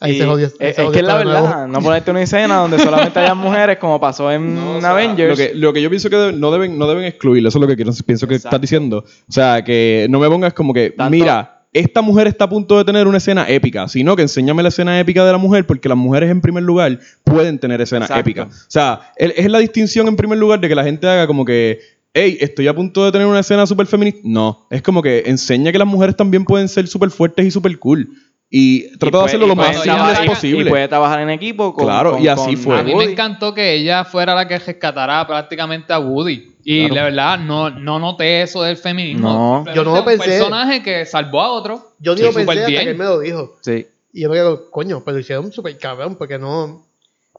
Ahí 0.00 0.16
y- 0.16 0.18
se 0.18 0.26
jodió. 0.26 0.46
Es, 0.46 0.52
se 0.58 0.68
es 0.68 0.90
que 0.90 0.98
es 0.98 1.04
la 1.04 1.16
verdad. 1.16 1.66
No 1.68 1.80
ponerte 1.80 2.10
una 2.10 2.22
escena 2.22 2.56
donde 2.56 2.78
solamente 2.78 3.18
hayan 3.20 3.38
mujeres, 3.38 3.78
como 3.78 3.98
pasó 4.00 4.30
en 4.30 4.54
No, 4.54 4.76
o 4.76 4.80
sea, 4.80 4.90
Avengers. 4.90 5.30
Lo 5.30 5.36
que, 5.36 5.54
lo 5.54 5.72
que 5.72 5.82
yo 5.82 5.88
pienso 5.90 6.10
que 6.10 6.32
no, 6.34 6.50
deben, 6.50 6.78
no 6.78 6.86
deben 6.86 7.04
excluir, 7.04 7.46
eso 7.46 7.58
es 7.58 7.62
lo 7.62 7.66
que 7.68 7.76
quiero- 7.76 7.92
pienso 8.04 8.26
que 8.26 8.34
Exacto. 8.34 8.56
estás 8.56 8.60
diciendo. 8.60 8.98
O 9.28 9.32
sea, 9.32 9.62
que 9.64 10.06
no 10.10 10.18
me 10.18 10.28
pongas 10.28 10.52
como 10.52 10.74
que, 10.74 10.90
Tanto- 10.90 11.10
mira, 11.10 11.64
esta 11.72 12.02
mujer 12.02 12.26
está 12.26 12.44
a 12.44 12.48
punto 12.50 12.76
de 12.76 12.84
tener 12.84 13.06
una 13.06 13.16
escena 13.16 13.48
épica, 13.48 13.88
sino 13.88 14.14
que 14.14 14.22
enséñame 14.22 14.62
la 14.62 14.68
escena 14.68 15.00
épica 15.00 15.24
de 15.24 15.32
la 15.32 15.38
mujer, 15.38 15.66
porque 15.66 15.88
las 15.88 15.96
mujeres 15.96 16.30
en 16.30 16.42
primer 16.42 16.62
lugar 16.64 16.98
pueden 17.24 17.58
tener 17.58 17.80
escena 17.80 18.04
Exacto. 18.04 18.20
épica. 18.20 18.42
O 18.44 18.50
sea, 18.68 19.12
el- 19.16 19.32
es 19.36 19.50
la 19.50 19.58
distinción 19.58 20.06
en 20.08 20.16
primer 20.16 20.36
lugar 20.38 20.60
de 20.60 20.68
que 20.68 20.74
la 20.74 20.84
gente 20.84 21.06
haga 21.08 21.26
como 21.26 21.46
que, 21.46 21.80
hey, 22.12 22.36
estoy 22.42 22.68
a 22.68 22.74
punto 22.74 23.06
de 23.06 23.12
tener 23.12 23.26
una 23.26 23.40
escena 23.40 23.64
súper 23.66 23.86
feminista. 23.86 24.20
No, 24.22 24.66
es 24.68 24.82
como 24.82 25.00
que 25.00 25.22
enseña 25.24 25.72
que 25.72 25.78
las 25.78 25.88
mujeres 25.88 26.14
también 26.14 26.44
pueden 26.44 26.68
ser 26.68 26.86
súper 26.88 27.08
fuertes 27.08 27.46
y 27.46 27.50
súper 27.50 27.78
cool. 27.78 28.06
Y 28.54 28.98
trata 28.98 29.18
de 29.20 29.24
hacerlo 29.24 29.46
lo 29.46 29.56
más 29.56 29.80
simples 29.82 30.18
posible. 30.26 30.66
Y 30.66 30.68
puede 30.68 30.86
trabajar 30.86 31.20
en 31.20 31.30
equipo 31.30 31.72
con. 31.72 31.86
Claro, 31.86 32.12
con- 32.12 32.22
y 32.22 32.28
así 32.28 32.52
con- 32.54 32.56
fue. 32.58 32.78
A 32.78 32.82
mí 32.82 32.92
Woody. 32.92 33.06
me 33.06 33.12
encantó 33.12 33.54
que 33.54 33.72
ella 33.72 34.04
fuera 34.04 34.34
la 34.34 34.46
que 34.46 34.58
rescatara 34.58 35.26
prácticamente 35.26 35.90
a 35.90 35.98
Woody. 35.98 36.52
Y 36.62 36.80
Claro. 36.88 36.94
la 36.94 37.02
verdad, 37.04 37.38
no, 37.38 37.70
no 37.70 37.98
noté 37.98 38.42
eso 38.42 38.62
del 38.62 38.76
feminismo. 38.76 39.64
No. 39.64 39.74
Yo 39.74 39.82
no 39.84 39.92
lo 39.94 40.00
un 40.00 40.04
pensé. 40.04 40.28
personaje 40.28 40.82
que 40.82 41.06
salvó 41.06 41.40
a 41.40 41.50
otro. 41.50 41.92
Yo 41.98 42.12
ni 42.12 42.18
Sí, 42.20 42.24
lo 42.26 42.32
pensé 42.34 42.50
hasta 42.52 42.66
bien. 42.66 42.82
que 42.84 42.90
él 42.90 42.96
me 42.98 43.04
lo 43.06 43.20
dijo. 43.20 43.56
Sí. 43.62 43.86
Y 44.12 44.20
yo 44.20 44.28
me 44.28 44.34
quedo, 44.36 44.70
coño, 44.70 45.02
pero 45.02 45.18
hicieron 45.18 45.50
súper 45.50 45.78
cabrón, 45.78 46.16
porque 46.16 46.38
no. 46.38 46.84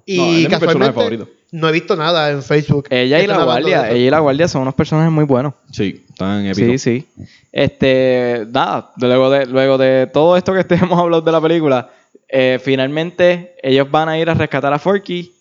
Y 0.08 0.18
No, 0.18 0.26
él 0.26 0.46
es 0.46 0.50
mi 0.50 0.58
personaje 0.58 0.94
favorito. 0.94 1.30
No 1.54 1.70
he 1.70 1.72
visto 1.72 1.96
nada 1.96 2.32
en 2.32 2.44
Facebook. 2.44 2.88
Ella 2.90 3.22
y 3.24 3.28
la 3.28 3.44
guardia. 3.44 3.90
Ella 3.90 4.08
y 4.08 4.10
la 4.10 4.20
guardia 4.20 4.48
son 4.48 4.64
unos 4.64 4.74
personajes 4.74 5.12
muy 5.12 5.24
buenos. 5.24 5.54
Sí, 5.72 6.04
tan 6.18 6.46
épicos. 6.46 6.82
Sí, 6.82 7.06
sí. 7.16 7.26
Este, 7.52 8.46
nada, 8.52 8.92
luego 8.98 9.30
de, 9.30 9.46
luego 9.46 9.78
de 9.78 10.08
todo 10.08 10.36
esto 10.36 10.54
que 10.54 10.66
hemos 10.76 11.00
hablado 11.00 11.22
de 11.22 11.32
la 11.32 11.40
película, 11.40 11.90
eh, 12.28 12.60
finalmente 12.62 13.56
ellos 13.64 13.90
van 13.90 14.10
a 14.10 14.18
ir 14.20 14.30
a 14.30 14.34
rescatar 14.34 14.74
a 14.74 14.80
Forky 14.80 15.32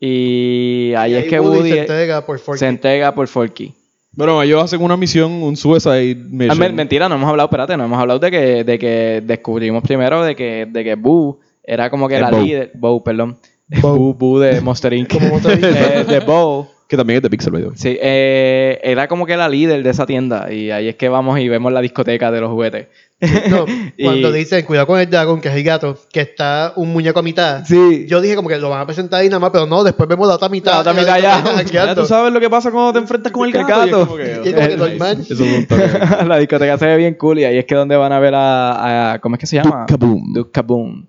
y 0.00 0.92
ahí 0.94 1.12
Y 1.12 1.16
es 1.16 1.24
que 1.26 1.40
Woody 1.40 1.58
Woody 1.58 1.70
se 1.72 1.80
entrega 1.80 2.24
por 2.26 2.38
Forky. 2.38 2.58
se 2.58 2.66
entrega 2.68 3.14
por 3.14 3.26
Forky. 3.28 3.74
Bueno, 4.12 4.42
ellos 4.42 4.62
hacen 4.62 4.82
una 4.82 4.96
misión, 4.96 5.30
un 5.42 5.56
suicide 5.56 6.12
Ah, 6.20 6.26
mission. 6.30 6.58
men- 6.58 6.74
mentira, 6.74 7.08
no 7.08 7.14
hemos 7.16 7.28
hablado, 7.28 7.46
espérate, 7.48 7.76
no 7.76 7.84
hemos 7.84 7.98
hablado 7.98 8.18
de 8.18 8.30
que, 8.30 8.64
de 8.64 8.78
que 8.78 9.22
descubrimos 9.24 9.82
primero 9.82 10.22
de 10.24 10.34
que, 10.34 10.66
de 10.68 10.84
que 10.84 10.94
Boo 10.96 11.40
era 11.62 11.88
como 11.90 12.08
que 12.08 12.18
la 12.20 12.30
Bo. 12.30 12.40
líder, 12.40 12.72
Bo, 12.74 13.02
perdón. 13.04 13.38
Boo, 13.82 14.14
Boo 14.14 14.40
de 14.40 14.60
Monster 14.60 14.92
Inc. 14.92 15.12
Como 15.12 15.28
Monster 15.28 15.58
Inc. 15.58 15.64
Eh, 15.64 16.04
de 16.08 16.20
Bo. 16.20 16.68
Que 16.88 16.96
también 16.96 17.18
es 17.18 17.22
de 17.22 17.28
Pixel, 17.28 17.52
way. 17.52 17.66
Sí, 17.74 17.98
eh, 18.00 18.80
era 18.82 19.08
como 19.08 19.26
que 19.26 19.36
la 19.36 19.46
líder 19.46 19.82
de 19.82 19.90
esa 19.90 20.06
tienda 20.06 20.50
y 20.50 20.70
ahí 20.70 20.88
es 20.88 20.96
que 20.96 21.10
vamos 21.10 21.38
y 21.38 21.46
vemos 21.46 21.70
la 21.70 21.82
discoteca 21.82 22.30
de 22.30 22.40
los 22.40 22.50
juguetes. 22.50 22.86
No, 23.50 23.66
Y- 23.98 24.04
cuando 24.04 24.32
dicen, 24.32 24.64
cuidado 24.64 24.86
con 24.86 24.98
el 24.98 25.10
dragón, 25.10 25.42
que 25.42 25.48
es 25.48 25.54
el 25.54 25.64
gato, 25.64 25.98
que 26.10 26.20
está 26.22 26.72
un 26.76 26.90
muñeco 26.90 27.18
a 27.18 27.22
mitad. 27.22 27.62
Sí. 27.66 28.06
Yo 28.08 28.22
dije 28.22 28.36
como 28.36 28.48
que 28.48 28.56
lo 28.56 28.70
van 28.70 28.80
a 28.80 28.86
presentar 28.86 29.20
ahí 29.20 29.28
nada 29.28 29.38
más, 29.38 29.50
pero 29.50 29.66
no, 29.66 29.84
después 29.84 30.08
vemos 30.08 30.26
la 30.26 30.36
otra 30.36 30.48
mitad. 30.48 30.72
La 30.72 30.80
otra 30.80 30.94
mitad 30.94 31.20
ya. 31.20 31.94
tú 31.94 32.06
sabes 32.06 32.32
lo 32.32 32.40
que 32.40 32.48
pasa 32.48 32.70
cuando 32.70 32.94
te 32.94 33.00
enfrentas 33.00 33.32
con 33.32 33.46
el 33.46 33.54
El 33.54 33.66
gato. 33.66 34.16
la 36.26 36.38
discoteca 36.38 36.78
se 36.78 36.86
ve 36.86 36.96
bien 36.96 37.14
cool 37.14 37.38
y 37.40 37.44
ahí 37.44 37.58
es 37.58 37.64
que 37.66 37.74
donde 37.74 37.96
van 37.96 38.12
a 38.12 38.18
ver 38.18 38.34
a, 38.34 39.12
a- 39.12 39.18
¿cómo 39.18 39.34
es 39.34 39.40
que 39.40 39.46
se 39.46 39.56
llama? 39.56 39.84
Duke 39.86 39.98
Kaboom. 39.98 40.32
Duke 40.32 40.50
Kaboom. 40.52 41.06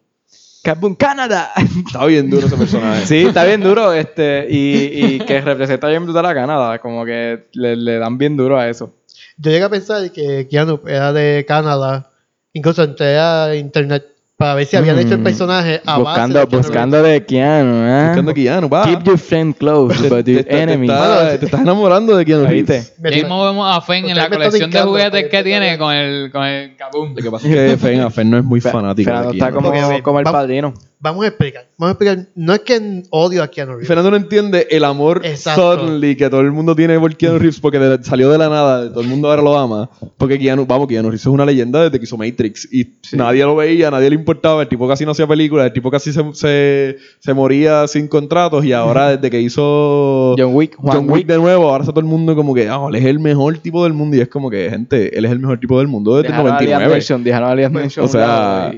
Kaboom 0.64 0.95
Canada. 0.95 1.51
Está 1.86 2.05
bien 2.05 2.30
duro 2.30 2.47
ese 2.47 2.57
personaje. 2.57 3.05
sí, 3.05 3.26
está 3.26 3.43
bien 3.45 3.62
duro 3.62 3.93
este 3.93 4.47
y, 4.49 5.16
y 5.16 5.20
que 5.20 5.41
representa 5.41 5.88
bien 5.88 6.03
brutal 6.03 6.26
a 6.26 6.34
Canadá, 6.34 6.80
como 6.80 7.05
que 7.05 7.47
le, 7.53 7.76
le 7.76 7.97
dan 7.97 8.18
bien 8.18 8.36
duro 8.36 8.57
a 8.60 8.68
eso. 8.70 8.93
Yo 9.38 9.51
llegué 9.51 9.64
a 9.64 9.70
pensar 9.70 10.12
que 10.12 10.47
Keanu 10.49 10.82
era 10.86 11.14
de 11.14 11.45
Canadá. 11.47 12.12
Incluso 12.51 12.84
entré 12.84 13.18
a 13.18 13.55
internet 13.55 14.05
para 14.39 14.55
ver 14.55 14.65
si 14.65 14.77
habían 14.77 14.97
hecho 14.97 15.15
el 15.15 15.19
Mm, 15.19 15.23
personaje 15.25 15.81
a 15.85 15.97
buscando, 15.97 16.39
base 16.39 16.49
de 16.51 16.57
buscando 16.57 17.03
de 17.03 17.25
Keanu, 17.25 17.85
¿eh? 17.85 18.05
Buscando 18.07 18.31
a 18.31 18.33
Keanu, 18.33 18.69
va. 18.69 18.83
Keep 18.85 19.03
your 19.03 19.17
friend 19.17 19.53
close, 19.57 20.01
but 20.07 20.25
your 20.25 20.37
te- 20.37 20.43
te 20.45 20.61
enemy. 20.61 20.87
está- 20.87 21.37
te 21.37 21.45
estás 21.45 21.59
enamorando 21.59 22.15
de 22.15 22.23
Keanu 22.23 22.47
¿Viste? 22.47 22.85
Reeves. 22.99 23.23
Ahí 23.25 23.29
movemos 23.29 23.75
a 23.77 23.81
Fen 23.81 24.09
en 24.09 24.15
la 24.15 24.29
colección 24.29 24.71
de 24.71 24.81
juguetes 24.81 25.27
que 25.29 25.43
tiene 25.43 25.77
con 25.77 25.93
el, 25.93 26.31
con 26.31 26.45
el 26.45 26.73
Kaboom. 26.77 27.15
Lo 27.17 27.21
que 27.21 27.29
pasa 27.31 27.47
es 27.49 27.53
que 27.53 27.77
Fen, 27.85 28.11
Fen 28.11 28.29
no 28.29 28.37
es 28.37 28.45
muy 28.45 28.61
fanático 28.61 29.11
de 29.11 29.31
está 29.31 29.51
como, 29.51 29.73
a 29.73 30.01
como 30.01 30.19
el 30.19 30.23
padrino. 30.23 30.73
Vamos 31.02 31.24
a 31.24 31.28
explicar. 31.30 31.66
Vamos 31.78 31.89
a 31.89 31.91
explicar. 31.93 32.28
No 32.36 32.54
es 32.54 32.60
que 32.60 33.04
odio 33.10 33.41
a 33.41 33.47
Keanu 33.47 33.72
Reeves. 33.72 33.88
Fernando 33.88 34.12
no 34.12 34.18
entiende 34.18 34.68
el 34.70 34.84
amor 34.84 35.22
Exacto. 35.24 35.78
suddenly 35.80 36.14
que 36.18 36.30
todo 36.30 36.41
el 36.41 36.52
mundo 36.52 36.76
tiene 36.76 37.00
por 37.00 37.16
Keanu 37.16 37.39
Reeves 37.39 37.62
porque 37.62 37.80
de- 37.80 38.04
salió 38.04 38.30
de 38.30 38.38
la 38.38 38.50
nada, 38.50 38.89
todo 38.89 39.00
el 39.00 39.08
mundo 39.08 39.30
ahora 39.30 39.41
lo 39.41 39.58
ama. 39.58 39.89
Porque 40.18 40.38
Keanu, 40.38 40.66
vamos, 40.66 40.89
Keanu 40.89 41.08
Reeves 41.10 41.22
es 41.22 41.28
una 41.28 41.45
leyenda 41.45 41.84
desde 41.86 41.97
que 42.00 42.04
hizo 42.04 42.18
Matrix 42.18 42.68
y 42.74 42.86
nadie 43.14 43.45
lo 43.45 43.56
veía, 43.56 43.89
nadie 43.89 44.10
le 44.10 44.16
importaba, 44.16 44.62
el 44.62 44.68
tipo 44.68 44.89
casi 44.89 45.06
no 45.06 45.12
hacía 45.12 45.26
películas, 45.26 45.68
el 45.68 45.74
tipo 45.74 45.89
casi 45.89 46.12
se, 46.12 46.22
se, 46.34 46.97
se 47.20 47.34
moría 47.34 47.88
sin 47.88 48.10
contratos 48.10 48.66
y 48.66 48.74
ahora 48.74 49.16
desde 49.16 49.30
que 49.30 49.39
hizo 49.39 50.36
John 50.38 50.54
Wick, 50.54 50.76
Juan 50.76 50.97
John 50.97 51.06
Wick 51.06 51.16
Wick. 51.16 51.28
de 51.28 51.38
nuevo, 51.38 51.70
ahora 51.70 51.84
está 51.84 51.93
todo 51.93 52.02
el 52.02 52.08
mundo 52.08 52.36
como 52.36 52.54
que, 52.54 52.68
ah, 52.68 52.88
él 52.89 52.95
es 52.95 53.06
el 53.06 53.20
mejor 53.20 53.58
tipo 53.60 53.86
del 53.86 53.93
mundo 53.93 54.18
y 54.18 54.20
es 54.20 54.28
como 54.28 54.50
que, 54.50 54.70
gente, 54.70 55.18
él 55.18 55.24
es 55.24 55.32
el 55.32 55.39
mejor 55.39 55.60
tipo 55.62 55.78
del 55.80 55.88
mundo 55.88 56.18
desde 56.18 56.28
el 56.28 56.34
Dejaron 56.34 56.52
a 56.52 56.60
Liam 56.60 56.72
99. 56.82 56.93
Neeson, 56.95 57.24
dejaron 57.24 57.50
a 57.52 57.56
Liam 57.56 57.72
Neeson 57.74 58.04
O 58.04 58.08
sea, 58.10 58.74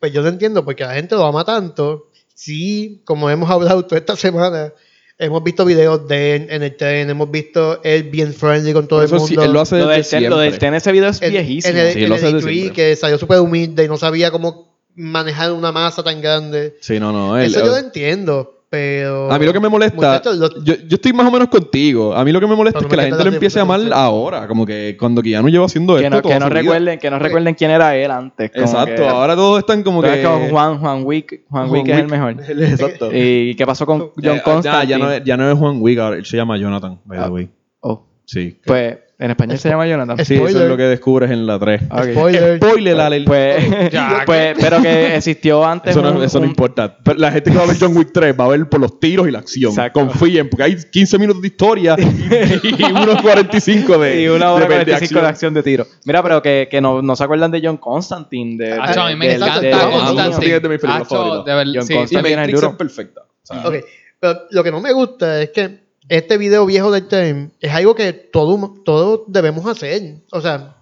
Pues 0.00 0.12
yo 0.12 0.22
no 0.22 0.28
entiendo 0.28 0.64
porque 0.64 0.82
la 0.84 0.94
gente 0.94 1.14
lo 1.14 1.24
ama 1.26 1.44
tanto. 1.44 2.08
sí, 2.34 3.02
como 3.04 3.28
hemos 3.30 3.50
hablado 3.50 3.84
toda 3.84 3.98
esta 3.98 4.16
semana, 4.16 4.72
hemos 5.18 5.44
visto 5.44 5.64
videos 5.66 6.08
de 6.08 6.36
él 6.36 6.46
en 6.48 6.62
el 6.62 6.74
tren, 6.74 7.10
hemos 7.10 7.30
visto 7.30 7.80
él 7.84 8.04
bien 8.04 8.32
friendly 8.32 8.72
con 8.72 8.88
todo 8.88 9.02
Eso 9.02 9.16
el 9.16 9.20
sí, 9.20 9.26
mundo. 9.28 9.44
él 9.44 9.52
lo 9.52 9.60
hace 9.60 9.78
Lo 9.78 9.88
desde 9.88 10.16
del, 10.16 10.22
ten, 10.22 10.30
lo 10.30 10.38
del 10.38 10.58
ten, 10.58 10.72
ese 10.74 10.90
video 10.92 11.10
es 11.10 11.20
En- 11.20 11.32
viejísimo. 11.32 11.78
En 11.78 11.86
el, 11.86 11.92
Sí, 11.92 12.02
en 12.02 12.08
lo 12.08 12.14
el 12.14 12.18
hace 12.24 12.32
desde 12.32 12.48
E3 12.48 12.52
siempre. 12.54 12.72
que 12.74 12.96
salió 12.96 13.18
súper 13.18 13.40
humilde 13.40 13.84
y 13.84 13.88
no 13.88 13.98
sabía 13.98 14.30
cómo 14.30 14.74
manejar 14.94 15.52
una 15.52 15.70
masa 15.70 16.02
tan 16.02 16.22
grande. 16.22 16.76
Sí, 16.80 16.98
no, 16.98 17.12
no. 17.12 17.38
él- 17.38 17.46
Eso 17.46 17.60
yo 17.60 17.66
lo 17.66 17.76
entiendo, 17.76 18.59
pero... 18.70 19.30
a 19.32 19.38
mí 19.38 19.44
lo 19.44 19.52
que 19.52 19.58
me 19.60 19.68
molesta, 19.68 20.22
lo- 20.24 20.62
yo, 20.62 20.74
yo 20.86 20.94
estoy 20.94 21.12
más 21.12 21.26
o 21.26 21.30
menos 21.30 21.48
contigo. 21.48 22.14
A 22.14 22.24
mí 22.24 22.30
lo 22.30 22.38
que 22.40 22.46
me 22.46 22.54
molesta 22.54 22.78
Pero 22.78 22.86
es 22.86 22.90
que 22.90 22.96
no 22.96 23.02
la 23.02 23.08
gente 23.16 23.24
lo 23.28 23.34
empiece 23.34 23.58
a 23.58 23.62
amar 23.62 23.80
ahora. 23.92 24.46
Como 24.46 24.64
que 24.64 24.96
cuando 24.98 25.20
Keanu 25.22 25.48
lleva 25.48 25.66
haciendo 25.66 25.96
que 25.96 26.04
esto 26.04 26.16
no, 26.16 26.22
que 26.22 26.38
no 26.38 26.48
recuerden, 26.48 26.98
que 27.00 27.10
no 27.10 27.18
recuerden 27.18 27.54
quién 27.54 27.72
era 27.72 27.96
él 27.96 28.10
antes. 28.10 28.50
como 28.52 28.64
Exacto, 28.64 29.02
que- 29.02 29.08
ahora 29.08 29.34
todos 29.34 29.58
están 29.58 29.82
como 29.82 29.98
Entonces, 30.04 30.24
que... 30.26 30.32
como 30.32 30.48
Juan, 30.50 30.78
Juan 30.78 31.02
Wick, 31.04 31.42
Juan, 31.50 31.68
Juan 31.68 31.80
Wick 31.82 31.88
es 31.92 31.98
el 31.98 32.08
mejor. 32.08 32.36
Exacto. 32.48 33.10
¿Y 33.12 33.54
qué 33.56 33.66
pasó 33.66 33.84
con 33.84 33.98
John 33.98 34.12
Eh, 34.18 34.22
ya, 34.36 34.42
Constantine? 34.42 34.86
ya, 34.86 34.98
no 34.98 35.10
es, 35.12 35.24
ya 35.24 35.36
no 35.36 35.50
es 35.50 35.58
Juan 35.58 35.76
Wick, 35.80 35.98
ahora 35.98 36.16
él 36.16 36.24
se 36.24 36.36
llama 36.36 36.56
Jonathan, 36.56 37.00
by 37.04 37.18
the 37.18 37.24
Ah. 37.24 37.28
way. 37.28 37.48
Oh, 37.80 38.06
Sí. 38.24 38.56
pues 38.64 38.98
en 39.20 39.30
español 39.30 39.58
se 39.58 39.68
llama 39.68 39.86
Jonathan. 39.86 40.24
Sí, 40.24 40.34
eso 40.34 40.46
es 40.48 40.68
lo 40.68 40.76
que 40.76 40.82
descubres 40.84 41.30
en 41.30 41.46
la 41.46 41.58
3. 41.58 41.82
Ok. 41.90 42.04
Spoiler. 42.12 42.56
Spoiler 42.56 43.00
alert. 43.00 43.26
Pues, 43.26 43.90
Ya, 43.92 44.22
pues, 44.26 44.56
pero 44.58 44.80
que 44.82 45.16
existió 45.16 45.64
antes. 45.64 45.90
Eso 45.90 46.02
no, 46.02 46.12
un- 46.12 46.22
eso 46.24 46.38
no 46.38 46.44
un- 46.44 46.50
importa. 46.50 46.96
Pero 47.04 47.18
la 47.18 47.30
gente 47.30 47.50
que 47.50 47.56
va 47.58 47.64
a 47.64 47.66
ver 47.66 47.76
John 47.78 47.96
Wick 47.96 48.10
3 48.12 48.34
va 48.38 48.44
a 48.46 48.48
ver 48.48 48.68
por 48.68 48.80
los 48.80 48.98
tiros 48.98 49.28
y 49.28 49.30
la 49.30 49.40
acción. 49.40 49.70
Exacto. 49.72 50.00
Confíen, 50.00 50.48
porque 50.48 50.62
hay 50.64 50.76
15 50.90 51.18
minutos 51.18 51.42
de 51.42 51.48
historia 51.48 51.96
y, 51.98 52.82
unos 52.92 53.20
45 53.22 53.98
de 53.98 54.22
Y 54.22 54.28
una 54.28 54.52
hora 54.52 54.66
de- 54.66 54.70
de 54.78 54.84
45 54.84 55.20
de 55.20 55.26
acción 55.28 55.54
de 55.54 55.62
tiro. 55.62 55.86
Mira, 56.04 56.22
pero 56.22 56.40
que, 56.42 56.68
que 56.70 56.80
no, 56.80 57.02
no 57.02 57.14
se 57.16 57.24
acuerdan 57.24 57.50
de 57.50 57.60
John 57.62 57.76
Constantine. 57.76 58.56
De, 58.64 58.72
Acho, 58.72 59.02
a 59.02 59.08
mí 59.10 59.16
me 59.16 59.28
de- 59.28 59.34
encanta 59.34 59.60
de- 59.60 59.66
de- 59.68 59.72
Ah, 59.74 59.78
Constantine. 59.90 60.14
Constantine 60.24 60.56
es 60.56 60.62
de 60.62 60.68
mis 60.68 60.78
películas 60.80 61.06
Acho, 61.06 61.16
favoritas. 61.16 61.44
de 61.44 61.52
John 61.78 61.86
sí, 61.86 61.94
Constantine. 61.94 62.30
es 62.30 62.36
Matrix 62.38 62.60
duro. 62.60 62.70
es 62.70 62.76
perfecta. 62.76 63.20
O 63.20 63.26
sea, 63.46 63.68
Ok, 63.68 63.74
pero 64.18 64.40
lo 64.50 64.64
que 64.64 64.70
no 64.70 64.80
me 64.80 64.92
gusta 64.92 65.42
es 65.42 65.50
que 65.50 65.89
este 66.08 66.38
video 66.38 66.66
viejo 66.66 66.90
del 66.90 67.06
tren 67.06 67.52
es 67.60 67.72
algo 67.72 67.94
que 67.94 68.12
todo- 68.12 68.74
todos 68.84 69.20
debemos 69.28 69.66
hacer. 69.66 70.16
O 70.32 70.40
sea, 70.40 70.76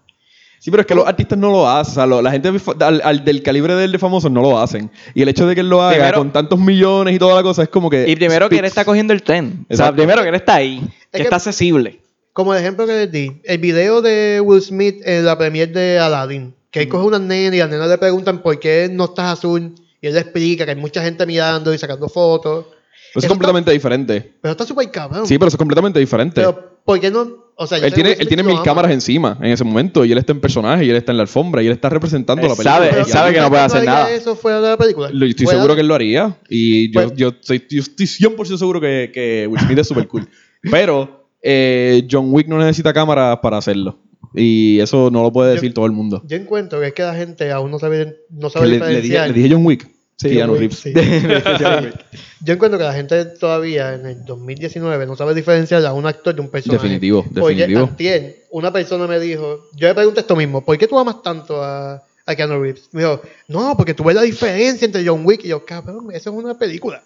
Sí, 0.61 0.73
pero 0.73 0.81
es 0.81 0.89
que 0.89 0.95
los 0.97 1.07
artistas 1.07 1.39
no 1.39 1.51
lo 1.51 1.69
hacen. 1.71 1.93
O 1.93 1.95
sea, 1.95 2.07
lo- 2.07 2.21
la 2.21 2.33
gente 2.33 2.51
al, 2.81 3.01
al 3.05 3.25
del 3.25 3.45
calibre 3.45 3.77
del 3.77 3.93
de 3.93 3.99
famosos 4.01 4.29
no 4.31 4.43
lo 4.43 4.59
hacen. 4.59 4.91
Y 5.15 5.23
el 5.23 5.29
hecho 5.29 5.47
de 5.47 5.55
que 5.55 5.61
él 5.61 5.69
lo 5.71 5.81
haga 5.83 5.93
Primero- 5.99 6.19
con 6.19 6.33
tantos 6.33 6.59
millones 6.59 7.15
y 7.15 7.19
toda 7.21 7.37
la 7.37 7.45
cosa 7.45 7.63
es 7.63 7.69
como 7.69 7.89
que. 7.89 8.09
Y 8.09 8.17
primero 8.17 8.49
que 8.49 8.59
él 8.59 8.65
está 8.65 8.85
cogiendo 8.85 9.13
el 9.13 9.23
tren. 9.23 9.65
O 9.71 9.77
sea, 9.77 9.93
primero 9.93 10.21
que 10.23 10.29
él 10.31 10.35
está 10.35 10.57
ahí. 10.57 10.81
Que 11.13 11.19
que- 11.19 11.23
está 11.23 11.37
accesible. 11.37 12.01
como 12.33 12.55
el 12.55 12.61
ejemplo 12.61 12.87
que 12.87 12.93
les 12.93 13.11
di, 13.13 13.41
el 13.45 13.59
video 13.59 14.01
de 14.03 14.41
Will 14.45 14.61
Smith 14.63 15.01
en 15.05 15.25
la 15.25 15.37
premiere 15.39 15.73
de 15.73 15.99
Aladdin, 15.99 16.55
que 16.71 16.81
él 16.83 16.89
coge 16.89 17.05
una 17.07 17.19
nena 17.19 17.55
y 17.57 17.59
las 17.59 17.69
nenas 17.71 17.89
le 17.89 17.99
preguntan 17.99 18.43
por 18.43 18.59
qué 18.61 18.89
no 18.93 19.07
estás 19.07 19.39
azul, 19.39 19.75
y 20.01 20.07
él 20.07 20.15
le 20.15 20.21
explica 20.21 20.65
que 20.65 20.71
hay 20.73 20.77
mucha 20.77 21.03
gente 21.03 21.25
mirando 21.27 21.73
y 21.75 21.79
sacando 21.79 22.09
fotos. 22.09 22.67
Eso 23.15 23.21
es 23.21 23.27
completamente 23.27 23.71
diferente. 23.73 24.35
Pero 24.41 24.53
está 24.53 24.65
súper 24.67 24.91
cabrón. 24.91 25.27
Sí, 25.27 25.39
pero 25.39 25.49
eso 25.49 25.57
es 25.57 25.59
completamente 25.59 25.99
diferente. 25.99 26.35
Pero, 26.41 26.79
¿por 26.85 27.01
qué 27.01 27.11
no? 27.11 27.49
O 27.61 27.67
sea, 27.67 27.79
yo 27.79 27.87
él 27.87 27.93
tiene, 27.95 28.13
él 28.13 28.29
tiene 28.29 28.43
mil 28.45 28.55
ama. 28.55 28.63
cámaras 28.63 28.93
encima 28.93 29.37
en 29.41 29.51
ese 29.51 29.65
momento. 29.65 30.05
Y 30.05 30.13
él 30.13 30.19
está 30.19 30.33
en 30.33 30.41
personaje, 30.41 30.85
y 30.85 30.91
él 30.91 30.97
está 30.97 31.11
en 31.13 31.17
la 31.19 31.23
alfombra, 31.23 31.61
y 31.63 31.67
él 31.67 31.73
está 31.73 31.89
representando 31.89 32.43
Él 32.43 32.49
la 32.51 32.55
película. 32.55 32.75
sabe, 32.77 33.01
él 33.01 33.07
sabe 33.07 33.33
que 33.33 33.39
no 33.41 33.47
¿tú 33.47 33.51
puede 33.51 33.63
hacer 33.65 33.85
nada. 33.85 34.11
eso 34.13 34.37
fuera 34.37 34.61
de 34.61 34.69
la 34.69 34.77
película? 34.77 35.11
Lo- 35.13 35.27
estoy 35.27 35.47
seguro 35.47 35.69
de- 35.69 35.75
que 35.77 35.81
él 35.81 35.89
lo 35.89 35.95
haría. 35.97 36.37
Y 36.49 36.93
yo, 36.93 37.01
Pues- 37.03 37.13
yo, 37.17 37.33
soy, 37.41 37.67
yo 37.69 37.81
estoy 37.81 38.07
100% 38.07 38.59
seguro 38.59 38.81
que, 38.81 39.11
que 39.13 39.47
Will 39.49 39.61
Smith 39.61 39.79
es 39.79 39.89
súper 39.89 40.07
cool. 40.07 40.29
Pero 40.71 41.27
eh, 41.43 42.07
John 42.11 42.27
Wick 42.33 42.47
no 42.47 42.59
necesita 42.59 42.93
cámaras 42.93 43.39
para 43.43 43.57
hacerlo. 43.59 43.99
Y 44.35 44.79
eso 44.81 45.11
no 45.11 45.23
lo 45.23 45.33
puede 45.33 45.51
Yo- 45.51 45.55
decir 45.55 45.75
todo 45.75 45.87
el 45.87 45.93
mundo. 45.93 46.23
Yo 46.27 46.37
encuentro 46.37 46.79
que 46.81 46.89
es 46.89 46.93
que 46.93 47.03
la 47.03 47.15
gente 47.15 47.51
aún 47.51 47.71
no 47.73 47.79
sabe, 47.81 48.19
no 48.31 48.51
sabe 48.51 48.67
le, 48.67 48.73
le 48.73 48.79
dije, 48.79 48.89
diferenciar. 49.01 49.29
le 49.29 49.35
dije 49.35 49.55
John 49.55 49.67
Wick. 49.67 49.89
Sí, 50.19 50.31
Keanu 50.31 50.57
Reeves. 50.57 50.79
sí. 50.79 50.93
Yo 52.45 52.55
encuentro 52.55 52.79
que 52.79 52.85
la 52.85 52.93
gente 52.93 53.25
todavía 53.25 53.95
en 53.95 54.07
el 54.07 54.25
2019 54.25 55.07
no 55.07 55.17
sabe 55.17 55.35
diferenciar 55.35 55.85
a 55.87 55.93
un 55.93 56.07
actor 56.07 56.35
de 56.35 56.41
un 56.41 56.49
personaje. 56.49 56.83
Definitivo, 56.83 57.23
Porque 57.23 57.55
definitivo. 57.57 57.87
antier, 57.87 58.37
una 58.51 58.73
persona 58.73 59.07
me 59.07 59.21
dijo, 59.21 59.67
yo 59.77 59.89
le 59.89 59.95
pregunté 59.95 60.21
esto 60.21 60.37
mismo, 60.37 60.65
¿por 60.65 60.77
qué 60.79 60.87
tú 60.89 60.99
amas 60.99 61.23
tanto 61.23 61.63
a, 61.63 62.03
a 62.27 62.35
Keanu 62.35 62.61
Reeves? 62.61 62.89
Me 62.93 63.03
dijo, 63.03 63.21
no, 63.49 63.77
porque 63.77 63.95
tú 63.95 64.05
ves 64.05 64.17
la 64.17 64.23
diferencia 64.23 64.87
entre 64.87 65.07
John 65.07 65.23
Wick 65.25 65.45
y 65.45 65.49
yo, 65.49 65.65
cabrón, 65.65 66.09
eso 66.13 66.31
es 66.31 66.37
una 66.37 66.59
película. 66.59 67.03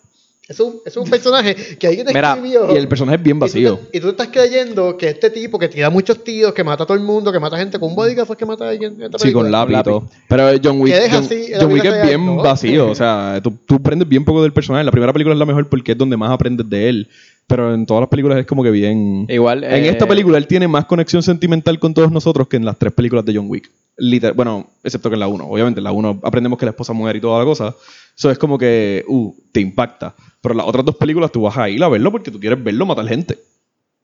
Es 0.53 0.61
un- 0.61 0.81
es 0.85 0.95
un 0.99 1.09
personaje 1.09 1.55
que 1.79 1.87
alguien 1.87 2.07
Mira, 2.09 2.35
escribió. 2.35 2.75
Y 2.75 2.77
el 2.77 2.87
personaje 2.89 3.17
es 3.17 3.23
bien 3.23 3.39
y 3.39 3.41
tú 3.41 3.45
vacío. 3.47 3.79
te- 3.91 3.97
Y 3.97 4.01
tú, 4.01 4.09
estás 4.11 4.29
creyendo 4.29 4.97
que 4.99 5.09
este 5.09 5.31
tipo 5.31 5.59
que 5.59 5.69
tira 5.69 5.89
muchos 5.89 6.23
tiros, 6.23 6.53
que 6.53 6.63
mata 6.63 6.85
a 6.85 6.87
todo 6.87 6.97
el 6.97 7.03
mundo, 7.03 7.33
que 7.33 7.41
mata 7.41 7.57
gente 7.57 7.79
con 7.79 7.89
un 7.89 7.97
bodyguard 7.97 8.27
fue 8.27 8.37
que 8.37 8.45
mata 8.45 8.67
a 8.67 8.69
alguien 8.69 8.97
Sí, 9.17 9.33
con 9.33 9.51
lápiz 9.51 9.79
y 9.79 9.83
todo. 9.83 10.09
Pero 10.29 10.49
John 10.63 10.79
Wick, 10.81 10.95
John, 11.59 11.73
Wick 11.73 11.85
es 11.87 12.07
bien 12.07 12.27
¿no? 12.27 12.37
vacío. 12.37 12.87
O 12.93 12.95
sea, 12.95 13.41
tú, 13.43 13.55
tú 13.67 13.77
aprendes 13.77 14.07
bien 14.07 14.25
poco 14.25 14.43
del 14.43 14.53
personaje. 14.53 14.85
La 14.85 14.91
primera 14.93 15.13
película 15.13 15.33
es 15.35 15.39
la 15.39 15.47
mejor 15.47 15.69
porque 15.71 15.93
es 15.93 15.99
donde 15.99 16.17
más 16.19 16.31
aprendes 16.31 16.69
de 16.69 16.89
él. 16.91 17.09
Pero 17.47 17.75
en 17.75 17.87
todas 17.87 18.03
las 18.03 18.09
películas 18.09 18.39
es 18.39 18.47
como 18.47 18.63
que 18.63 18.71
bien. 18.71 19.27
Igual. 19.29 19.65
En 19.65 19.85
eh, 19.85 19.89
esta 19.89 20.07
película 20.07 20.39
él 20.39 20.47
tiene 20.47 20.69
más 20.69 20.85
conexión 20.85 21.23
sentimental 21.23 21.79
con 21.79 21.93
todos 21.95 22.11
nosotros 22.13 22.47
que 22.49 22.57
en 22.57 22.65
las 22.65 22.79
tres 22.79 22.93
películas 22.93 23.25
de 23.25 23.35
John 23.35 23.47
Wick. 23.49 23.71
Bueno, 24.35 24.69
excepto 24.83 25.11
que 25.11 25.15
en 25.15 25.21
la 25.21 25.29
1. 25.29 25.45
Obviamente 25.49 25.81
en 25.81 25.85
la 25.85 25.93
1 25.93 26.21
aprendemos 26.23 26.59
que 26.59 26.65
la 26.65 26.71
esposa 26.71 26.93
muere 26.93 27.19
y 27.19 27.21
toda 27.23 27.39
la 27.39 27.45
cosa. 27.45 27.75
Eso 28.17 28.31
es 28.31 28.39
como 28.39 28.59
que, 28.59 29.05
uh, 29.09 29.33
te 29.53 29.61
impacta. 29.61 30.15
Pero 30.41 30.55
las 30.55 30.67
otras 30.67 30.85
dos 30.85 30.97
películas 30.97 31.31
tú 31.33 31.43
vas 31.43 31.57
a 31.57 31.69
ir 31.69 31.83
a 31.83 31.89
verlo 31.89 32.11
porque 32.11 32.31
tú 32.31 32.39
quieres 32.41 32.63
verlo 32.63 32.85
matar 32.87 33.07
gente. 33.07 33.39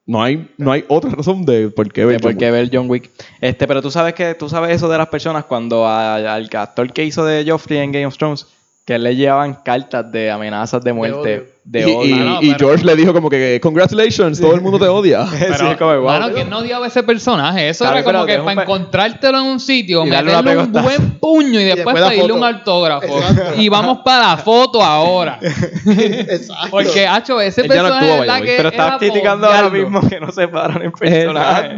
No 0.06 0.22
hay, 0.22 0.48
no 0.56 0.72
hay 0.72 0.84
otra 0.88 1.10
razón 1.10 1.44
de 1.44 1.68
por 1.68 1.92
qué 1.92 2.04
ver 2.06 2.16
de 2.16 2.20
por 2.22 2.32
John 2.32 2.38
qué 2.38 2.46
Wick. 2.46 2.52
ver 2.52 2.70
John 2.72 2.88
Wick. 2.90 3.10
Este, 3.42 3.66
pero 3.66 3.82
tú 3.82 3.90
sabes 3.90 4.14
que 4.14 4.34
tú 4.34 4.48
sabes 4.48 4.74
eso 4.74 4.88
de 4.88 4.96
las 4.96 5.08
personas 5.08 5.44
cuando 5.44 5.86
a- 5.86 6.34
al 6.34 6.48
actor 6.50 6.90
que 6.92 7.04
hizo 7.04 7.24
de 7.26 7.44
Joffrey 7.46 7.78
en 7.80 7.92
Game 7.92 8.06
of 8.06 8.16
Thrones, 8.16 8.46
que 8.86 8.98
le 8.98 9.14
llevaban 9.14 9.52
cartas 9.62 10.10
de 10.10 10.30
amenazas 10.30 10.82
de 10.82 10.92
muerte. 10.94 11.52
De 11.70 11.80
y, 11.80 11.84
odio. 11.84 12.04
y- 12.04 12.18
No, 12.18 12.24
no, 12.24 12.42
y 12.42 12.46
pero- 12.54 12.58
George 12.68 12.84
le 12.86 12.96
dijo 12.96 13.12
como 13.12 13.28
que, 13.28 13.60
congratulations, 13.62 14.40
todo 14.40 14.54
el 14.54 14.62
mundo 14.62 14.78
te 14.78 14.86
odia. 14.88 15.26
Pero, 15.38 15.54
Sí, 15.58 15.64
como 15.78 15.94
igual. 15.94 16.20
mano, 16.20 16.34
¿quién 16.34 16.48
no 16.48 16.58
odiaba 16.60 16.86
ese 16.86 17.02
personaje? 17.02 17.68
Eso 17.68 17.84
Claro, 17.84 17.98
era 17.98 18.04
como 18.12 18.24
que 18.26 18.38
un 18.38 18.44
para 18.46 18.56
pe- 18.56 18.62
encontrártelo 18.62 19.38
en 19.40 19.44
un 19.44 19.60
sitio, 19.60 20.06
Y 20.06 20.08
meterle 20.08 20.36
un 20.38 20.44
pegostazo. 20.44 20.82
buen 20.84 21.10
puño 21.18 21.60
y 21.60 21.64
después, 21.64 21.84
después 21.84 22.00
la 22.00 22.08
pedirle 22.08 22.32
un 22.32 22.44
autógrafo. 22.44 23.18
Exacto. 23.18 23.60
Y 23.60 23.68
vamos 23.68 23.98
para 24.02 24.28
la 24.28 24.36
foto 24.38 24.82
ahora. 24.82 25.38
Exacto. 25.86 26.68
Porque, 26.70 27.06
hacho, 27.06 27.38
ese 27.40 27.60
Él 27.60 27.68
no 27.68 27.74
personaje 27.74 28.20
es 28.20 28.26
la 28.26 28.40
que 28.40 28.54
pero 28.56 28.68
estás 28.70 28.86
era 28.88 28.98
criticando 28.98 29.46
ahora 29.46 29.68
mismo 29.70 30.08
que 30.08 30.20
no 30.20 30.32
se 30.32 30.48
paran 30.48 30.82
en 30.82 30.92
personaje. 30.92 31.76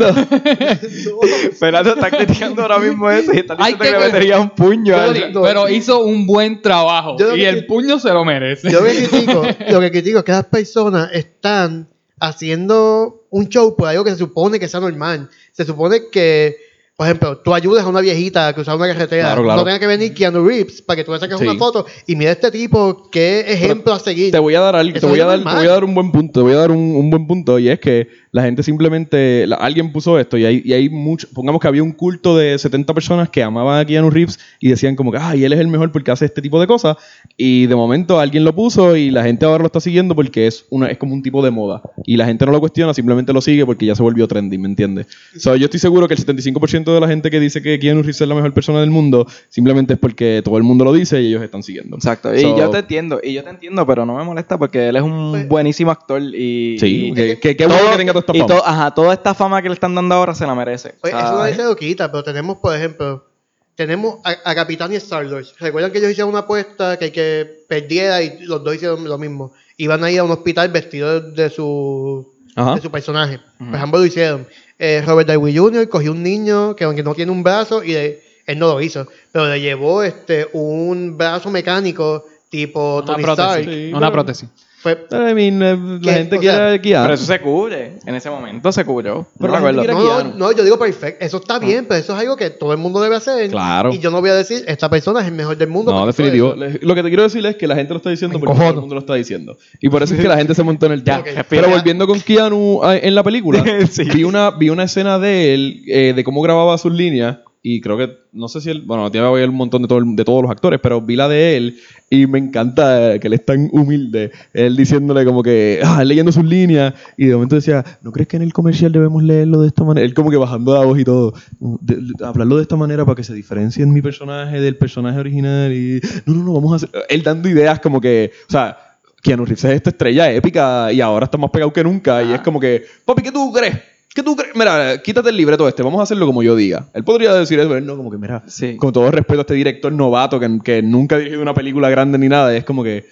Fernando 1.58 1.94
está 1.94 2.10
criticando 2.10 2.62
ahora 2.62 2.78
mismo 2.78 3.10
eso 3.10 3.32
y 3.34 3.38
está 3.38 3.56
Hay 3.58 3.74
diciendo 3.74 3.84
que 3.84 3.90
que, 3.90 3.98
le 3.98 4.04
metería 4.12 4.38
un 4.40 4.50
puño. 4.50 4.94
Pero, 5.42 5.68
hizo 5.68 6.00
un 6.00 6.26
buen 6.26 6.62
trabajo. 6.62 7.16
Yo 7.18 7.34
y 7.34 7.40
que- 7.40 7.48
el 7.48 7.66
puño 7.66 7.98
se 7.98 8.10
lo 8.12 8.24
merece. 8.24 8.70
Yo 8.70 8.82
que 8.84 8.90
critico, 9.08 9.42
lo 9.80 9.86
que 9.86 9.90
critico 9.92 10.18
es 10.18 10.24
que 10.24 10.32
las 10.32 10.46
personas 10.46 11.10
están 11.12 11.88
haciendo 12.20 13.24
un 13.30 13.48
show 13.48 13.74
por 13.76 13.88
algo 13.88 14.04
que 14.04 14.10
se 14.10 14.18
supone 14.18 14.58
que 14.60 14.68
sea 14.68 14.80
normal. 14.80 15.28
Se 15.52 15.64
supone 15.64 16.02
que, 16.12 16.56
por 16.96 17.06
ejemplo, 17.06 17.38
tú 17.38 17.54
ayudas 17.54 17.84
a 17.84 17.88
una 17.88 18.00
viejita 18.00 18.48
a 18.48 18.52
cruzar 18.52 18.76
una 18.76 18.86
carretera. 18.88 19.24
Claro, 19.28 19.42
claro. 19.42 19.60
No 19.60 19.64
tenga 19.64 19.78
que 19.78 19.86
venir 19.86 20.12
Keanu 20.14 20.46
Reeves 20.46 20.82
para 20.82 20.96
que 20.96 21.04
tú 21.04 21.12
le 21.12 21.18
saques 21.18 21.38
Sí. 21.38 21.44
una 21.44 21.58
foto 21.58 21.86
y 22.06 22.16
mira 22.16 22.32
este 22.32 22.50
tipo, 22.50 23.08
qué 23.10 23.40
ejemplo 23.46 23.92
a 23.92 23.98
seguir. 24.00 24.30
Te 24.32 24.38
voy 24.38 24.54
a 24.54 24.60
dar 24.60 24.76
algo, 24.76 24.98
te 25.00 25.06
voy 25.06 25.20
a 25.20 25.26
dar, 25.26 25.38
te 25.38 25.44
voy 25.44 25.66
a 25.66 25.70
dar 25.70 25.84
un 25.84 25.94
buen 25.94 26.12
punto, 26.12 26.40
te 26.40 26.42
voy 26.42 26.52
a 26.52 26.58
dar 26.58 26.70
un, 26.70 26.94
un 26.96 27.10
buen 27.10 27.26
punto 27.26 27.58
y 27.58 27.68
es 27.70 27.80
que 27.80 28.08
la 28.32 28.42
gente 28.42 28.62
simplemente, 28.62 29.46
la- 29.46 29.56
alguien 29.56 29.92
puso 29.92 30.18
esto 30.18 30.36
y 30.38 30.44
hay, 30.44 30.62
y 30.64 30.72
hay 30.72 30.88
mucho, 30.88 31.26
pongamos 31.34 31.60
que 31.60 31.68
había 31.68 31.82
un 31.82 31.92
culto 31.92 32.36
de 32.36 32.58
70 32.58 32.94
personas 32.94 33.28
que 33.28 33.42
amaban 33.42 33.80
a 33.80 33.84
Keanu 33.84 34.10
Reeves 34.10 34.38
y 34.60 34.68
decían 34.68 34.96
como 34.96 35.10
que, 35.12 35.18
ay, 35.20 35.44
él 35.44 35.52
es 35.52 35.58
el 35.60 35.68
mejor 35.68 35.90
porque 35.92 36.10
hace 36.10 36.24
este 36.26 36.40
tipo 36.42 36.60
de 36.60 36.66
cosas 36.66 36.96
y 37.36 37.66
de 37.66 37.74
momento 37.74 38.20
alguien 38.20 38.44
lo 38.44 38.54
puso 38.54 38.96
y 38.96 39.10
la 39.10 39.22
gente 39.24 39.44
ahora 39.46 39.58
lo 39.62 39.66
está 39.66 39.80
siguiendo 39.80 40.14
porque 40.14 40.46
es 40.46 40.64
una 40.70 40.86
es 40.88 40.98
como 40.98 41.14
un 41.14 41.22
tipo 41.22 41.42
de 41.44 41.50
moda 41.50 41.82
y 42.06 42.16
la 42.16 42.26
gente 42.26 42.46
no 42.46 42.52
lo 42.52 42.60
cuestiona, 42.60 42.94
simplemente 42.94 43.32
lo 43.32 43.40
sigue 43.40 43.66
porque 43.66 43.86
ya 43.86 43.94
se 43.94 44.02
volvió 44.02 44.28
trendy, 44.28 44.58
¿me 44.58 44.68
entiendes? 44.68 45.06
So, 45.36 45.56
yo 45.56 45.64
estoy 45.66 45.80
seguro 45.80 46.06
que 46.08 46.14
el 46.14 46.20
75% 46.24 46.94
de 46.94 47.00
la 47.00 47.08
gente 47.08 47.30
que 47.30 47.40
dice 47.40 47.62
que 47.62 47.78
Keanu 47.78 48.02
Reeves 48.02 48.20
es 48.20 48.28
la 48.28 48.34
mejor 48.34 48.52
persona 48.54 48.80
del 48.80 48.90
mundo 48.90 49.26
simplemente 49.48 49.94
es 49.94 49.98
porque 49.98 50.40
todo 50.44 50.56
el 50.56 50.62
mundo 50.62 50.84
lo 50.84 50.92
dice 50.92 51.20
y 51.22 51.26
ellos 51.28 51.42
están 51.42 51.62
siguiendo. 51.62 51.96
Exacto, 51.96 52.34
y 52.34 52.40
So- 52.42 52.56
yo 52.58 52.70
te 52.70 52.78
entiendo, 52.78 53.20
y 53.22 53.32
yo 53.32 53.42
te 53.44 53.50
entiendo, 53.50 53.86
pero 53.86 54.06
no 54.06 54.14
me 54.16 54.24
molesta 54.24 54.58
porque 54.58 54.88
él 54.88 54.96
es 54.96 55.02
un 55.02 55.30
Pues- 55.32 55.48
buenísimo 55.48 55.90
actor 55.90 56.22
y, 56.22 56.78
Sí, 56.78 57.06
y- 57.08 57.12
que, 57.14 57.38
que, 57.38 57.56
qué 57.56 57.66
bueno 57.66 57.80
todo- 57.80 57.90
que 57.92 57.96
tenga 57.98 58.12
esta 58.20 58.36
y 58.36 58.40
fama. 58.40 58.54
to- 58.56 58.66
ajá, 58.66 58.90
toda 58.92 59.12
esta 59.14 59.34
fama 59.34 59.60
que 59.62 59.68
le 59.68 59.74
están 59.74 59.94
dando 59.94 60.14
ahora 60.14 60.34
se 60.34 60.46
la 60.46 60.54
merece. 60.54 60.94
O 61.02 61.06
sea, 61.08 61.20
eso 61.20 61.38
nadie 61.38 61.54
se 61.56 61.64
lo 61.64 61.74
quita, 61.76 62.10
pero 62.10 62.22
tenemos, 62.24 62.58
por 62.58 62.74
ejemplo, 62.76 63.26
tenemos 63.74 64.16
a, 64.24 64.36
a 64.50 64.54
Capitán 64.54 64.92
y 64.92 64.96
Star-Lord. 64.96 65.46
¿Recuerdan 65.58 65.90
que 65.90 65.98
ellos 65.98 66.10
hicieron 66.10 66.30
una 66.30 66.40
apuesta 66.40 66.98
que 66.98 67.10
que 67.12 67.64
perdiera 67.68 68.22
y 68.22 68.40
los 68.44 68.62
dos 68.62 68.74
hicieron 68.74 69.04
lo 69.08 69.18
mismo? 69.18 69.52
Iban 69.76 70.04
a 70.04 70.10
ir 70.10 70.20
a 70.20 70.24
un 70.24 70.30
hospital 70.30 70.68
vestidos 70.68 71.34
de 71.34 71.48
su, 71.50 72.30
Ajá. 72.56 72.74
de 72.76 72.80
su 72.82 72.90
personaje. 72.90 73.40
Pues 73.58 73.80
ambos 73.82 74.00
lo 74.00 74.06
hicieron. 74.06 74.46
Eh, 74.78 75.02
Robert 75.06 75.28
Downey 75.28 75.56
Jr. 75.56 75.88
cogió 75.88 76.12
un 76.12 76.22
niño 76.22 76.74
que 76.76 76.84
aunque 76.84 77.02
no 77.02 77.14
tiene 77.14 77.32
un 77.32 77.42
brazo 77.42 77.82
y 77.82 77.92
le- 77.92 78.20
él 78.46 78.58
no 78.58 78.66
lo 78.68 78.80
hizo, 78.80 79.06
pero 79.32 79.46
le 79.48 79.60
llevó 79.60 80.02
este 80.02 80.48
un 80.52 81.16
brazo 81.16 81.50
mecánico 81.50 82.24
tipo 82.50 82.96
Una 82.96 83.06
Tony 83.06 83.22
prótesis. 83.22 83.50
Stark. 83.52 83.64
Sí, 83.70 83.92
una 83.94 84.10
prótesis. 84.12 84.48
Fue, 84.82 85.06
I 85.10 85.34
mean, 85.34 85.62
eh, 85.62 85.98
la 86.00 86.14
gente 86.14 86.38
quiere 86.38 86.56
sea, 86.56 86.78
guiar. 86.78 87.02
Pero 87.02 87.14
eso 87.14 87.26
se 87.26 87.38
cubre. 87.38 87.98
En 88.06 88.14
ese 88.14 88.30
momento 88.30 88.72
se 88.72 88.82
cubrió. 88.82 89.26
Pero 89.38 89.60
No 89.60 90.52
yo 90.52 90.64
digo 90.64 90.78
perfecto. 90.78 91.22
Eso 91.22 91.36
está 91.36 91.58
bien, 91.58 91.84
pero 91.86 92.00
eso 92.00 92.14
es 92.14 92.20
algo 92.20 92.34
que 92.34 92.48
todo 92.48 92.72
el 92.72 92.78
mundo 92.78 92.98
debe 92.98 93.16
hacer. 93.16 93.50
Claro. 93.50 93.92
Y 93.92 93.98
yo 93.98 94.10
no 94.10 94.22
voy 94.22 94.30
a 94.30 94.34
decir, 94.34 94.64
esta 94.66 94.88
persona 94.88 95.20
es 95.20 95.26
el 95.26 95.34
mejor 95.34 95.58
del 95.58 95.68
mundo. 95.68 95.92
No, 95.92 96.06
definitivo. 96.06 96.54
Lo 96.54 96.94
que 96.94 97.02
te 97.02 97.08
quiero 97.08 97.24
decir 97.24 97.44
es 97.44 97.56
que 97.56 97.66
la 97.66 97.74
gente 97.76 97.92
lo 97.92 97.98
está 97.98 98.08
diciendo 98.08 98.38
Me 98.38 98.46
porque 98.46 98.58
todo 98.58 98.70
el 98.70 98.76
mundo 98.76 98.94
lo 98.94 99.00
está 99.02 99.14
diciendo. 99.14 99.58
Y 99.80 99.90
por 99.90 100.02
eso 100.02 100.14
es 100.14 100.20
que 100.20 100.28
la 100.28 100.38
gente 100.38 100.54
se 100.54 100.62
montó 100.62 100.86
en 100.86 100.92
el 100.92 101.04
Ya. 101.10 101.22
Pero 101.46 101.68
volviendo 101.68 102.06
con 102.06 102.18
Keanu 102.18 102.80
ah, 102.82 102.96
en 102.96 103.14
la 103.14 103.22
película, 103.22 103.62
Sí. 103.90 104.04
vi, 104.04 104.24
una, 104.24 104.50
vi 104.50 104.70
una 104.70 104.84
escena 104.84 105.18
de 105.18 105.52
él, 105.52 105.82
eh, 105.88 106.12
de 106.16 106.24
cómo 106.24 106.40
grababa 106.40 106.78
sus 106.78 106.92
líneas. 106.92 107.38
Y 107.62 107.82
creo 107.82 107.98
que, 107.98 108.08
no 108.32 108.48
sé 108.48 108.62
si 108.62 108.70
él, 108.70 108.84
bueno, 108.86 109.10
tiene 109.10 109.26
que 109.26 109.28
haber 109.28 109.50
un 109.50 109.54
montón 109.56 109.82
de, 109.82 109.88
todo 109.88 110.00
de 110.02 110.24
todos 110.24 110.40
los 110.40 110.50
actores, 110.50 110.80
pero 110.82 111.02
vi 111.02 111.14
la 111.14 111.28
de 111.28 111.58
él 111.58 111.78
y 112.08 112.26
me 112.26 112.38
encanta 112.38 113.18
que 113.18 113.26
él 113.26 113.34
es 113.34 113.44
tan 113.44 113.68
humilde. 113.72 114.30
Él 114.54 114.74
diciéndole 114.78 115.26
como 115.26 115.42
que, 115.42 115.78
ah, 115.84 116.02
leyendo 116.02 116.32
sus 116.32 116.44
líneas 116.44 116.94
y 117.18 117.26
de 117.26 117.34
momento 117.34 117.56
decía, 117.56 117.84
¿no 118.00 118.12
crees 118.12 118.28
que 118.28 118.36
en 118.38 118.44
el 118.44 118.54
comercial 118.54 118.92
debemos 118.92 119.22
leerlo 119.22 119.60
de 119.60 119.68
esta 119.68 119.84
manera? 119.84 120.06
Él 120.06 120.14
como 120.14 120.30
que 120.30 120.38
bajando 120.38 120.72
la 120.72 120.86
voz 120.86 120.98
y 120.98 121.04
todo, 121.04 121.34
de- 121.60 121.96
de- 121.96 122.24
hablarlo 122.24 122.56
de 122.56 122.62
esta 122.62 122.76
manera 122.76 123.04
para 123.04 123.16
que 123.16 123.24
se 123.24 123.34
diferencie 123.34 123.82
en 123.84 123.92
mi 123.92 124.00
personaje 124.00 124.58
del 124.58 124.76
personaje 124.78 125.18
original 125.18 125.70
y, 125.70 126.00
no, 126.24 126.34
no, 126.36 126.44
no, 126.44 126.52
vamos 126.54 126.72
a 126.72 126.76
hacer, 126.76 126.88
él 127.10 127.22
dando 127.22 127.46
ideas 127.50 127.78
como 127.80 128.00
que, 128.00 128.30
o 128.48 128.52
sea, 128.52 128.78
Keanu 129.22 129.44
Reeves 129.44 129.64
es 129.64 129.72
esta 129.72 129.90
estrella 129.90 130.32
épica 130.32 130.90
y 130.94 131.02
ahora 131.02 131.24
está 131.26 131.36
más 131.36 131.50
pegado 131.50 131.70
que 131.74 131.84
nunca 131.84 132.22
y 132.22 132.32
es 132.32 132.40
como 132.40 132.58
que, 132.58 132.84
papi, 133.04 133.20
¿qué 133.22 133.30
tú 133.30 133.52
crees? 133.52 133.76
¿Qué 134.14 134.22
tú 134.22 134.34
crees? 134.34 134.54
Mira, 134.56 135.00
quítate 135.02 135.28
el 135.28 135.36
libreto 135.36 135.68
este, 135.68 135.82
vamos 135.82 136.00
a 136.00 136.02
hacerlo 136.02 136.26
como 136.26 136.42
yo 136.42 136.56
diga. 136.56 136.86
Él 136.94 137.04
podría 137.04 137.32
decir 137.32 137.58
eso, 137.60 137.68
pero 137.68 137.78
él 137.78 137.86
no, 137.86 137.96
como 137.96 138.10
que, 138.10 138.18
mira, 138.18 138.42
Sí. 138.46 138.76
con 138.76 138.92
todo 138.92 139.10
respeto 139.10 139.40
a 139.40 139.42
este 139.42 139.54
director 139.54 139.92
novato 139.92 140.40
que, 140.40 140.58
que 140.64 140.82
nunca 140.82 141.14
ha 141.14 141.18
dirigido 141.18 141.42
una 141.42 141.54
película 141.54 141.88
grande 141.90 142.18
ni 142.18 142.28
nada, 142.28 142.54
es 142.56 142.64
como 142.64 142.82
que, 142.82 143.06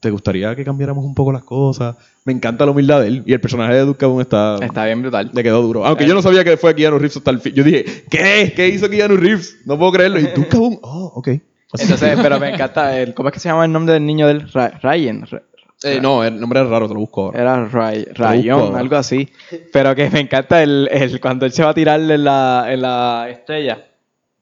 ¿te 0.00 0.10
gustaría 0.10 0.54
que 0.54 0.64
cambiáramos 0.64 1.02
un 1.04 1.14
poco 1.14 1.32
las 1.32 1.44
cosas? 1.44 1.96
Me 2.26 2.32
encanta 2.34 2.66
la 2.66 2.72
humildad 2.72 3.00
de 3.00 3.08
él 3.08 3.22
y 3.24 3.32
el 3.32 3.40
personaje 3.40 3.74
de 3.74 3.80
Duke 3.80 4.06
está... 4.20 4.58
Está 4.60 4.84
bien 4.84 5.00
brutal. 5.00 5.30
Le 5.32 5.42
quedó 5.42 5.62
duro. 5.62 5.86
Aunque 5.86 6.06
yo 6.06 6.12
no 6.14 6.20
sabía 6.20 6.44
que 6.44 6.58
fue 6.58 6.74
Keanu 6.74 6.98
Reeves 6.98 7.16
hasta 7.16 7.30
el 7.30 7.40
fin. 7.40 7.54
Yo 7.54 7.64
dije, 7.64 7.84
¿qué? 8.10 8.52
¿Qué 8.54 8.68
hizo 8.68 8.88
Keanu 8.90 9.16
Reeves? 9.16 9.56
No 9.64 9.78
puedo 9.78 9.92
creerlo. 9.92 10.20
Y 10.20 10.24
Duke 10.24 10.58
oh, 10.82 11.12
ok. 11.14 11.28
Entonces, 11.78 12.18
pero 12.22 12.38
me 12.38 12.50
encanta 12.50 12.98
el, 12.98 13.14
¿cómo 13.14 13.30
es 13.30 13.32
que 13.32 13.40
se 13.40 13.48
llama 13.48 13.64
el 13.64 13.72
nombre 13.72 13.94
del 13.94 14.06
niño 14.06 14.26
del 14.26 14.46
Ryan? 14.52 15.26
Eh, 15.84 16.00
no, 16.00 16.24
el 16.24 16.40
nombre 16.40 16.60
es 16.62 16.66
raro, 16.68 16.88
te 16.88 16.94
lo 16.94 17.00
busco 17.00 17.26
ahora. 17.26 17.40
Era 17.40 17.64
Ray, 17.66 17.98
busco 18.04 18.14
Rayón, 18.22 18.60
ahora. 18.60 18.78
algo 18.80 18.96
así. 18.96 19.28
Pero 19.72 19.94
que 19.94 20.10
me 20.10 20.20
encanta 20.20 20.62
el, 20.62 20.88
el 20.90 21.20
cuando 21.20 21.46
él 21.46 21.52
se 21.52 21.62
va 21.62 21.70
a 21.70 21.74
tirar 21.74 22.00
en 22.00 22.24
la, 22.24 22.66
en 22.68 22.82
la 22.82 23.28
estrella. 23.30 23.78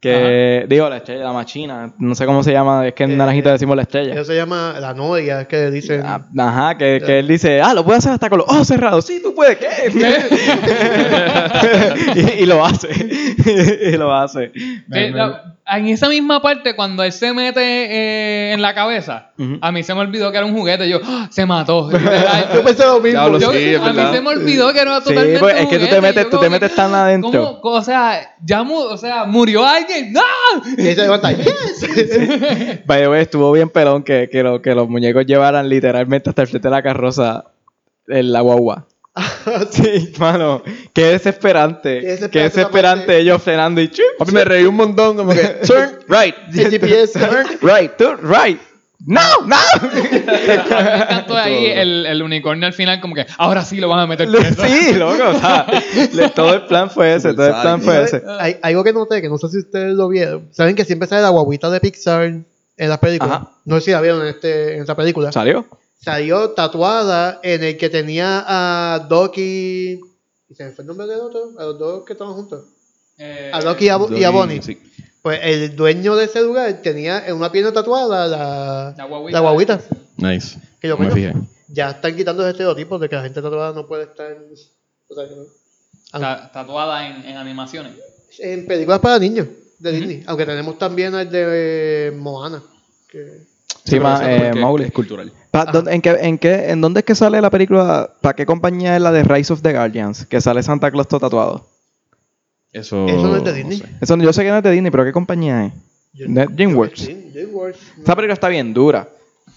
Que, 0.01 0.67
digo, 0.69 0.89
la 0.89 0.97
estrella, 0.97 1.23
la 1.23 1.33
machina. 1.33 1.93
No 1.99 2.17
sé 2.17 2.27
cómo 2.27 2.43
se 2.43 2.51
llama, 2.51 2.89
es 2.89 2.95
que 2.95 3.05
en 3.05 3.13
Eh, 3.13 3.17
Naranjita 3.17 3.53
decimos 3.53 3.77
la 3.77 3.83
estrella. 3.83 4.15
Eso 4.15 4.25
se 4.25 4.35
llama 4.35 4.75
la 4.81 4.95
novia, 4.95 5.43
es 5.43 5.47
que 5.47 5.71
dicen. 5.71 6.03
Ah, 6.05 6.27
Ajá, 6.39 6.77
que, 6.77 7.01
que 7.07 7.21
él 7.21 7.29
dice, 7.29 7.63
ah, 7.63 7.73
lo 7.73 7.85
puedes 7.85 8.01
hacer 8.01 8.13
hasta 8.15 8.29
con 8.29 8.39
los 8.41 8.49
ojos 8.49 8.67
cerrados. 8.67 9.07
Sí, 9.07 9.21
tú 9.23 9.33
puedes, 9.33 9.59
¿qué? 9.59 9.69
y, 12.39 12.43
y 12.43 12.47
lo 12.47 12.65
hace. 12.65 12.89
y 13.93 13.97
lo 13.97 14.13
hace. 14.13 14.51
Eh, 14.93 15.11
la- 15.13 15.52
en 15.65 15.87
esa 15.87 16.09
misma 16.09 16.43
parte, 16.43 16.75
cuando 16.75 17.03
él 17.05 17.13
se 17.13 17.33
mete 17.33 17.61
eh, 17.63 18.53
en 18.53 18.61
la 18.61 18.75
cabeza, 18.75 19.31
a 19.61 19.73
mí 19.73 19.83
se 19.83 19.95
me 19.95 20.01
olvidó 20.01 20.31
que 20.33 20.39
era 20.39 20.47
un 20.47 20.53
juguete. 20.55 20.89
Yo, 20.89 21.01
¡ah! 21.05 21.29
se 21.31 21.47
mató. 21.47 21.91
Yo 22.55 22.65
pensé 22.65 22.85
lo 22.85 23.01
mismo. 23.01 23.39
Yo- 23.39 23.53
sí, 23.53 23.75
a 23.77 23.93
mí 23.93 24.03
se 24.13 24.21
me 24.21 24.29
olvidó 24.31 24.73
que 24.73 24.81
era 24.81 24.99
Sí, 25.01 25.05
totalmente 25.09 25.39
pues, 25.41 25.55
un 25.55 25.61
es 25.61 25.67
que 25.69 25.79
tú 25.79 25.87
te 25.87 26.01
metes- 26.01 26.25
Yo 26.25 26.31
tú 26.31 26.39
te 26.41 26.51
metes 26.51 26.71
que, 26.71 26.77
tan 26.77 26.95
adentro. 26.95 27.59
¿cómo? 27.63 27.77
O 27.77 27.83
sea, 27.83 28.35
ya 28.45 28.63
mu- 28.65 28.77
o 28.79 28.97
sea, 28.97 29.25
murió 29.25 29.65
alguien. 29.65 30.13
¡No! 30.13 30.21
Y 30.77 30.89
ella 30.89 31.05
levanta, 31.05 31.33
yes. 31.33 31.87
By 32.87 33.01
the 33.03 33.09
way, 33.09 33.23
estuvo 33.23 33.51
bien 33.53 33.69
pelón 33.71 34.03
que, 34.03 34.29
que, 34.31 34.43
lo- 34.43 34.61
que 34.61 34.75
los 34.75 34.89
muñecos 34.89 35.25
llevaran 35.27 35.69
literalmente 35.69 36.29
hasta 36.31 36.43
el 36.43 36.49
frente 36.49 36.69
de 36.69 36.73
la 36.73 36.83
carroza 36.83 37.45
en 38.09 38.33
la 38.33 38.41
guagua. 38.41 38.87
sí, 39.71 40.13
mano. 40.19 40.63
Qué 40.95 41.05
desesperante. 41.07 42.01
Qué 42.01 42.01
Qué 42.01 42.09
desesperante 42.09 42.43
desesperante, 42.43 43.03
esa 43.03 43.07
parte. 43.07 43.19
ellos 43.19 43.43
frenando 43.43 43.81
y. 43.81 43.93
Papi, 44.19 44.33
me 44.33 44.45
reí 44.45 44.65
un 44.65 44.75
montón, 44.77 45.17
como 45.17 45.33
que, 45.33 45.43
turn 45.67 45.99
right. 46.09 46.35
El 46.55 46.71
GPS. 46.71 47.19
Turn 47.19 47.47
right, 47.61 47.97
turn 47.97 48.21
right. 48.23 48.59
No, 49.05 49.21
no. 49.47 49.57
Me 49.83 50.55
encantó 50.55 51.37
ahí 51.37 51.67
el, 51.67 52.07
el 52.07 52.23
unicornio 52.23 52.67
al 52.69 52.73
final, 52.73 53.01
como 53.01 53.17
que 53.17 53.27
ahora 53.37 53.65
sí 53.65 53.79
lo 53.81 53.89
van 53.89 53.99
a 53.99 54.07
meter 54.07 54.29
preso. 54.31 54.63
sí, 54.65 54.93
loco. 54.95 55.29
O 55.29 55.41
sea, 55.41 55.67
le- 56.13 56.29
todo 56.31 56.55
el 56.55 56.67
plan 56.67 56.89
fue 56.89 57.13
ese, 57.17 57.35
todo 57.35 57.47
el 57.49 57.53
plan 57.61 57.83
fue 57.83 58.05
ese. 58.05 58.23
Hay 58.39 58.59
algo 58.63 58.85
que 58.85 58.93
noté, 58.93 59.21
que 59.21 59.29
no 59.29 59.39
sé 59.39 59.49
si 59.49 59.59
ustedes 59.59 59.95
lo 59.95 60.09
vieron. 60.09 60.49
Saben 60.53 60.77
que 60.77 60.85
siempre 60.85 61.09
sale 61.09 61.21
la 61.23 61.31
guaguita 61.31 61.69
de 61.69 61.81
Pixar 61.81 62.23
en 62.23 62.47
las 62.77 62.99
películas. 62.99 63.35
Ajá. 63.35 63.51
No 63.65 63.75
sé 63.81 63.87
si 63.87 63.91
la 63.91 64.01
vieron 64.01 64.23
en, 64.23 64.29
este, 64.29 64.77
en 64.77 64.83
esta 64.83 64.95
película. 64.95 65.33
¿Salió? 65.33 65.67
Salió 66.05 66.51
tatuada 66.51 67.41
en 67.43 67.63
el 67.63 67.77
que 67.77 67.89
tenía 67.89 68.45
a 68.47 68.99
Doki. 69.09 70.01
¿Y 70.49 70.55
se 70.55 70.65
me 70.65 70.73
fue 70.73 70.83
el 70.83 70.89
nombre 70.89 71.07
del 71.07 71.21
otro? 71.21 71.53
A 71.59 71.65
los 71.65 71.79
dos 71.79 72.05
que 72.05 72.13
estaban 72.15 72.35
juntos. 72.35 72.65
Eh, 73.19 73.51
A 73.55 73.61
Doki 73.61 73.87
y 73.87 73.89
a, 73.89 73.99
y 74.11 74.25
a 74.25 74.31
Bonnie. 74.31 74.61
Sí. 74.63 74.79
Pues 75.23 75.39
el 75.43 75.77
dueño 75.77 76.17
de 76.17 76.25
ese 76.25 76.43
lugar 76.43 76.83
tenía 76.83 77.25
en 77.27 77.37
una 77.37 77.53
pierna 77.53 77.73
tatuada 77.73 78.27
la, 78.27 78.95
La 78.97 79.05
guaguita. 79.05 79.33
la 79.33 79.41
guaguita. 79.41 79.81
Nice. 80.17 80.59
Que 80.81 80.89
yo 80.89 80.99
me 80.99 81.09
coño, 81.09 81.15
fijé. 81.15 81.33
Ya 81.69 81.91
están 81.91 82.17
quitando 82.17 82.43
los 82.43 82.51
estereotipos 82.51 83.01
de 83.01 83.09
que 83.09 83.15
la 83.17 83.23
gente 83.23 83.41
tatuada 83.41 83.73
no 83.73 83.87
puede 83.87 84.03
estar. 84.05 84.37
o 85.09 85.15
sea, 85.15 85.29
que 85.29 85.37
no. 85.37 86.19
ta- 86.19 86.51
tatuada 86.53 87.07
en, 87.07 87.25
en 87.25 87.37
animaciones. 87.37 87.95
En 88.41 88.67
películas 88.67 88.99
para 88.99 89.21
niños 89.21 89.47
de 89.79 89.93
Disney. 89.93 90.25
Aunque 90.27 90.45
tenemos 90.47 90.77
también 90.79 91.15
el 91.15 91.31
de 91.31 92.09
eh, 92.09 92.11
Moana. 92.11 92.61
Que... 93.09 93.52
Sí, 93.85 93.99
pero 93.99 94.21
eh. 94.23 94.85
Es 94.87 94.93
cultural. 94.93 95.33
Pa- 95.51 95.67
¿dónde- 95.67 95.93
en, 95.95 96.01
qué, 96.01 96.11
en, 96.21 96.39
qué, 96.39 96.71
¿En 96.71 96.81
dónde 96.81 97.01
es 97.01 97.05
que 97.05 97.15
sale 97.15 97.41
la 97.41 97.51
película? 97.51 98.11
¿Para 98.21 98.35
qué 98.35 98.47
compañía 98.47 98.97
es 98.97 99.03
la 99.03 99.13
de 99.13 99.23
Rise 99.25 99.53
of 99.53 99.61
the 99.63 99.73
Guardians? 99.73 100.25
Que 100.27 100.41
sale 100.41 100.63
Santa 100.63 100.91
Claus 100.91 101.09
todo 101.09 101.21
tatuado. 101.21 101.67
Eso, 102.73 103.07
Eso 103.07 103.27
no 103.29 103.37
es 103.37 103.45
de 103.45 103.53
Disney. 103.53 103.79
sé. 103.79 103.85
Eso, 104.01 104.17
yo 104.17 104.33
sé 104.33 104.45
que 104.45 104.51
no 104.51 104.57
es 104.59 104.63
de 104.63 104.71
Disney, 104.71 104.91
pero 104.91 105.05
¿qué 105.05 105.13
compañía 105.13 105.67
es? 105.67 105.73
DreamWorks. 106.15 107.07
DreamWorks. 107.33 107.79
Esa 108.03 108.15
película 108.17 108.35
está 108.35 108.49
bien 108.49 108.73
dura. 108.73 109.09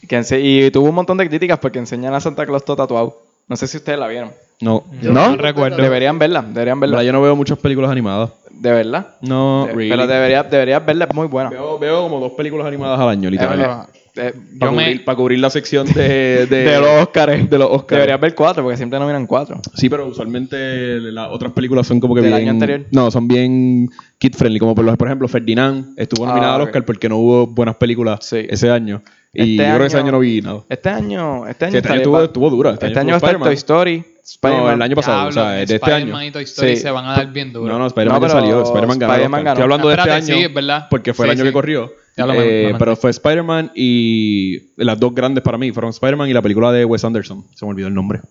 Que 0.08 0.18
ense- 0.20 0.40
y 0.42 0.70
tuvo 0.72 0.90
un 0.90 0.96
montón 0.96 1.18
de 1.18 1.28
críticas 1.30 1.60
porque 1.60 1.80
enseñan 1.80 2.14
a 2.14 2.20
Santa 2.20 2.46
Claus 2.46 2.66
todo 2.66 2.76
tatuado. 2.78 3.22
No 3.48 3.56
sé 3.56 3.68
si 3.68 3.78
ustedes 3.78 3.98
la 4.00 4.08
vieron. 4.08 4.32
No. 4.62 4.84
Yo 5.02 5.12
¿No? 5.14 5.30
no 5.32 5.38
recuerdo. 5.38 5.78
Deberían 5.78 6.18
verla, 6.20 6.42
deberían 6.42 6.80
verla. 6.80 7.04
yo 7.04 7.12
no 7.14 7.22
veo 7.22 7.36
muchas 7.36 7.58
películas 7.58 7.92
animadas. 7.92 8.32
De 8.52 8.72
verdad. 8.72 9.16
No, 9.22 9.66
De- 9.68 9.74
really. 9.74 9.90
Pero 9.92 10.08
deberías, 10.08 10.50
deberías 10.50 10.86
verla, 10.86 11.06
es 11.10 11.16
muy 11.16 11.28
buena. 11.28 11.50
Veo, 11.50 11.78
veo 11.80 12.02
como 12.04 12.20
dos 12.20 12.32
películas 12.34 12.66
animadas 12.68 13.00
al 13.00 13.10
año, 13.10 13.30
literal. 13.30 13.88
Eh, 14.18 14.34
para, 14.60 14.72
me- 14.72 14.84
cubrir, 14.84 15.06
para 15.06 15.16
cubrir 15.18 15.40
la 15.40 15.50
sección 15.50 15.88
de, 15.88 16.46
de, 16.50 16.64
de 16.64 16.80
los 16.80 16.90
Oscars. 17.04 17.50
de 17.50 17.58
los 17.58 17.70
Oscars. 17.70 17.98
Deberías 18.00 18.20
ver 18.22 18.34
cuatro 18.36 18.64
porque 18.64 18.78
siempre 18.78 18.98
nominan 19.00 19.28
cuatro. 19.28 19.60
Sí, 19.74 19.90
pero 19.90 20.08
usualmente 20.08 21.00
las 21.02 21.30
otras 21.32 21.52
películas 21.52 21.86
son 21.88 22.00
como 22.00 22.16
que 22.16 22.22
¿Del 22.22 22.32
bien... 22.32 22.44
año 22.44 22.52
anterior? 22.52 22.86
No, 22.92 23.12
son 23.12 23.28
bien 23.28 23.90
kid-friendly. 24.18 24.60
Como 24.60 24.74
por, 24.76 24.98
por 24.98 25.08
ejemplo, 25.08 25.28
Ferdinand 25.28 25.98
estuvo 25.98 26.26
Ah, 26.26 26.30
nominada 26.30 26.56
al 26.56 26.62
ok. 26.62 26.68
Oscar 26.68 26.86
porque 26.86 27.10
no 27.10 27.18
hubo 27.18 27.48
buenas 27.48 27.76
películas 27.76 28.20
Sí. 28.22 28.46
ese 28.50 28.70
año. 28.70 29.02
Y 29.34 29.58
Este 29.60 29.64
yo 29.64 29.64
creo 29.64 29.80
que 29.80 29.86
ese 29.88 29.98
año- 29.98 30.12
no 30.14 30.20
vi 30.20 30.42
nada. 30.42 30.62
Este 30.70 30.90
año, 30.90 31.46
este 31.48 31.66
año, 31.66 31.72
Sí, 31.74 31.78
este 31.80 31.90
año 31.90 31.98
estuvo, 31.98 32.22
estuvo 32.24 32.50
dura. 32.50 32.72
Este, 32.72 32.88
este 32.88 33.00
año, 33.00 33.10
año 33.16 33.20
Toy 33.20 33.28
Spider-Man. 33.28 33.54
Story. 33.54 34.04
Spider-Man. 34.24 34.64
No, 34.66 34.72
el 34.72 34.82
año 34.82 34.96
pasado, 34.96 35.28
o 35.28 35.32
sea, 35.34 35.50
de 35.52 35.64
este 35.64 35.76
Spider-Man 35.76 36.16
año. 36.22 36.28
y 36.30 36.32
Toy 36.32 36.44
Story 36.46 36.76
Sí. 36.78 36.82
se 36.84 36.90
van 36.90 37.06
a 37.06 37.18
dar 37.18 37.32
bien 37.34 37.52
duro. 37.52 37.72
No, 37.72 37.78
no, 37.78 37.88
Spider-Man 37.88 38.22
No, 38.22 38.28
ya 38.28 38.34
salió. 38.34 38.64
Spider-Man 38.64 38.98
ganó. 39.00 39.14
Spider-Man 39.14 39.44
ganó. 39.44 39.52
Estoy 39.52 39.64
hablando 39.64 39.90
de 39.90 39.96
este 39.96 40.10
año. 40.12 40.26
sí, 40.26 40.44
es 40.46 40.54
verdad. 40.54 40.88
Porque 40.90 41.14
fue 41.14 41.26
Sí, 41.26 41.32
el 41.32 41.38
año 41.38 41.44
sí. 41.44 41.50
que 41.50 41.54
corrió. 41.54 41.94
Ya 42.18 42.26
lo 42.26 42.34
Eh, 42.34 42.70
me- 42.74 42.80
pero 42.80 42.96
fue 42.96 43.12
Spider-Man 43.12 43.72
y 43.76 44.74
las 44.78 45.00
dos 45.00 45.14
grandes 45.14 45.44
para 45.44 45.58
mí 45.58 45.72
fueron 45.72 45.90
Spider-Man 45.92 46.30
y 46.30 46.34
la 46.34 46.42
película 46.42 46.72
de 46.72 46.86
Wes 46.86 47.04
Anderson. 47.04 47.46
Se 47.56 47.66
me 47.66 47.72
olvidó 47.72 47.88
el 47.88 47.94
nombre. 47.94 48.22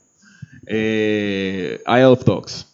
Eh, 0.66 1.80
Isle 1.87 2.05
of 2.07 2.24
Dogs. 2.24 2.66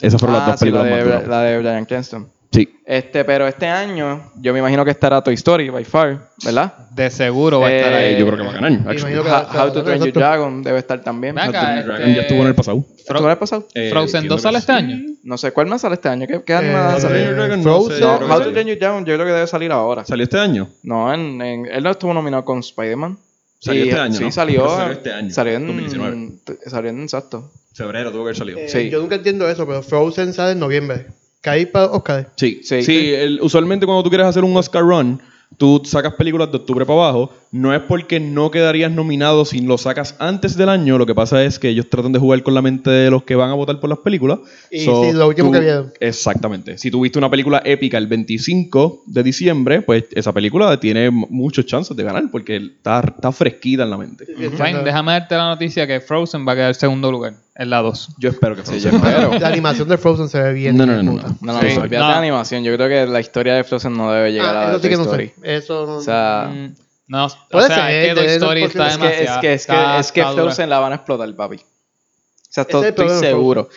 Esas 0.00 0.20
fueron 0.20 0.36
las 0.38 0.46
Ah, 0.48 0.50
dos 0.52 0.60
sí, 0.60 0.64
películas 0.66 0.84
la 0.86 0.90
más 0.96 0.98
de, 1.04 1.10
duras. 1.10 1.28
la 1.28 1.42
de 1.42 1.58
Bryan 1.58 1.84
Cranston. 1.84 2.28
Sí. 2.50 2.66
Este, 2.86 3.24
pero 3.26 3.46
este 3.46 3.66
año, 3.66 4.32
yo 4.40 4.54
me 4.54 4.60
imagino 4.60 4.82
que 4.82 4.90
estará 4.90 5.22
Toy 5.22 5.34
Story, 5.34 5.68
by 5.68 5.84
far, 5.84 6.30
¿verdad? 6.42 6.88
De 6.92 7.10
seguro 7.10 7.60
va 7.60 7.66
a 7.68 7.72
estar 7.72 7.92
Eh, 7.92 7.96
ahí. 7.96 8.18
yo 8.18 8.24
creo 8.26 8.38
que 8.38 8.44
va 8.44 8.50
a 8.50 8.54
ganar. 8.54 8.72
actually. 8.72 9.00
imagino 9.00 9.22
que- 9.22 9.28
How, 9.30 9.36
How 9.66 9.72
to 9.72 9.82
Train 9.84 9.98
Your 9.98 10.08
Exacto. 10.08 10.18
Dragon 10.20 10.62
debe 10.62 10.78
estar 10.78 11.02
también. 11.02 11.34
Ven 11.34 11.44
acá, 11.48 11.60
How 11.60 11.66
to 11.66 11.66
Train 11.66 11.76
Your 11.76 11.84
este- 11.90 11.92
Dragon 11.98 12.14
ya 12.14 12.20
estuvo 12.22 12.40
en 12.40 12.46
el 12.46 12.54
pasado. 12.54 12.84
¿Estuvo 12.96 13.24
en 13.24 13.30
el 13.30 13.36
pasado? 13.38 13.68
Eh, 13.74 13.90
Frozen 13.90 14.16
entiendo 14.16 14.34
2 14.34 14.40
que 14.40 14.42
sale 14.42 14.58
sí. 14.58 14.60
este 14.60 14.72
año. 14.72 14.96
No 15.24 15.36
sé, 15.36 15.52
¿cuál 15.52 15.66
más 15.66 15.80
sale 15.82 15.94
este 15.96 16.08
año? 16.08 16.26
¿Qué, 16.26 16.42
qué 16.42 16.52
Eh, 16.54 16.56
animada 16.56 16.86
va 16.86 16.92
a 16.92 16.94
How 16.96 17.00
to 17.02 17.08
Train 17.08 17.12
Your 17.24 17.28
salir? 17.28 17.36
Dragon, 17.36 17.62
Frozen. 17.62 17.88
no 17.90 17.94
sé, 17.96 18.00
No, 18.00 18.16
creo 18.16 18.28
que 18.28 18.34
How 18.34 18.40
to. 18.42 18.52
Train 18.52 18.66
Your 18.68 18.78
Dragon 18.78 19.04
yo 19.04 19.14
creo 19.14 19.26
que 19.26 19.32
debe 19.32 19.46
salir 19.46 19.72
ahora. 19.72 20.04
¿Salió 20.06 20.24
este 20.24 20.38
año? 20.38 20.68
No, 20.82 21.12
en, 21.12 21.42
en- 21.42 21.66
él 21.66 21.82
no 21.84 21.90
estuvo 21.90 22.14
nominado 22.14 22.44
con 22.46 22.60
Spider-Man. 22.60 23.18
Salió 23.60 23.84
Y- 23.84 23.88
este 23.90 24.00
año, 24.00 24.14
Sí, 24.14 24.24
¿no? 24.24 24.32
salió. 24.32 24.60
Pero 24.62 24.76
salió 24.76 24.92
este 24.94 25.12
año, 25.12 25.30
Salió 25.30 25.52
en, 25.54 25.66
2019. 25.66 26.28
t- 26.44 26.70
Salió 26.70 26.90
en 26.90 27.02
exacto. 27.02 27.50
Febrero 27.74 28.10
tuvo 28.10 28.20
que 28.22 28.28
haber 28.28 28.36
salido. 28.36 28.58
Eh, 28.58 28.68
Sí. 28.68 28.88
Yo 28.88 29.00
nunca 29.00 29.16
entiendo 29.16 29.46
eso, 29.50 29.66
pero 29.66 29.82
Frozen 29.82 30.32
sale 30.32 30.52
en 30.52 30.58
noviembre. 30.60 31.06
¿Cae 31.40 31.66
para 31.66 31.86
Oscar? 31.86 32.30
Sí, 32.36 32.60
Sí. 32.62 32.82
sí. 32.82 33.12
el- 33.14 33.40
usualmente 33.42 33.86
cuando 33.86 34.02
tú 34.02 34.08
quieres 34.10 34.26
hacer 34.26 34.44
un 34.44 34.56
Oscar 34.56 34.82
run, 34.82 35.20
Tú 35.56 35.80
sacas 35.82 36.12
películas 36.12 36.50
de 36.52 36.58
octubre 36.58 36.84
para 36.84 37.00
abajo, 37.04 37.32
no 37.52 37.74
es 37.74 37.80
porque 37.80 38.20
no 38.20 38.50
quedarías 38.50 38.92
nominado 38.92 39.46
si 39.46 39.62
lo 39.62 39.78
sacas 39.78 40.14
antes 40.18 40.58
del 40.58 40.68
año, 40.68 40.98
lo 40.98 41.06
que 41.06 41.14
pasa 41.14 41.42
es 41.42 41.58
que 41.58 41.70
ellos 41.70 41.88
tratan 41.88 42.12
de 42.12 42.18
jugar 42.18 42.42
con 42.42 42.52
la 42.52 42.60
mente 42.60 42.90
de 42.90 43.10
los 43.10 43.22
que 43.22 43.34
van 43.34 43.48
a 43.48 43.54
votar 43.54 43.80
por 43.80 43.88
las 43.88 44.00
películas. 44.00 44.40
Y 44.70 44.80
sí, 44.80 44.86
lo 45.14 45.26
último 45.26 45.50
que 45.50 45.60
vieron. 45.60 45.90
Exactamente. 46.00 46.76
Si 46.76 46.90
tuviste 46.90 47.18
una 47.18 47.30
película 47.30 47.62
épica 47.64 47.96
el 47.96 48.06
25 48.08 49.04
de 49.06 49.22
diciembre, 49.22 49.80
pues 49.80 50.04
esa 50.12 50.34
película 50.34 50.78
tiene 50.78 51.10
muchos 51.10 51.64
chances 51.64 51.96
de 51.96 52.02
ganar 52.04 52.24
porque 52.30 52.56
está, 52.56 53.00
está 53.16 53.32
fresquita 53.32 53.84
en 53.84 53.90
la 53.90 53.96
mente. 53.96 54.26
Fine, 54.26 54.82
déjame 54.84 55.12
darte 55.12 55.34
la 55.34 55.46
noticia 55.48 55.86
que 55.86 56.00
Frozen 56.02 56.46
va 56.46 56.52
a 56.52 56.56
quedar 56.56 56.68
en 56.68 56.74
segundo 56.74 57.10
lugar, 57.10 57.32
en 57.58 57.70
la 57.70 57.78
2. 57.82 58.10
Yo 58.18 58.30
espero 58.30 58.54
que 58.56 58.64
Sí, 58.64 58.80
sea. 58.80 58.90
yo 58.92 58.96
espero. 58.96 59.38
La 59.38 59.48
animación 59.48 59.88
de 59.88 59.98
Frozen 59.98 60.28
se 60.28 60.40
ve 60.40 60.52
bien. 60.54 60.76
No, 60.76 60.86
no, 60.86 60.92
no, 60.92 60.98
de 60.98 61.04
no. 61.04 61.12
No, 61.40 61.52
no, 61.52 61.60
Sí. 61.60 61.66
no, 61.74 61.82
olvídate 61.82 61.98
No. 61.98 62.06
de 62.06 62.12
la 62.12 62.18
animación. 62.18 62.62
Yo 62.64 62.74
creo 62.76 62.88
que 62.88 63.06
la 63.10 63.20
historia 63.20 63.54
de 63.54 63.64
Frozen 63.64 63.92
no 63.94 64.10
debe 64.12 64.32
llegar 64.32 64.54
Ah, 64.56 64.60
a 64.60 64.64
eso 64.64 64.72
la 64.76 64.82
sí 64.82 64.88
que 64.88 64.96
no 64.96 65.02
Story. 65.02 65.26
sé. 65.42 65.56
Eso 65.56 65.86
no. 65.86 65.96
O 65.96 66.00
sea, 66.00 66.50
Mm, 66.50 66.74
no, 67.08 67.24
o 67.26 67.28
sea, 67.28 67.86
ser, 67.86 67.90
es 67.90 68.08
que 68.08 68.14
Toy 68.14 68.22
de- 68.24 68.28
de- 68.30 68.36
Story 68.36 68.62
está 68.62 68.86
es 68.86 68.92
es 68.92 68.98
que, 68.98 69.04
es 69.06 69.10
demasiado. 69.12 69.40
que, 69.40 69.52
es 69.54 69.66
que, 69.66 69.72
está- 69.72 69.98
es 69.98 70.12
que 70.12 70.20
está 70.20 70.30
dura. 70.32 70.42
Frozen 70.44 70.70
la 70.70 70.78
van 70.78 70.92
a 70.92 70.94
explotar, 70.94 71.34
papi. 71.34 71.56
O 71.56 71.60
sea, 72.50 72.62
Ese 72.62 72.70
esto- 72.70 72.82
es 72.82 72.88
estoy 72.88 73.08
de 73.08 73.18
seguro. 73.18 73.68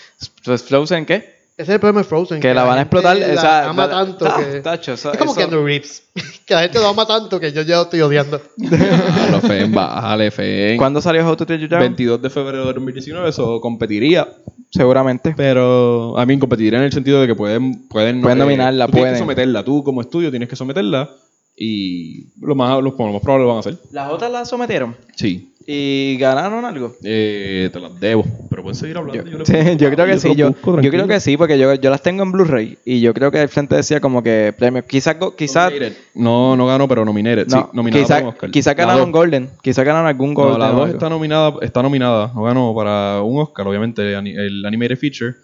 Pues 0.46 0.64
Frozen, 0.64 1.06
¿qué? 1.06 1.41
Ese 1.62 1.72
es 1.72 1.76
el 1.76 1.80
problema 1.80 2.01
de 2.01 2.03
Frozen. 2.05 2.39
Que 2.39 2.53
la 2.53 2.64
van 2.64 2.78
a 2.80 2.82
explotar. 2.82 3.18
La 3.18 3.34
o 3.34 3.38
sea, 3.39 3.70
ama 3.70 3.88
la- 3.88 3.91
tanto 3.93 4.26
ta- 4.26 4.38
que. 4.38 4.59
tacho, 4.62 4.93
eso- 4.93 5.12
es 5.12 5.18
como 5.18 5.32
eso- 5.32 5.39
Keanu 5.39 5.64
Reeves. 5.66 6.03
que 6.45 6.53
la 6.53 6.62
gente 6.62 6.80
lo 6.80 6.88
ama 6.88 7.05
tanto 7.05 7.39
que 7.39 7.51
yo 7.51 7.62
ya 7.62 7.78
lo 7.78 7.84
estoy 7.84 8.01
odiando. 8.01 8.41
Bájalo, 8.57 9.41
Fen, 9.41 9.72
bájale, 9.72 10.32
Fen. 10.32 10.78
¿Cuándo 10.78 11.01
salió 11.01 11.28
How 11.28 11.36
to 11.36 11.45
Train 11.45 11.62
Your 11.62 11.70
Dragon? 11.70 11.88
22 11.88 12.22
de 12.22 12.30
febrero 12.30 12.66
de 12.68 12.74
2019, 12.74 13.30
eso 13.30 13.59
competiría. 13.62 14.28
Seguramente. 14.72 15.34
Pero 15.36 16.18
a 16.18 16.26
mí 16.26 16.38
competiría 16.39 16.80
en 16.80 16.86
el 16.86 16.91
sentido 16.93 17.20
de 17.22 17.28
que 17.28 17.36
pueden 17.36 17.88
pueden, 17.89 18.22
Pueden 18.22 18.38
nominarla, 18.38 18.86
tú 18.88 18.93
tienes 18.93 19.01
pueden. 19.09 19.14
que 19.16 19.20
someterla 19.20 19.64
tú 19.64 19.84
como 19.84 20.01
estudio 20.01 20.30
tienes 20.30 20.47
que 20.47 20.55
someterla 20.55 21.09
y 21.57 22.28
lo 22.39 22.55
más 22.55 22.72
lo, 22.82 22.82
lo 22.82 23.12
más 23.12 23.22
probable 23.22 23.43
lo 23.43 23.47
van 23.49 23.57
a 23.57 23.59
hacer 23.59 23.78
Las 23.91 24.09
otras 24.09 24.32
las 24.32 24.47
sometieron 24.49 24.95
sí 25.16 25.51
y 25.68 26.18
ganaron 26.20 26.66
algo. 26.66 26.95
eh, 27.03 27.70
te 27.72 27.80
las 27.80 27.99
debo 27.99 28.24
pero 28.49 28.64
pueden 28.64 28.76
seguir 28.76 28.97
hablando 28.97 29.24
Yo, 29.30 29.45
sí, 29.45 29.53
creo 29.78 30.05
que 30.05 30.20
sí, 30.20 30.36
yo, 30.36 30.49
busco, 30.49 30.82
yo 30.82 30.89
creo 30.91 31.07
que 31.07 31.20
sí, 31.20 31.38
porque 31.38 31.57
yo, 31.57 31.74
yo 31.76 31.89
las 31.89 32.01
tengo 32.01 32.24
en 32.24 32.32
Blu-ray 32.32 32.78
y 32.86 32.99
yo 33.01 33.14
creo 33.14 33.32
que 33.32 33.39
al 33.39 33.49
frente 33.49 33.76
decía 33.76 33.99
como 34.01 34.22
que 34.24 34.53
premios, 34.57 34.86
quizás 34.86 35.16
quizás 35.38 35.72
no 36.16 36.55
no 36.55 36.68
ganó 36.68 36.88
pero 36.88 37.05
nominated 37.05 37.47
sí 37.47 37.55
no, 37.55 37.70
nominada 37.74 38.03
quizás 38.03 38.24
Oscar 38.24 38.51
quizás 38.51 38.76
La 38.78 38.86
ganaron. 38.86 39.12
Golden, 39.12 39.49
quizás 39.62 39.86
ganaron 39.86 40.07
algún 40.07 40.34
no, 40.34 40.41
Golden. 40.41 40.59
la 40.59 40.70
o 40.72 40.74
2 40.74 40.82
algo. 40.84 40.93
está 40.95 41.09
nominada 41.09 41.53
está 41.62 41.82
nominada 41.82 42.32
no 42.36 42.43
ganó 42.43 42.74
para 42.76 43.22
un 43.22 43.39
Oscar 43.41 43.68
obviamente 43.68 44.14
el 44.14 44.66
animated 44.66 44.97
feature 44.97 45.36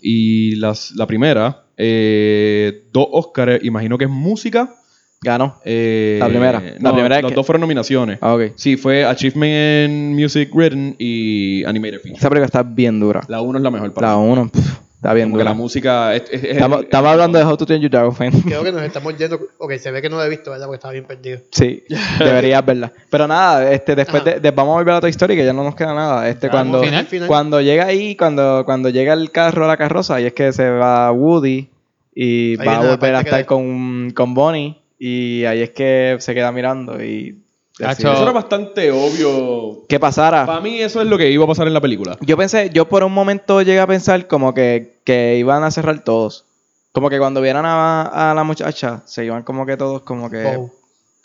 y 0.00 0.56
las, 0.56 0.92
la 0.96 1.06
primera 1.06 1.64
eh, 1.76 2.84
dos 2.92 3.06
Oscars 3.12 3.62
imagino 3.62 3.98
que 3.98 4.04
es 4.04 4.10
música 4.10 4.74
Ganó. 5.20 5.56
Eh, 5.64 6.18
La 6.20 6.28
primera. 6.28 6.60
La 6.60 6.78
no, 6.78 6.92
primera 6.92 7.16
es 7.16 7.22
Las 7.22 7.30
que- 7.32 7.36
dos 7.36 7.44
fueron 7.46 7.60
nominaciones. 7.62 8.18
Ah, 8.20 8.34
ok. 8.34 8.52
Sí, 8.54 8.76
fue 8.76 9.04
Achievement 9.04 9.90
in 9.90 10.14
Music 10.14 10.50
Written 10.54 10.94
y 10.98 11.64
Animated 11.64 12.00
Feature. 12.00 12.18
Esa 12.18 12.28
película 12.28 12.46
está 12.46 12.62
bien 12.62 13.00
dura. 13.00 13.22
La 13.28 13.40
uno 13.40 13.58
es 13.58 13.64
la 13.64 13.70
mejor 13.70 13.92
para 13.92 14.12
La 14.12 14.16
mí. 14.16 14.30
1 14.30 14.50
está 14.94 15.12
bien 15.14 15.26
Como 15.28 15.38
que 15.38 15.42
dura. 15.42 15.50
la 15.50 15.56
música 15.56 16.14
es, 16.14 16.22
es- 16.30 16.44
es- 16.44 16.50
Estamos, 16.52 16.78
es- 16.80 16.84
estamos 16.84 17.10
hablando 17.10 17.36
de 17.38 17.44
How 17.44 17.56
to 17.56 17.66
Train 17.66 17.82
Your 17.82 17.90
Dragon, 17.90 18.12
fan. 18.14 18.30
Creo 18.42 18.62
que 18.62 18.70
nos 18.70 18.82
estamos 18.82 19.16
yendo. 19.18 19.40
Ok, 19.58 19.72
se 19.78 19.90
ve 19.90 20.00
que 20.02 20.08
no 20.08 20.16
lo 20.18 20.24
he 20.24 20.28
visto, 20.28 20.52
¿verdad? 20.52 20.66
Porque 20.66 20.76
estaba 20.76 20.92
bien 20.92 21.04
perdido. 21.04 21.40
Sí, 21.50 21.82
deberías 22.20 22.64
verla. 22.64 22.92
Pero 23.10 23.26
nada, 23.26 23.72
este, 23.72 23.96
después 23.96 24.22
de, 24.24 24.38
de- 24.38 24.50
vamos 24.52 24.74
a 24.74 24.78
volver 24.78 24.94
a 24.94 25.00
Toy 25.00 25.10
Story, 25.10 25.34
que 25.34 25.44
ya 25.44 25.52
no 25.52 25.64
nos 25.64 25.74
queda 25.74 25.94
nada. 25.94 26.28
Este, 26.28 26.48
cuando, 26.48 26.80
final, 26.80 27.06
final. 27.06 27.26
cuando 27.26 27.60
llega 27.60 27.86
ahí, 27.86 28.14
cuando, 28.14 28.62
cuando 28.64 28.88
llega 28.88 29.14
el 29.14 29.32
carro 29.32 29.64
a 29.64 29.68
la 29.68 29.76
carroza, 29.76 30.20
y 30.20 30.26
es 30.26 30.32
que 30.32 30.52
se 30.52 30.70
va 30.70 31.10
Woody 31.10 31.68
y 32.14 32.50
Ahí 32.60 32.66
va 32.66 32.78
a 32.78 32.84
la 32.84 32.90
volver 32.92 33.14
a 33.16 33.20
estar 33.20 33.44
con, 33.46 34.10
con 34.10 34.34
Bonnie, 34.34 34.76
y 34.98 35.44
ahí 35.44 35.62
es 35.62 35.70
que 35.70 36.16
se 36.20 36.34
queda 36.34 36.52
mirando 36.52 37.02
y. 37.02 37.42
Eso 37.78 38.10
era 38.10 38.32
bastante 38.32 38.90
obvio. 38.90 39.86
¿Qué 39.88 40.00
pasara? 40.00 40.46
Para 40.46 40.60
mí 40.60 40.80
eso 40.80 41.00
es 41.00 41.06
lo 41.06 41.16
que 41.16 41.30
iba 41.30 41.44
a 41.44 41.46
pasar 41.46 41.68
en 41.68 41.74
la 41.74 41.80
película. 41.80 42.18
Yo 42.20 42.36
pensé, 42.36 42.70
yo 42.70 42.88
por 42.88 43.04
un 43.04 43.12
momento 43.12 43.62
llegué 43.62 43.78
a 43.78 43.86
pensar 43.86 44.26
como 44.26 44.52
que, 44.52 44.98
que 45.04 45.36
iban 45.36 45.62
a 45.62 45.70
cerrar 45.70 46.02
todos. 46.02 46.44
Como 46.90 47.08
que 47.08 47.18
cuando 47.18 47.40
vieran 47.40 47.64
a, 47.66 48.30
a 48.30 48.34
la 48.34 48.42
muchacha, 48.42 49.02
se 49.06 49.24
iban 49.24 49.44
como 49.44 49.64
que 49.64 49.76
todos 49.76 50.02
como 50.02 50.28
que... 50.28 50.42
Bow. 50.42 50.72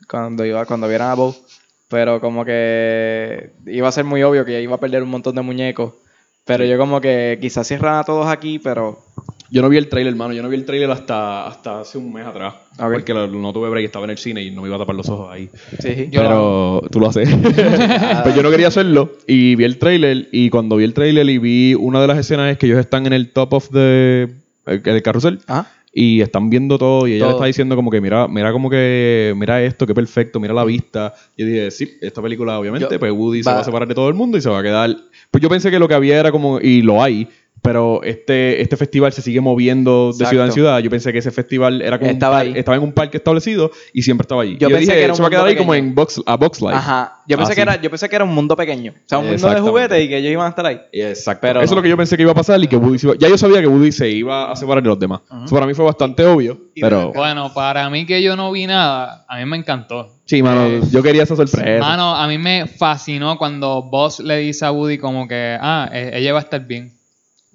cuando 0.07 0.45
iba 0.45 0.65
cuando 0.65 0.87
vieran 0.87 1.09
a 1.09 1.15
Bo 1.15 1.35
pero 1.87 2.19
como 2.19 2.43
que 2.43 3.51
iba 3.67 3.87
a 3.87 3.91
ser 3.91 4.03
muy 4.03 4.23
obvio 4.23 4.45
que 4.45 4.61
iba 4.61 4.75
a 4.75 4.79
perder 4.79 5.03
un 5.03 5.09
montón 5.09 5.35
de 5.35 5.41
muñecos 5.41 5.93
pero 6.45 6.65
yo 6.65 6.77
como 6.77 6.99
que 7.01 7.37
quizás 7.39 7.67
cierran 7.67 7.95
a 7.95 8.03
todos 8.03 8.27
aquí 8.27 8.59
pero 8.59 8.99
Yo 9.53 9.61
no 9.61 9.69
vi 9.69 9.77
el 9.77 9.87
trailer, 9.87 10.11
hermano. 10.13 10.33
Yo 10.33 10.41
no 10.41 10.49
vi 10.49 10.55
el 10.55 10.65
trailer 10.65 10.89
hasta, 10.89 11.45
hasta 11.45 11.81
hace 11.81 11.99
un 11.99 12.11
mes 12.11 12.25
atrás. 12.25 12.55
Ok. 12.79 12.91
Porque 12.93 13.13
lo- 13.13 13.27
no 13.27 13.53
tuve 13.53 13.69
break, 13.69 13.85
estaba 13.85 14.05
en 14.05 14.11
el 14.11 14.17
cine 14.17 14.41
y 14.43 14.49
no 14.49 14.63
me 14.63 14.67
iba 14.67 14.77
a 14.77 14.79
tapar 14.79 14.95
los 14.95 15.07
ojos 15.09 15.31
ahí. 15.31 15.47
sí 15.79 16.09
Yo 16.11 16.21
pero 16.21 16.81
tú 16.89 16.99
lo 16.99 17.07
haces. 17.09 17.29
pues 18.23 18.35
yo 18.35 18.41
no 18.41 18.49
quería 18.49 18.69
hacerlo. 18.69 19.11
Y 19.27 19.55
vi 19.55 19.63
el 19.65 19.77
trailer. 19.77 20.27
Y 20.31 20.49
cuando 20.49 20.77
vi 20.77 20.85
el 20.85 20.95
trailer 20.95 21.29
y 21.29 21.37
vi 21.37 21.75
una 21.75 22.01
de 22.01 22.07
las 22.07 22.17
escenas 22.17 22.51
es 22.51 22.57
que 22.57 22.65
ellos 22.65 22.79
están 22.79 23.05
en 23.05 23.13
el 23.13 23.29
top 23.31 23.53
of 23.53 23.69
the 23.69 24.23
el, 24.65 24.81
el 24.83 25.01
carrusel. 25.03 25.39
Ajá. 25.45 25.69
Y 25.95 26.21
están 26.21 26.49
viendo 26.49 26.79
todo. 26.79 27.05
Y 27.07 27.13
ella 27.13 27.25
le 27.27 27.31
está 27.33 27.45
diciendo 27.45 27.75
como 27.75 27.91
que 27.91 28.01
mira, 28.01 28.27
mira 28.27 28.51
como 28.51 28.67
que, 28.71 29.35
mira 29.37 29.61
esto, 29.61 29.85
qué 29.85 29.93
perfecto, 29.93 30.39
mira 30.39 30.55
la 30.55 30.63
vista. 30.63 31.13
Y 31.37 31.43
yo 31.43 31.47
dije, 31.47 31.69
sí, 31.69 31.91
esta 32.01 32.19
película 32.23 32.57
obviamente, 32.57 32.87
Yo- 32.89 32.99
pues 32.99 33.11
Woody 33.11 33.43
se 33.43 33.51
va 33.51 33.59
a 33.59 33.63
separar 33.63 33.87
de 33.87 33.93
todo 33.93 34.09
el 34.09 34.15
mundo 34.15 34.35
y 34.35 34.41
se 34.41 34.49
va 34.49 34.57
a 34.57 34.63
quedar. 34.63 34.95
Pues 35.29 35.43
yo 35.43 35.49
pensé 35.49 35.69
que 35.69 35.77
lo 35.77 35.87
que 35.87 35.93
había 35.93 36.19
era 36.19 36.31
como, 36.31 36.59
y 36.59 36.81
lo 36.81 37.03
hay. 37.03 37.27
Pero 37.61 38.03
este, 38.03 38.61
este 38.61 38.75
festival 38.75 39.13
se 39.13 39.21
sigue 39.21 39.39
moviendo 39.39 40.11
de 40.11 40.25
ciudad 40.25 40.47
en 40.47 40.51
ciudad. 40.51 40.79
Yo 40.79 40.89
pensé 40.89 41.13
que 41.13 41.19
ese 41.19 41.31
festival 41.31 41.81
era 41.81 41.97
como 41.97 42.09
un 42.09 42.15
Estaba 42.15 42.35
par- 42.39 42.45
ahí. 42.45 42.53
estaba 42.57 42.75
en 42.75 42.83
un 42.83 42.91
parque 42.91 43.15
establecido 43.17 43.71
y 43.93 44.01
siempre 44.01 44.23
estaba 44.23 44.41
allí. 44.41 44.57
Yo 44.57 44.67
Yo, 44.67 44.75
pensé 44.75 44.79
dije, 44.81 44.93
que 44.95 45.03
era 45.05 45.13
un 45.13 45.15
eso 45.15 45.23
va 45.23 45.27
a 45.27 45.29
quedar 45.31 45.45
ahí 45.47 45.55
como 45.55 45.73
en 45.73 45.95
box, 45.95 46.21
a 46.25 46.35
Box 46.35 46.59
Life. 46.61 46.73
ajá 46.75 47.19
yo 47.25 47.37
pensé 47.37 47.53
Así. 47.53 47.55
que 47.55 47.61
era 47.61 47.81
yo 47.81 47.89
pensé 47.89 48.09
que 48.09 48.15
era 48.17 48.25
un 48.25 48.33
mundo 48.35 48.57
pequeño 48.57 48.91
o 48.91 48.95
sea 49.05 49.19
un 49.19 49.27
mundo 49.29 49.49
de 49.49 49.61
juguetes 49.61 50.03
y 50.03 50.09
que 50.09 50.17
ellos 50.17 50.31
iban 50.33 50.45
a 50.47 50.49
estar 50.49 50.65
ahí 50.65 50.81
Exacto. 50.91 51.39
Pero 51.41 51.61
Eso 51.61 51.71
es 51.71 51.75
lo 51.77 51.81
que 51.81 51.87
yo 51.87 51.95
pensé 51.95 52.17
que 52.17 52.23
iba 52.23 52.33
a 52.33 52.35
pasar 52.35 52.61
y 52.61 52.67
que 52.67 52.75
Woody 52.75 52.99
se 52.99 53.07
iba- 53.07 53.15
Ya 53.17 53.29
yo 53.29 53.37
sabía 53.37 53.61
que 53.61 53.67
Woody 53.67 53.93
se 53.93 54.09
iba 54.09 54.51
a 54.51 54.55
separar 54.57 54.83
de 54.83 54.89
los 54.89 54.99
demás. 54.99 55.21
Eso 55.45 55.55
para 55.55 55.65
mí 55.65 55.73
fue 55.73 55.85
bastante 55.85 56.25
obvio. 56.25 56.57
Y 56.75 56.81
Pero 56.81 57.13
Bueno, 57.13 57.53
para 57.53 57.89
mí 57.89 58.05
que 58.05 58.21
yo 58.21 58.35
no 58.35 58.51
vi 58.51 58.67
nada, 58.67 59.23
a 59.29 59.37
mí 59.37 59.45
me 59.45 59.55
encantó. 59.55 60.09
sí, 60.25 60.43
mano, 60.43 60.65
Eh, 60.65 60.81
yo 60.91 61.01
quería 61.01 61.23
esa 61.23 61.37
sorpresa. 61.37 61.79
Mano, 61.79 62.13
a 62.13 62.27
mí 62.27 62.37
me 62.37 62.67
fascinó 62.67 63.37
cuando 63.37 63.83
Boss 63.83 64.19
le 64.19 64.39
dice 64.39 64.65
a 64.65 64.71
Woody 64.73 64.97
como 64.97 65.29
que, 65.29 65.57
ah, 65.61 65.89
eh, 65.93 66.11
ella 66.15 66.33
va 66.33 66.39
a 66.39 66.41
estar 66.41 66.59
bien. 66.67 66.91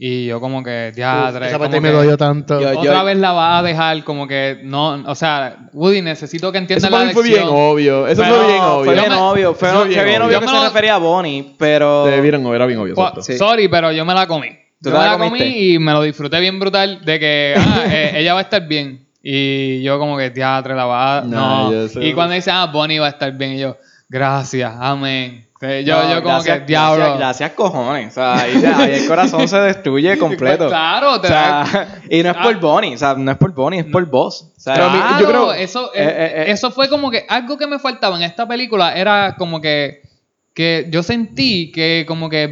Y 0.01 0.27
yo 0.27 0.39
como 0.41 0.63
que, 0.63 0.93
ya, 0.95 1.31
Uf, 1.35 1.43
esa 1.43 1.59
parte 1.59 1.81
me 1.81 1.91
dolió 1.91 2.17
tanto. 2.17 2.61
Yo- 2.61 2.79
Otra 2.79 3.03
vez 3.03 3.17
la 3.19 3.33
va 3.33 3.59
a 3.59 3.63
dejar 3.65 4.05
como 4.05 4.29
que 4.29 4.61
no, 4.63 5.03
o 5.05 5.15
sea, 5.17 5.69
Woody 5.73 6.03
necesito 6.03 6.53
que 6.53 6.59
Eso 6.59 6.63
entienda 6.63 6.89
para 6.89 7.03
la 7.03 7.09
mí 7.09 7.15
fue 7.15 7.25
bien 7.25 7.35
lección. 7.39 7.57
obvio. 7.57 8.07
Eso 8.07 8.23
Pero- 8.23 8.35
fue 8.37 8.47
bien 8.47 8.59
No, 8.59 8.75
obvio. 8.77 8.85
fue 8.85 8.95
Yo 8.95 9.01
bien 9.03 9.13
me- 9.13 9.19
obvio 9.21 9.55
fue, 9.55 9.69
Eso 9.69 9.79
fue 9.81 9.89
bien 9.89 10.05
bien 10.05 10.23
obvio. 10.23 10.33
Yo 10.35 10.39
que 10.41 10.47
me 10.47 10.53
se 10.53 10.57
lo- 10.59 10.65
refería 10.65 10.95
a 10.95 10.99
Bonnie 10.99 11.55
pero 11.59 12.05
Te 12.05 12.21
vieron, 12.21 12.47
era 12.55 12.67
bien 12.67 12.79
obvio. 12.79 12.95
Sí. 13.23 13.37
Sorry, 13.37 13.67
pero 13.69 13.91
yo 13.91 14.05
me 14.05 14.15
la 14.15 14.27
comí. 14.29 14.51
¿Tú 14.81 14.91
Yo 14.91 14.93
me 14.93 14.99
la 15.05 15.13
la 15.13 15.19
comí 15.19 15.41
y 15.43 15.79
me 15.81 15.93
lo 15.93 16.03
disfruté 16.03 16.39
bien 16.39 16.61
brutal 16.61 17.05
de 17.05 17.19
que 17.19 17.55
ah, 17.59 17.83
eh, 17.93 18.13
ella 18.21 18.35
va 18.35 18.39
a 18.39 18.43
estar 18.43 18.69
bien. 18.69 19.05
Y 19.21 19.83
yo 19.83 19.99
como 19.99 20.17
que 20.17 20.31
teatro 20.31 20.77
la 20.77 20.85
va 20.87 21.19
a... 21.19 21.21
No. 21.23 21.73
yo 21.73 21.89
sé. 21.89 22.05
Y 22.07 22.13
cuando 22.13 22.35
dice, 22.35 22.53
ah, 22.53 22.67
Bonnie 22.73 23.01
va 23.01 23.07
a 23.07 23.11
estar 23.11 23.33
bien, 23.33 23.55
y 23.55 23.59
yo, 23.59 23.77
gracias, 24.09 24.73
amén. 24.79 25.45
Eh, 25.61 25.83
Yo, 25.85 25.97
No, 26.01 26.09
yo 26.09 26.23
como 26.23 26.35
gracias- 26.35 26.61
que, 26.61 26.65
diablo. 26.67 26.99
gracias, 26.99 27.19
gracias 27.19 27.51
cojones 27.55 28.13
o 28.13 28.15
sea 28.15 28.39
ahí, 28.39 28.65
ahí 28.65 28.93
el 28.95 29.09
corazón 29.09 29.49
se 29.49 29.59
destruye 29.59 30.17
completo 30.19 30.67
Pues 30.67 30.71
claro, 30.71 31.15
O 31.15 31.21
te 31.21 31.27
sea, 31.27 32.01
y 32.11 32.23
no 32.23 32.31
es 32.31 32.37
por 32.37 32.55
Ah. 32.55 32.59
Bonnie, 32.61 32.95
o 32.95 32.99
sea, 32.99 33.15
no 33.15 33.29
es 33.33 33.37
por 33.39 33.53
Bonnie, 33.53 33.81
es 33.81 33.87
por 33.87 34.07
vos. 34.07 34.53
O 34.57 34.61
sea, 34.61 34.75
mí- 34.89 35.21
yo 35.21 35.27
creo- 35.27 35.53
eso, 35.53 35.91
Eh, 35.95 36.05
eh, 36.05 36.33
eh. 36.43 36.45
eso 36.53 36.71
fue 36.71 36.89
como 36.89 37.11
que 37.11 37.27
algo 37.29 37.59
que 37.59 37.67
me 37.67 37.81
faltaba 37.81 38.17
en 38.17 38.23
esta 38.23 38.47
película 38.47 38.93
era 38.95 39.35
como 39.37 39.61
que, 39.61 40.03
que 40.55 40.87
yo 40.91 41.03
sentí 41.03 41.73
que 41.73 42.05
como 42.07 42.31
que 42.31 42.47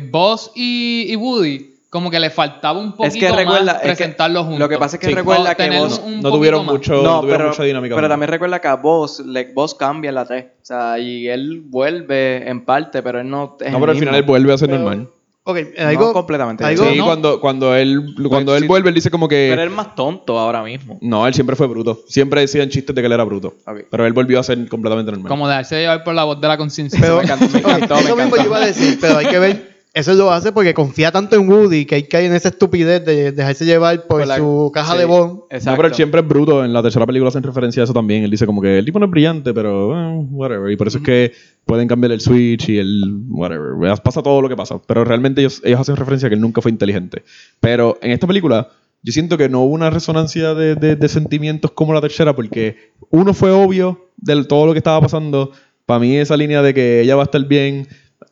y, 0.56 1.06
y 1.08 1.14
Woody 1.14 1.75
como 1.96 2.10
que 2.10 2.20
le 2.20 2.30
faltaba 2.30 2.78
un 2.78 2.92
poquito 2.92 3.06
es 3.06 3.16
que 3.16 3.30
recuerda, 3.32 3.64
más 3.64 3.74
es 3.76 3.80
que 3.80 3.86
presentarlos 3.88 4.42
juntos. 4.44 4.60
Lo 4.60 4.68
que 4.68 4.78
pasa 4.78 4.96
es 4.96 5.00
que 5.00 5.06
Sí. 5.08 5.14
recuerda 5.14 5.52
O 5.52 5.56
que 5.56 5.70
vos 5.78 6.02
no 6.06 6.30
tuvieron 6.30 6.64
mucho, 6.66 6.94
no, 6.94 7.02
no, 7.02 7.20
tuvieron 7.20 7.38
pero, 7.38 7.48
mucha 7.50 7.62
dinámica. 7.64 7.94
pero 7.96 8.08
también 8.08 8.30
recuerda 8.30 8.60
que 8.60 8.68
a 8.68 8.76
vos, 8.76 9.20
le, 9.20 9.52
vos 9.52 9.74
cambia 9.74 10.12
la 10.12 10.24
3. 10.26 10.44
O 10.44 10.64
sea, 10.66 10.98
y 10.98 11.26
él 11.28 11.62
vuelve 11.66 12.48
en 12.48 12.64
parte, 12.64 13.02
pero 13.02 13.20
él 13.20 13.28
no 13.30 13.56
es 13.60 13.72
No, 13.72 13.80
pero 13.80 13.92
al 13.92 13.98
final 13.98 14.14
él 14.14 14.22
vuelve 14.22 14.52
a 14.52 14.58
ser 14.58 14.68
Pero- 14.68 14.80
normal. 14.82 15.08
Ok, 15.48 15.58
algo. 15.78 16.06
No 16.08 16.12
completamente. 16.12 16.64
algo- 16.64 16.90
Sí, 16.90 16.98
no. 16.98 17.04
cuando, 17.04 17.40
cuando 17.40 17.72
él, 17.76 18.16
cuando 18.28 18.56
él 18.56 18.62
sí. 18.62 18.66
vuelve, 18.66 18.88
él 18.88 18.96
dice 18.96 19.12
como 19.12 19.28
que. 19.28 19.46
Pero 19.48 19.62
él 19.62 19.68
es 19.68 19.74
más 19.76 19.94
tonto 19.94 20.36
ahora 20.40 20.60
mismo. 20.64 20.98
No, 21.00 21.24
él 21.24 21.34
siempre 21.34 21.54
fue 21.54 21.68
bruto. 21.68 22.00
Siempre 22.08 22.40
decían 22.40 22.68
chistes 22.68 22.92
de 22.96 23.00
que 23.00 23.06
él 23.06 23.12
era 23.12 23.22
bruto. 23.22 23.54
Ok. 23.64 23.82
Pero 23.88 24.06
él 24.06 24.12
volvió 24.12 24.40
a 24.40 24.42
ser 24.42 24.68
completamente 24.68 25.12
normal. 25.12 25.28
Como 25.28 25.46
dejarse 25.46 25.78
llevar 25.78 26.02
por 26.02 26.14
la 26.14 26.24
voz 26.24 26.40
de 26.40 26.48
la 26.48 26.56
conciencia. 26.58 26.98
Pero, 27.00 27.18
Me 27.18 27.22
encantó, 27.26 27.46
me 27.52 27.58
encantó, 27.60 27.94
me 27.94 28.00
eso 28.00 28.16
mismo 28.16 28.34
encantó. 28.34 28.36
yo 28.38 28.44
iba 28.46 28.56
a 28.56 28.66
decir, 28.66 28.98
pero 29.00 29.18
hay 29.18 29.26
que 29.26 29.38
ver. 29.38 29.75
Eso 29.98 30.12
lo 30.12 30.30
hace 30.30 30.52
porque 30.52 30.74
confía 30.74 31.10
tanto 31.10 31.36
en 31.36 31.48
Woody 31.50 31.86
que 31.86 31.94
hay 31.94 32.02
que 32.02 32.08
caer 32.08 32.26
en 32.26 32.34
esa 32.34 32.48
estupidez 32.48 33.02
de 33.04 33.32
dejarse 33.32 33.64
llevar 33.64 34.02
por, 34.06 34.18
Por 34.20 34.26
la- 34.26 34.36
su 34.36 34.70
caja 34.74 34.92
sí, 34.92 34.98
de 34.98 35.04
Bond. 35.06 35.40
Exacto. 35.48 35.70
No, 35.70 35.76
pero 35.76 35.88
él 35.88 35.94
siempre 35.94 36.20
es 36.20 36.28
bruto. 36.28 36.62
En 36.64 36.72
la 36.74 36.82
tercera 36.82 37.06
película 37.06 37.30
hacen 37.30 37.42
referencia 37.42 37.82
a 37.82 37.84
eso 37.84 37.94
también. 37.94 38.22
Él 38.22 38.30
dice 38.30 38.44
como 38.44 38.60
que 38.60 38.78
el 38.78 38.84
tipo 38.84 38.98
no 38.98 39.06
es 39.06 39.10
brillante, 39.10 39.54
pero 39.54 39.98
eh, 39.98 40.18
whatever. 40.30 40.70
Y 40.70 40.76
por 40.76 40.88
eso 40.88 40.98
es 40.98 41.04
que 41.04 41.32
pueden 41.64 41.88
cambiar 41.88 42.12
el 42.12 42.20
switch 42.20 42.68
y 42.68 42.78
el 42.78 43.20
whatever. 43.30 43.72
Pasa 44.04 44.22
todo 44.22 44.42
lo 44.42 44.48
que 44.50 44.56
pasa. 44.56 44.78
Pero 44.86 45.02
realmente 45.04 45.40
ellos, 45.40 45.62
ellos 45.64 45.80
hacen 45.80 45.96
referencia 45.96 46.26
a 46.26 46.28
que 46.28 46.34
él 46.34 46.42
nunca 46.42 46.60
fue 46.60 46.70
inteligente. 46.70 47.22
Pero 47.60 47.98
en 48.02 48.10
esta 48.12 48.26
película, 48.26 48.68
yo 49.02 49.12
siento 49.14 49.38
que 49.38 49.48
no 49.48 49.62
hubo 49.62 49.72
una 49.74 49.88
resonancia 49.88 50.52
de, 50.52 50.74
de- 50.74 50.96
de 50.96 51.08
sentimientos 51.08 51.70
como 51.70 51.94
la 51.94 52.02
tercera, 52.02 52.36
porque 52.36 52.92
uno 53.08 53.32
fue 53.32 53.50
obvio 53.50 54.10
de 54.18 54.44
todo 54.44 54.66
lo 54.66 54.72
que 54.72 54.78
estaba 54.78 55.00
pasando. 55.00 55.52
Para 55.86 56.00
mí 56.00 56.16
esa 56.18 56.36
línea 56.36 56.60
de 56.60 56.74
que 56.74 57.00
ella 57.00 57.16
va 57.16 57.22
a 57.22 57.24
estar 57.24 57.42
bien, 57.46 57.86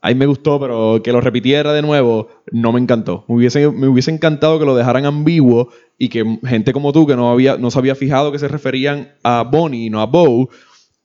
ahí 0.05 0.15
me 0.15 0.27
gustó, 0.27 0.61
pero 0.61 1.01
que 1.03 1.13
lo 1.13 1.21
repitiera 1.21 1.73
de 1.73 1.83
nuevo, 1.83 2.29
no 2.53 2.73
me 2.73 2.81
encantó. 2.81 3.25
Me 3.29 3.37
hubiese, 3.37 3.71
me 3.71 3.89
hubiese 3.89 4.11
encantado 4.11 4.59
que 4.59 4.67
lo 4.67 4.77
dejaran 4.77 5.07
ambiguo 5.07 5.71
y 5.99 6.09
que 6.11 6.39
gente 6.47 6.73
como 6.73 6.93
tú, 6.93 7.07
que 7.07 7.17
no, 7.17 7.31
había, 7.31 7.57
no 7.57 7.71
se 7.71 7.79
había 7.79 7.95
fijado 7.95 8.31
que 8.31 8.39
se 8.39 8.49
referían 8.49 9.09
a 9.23 9.43
Bonnie 9.51 9.87
y 9.87 9.91
no 9.91 10.01
a 10.01 10.07
Bo, 10.07 10.49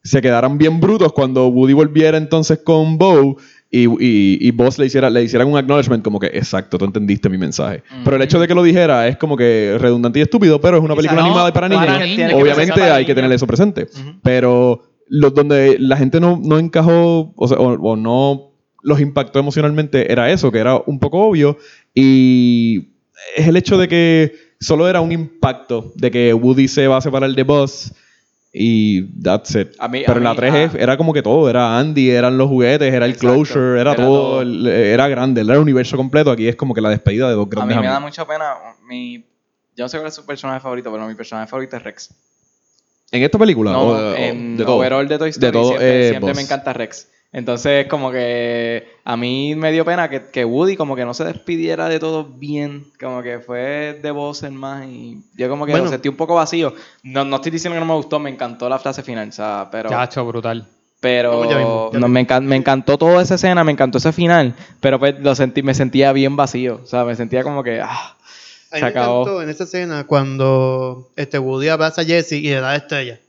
se 0.04 0.22
quedaran 0.22 0.58
bien 0.58 0.80
brutos 0.80 1.14
cuando 1.14 1.48
Woody 1.48 1.74
volviera 1.74 2.18
entonces 2.18 2.60
con 2.64 2.98
Bo 2.98 3.38
y, 3.72 3.84
y, 3.86 4.38
y 4.48 4.52
Buzz 4.52 4.80
le, 4.80 4.88
hiciera, 4.88 5.10
le 5.10 5.24
hicieran 5.24 5.48
un 5.48 5.58
acknowledgement 5.58 6.04
como 6.04 6.20
que, 6.20 6.28
exacto, 6.28 6.78
tú 6.78 6.86
entendiste 6.86 7.30
mi 7.30 7.38
mensaje. 7.38 7.84
Pero 8.04 8.16
el 8.16 8.22
hecho 8.24 8.40
de 8.40 8.48
que 8.48 8.56
lo 8.56 8.64
dijera 8.64 9.08
es 9.08 9.18
como 9.18 9.38
que 9.38 9.76
redundante 9.80 10.20
y 10.20 10.24
estúpido, 10.24 10.60
pero 10.60 10.78
es 10.78 10.84
una 10.84 10.96
película 10.96 11.22
no, 11.22 11.28
animada 11.28 11.50
y 11.50 11.52
para 11.52 11.70
para 11.70 12.00
niños. 12.00 12.18
niños, 12.18 12.34
Obviamente 12.42 12.74
para 12.74 12.96
hay 12.96 13.06
que 13.06 13.12
niños. 13.14 13.16
tener 13.24 13.32
eso 13.36 13.46
presente. 13.48 13.88
Pero 14.24 14.82
los 15.08 15.34
donde 15.34 15.78
la 15.80 15.98
gente 15.98 16.20
no, 16.20 16.40
no 16.44 16.58
encajó 16.60 17.34
o, 17.36 17.48
sea, 17.48 17.58
o- 17.58 17.80
o 17.80 17.96
no 17.96 18.49
los 18.82 19.00
impactó 19.02 19.40
emocionalmente 19.40 20.12
era 20.12 20.32
eso, 20.32 20.52
que 20.52 20.60
era 20.60 20.76
un 20.86 21.00
poco 21.00 21.20
obvio. 21.26 21.58
Y 21.94 22.90
es 23.36 23.48
el 23.48 23.58
hecho 23.58 23.78
de 23.78 23.88
que 23.88 24.36
solo 24.60 24.88
era 24.90 25.02
un 25.02 25.12
impacto 25.12 25.92
de 25.96 26.12
que 26.12 26.34
Woody 26.34 26.68
se 26.68 26.88
va 26.88 26.98
a 26.98 27.02
separar 27.02 27.30
de 27.32 27.44
Buzz. 27.44 27.92
Y 28.52 29.04
that's 29.22 29.54
it. 29.56 29.68
A 29.78 29.88
mí- 29.88 30.02
Pero 30.06 30.16
a 30.16 30.18
en 30.18 30.24
la 30.24 30.32
mí, 30.32 30.38
3 30.38 30.54
ah. 30.74 30.78
era 30.80 30.98
como 30.98 31.14
que 31.14 31.22
todo. 31.22 31.48
Era 31.50 31.78
Andy, 31.78 32.10
eran 32.10 32.36
los 32.38 32.48
juguetes, 32.48 32.92
era 32.92 33.06
el 33.06 33.12
Exacto. 33.12 33.36
closure, 33.36 33.80
era, 33.80 33.92
Era 33.92 33.96
todo. 33.96 34.42
era 34.42 35.08
grande, 35.08 35.42
era 35.42 35.54
el 35.54 35.60
universo 35.60 35.96
completo. 35.98 36.32
Aquí 36.32 36.48
es 36.48 36.56
como 36.56 36.74
que 36.74 36.82
la 36.82 36.90
despedida 36.90 37.30
de 37.30 37.36
dos 37.36 37.46
A 37.46 37.50
grandes 37.50 37.78
mí 37.78 37.84
me 37.84 37.90
da 37.90 38.00
mucha 38.00 38.26
pena. 38.26 38.56
Mi, 38.88 39.18
yo 39.78 39.86
no 39.86 39.90
sé 39.90 39.98
cuál 39.98 40.08
es 40.08 40.16
su 40.16 40.26
personaje 40.26 40.60
favorito, 40.62 40.92
pero 40.92 41.08
mi 41.08 41.14
personaje 41.14 41.48
favorito 41.48 41.78
es 41.78 41.84
Rex. 41.84 42.10
¿En 43.12 43.22
esta 43.24 43.38
película? 43.38 43.72
No, 43.72 43.82
¿O 43.88 43.98
de- 44.02 44.12
o 44.14 44.16
en 44.16 44.58
de 44.58 44.64
todo? 44.66 44.78
overall 44.78 45.08
de 45.08 45.18
Toy 45.20 45.30
Story 45.30 45.46
De 45.48 45.52
todo, 45.52 45.68
siempre, 45.70 46.06
eh, 46.06 46.10
siempre 46.10 46.34
me 46.34 46.42
encanta 46.42 46.74
Rex. 46.74 47.08
Entonces, 47.32 47.86
como 47.88 48.12
que 48.12 48.88
a 49.06 49.16
mí 49.16 49.54
me 49.56 49.72
dio 49.72 49.86
pena 49.86 50.10
que, 50.10 50.24
que 50.32 50.44
Woody 50.46 50.76
como 50.76 50.96
que 50.96 51.06
no 51.06 51.14
se 51.14 51.24
despidiera 51.26 51.88
de 51.88 52.00
todo 52.00 52.24
bien. 52.26 52.86
Como 53.00 53.22
que 53.22 53.40
fue 53.40 54.00
de 54.02 54.10
voz 54.12 54.42
en 54.44 54.56
más 54.56 54.86
y 54.88 55.22
yo 55.38 55.48
como 55.48 55.66
que 55.68 55.72
Bueno. 55.74 55.86
lo 55.86 55.92
sentí 55.92 56.10
un 56.10 56.16
poco 56.16 56.34
vacío. 56.36 56.74
No, 57.04 57.24
no 57.26 57.36
estoy 57.36 57.52
diciendo 57.52 57.76
que 57.76 57.80
no 57.82 57.86
me 57.86 57.94
gustó, 57.94 58.20
me 58.20 58.32
encantó 58.32 58.68
la 58.68 58.80
frase 58.80 59.04
final, 59.04 59.30
o 59.30 59.32
sea, 59.32 59.70
pero... 59.72 59.90
Chacho, 59.90 60.26
brutal. 60.26 60.68
Pero 61.02 61.32
Vamos 61.40 61.50
ya 61.50 61.58
mismo, 61.60 61.90
ya 61.94 62.00
no, 62.00 62.08
me, 62.10 62.28
encan- 62.28 62.44
me 62.44 62.56
encantó 62.58 62.98
toda 62.98 63.22
esa 63.22 63.36
escena, 63.36 63.64
me 63.64 63.72
encantó 63.72 64.00
ese 64.00 64.12
final, 64.12 64.54
pero 64.82 65.00
pues 65.00 65.18
lo 65.22 65.34
sentí, 65.36 65.62
me 65.64 65.74
sentía 65.74 66.12
bien 66.12 66.36
vacío. 66.36 66.82
O 66.84 66.88
sea, 66.88 67.06
me 67.06 67.16
sentía 67.16 67.44
como 67.44 67.64
que... 67.64 67.80
ah, 67.80 68.18
A 68.72 68.76
mí 68.76 68.80
Se 68.80 68.82
me 68.82 68.88
acabó. 68.88 69.22
encantó 69.22 69.42
en 69.44 69.50
esa 69.50 69.64
escena 69.66 70.06
cuando 70.08 71.08
este 71.16 71.40
Woody 71.40 71.70
abraza 71.70 72.02
a 72.02 72.06
Jesse 72.06 72.34
y 72.34 72.50
le 72.50 72.60
da 72.60 72.76
estrella. 72.76 73.20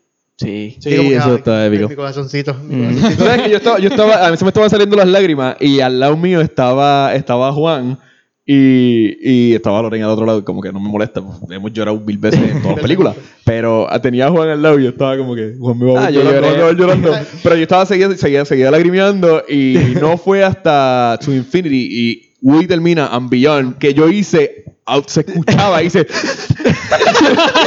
Sí. 0.41 0.77
Sí, 0.81 0.91
que, 0.91 1.15
eso 1.17 1.31
ay, 1.31 1.37
está 1.37 1.67
épico. 1.67 1.89
Mi 1.89 1.95
corazoncito. 1.97 2.55
mi 2.55 2.77
Mm. 2.77 2.89
corazoncito. 2.95 3.25
¿Sabes 3.25 3.43
que 3.43 3.51
yo 3.51 3.57
estaba, 3.59 3.79
yo 3.79 3.89
estaba, 3.89 4.27
a 4.27 4.31
mí 4.31 4.37
se 4.37 4.45
me 4.45 4.49
estaban 4.49 4.71
saliendo 4.71 4.97
las 4.97 5.09
lágrimas 5.09 5.57
y 5.61 5.81
al 5.81 6.01
lado 6.01 6.17
mío 6.17 6.41
estaba, 6.41 7.15
estaba 7.15 7.53
Juan 7.53 7.99
y, 8.47 9.17
y 9.51 9.55
estaba 9.55 9.81
Lorena 9.81 10.07
al 10.07 10.11
otro 10.13 10.27
lado, 10.27 10.45
como 10.45 10.61
que 10.61 10.73
no 10.73 10.81
me 10.81 10.89
molesta, 10.89 11.21
pues, 11.23 11.39
hemos 11.51 11.73
llorado 11.73 12.01
mil 12.01 12.19
veces 12.19 12.41
en 12.41 12.63
todas 12.63 12.77
las 12.77 12.83
películas, 12.83 13.15
pero 13.45 13.87
ah, 13.89 14.01
tenía 14.01 14.27
a 14.27 14.31
Juan 14.31 14.49
al 14.49 14.61
lado 14.63 14.81
y 14.81 14.85
yo 14.85 14.89
estaba 14.89 15.17
como 15.17 15.37
que 15.37 15.55
Juan 15.59 15.79
me 15.79 15.93
va 15.93 16.01
a 16.01 16.07
Ah, 16.07 16.11
yo 16.11 16.23
llorando, 16.25 16.65
ver 16.67 16.77
llorando, 16.77 17.13
pero 17.45 17.55
yo 17.55 17.63
estaba 17.63 17.87
seguía, 17.87 18.11
seguía, 18.17 18.45
seguía 18.45 18.71
lagrimeando 18.73 19.45
y 19.49 19.75
no 20.01 20.17
fue 20.19 20.43
hasta 20.43 21.17
To 21.25 21.33
Infinity 21.33 21.89
y 21.91 22.31
Woody 22.43 22.67
termina 22.67 23.07
and 23.09 23.31
Beyond 23.31 23.79
que 23.79 23.95
yo 23.95 24.09
hice, 24.09 24.65
se 25.07 25.21
escuchaba, 25.21 25.83
hice, 25.83 26.07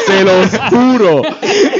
se 0.05 0.23
los 0.23 0.47
juro, 0.69 1.21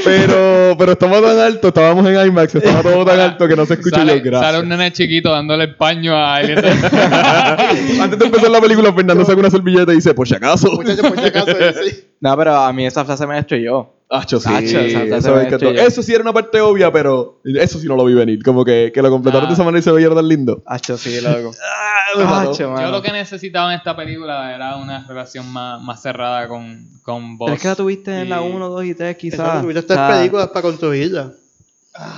pero, 0.04 0.74
pero 0.78 0.92
estamos 0.92 1.22
tan 1.22 1.38
alto, 1.38 1.68
estábamos 1.68 2.06
en 2.06 2.26
IMAX, 2.26 2.54
estaba 2.54 2.82
todo 2.82 3.04
tan 3.04 3.20
alto 3.20 3.46
que 3.48 3.56
no 3.56 3.66
se 3.66 3.74
escucha 3.74 3.96
Sale, 3.96 4.16
yo, 4.18 4.22
gracias. 4.24 4.50
sale 4.52 4.62
un 4.62 4.68
nene 4.68 4.92
chiquito 4.92 5.30
dándole 5.30 5.64
el 5.64 5.76
paño 5.76 6.14
a 6.16 6.40
Elliot. 6.40 6.64
Antes 8.00 8.18
de 8.18 8.26
empezar 8.26 8.50
la 8.50 8.60
película, 8.60 8.92
Fernando 8.92 9.24
saca 9.24 9.38
una 9.38 9.50
servilleta 9.50 9.92
y 9.92 9.96
dice, 9.96 10.14
por 10.14 10.26
si 10.28 10.34
acaso. 10.34 10.70
Muchachos, 10.72 11.06
por 11.06 11.18
si 11.18 11.26
acaso, 11.26 11.46
sí. 11.84 12.04
No, 12.20 12.36
pero 12.36 12.56
a 12.56 12.72
mí 12.72 12.86
esa 12.86 13.04
frase 13.04 13.26
me 13.26 13.36
destruyó. 13.36 13.90
Acho, 14.10 14.38
sí. 14.38 14.48
Acho, 14.52 14.78
esa 14.80 15.00
frase 15.06 15.56
eso. 15.56 15.70
Eso 15.70 16.02
sí 16.02 16.12
era 16.12 16.22
una 16.22 16.32
parte 16.32 16.60
obvia, 16.60 16.92
pero 16.92 17.40
eso 17.44 17.78
sí 17.78 17.86
no 17.86 17.96
lo 17.96 18.04
vi 18.04 18.14
venir. 18.14 18.42
Como 18.42 18.64
que, 18.64 18.92
que 18.94 19.02
lo 19.02 19.10
completaron 19.10 19.46
Ah. 19.46 19.48
de 19.48 19.54
esa 19.54 19.64
manera 19.64 19.80
y 19.80 19.82
se 19.82 19.92
veía 19.92 20.08
tan 20.10 20.28
lindo. 20.28 20.62
Hacho, 20.66 20.96
sí, 20.96 21.20
loco. 21.20 21.52
Ah, 22.16 22.50
Yo 22.56 22.90
lo 22.90 23.02
que 23.02 23.12
necesitaba 23.12 23.72
en 23.72 23.78
esta 23.78 23.96
película 23.96 24.54
era 24.54 24.76
una 24.76 25.06
relación 25.06 25.48
más, 25.52 25.80
más 25.82 26.00
cerrada 26.02 26.46
con, 26.48 26.86
con. 27.02 27.38
Pero 27.38 27.52
es 27.54 27.60
que 27.62 27.68
la 27.68 27.74
tuviste 27.76 28.20
en 28.22 28.28
la 28.30 28.42
Y- 28.46 28.50
1, 28.52 28.68
2 28.68 28.84
y 28.84 28.94
3, 28.94 29.16
quizás. 29.16 29.38
Exacto, 29.40 29.60
Tuviste 29.62 29.80
estas 29.80 30.16
películas 30.18 30.48
para 30.48 30.62
construirla. 30.62 31.32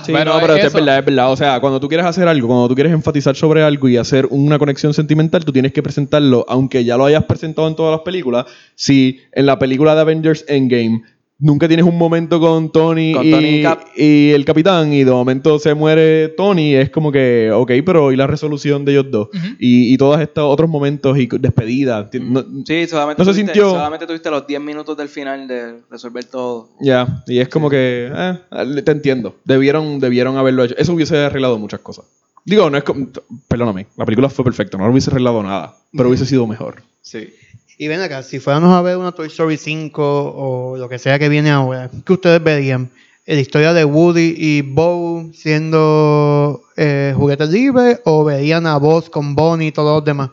Sí, 0.03 0.11
Pero 0.11 0.33
no, 0.33 0.39
pero 0.39 0.55
es 0.55 0.65
eso- 0.65 0.77
verdad, 0.77 0.97
es 0.99 1.05
verdad. 1.05 1.31
O 1.31 1.35
sea, 1.37 1.59
cuando 1.59 1.79
tú 1.79 1.87
quieres 1.87 2.05
hacer 2.07 2.27
algo, 2.27 2.47
cuando 2.47 2.67
tú 2.67 2.73
quieres 2.73 2.91
enfatizar 2.93 3.35
sobre 3.35 3.61
algo 3.63 3.87
y 3.87 3.97
hacer 3.97 4.25
una 4.31 4.57
conexión 4.57 4.91
sentimental, 4.93 5.45
tú 5.45 5.51
tienes 5.51 5.71
que 5.71 5.83
presentarlo, 5.83 6.45
aunque 6.49 6.83
ya 6.83 6.97
lo 6.97 7.05
hayas 7.05 7.25
presentado 7.25 7.67
en 7.67 7.75
todas 7.75 7.91
las 7.91 8.01
películas. 8.01 8.45
Si 8.73 9.21
en 9.33 9.45
la 9.45 9.59
película 9.59 9.93
de 9.93 10.01
Avengers 10.01 10.45
Endgame 10.47 11.03
nunca 11.39 11.67
tienes 11.67 11.85
un 11.85 11.97
momento 11.97 12.39
con 12.39 12.71
Tony, 12.71 13.13
Con 13.13 13.25
y, 13.25 13.31
Tony 13.31 13.47
y 13.59 13.61
Cap. 13.63 13.81
y 13.95 14.29
el 14.31 14.43
capitán 14.45 14.91
y 14.91 15.03
de 15.03 15.11
momento 15.11 15.59
se 15.59 15.73
muere 15.73 16.29
Tony, 16.29 16.73
es 16.75 16.89
como 16.89 17.11
que, 17.11 17.51
ok, 17.53 17.71
pero 17.85 18.11
¿y 18.11 18.15
la 18.15 18.25
resolución 18.27 18.83
de 18.85 18.93
ellos 18.93 19.05
dos? 19.11 19.29
y, 19.59 19.93
y 19.93 19.97
todos 19.97 20.19
estos 20.19 20.43
otros 20.45 20.69
momentos 20.69 21.17
y 21.17 21.27
despedidas. 21.27 22.07
No- 22.21 22.43
Sí, 22.65 22.87
solamente, 22.87 23.21
No 23.21 23.25
se 23.25 23.31
tuviste, 23.31 23.53
sintió- 23.53 23.69
solamente 23.71 24.07
tuviste 24.07 24.29
los 24.31 24.47
10 24.47 24.61
minutos 24.61 24.97
del 24.97 25.09
final 25.09 25.47
de 25.47 25.81
resolver 25.91 26.23
todo. 26.25 26.69
Ya, 26.81 27.23
y 27.27 27.39
es 27.39 27.49
como 27.49 27.69
que, 27.69 28.11
eh, 28.13 28.81
te 28.83 28.91
entiendo. 28.91 29.35
Debieron, 29.45 29.99
debieron 29.99 30.37
haberlo 30.37 30.63
hecho. 30.63 30.75
Eso 30.77 30.93
hubiese 30.93 31.17
arreglado 31.17 31.57
muchas 31.59 31.81
cosas. 31.81 32.05
Digo, 32.45 32.69
no 32.69 32.77
es 32.77 32.83
como, 32.85 33.07
perdóname, 33.49 33.87
la 33.97 34.05
película 34.05 34.29
fue 34.29 34.45
perfecta, 34.45 34.77
no 34.77 34.85
lo 34.85 34.91
hubiese 34.91 35.09
arreglado 35.11 35.43
nada, 35.43 35.75
pero 35.91 36.07
hubiese 36.07 36.25
sido 36.25 36.47
mejor. 36.47 36.81
Sí. 37.01 37.29
Y 37.77 37.87
ven 37.87 38.01
acá, 38.01 38.23
si 38.23 38.39
fuéramos 38.39 38.73
a 38.75 38.81
ver 38.81 38.97
una 38.97 39.11
Toy 39.11 39.27
Story 39.27 39.57
5 39.57 40.01
o 40.35 40.77
lo 40.77 40.89
que 40.89 40.97
sea 40.97 41.19
que 41.19 41.29
viene 41.29 41.51
ahora, 41.51 41.89
¿qué 42.05 42.13
ustedes 42.13 42.43
verían? 42.43 42.89
¿La 43.25 43.39
historia 43.39 43.73
de 43.73 43.83
Woody 43.85 44.33
y 44.37 44.61
Bo 44.61 45.29
siendo 45.33 46.61
eh, 46.75 47.13
juguetes 47.15 47.49
libres 47.49 47.99
o 48.05 48.23
verían 48.23 48.65
a 48.65 48.77
Buzz 48.77 49.09
con 49.09 49.35
Bonnie 49.35 49.67
y 49.67 49.71
todos 49.71 49.97
los 49.97 50.05
demás? 50.05 50.29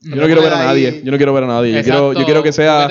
Yo 0.00 0.16
no 0.16 0.24
quiero 0.24 0.40
ver 0.40 0.52
a 0.54 0.60
Ahí- 0.60 0.66
nadie, 0.84 1.02
yo 1.04 1.10
no 1.10 1.16
quiero 1.18 1.34
ver 1.34 1.44
a 1.44 1.46
nadie. 1.48 1.74
Yo 1.74 1.82
quiero, 1.82 2.12
yo 2.14 2.24
quiero 2.24 2.42
que 2.42 2.52
sea 2.52 2.88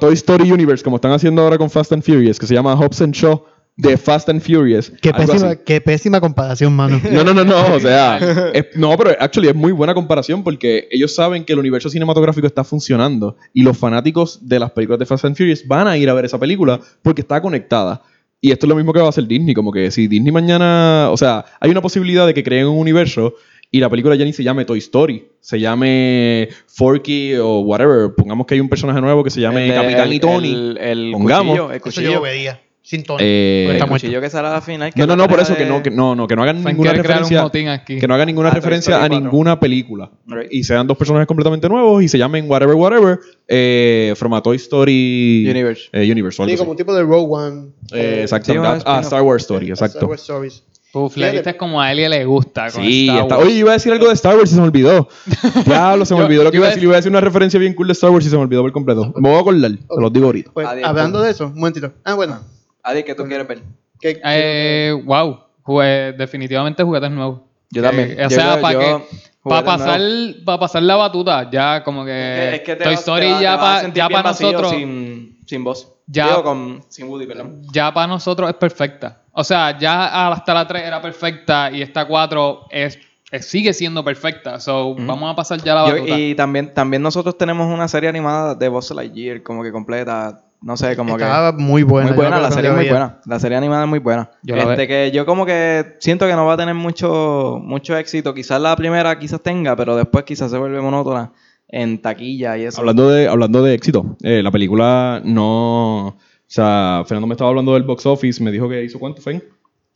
Toy 0.00 0.14
Story 0.14 0.50
Universe, 0.50 0.82
como 0.82 0.96
están 0.96 1.12
haciendo 1.12 1.42
ahora 1.42 1.58
con 1.58 1.68
Fast 1.68 1.92
and 1.92 2.02
Furious, 2.02 2.38
que 2.38 2.46
se 2.46 2.54
llama 2.54 2.74
Hobbs 2.74 3.02
and 3.02 3.12
Shaw 3.14 3.42
de 3.82 3.96
Fast 3.96 4.28
and 4.28 4.40
Furious. 4.40 4.92
Qué 5.00 5.12
pésima, 5.12 5.56
qué 5.56 5.80
pésima 5.80 6.20
comparación, 6.20 6.74
mano. 6.74 7.00
No, 7.10 7.24
no, 7.24 7.32
no, 7.34 7.44
no, 7.44 7.74
o 7.74 7.80
sea, 7.80 8.18
es- 8.54 8.66
no, 8.76 8.96
pero 8.96 9.10
actually 9.18 9.48
es 9.48 9.54
muy 9.54 9.72
buena 9.72 9.94
comparación 9.94 10.42
porque 10.42 10.88
ellos 10.90 11.14
saben 11.14 11.44
que 11.44 11.52
el 11.52 11.58
universo 11.58 11.88
cinematográfico 11.90 12.46
está 12.46 12.64
funcionando 12.64 13.36
y 13.52 13.62
los 13.62 13.76
fanáticos 13.78 14.46
de 14.46 14.58
las 14.58 14.70
películas 14.72 14.98
de 14.98 15.06
Fast 15.06 15.24
and 15.24 15.36
Furious 15.36 15.66
van 15.66 15.86
a 15.88 15.96
ir 15.96 16.08
a 16.10 16.14
ver 16.14 16.24
esa 16.24 16.38
película 16.38 16.80
porque 17.02 17.22
está 17.22 17.40
conectada. 17.40 18.02
Y 18.42 18.52
esto 18.52 18.64
es 18.66 18.68
lo 18.70 18.76
mismo 18.76 18.92
que 18.92 19.00
va 19.00 19.06
a 19.06 19.10
hacer 19.10 19.26
Disney, 19.26 19.54
como 19.54 19.70
que 19.70 19.90
si 19.90 20.06
Disney 20.08 20.32
mañana, 20.32 21.08
o 21.10 21.16
sea, 21.16 21.44
hay 21.60 21.70
una 21.70 21.82
posibilidad 21.82 22.26
de 22.26 22.32
que 22.32 22.42
creen 22.42 22.66
un 22.68 22.78
universo 22.78 23.34
y 23.70 23.80
la 23.80 23.88
película 23.90 24.14
ya 24.16 24.24
ni 24.24 24.32
se 24.32 24.42
llame 24.42 24.64
Toy 24.64 24.78
Story, 24.78 25.26
se 25.40 25.60
llame 25.60 26.48
Forky 26.66 27.34
o 27.36 27.60
whatever, 27.60 28.14
pongamos 28.16 28.46
que 28.46 28.54
hay 28.54 28.60
un 28.60 28.68
personaje 28.68 29.00
nuevo 29.00 29.22
que 29.22 29.30
se 29.30 29.40
llame 29.40 29.68
El 29.68 29.74
Capitán 29.74 30.08
el- 30.08 30.14
y 30.14 30.20
Tony. 30.20 30.52
El, 30.54 30.78
el 30.78 31.12
Pongamos. 31.12 31.58
cuchillo, 31.58 31.70
el 31.72 31.80
Eso 31.84 32.00
yo 32.00 32.20
vería. 32.22 32.60
Sin 32.82 33.04
Tony. 33.04 33.18
Eh, 33.22 33.68
está 33.72 33.84
el 33.84 33.90
cuchillo 33.90 34.20
que 34.20 34.30
sale 34.30 34.48
a 34.48 34.52
la 34.52 34.60
final. 34.62 34.92
que 34.92 35.00
no, 35.00 35.06
no, 35.06 35.12
es 35.12 35.18
la 35.18 35.24
no, 35.24 35.28
por 35.30 35.40
eso 35.40 35.54
que 35.54 35.64
de- 35.64 35.68
no, 35.68 35.82
que 35.82 35.90
no, 35.90 36.14
no, 36.16 36.26
que 36.26 36.34
no 36.34 36.42
hagan 36.42 36.62
Fan 36.62 36.72
ninguna 36.72 36.92
referencia. 36.94 37.50
Que 37.86 38.08
no 38.08 38.14
haga 38.14 38.24
ninguna 38.24 38.48
Ah, 38.48 38.54
referencia 38.54 38.96
a 38.96 39.00
4. 39.00 39.20
ninguna 39.20 39.60
película. 39.60 40.10
Right. 40.26 40.48
Y 40.50 40.64
sean 40.64 40.86
dos 40.86 40.96
personajes 40.96 41.26
completamente 41.28 41.68
nuevos 41.68 42.02
y 42.02 42.08
se 42.08 42.16
llamen 42.18 42.50
Whatever, 42.50 42.74
Whatever, 42.74 43.20
eh, 43.46 44.14
from 44.16 44.32
a 44.34 44.42
Toy 44.42 44.56
Story 44.56 45.46
Universe. 45.48 45.88
eh, 45.92 46.10
Universe 46.10 46.42
Sí, 46.44 46.56
como 46.56 46.70
un 46.72 46.76
tipo 46.76 46.94
de 46.94 47.02
Rogue 47.02 47.26
One. 47.28 47.68
Eh, 47.92 48.20
exacto. 48.22 48.52
Sí, 48.52 48.58
un 48.58 48.64
Ah. 48.66 49.00
Star 49.02 49.22
Wars 49.22 49.42
Story, 49.42 49.70
Star 49.72 49.86
exacto. 49.88 50.06
Wars 50.06 50.22
Stories. 50.22 50.62
Uf, 50.92 51.16
le 51.16 51.26
Fíjate. 51.26 51.32
diste 51.36 51.56
como 51.56 51.80
a 51.80 51.92
Elia 51.92 52.08
le 52.08 52.24
gusta. 52.24 52.68
Con 52.72 52.82
Sí, 52.82 53.06
Star 53.08 53.22
está. 53.22 53.38
Oye, 53.38 53.52
iba 53.52 53.70
a 53.70 53.74
decir 53.74 53.92
algo 53.92 54.08
de 54.08 54.14
Star 54.14 54.36
Wars 54.36 54.50
y 54.50 54.54
se 54.54 54.60
me 54.60 54.66
olvidó. 54.66 55.06
Diablo, 55.66 56.04
se 56.04 56.14
me 56.14 56.20
Yo- 56.20 56.26
olvidó 56.26 56.42
lo 56.44 56.50
que 56.50 56.56
iba 56.56 56.66
a 56.66 56.70
decir. 56.70 56.82
Iba 56.82 56.94
a 56.94 56.96
decir 56.96 57.10
una 57.12 57.20
referencia 57.20 57.60
bien 57.60 57.74
cool 57.74 57.86
de 57.86 57.92
Star 57.92 58.10
Wars 58.10 58.26
y 58.26 58.30
se 58.30 58.36
me 58.36 58.42
olvidó 58.42 58.62
por 58.62 58.72
completo. 58.72 59.12
Me 59.16 59.28
voy 59.28 59.36
a 59.38 59.40
acordar, 59.40 59.70
te 59.70 60.00
los 60.00 60.12
digo 60.12 60.26
ahorita. 60.26 60.50
Pues, 60.52 60.66
Adiós, 60.66 60.88
hablando 60.88 61.20
de 61.22 61.30
eso, 61.30 61.46
un 61.46 61.54
momentito. 61.54 61.92
Ah, 62.04 62.14
bueno. 62.14 62.40
Adi, 62.82 63.02
¿qué 63.02 63.14
tú 63.14 63.24
quieres 63.24 63.46
ver? 63.46 63.62
¿Qué- 64.00 64.20
Eh, 64.24 65.02
wow. 65.04 65.40
Jue- 65.62 66.16
definitivamente 66.16 66.82
juguetes 66.82 67.10
nuevos. 67.10 67.40
Yo 67.70 67.82
también. 67.82 68.12
O 68.18 68.22
Yo 68.22 68.30
sea, 68.30 68.60
para 68.60 68.72
yo- 68.74 68.80
que. 68.80 69.04
Para 69.42 69.64
pasar, 69.64 70.00
para 70.44 70.58
pasar 70.58 70.82
la 70.82 70.96
batuta, 70.96 71.48
ya 71.50 71.82
como 71.82 72.04
que. 72.04 72.10
Es 72.10 72.50
que- 72.50 72.56
es 72.56 72.60
que 72.62 72.76
te 72.76 72.84
Toy 72.84 72.94
Story 72.94 73.26
te 73.26 73.32
vas- 73.32 73.40
ya 73.42 73.50
te 73.52 73.56
vas 73.56 73.56
a 73.56 73.60
para 73.70 73.80
sentir 73.80 74.02
ya 74.02 74.08
pa 74.08 74.22
vacío 74.22 74.52
nosotros. 74.52 74.70
Sin, 74.72 75.38
sin 75.46 75.64
voz. 75.64 75.92
Ya- 76.06 76.26
Digo, 76.26 76.42
con, 76.42 76.84
sin 76.88 77.08
Woody, 77.08 77.26
perdón. 77.26 77.62
Ya 77.72 77.92
para 77.94 78.06
nosotros 78.08 78.50
es 78.50 78.56
perfecta. 78.56 79.22
O 79.32 79.44
sea, 79.44 79.78
ya 79.78 80.28
hasta 80.32 80.52
la 80.52 80.66
3 80.66 80.82
era 80.84 81.00
perfecta 81.00 81.70
y 81.70 81.80
esta 81.82 82.04
4 82.06 82.66
es 82.70 82.98
eh, 83.32 83.40
sigue 83.40 83.72
siendo 83.72 84.02
perfecta. 84.04 84.58
So, 84.58 84.96
vamos 84.96 85.32
a 85.32 85.36
pasar 85.36 85.62
ya 85.62 85.74
la 85.76 85.86
Yo- 85.86 85.92
batuta. 85.94 86.18
y 86.18 86.34
también, 86.34 86.74
también 86.74 87.00
nosotros 87.00 87.38
tenemos 87.38 87.72
una 87.72 87.86
serie 87.86 88.08
animada 88.08 88.56
de 88.56 88.68
Buzz 88.68 88.90
Lightyear, 88.90 89.42
como 89.44 89.62
que 89.62 89.70
completa. 89.70 90.42
No 90.62 90.76
sé, 90.76 90.94
como 90.96 91.16
que. 91.16 91.22
Estaba 91.22 91.52
muy 91.52 91.82
buena. 91.82 92.08
muy 92.08 92.16
buena, 92.16 92.40
la 92.40 92.48
que 92.48 92.54
serie 92.54 92.70
es 92.70 92.76
muy 92.76 92.88
buena. 92.88 93.20
La 93.24 93.40
serie 93.40 93.56
animada 93.56 93.84
es 93.84 93.88
muy 93.88 93.98
buena. 93.98 94.30
Yo 94.42 94.56
la 94.56 94.72
este, 94.72 94.86
que 94.86 95.10
yo 95.10 95.24
como 95.24 95.46
que 95.46 95.96
siento 96.00 96.26
que 96.26 96.34
no 96.34 96.44
va 96.44 96.54
a 96.54 96.56
tener 96.56 96.74
mucho, 96.74 97.58
mucho 97.62 97.96
éxito. 97.96 98.34
Quizás 98.34 98.60
la 98.60 98.76
primera 98.76 99.18
quizás 99.18 99.40
tenga, 99.40 99.74
pero 99.74 99.96
después 99.96 100.24
quizás 100.24 100.50
se 100.50 100.58
vuelve 100.58 100.80
monótona 100.80 101.32
en 101.68 102.00
taquilla 102.02 102.58
y 102.58 102.64
eso. 102.64 102.80
Hablando 102.80 103.08
de, 103.08 103.28
hablando 103.28 103.62
de 103.62 103.74
éxito, 103.74 104.16
eh, 104.22 104.42
la 104.42 104.50
película 104.50 105.22
no. 105.24 106.08
O 106.08 106.52
sea, 106.52 107.04
Fernando 107.06 107.28
me 107.28 107.34
estaba 107.34 107.50
hablando 107.50 107.74
del 107.74 107.84
box 107.84 108.04
office, 108.06 108.42
me 108.42 108.50
dijo 108.50 108.68
que 108.68 108.82
hizo 108.82 108.98
cuánto, 108.98 109.22
Fen? 109.22 109.42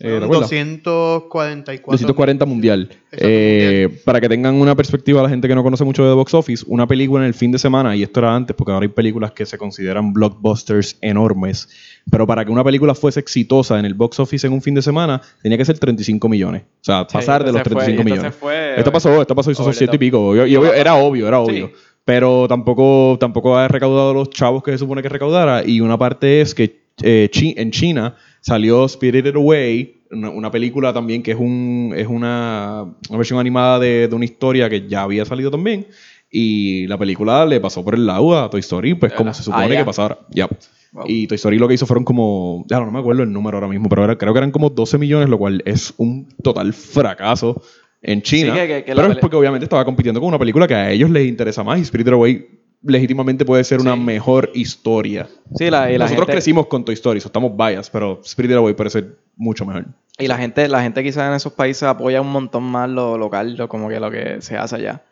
Eh, 0.01 0.05
¿te 0.05 0.09
Fueron 0.11 0.25
acuerdas? 0.25 0.51
244. 0.51 1.93
240 1.93 2.47
mundial. 2.47 2.89
Eh, 3.13 3.85
mundial. 3.87 4.03
Para 4.05 4.21
que 4.21 4.29
tengan 4.29 4.55
una 4.57 4.75
perspectiva 4.75 5.23
la 5.23 5.29
gente 5.29 5.47
que 5.47 5.55
no 5.55 5.63
conoce 5.63 5.85
mucho 5.85 6.05
de 6.05 6.13
box 6.15 6.35
office, 6.35 6.65
una 6.67 6.87
película 6.87 7.23
en 7.23 7.29
el 7.29 7.35
fin 7.35 7.53
de 7.53 7.59
semana, 7.59 7.95
y 7.95 8.03
esto 8.03 8.21
era 8.21 8.35
antes 8.35 8.57
porque 8.57 8.73
ahora 8.73 8.85
hay 8.85 8.89
películas 8.89 9.31
que 9.33 9.47
se 9.47 9.57
consideran 9.57 10.13
blockbusters 10.13 10.99
enormes, 11.01 11.69
pero 12.11 12.27
para 12.27 12.45
que 12.45 12.51
una 12.51 12.65
película 12.65 12.95
fuese 12.95 13.21
exitosa 13.21 13.79
en 13.79 13.85
el 13.85 13.95
box 13.95 14.19
office 14.19 14.47
en 14.47 14.53
un 14.53 14.63
fin 14.63 14.75
de 14.75 14.83
semana, 14.83 15.23
tenía 15.43 15.57
que 15.59 15.65
ser 15.65 15.79
35 15.79 16.29
millones. 16.29 16.63
O 16.63 16.85
sea, 16.85 17.07
Sí, 17.09 17.13
pasar 17.17 17.45
de 17.45 17.53
los 17.53 17.63
se 17.63 17.71
fue- 17.71 17.85
35 17.85 18.03
esto 18.03 18.15
millones. 18.15 18.35
fue, 18.35 18.79
esto 18.79 18.93
pasó, 18.93 19.21
esto 19.21 19.35
pasó, 19.35 19.51
hizo 19.53 19.63
over 19.63 19.75
the 19.75 19.79
ciento 19.79 19.95
y 19.95 19.99
top. 19.99 20.01
pico. 20.35 20.37
Y- 20.47 20.51
y 20.53 20.57
obvio- 20.57 20.75
era 20.75 20.97
obvio, 20.97 21.29
era 21.29 21.39
obvio. 21.39 21.69
Sí. 21.69 21.73
Pero 22.05 22.47
tampoco, 22.49 23.17
tampoco 23.19 23.57
ha 23.57 23.67
recaudado 23.69 24.13
los 24.13 24.29
chavos 24.31 24.63
que 24.63 24.73
se 24.73 24.79
supone 24.79 25.03
que 25.03 25.09
recaudara. 25.09 25.63
Y 25.65 25.81
una 25.81 25.97
parte 25.97 26.41
es 26.41 26.55
que 26.55 26.83
eh, 27.03 27.29
Chi- 27.33 27.55
en 27.57 27.71
China 27.73 28.15
salió 28.45 28.87
Spirited 28.87 29.35
Away, 29.37 30.03
una, 30.11 30.29
una 30.31 30.51
película 30.51 30.93
también 30.93 31.23
que 31.23 31.31
es, 31.31 31.39
un, 31.39 31.95
es 31.97 32.07
una, 32.07 32.83
una 33.09 33.17
versión 33.19 33.39
animada 33.41 33.79
de, 33.79 34.07
de 34.07 34.15
una 34.15 34.27
historia 34.27 34.69
que 34.69 34.87
ya 34.87 35.03
había 35.03 35.25
salido 35.25 35.51
también. 35.51 35.87
Y 36.31 36.87
la 36.89 36.99
película 36.99 37.47
le 37.47 37.61
pasó 37.61 37.83
por 37.85 37.95
el 37.95 38.07
lado 38.07 38.37
a 38.39 38.51
Toy 38.51 38.61
Story, 38.61 38.95
pues 38.95 39.13
como 39.13 39.33
se 39.33 39.43
supone 39.43 39.65
Ah, 39.65 39.69
ya. 39.69 39.79
que 39.79 39.85
pasara. 39.85 40.19
Ya. 40.31 40.49
Wow. 40.93 41.05
Y 41.07 41.27
Toy 41.27 41.37
Story 41.37 41.59
lo 41.59 41.69
que 41.69 41.75
hizo 41.75 41.87
fueron 41.87 42.05
como, 42.05 42.65
ya 42.69 42.81
no 42.81 42.91
me 42.91 42.99
acuerdo 42.99 43.23
el 43.23 43.33
número 43.33 43.57
ahora 43.57 43.69
mismo, 43.69 43.89
pero 43.89 44.05
era- 44.05 44.19
creo 44.19 44.33
que 44.35 44.39
eran 44.39 44.51
como 44.51 44.69
12 44.71 44.99
millones, 44.99 45.29
lo 45.29 45.39
cual 45.39 45.63
es 45.65 45.95
un 45.97 46.29
total 46.43 46.73
fracaso 46.73 47.63
en 48.03 48.21
China. 48.23 48.53
Sí, 48.55 48.61
que- 48.67 48.85
que- 48.85 48.95
pero 48.95 49.11
es 49.13 49.19
porque 49.19 49.37
obviamente 49.37 49.65
estaba 49.65 49.85
compitiendo 49.85 50.21
con 50.21 50.29
una 50.29 50.39
película 50.39 50.67
que 50.69 50.75
a 50.75 50.91
ellos 50.91 51.09
les 51.09 51.27
interesa 51.27 51.63
más 51.65 51.79
y 51.81 51.85
Spirited 51.85 52.13
Away 52.13 52.47
legítimamente 52.85 53.45
puede 53.45 53.65
ser 53.65 53.81
una 53.81 53.95
Sí. 53.95 54.01
mejor 54.01 54.51
historia. 54.55 55.29
Sí, 55.57 55.71
la, 55.71 55.91
y 55.91 55.95
la 55.99 56.05
Nosotros 56.05 56.27
gente, 56.27 56.33
crecimos 56.33 56.67
con 56.67 56.85
Toy 56.85 56.95
Story, 56.95 57.21
so 57.21 57.29
estamos 57.29 57.57
biased, 57.57 57.91
pero 57.93 58.21
Spirited 58.25 58.57
Away 58.57 58.75
parece 58.75 59.01
ser 59.01 59.17
mucho 59.37 59.65
mejor. 59.67 59.87
Y 60.19 60.29
la 60.29 60.37
gente, 60.39 60.69
la 60.69 60.83
gente 60.83 61.03
quizás 61.03 61.29
en 61.29 61.35
esos 61.35 61.53
países 61.53 61.83
apoya 61.85 62.21
un 62.21 62.31
montón 62.31 62.63
más 62.63 62.89
lo 62.89 63.19
local, 63.19 63.57
lo, 63.57 63.69
como 63.69 63.89
que 63.89 63.99
lo 63.99 64.11
que 64.11 64.41
se 64.41 64.57
hace 64.57 64.77
allá. 64.77 65.03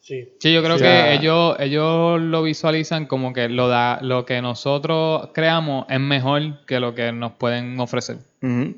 Sí. 0.00 0.28
Sí, 0.38 0.52
yo 0.54 0.62
creo 0.62 0.76
Sí. 0.78 0.84
que 0.84 0.88
Ya. 0.88 1.12
ellos, 1.14 1.56
ellos 1.58 2.20
lo 2.20 2.42
visualizan 2.42 3.06
como 3.06 3.32
que 3.32 3.48
lo, 3.48 3.68
da, 3.68 3.98
lo 4.00 4.24
que 4.24 4.40
nosotros 4.40 5.28
creamos 5.34 5.86
es 5.90 6.00
mejor 6.00 6.64
que 6.66 6.80
lo 6.80 6.94
que 6.94 7.12
nos 7.12 7.32
pueden 7.32 7.78
ofrecer. 7.80 8.18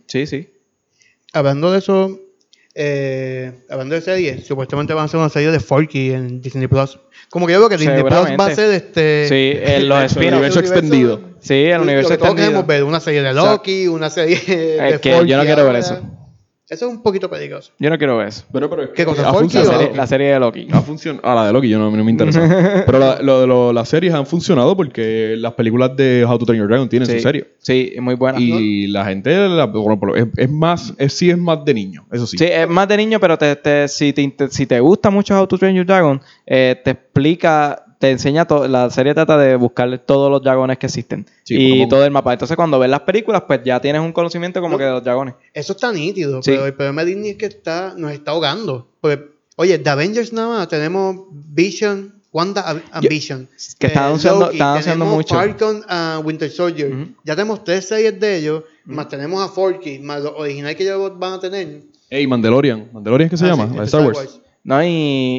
Sí, 0.07 0.27
sí. 0.27 0.49
Hablando 1.33 1.71
de 1.71 1.79
eso, 1.79 2.19
eh, 2.75 3.53
hablando 3.69 3.95
de 3.95 4.01
series, 4.01 4.47
supuestamente 4.47 4.95
van 4.95 5.03
a 5.03 5.05
hacer 5.07 5.19
una 5.19 5.29
serie 5.29 5.51
de 5.51 5.61
Forky 5.61 6.13
en 6.13 6.41
Disney 6.41 6.69
Plus. 6.69 6.99
Como 7.29 7.47
que 7.47 7.53
yo 7.53 7.59
creo 7.59 7.69
que 7.69 7.77
Disney 7.77 8.03
Plus 8.03 8.39
va 8.39 8.47
a 8.47 8.55
ser 8.55 8.73
este. 8.73 9.27
Sí, 9.29 9.53
en 9.63 9.89
los 9.89 10.17
el 10.17 10.33
universo 10.35 10.61
extendido. 10.61 11.21
Sí, 11.41 11.65
el 11.65 11.81
universo 11.81 12.11
Lo 12.11 12.17
que 12.17 12.19
todos 12.19 12.31
extendido. 12.31 12.37
queremos 12.37 12.67
ver, 12.67 12.85
una 12.85 13.01
serie 13.01 13.23
de 13.23 13.33
Loki, 13.33 13.89
una 13.89 14.11
serie 14.11 14.41
de 14.47 14.89
Es 14.91 15.01
que 15.01 15.11
yo 15.11 15.17
Forky 15.17 15.35
no 15.35 15.43
quiero 15.43 15.65
ver 15.65 15.77
eso. 15.77 16.01
Eso 16.71 16.87
es 16.87 16.93
un 16.93 17.03
poquito 17.03 17.29
peligroso. 17.29 17.73
Yo 17.81 17.91
no 17.91 17.99
quiero 17.99 18.17
ver 18.17 18.29
eso. 18.29 18.45
Pero, 18.53 18.71
pero 18.71 18.85
es 18.85 18.91
¿Qué 18.91 19.05
cosa, 19.05 19.29
ha 19.29 19.33
Forky 19.33 19.55
La 19.57 19.63
o- 19.63 19.65
serie, 19.65 19.91
la 19.97 20.07
serie 20.07 20.33
de 20.33 20.39
Loki. 20.39 20.69
Ha 20.71 20.81
funcionado. 20.81 21.27
Ah, 21.29 21.35
la 21.35 21.47
de 21.49 21.53
Loki, 21.53 21.69
yo 21.69 21.79
no, 21.81 21.91
no 21.91 22.05
me 22.05 22.11
interesa. 22.13 22.41
Pero 22.87 22.99
la- 23.01 23.21
lo 23.21 23.41
de 23.41 23.47
lo- 23.49 23.73
las 23.73 23.89
series 23.89 24.15
han 24.15 24.25
funcionado 24.25 24.77
porque 24.77 25.35
las 25.37 25.55
películas 25.55 25.97
de 25.97 26.25
How 26.25 26.39
to 26.39 26.47
Train 26.47 26.61
Your 26.61 26.69
Dragon 26.69 26.89
tienen 26.89 27.09
Sí, 27.09 27.15
su 27.17 27.21
serie. 27.21 27.49
Sí, 27.59 27.93
muy 28.01 28.15
buena. 28.15 28.39
Y 28.39 28.87
la 28.87 29.05
gente 29.05 29.37
la- 29.49 29.67
bueno, 29.67 29.99
por 29.99 30.11
lo- 30.11 30.17
es, 30.17 30.27
es 30.37 30.49
más, 30.51 30.95
es, 30.97 31.13
sí 31.13 31.29
es 31.31 31.37
más 31.39 31.65
de 31.65 31.75
niño, 31.75 32.07
eso 32.13 32.27
sí. 32.27 32.39
Sí, 32.39 32.45
es 32.45 32.69
más 32.69 32.87
de 32.87 32.97
niño, 32.99 33.19
pero 33.19 33.37
te, 33.37 33.57
te- 33.57 33.89
si, 33.89 34.13
te, 34.13 34.31
si 34.51 34.65
te 34.67 34.79
gusta 34.79 35.11
mucho 35.11 35.39
How 35.41 35.49
to 35.49 35.59
Train 35.59 35.75
Your 35.75 35.85
Dragon, 35.87 36.21
eh, 36.47 36.81
te 36.85 36.93
explica, 36.93 37.85
te 38.01 38.11
enseña 38.11 38.47
todo. 38.47 38.67
La 38.67 38.89
serie 38.89 39.13
trata 39.13 39.37
de 39.37 39.57
buscarle 39.57 39.99
todos 39.99 40.31
los 40.31 40.43
dragones 40.43 40.79
que 40.79 40.87
existen 40.87 41.27
Sí, 41.45 41.55
y 41.55 41.71
como- 41.81 41.89
todo 41.89 42.05
el 42.07 42.11
mapa. 42.11 42.33
Entonces, 42.33 42.57
cuando 42.57 42.79
ves 42.79 42.89
las 42.89 43.01
películas, 43.03 43.43
pues 43.47 43.61
ya 43.63 43.79
tienes 43.81 44.01
un 44.01 44.13
conocimiento 44.13 44.61
como 44.63 44.79
que 44.79 44.85
de 44.85 44.91
los 44.91 45.05
dragones. 45.05 45.35
Eso 45.53 45.75
está 45.75 45.93
nítido, 45.93 46.43
Sí. 46.43 46.51
pero 46.53 46.65
el 46.67 46.73
problema 46.75 47.05
de 47.05 47.11
Disney 47.15 47.31
es 47.33 47.37
que 47.37 47.47
está, 47.47 47.93
nos 47.97 48.11
está 48.13 48.31
ahogando. 48.31 48.89
Porque, 49.03 49.29
oye, 49.57 49.77
de 49.77 49.91
Avengers 49.91 50.33
nada 50.33 50.49
más 50.49 50.69
tenemos 50.69 51.27
Vision, 51.31 52.15
Wanda 52.33 52.63
and 52.67 52.83
Yo- 53.03 53.09
Vision. 53.11 53.49
que 53.79 53.89
están 53.89 54.05
anunciando- 54.05 54.47
Loki, 54.47 54.55
están 54.55 54.69
anunciando 54.69 55.05
tenemos 55.05 55.17
mucho. 55.17 55.35
Falcon 55.35 55.83
and 55.87 56.25
Winter 56.27 56.51
Soldier. 56.51 56.93
Ya 57.25 57.37
tenemos 57.37 57.63
tres 57.65 57.87
series 57.87 58.19
de 58.19 58.37
ellos, 58.39 58.65
más 58.87 59.09
tenemos 59.09 59.45
a 59.45 59.53
Forky, 59.53 59.99
más 59.99 60.23
los 60.23 60.33
originales 60.37 60.77
que 60.77 60.85
ellos 60.85 61.13
van 61.19 61.35
a 61.35 61.41
tener. 61.41 61.83
Ey, 62.09 62.27
Mandalorian. 62.27 62.89
¿Mandalorian 62.93 63.27
es 63.27 63.31
que 63.33 63.37
se 63.37 63.45
Ah, 63.45 63.49
llama? 63.49 63.65
sí, 63.65 63.69
la 63.71 63.75
de 63.75 63.81
de 63.81 63.85
Star 63.87 64.07
Wars. 64.07 64.41
¿No? 64.63 64.85
Y, 64.85 64.89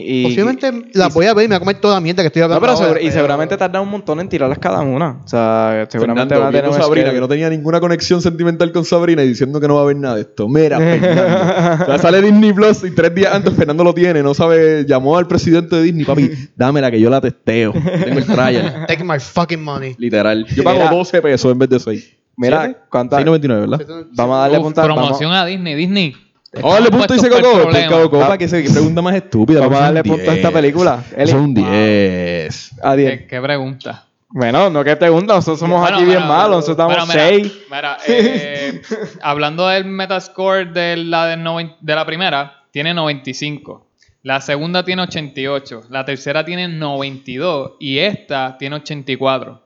y- 0.03 0.23
Posiblemente 0.23 0.68
y- 0.93 0.98
las 0.98 1.14
voy 1.14 1.27
a 1.27 1.34
ver 1.35 1.45
y 1.45 1.48
me 1.48 1.53
voy 1.53 1.57
a 1.57 1.60
comer 1.60 1.76
toda 1.80 1.93
la 1.93 2.02
mierda 2.02 2.23
que 2.23 2.27
estoy 2.27 2.39
No, 2.39 2.45
hablando. 2.45 2.61
pero 2.61 2.72
ahora, 2.73 2.84
seguro- 2.85 2.99
y 3.02 3.03
pero- 3.03 3.14
seguramente 3.14 3.56
tarda 3.56 3.80
un 3.80 3.89
montón 3.89 4.19
en 4.19 4.27
tirarlas 4.27 4.57
cada 4.57 4.80
una. 4.81 5.22
O 5.23 5.27
sea, 5.27 5.85
seguramente 5.91 6.34
Fernando, 6.34 6.39
van 6.39 6.48
a 6.48 6.52
tener 6.64 6.73
Sabrina, 6.81 7.11
que 7.11 7.19
no 7.19 7.27
tenía 7.27 7.48
ninguna 7.52 7.80
conexión 7.80 8.19
sentimental 8.23 8.72
con 8.72 8.84
Sabrina 8.84 9.22
y 9.23 9.27
diciendo 9.27 9.60
que 9.61 9.68
no 9.68 9.76
va 9.76 9.81
a 9.81 9.84
haber 9.84 9.98
nada 9.98 10.15
de 10.15 10.22
esto. 10.22 10.48
Mira, 10.49 10.77
Fernando. 10.80 11.84
O 11.84 11.85
sea, 11.85 11.98
sale 11.99 12.22
Disney 12.23 12.52
Plus 12.52 12.84
y 12.84 12.91
tres 12.95 13.14
días 13.14 13.31
antes 13.31 13.53
Fernando 13.53 13.84
lo 13.84 13.93
tiene, 13.93 14.23
no 14.23 14.34
sabe, 14.34 14.85
llamó 14.88 15.15
al 15.18 15.27
presidente 15.27 15.76
de 15.76 15.84
Disney, 15.84 16.03
papi, 16.03 16.31
dámela 16.56 16.89
que 16.89 16.99
yo 16.99 17.11
la 17.11 17.22
testeo. 17.22 17.73
Tengo 17.73 18.18
el 18.18 18.26
trial. 18.26 18.85
Take 18.88 19.03
my 19.03 19.19
fucking 19.19 19.64
money. 19.64 19.93
Literal. 19.99 20.45
Yo 20.48 20.64
pago 20.64 20.80
Mira. 20.80 20.89
12 20.91 21.22
pesos 21.22 21.52
en 21.52 21.60
vez 21.60 21.69
de 21.69 21.80
6. 21.80 22.18
Mira, 22.38 22.76
¿cuántas? 22.89 23.23
6.99, 23.23 23.69
¿verdad? 23.69 23.85
Vamos 24.14 24.35
a 24.35 24.39
darle 24.39 24.57
Uf, 24.57 24.64
punta. 24.64 24.81
Vamos, 24.81 24.98
promoción 24.98 25.31
a 25.31 25.45
Disney, 25.45 25.76
Disney. 25.76 26.15
A 26.53 26.73
darle 26.73 26.91
punto 26.91 27.15
y 27.15 27.19
se 27.19 27.28
Estamos 27.28 27.48
cocó. 27.49 27.64
puestos 27.64 27.84
por 27.84 27.91
Cocó, 27.91 28.10
problemas. 28.10 28.28
para 28.28 28.38
que 28.38 28.48
se 28.49 28.64
qué 28.64 28.69
pregunta 28.69 29.02
más 29.02 29.15
estúpida. 29.15 29.60
Vamos 29.61 29.80
a 29.80 29.82
darle 29.84 30.03
punto 30.03 30.30
a 30.32 30.34
esta 30.36 30.49
10. 30.49 30.52
película. 30.52 31.03
Eli. 31.15 31.32
Son 31.32 31.53
10. 31.53 32.72
a 32.84 32.95
10. 32.95 33.11
¿Qué, 33.22 33.28
qué 33.28 33.41
pregunta? 33.41 34.06
Bueno, 34.34 34.69
no 34.69 34.84
que 34.84 34.95
pregunta, 34.95 35.34
nosotros 35.36 35.60
somos 35.60 35.82
Bueno, 35.82 35.98
aquí 35.98 36.06
bien 36.06 36.18
mira, 36.19 36.28
malos, 36.28 36.68
nosotros 36.68 36.90
estamos 36.95 37.07
mira, 37.14 37.30
6. 37.30 37.53
mira, 37.69 37.98
eh, 38.07 38.82
hablando 39.22 39.68
del 39.68 39.86
Metascore 39.86 40.65
de 40.72 40.98
la, 40.98 41.26
del 41.28 41.41
noven- 41.41 41.76
de 41.82 41.95
la 41.95 42.06
primera, 42.06 42.64
tiene 42.72 42.94
95. 42.94 43.88
La 44.23 44.40
segunda 44.40 44.84
tiene 44.86 45.02
88. 45.03 45.84
La 45.90 46.06
tercera 46.06 46.45
tiene 46.45 46.68
92. 46.68 47.73
Y 47.80 47.98
esta 47.99 48.57
tiene 48.57 48.76
84. 48.78 49.61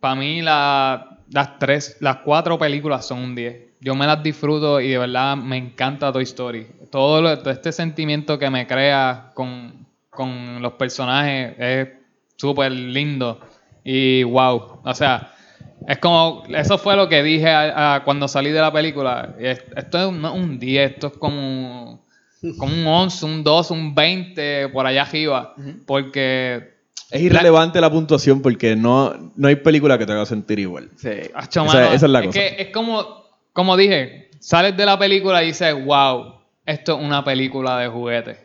Para 0.00 0.14
mí, 0.14 0.40
la- 0.42 1.18
las 1.30 1.58
tres, 1.58 1.96
las 2.00 2.18
cuatro 2.18 2.58
películas 2.58 3.06
son 3.06 3.18
un 3.18 3.34
10. 3.34 3.67
Yo 3.80 3.94
me 3.94 4.06
las 4.06 4.22
disfruto 4.22 4.80
y 4.80 4.88
de 4.88 4.98
verdad 4.98 5.36
me 5.36 5.56
encanta 5.56 6.12
Toy 6.12 6.24
Story. 6.24 6.66
Todo, 6.90 7.22
lo- 7.22 7.38
todo 7.38 7.50
este 7.50 7.70
sentimiento 7.72 8.38
que 8.38 8.50
me 8.50 8.66
crea 8.66 9.30
con, 9.34 9.86
con 10.10 10.60
los 10.60 10.72
personajes 10.72 11.54
es 11.58 11.88
súper 12.36 12.72
lindo. 12.72 13.40
Y 13.84 14.24
wow. 14.24 14.80
O 14.84 14.94
sea, 14.94 15.32
es 15.86 15.98
como. 15.98 16.42
Eso 16.48 16.76
fue 16.78 16.96
lo 16.96 17.08
que 17.08 17.22
dije 17.22 17.48
a- 17.50 17.94
a 17.96 18.04
cuando 18.04 18.26
salí 18.26 18.50
de 18.50 18.60
la 18.60 18.72
película. 18.72 19.34
Es- 19.38 19.62
Esto 19.76 19.98
es 20.00 20.06
un, 20.06 20.20
no 20.20 20.34
un 20.34 20.58
10, 20.58 20.92
esto 20.92 21.06
es 21.08 21.12
como, 21.18 22.04
como 22.58 22.72
un 22.74 22.86
11, 22.86 23.24
un 23.26 23.44
12, 23.44 23.72
un 23.74 23.94
20 23.94 24.68
por 24.70 24.86
allá 24.86 25.02
arriba. 25.02 25.54
Porque. 25.86 26.76
Es 27.10 27.22
irrelevante 27.22 27.80
la 27.80 27.90
puntuación 27.90 28.42
porque 28.42 28.76
no, 28.76 29.32
no 29.36 29.48
hay 29.48 29.56
película 29.56 29.96
que 29.96 30.04
te 30.04 30.12
haga 30.12 30.26
sentir 30.26 30.58
igual. 30.58 30.90
Sí. 30.96 31.08
Acho, 31.34 31.64
Esa- 31.64 31.94
es 31.94 32.02
la 32.02 32.20
es 32.20 32.26
cosa. 32.26 32.38
que 32.40 32.56
es 32.58 32.68
como, 32.68 33.27
como 33.58 33.76
dije, 33.76 34.28
sales 34.38 34.76
de 34.76 34.86
la 34.86 34.96
película 35.00 35.42
y 35.42 35.48
dices, 35.48 35.74
wow, 35.84 36.34
esto 36.64 36.96
es 36.96 37.04
una 37.04 37.24
película 37.24 37.76
de 37.80 37.88
juguete. 37.88 38.36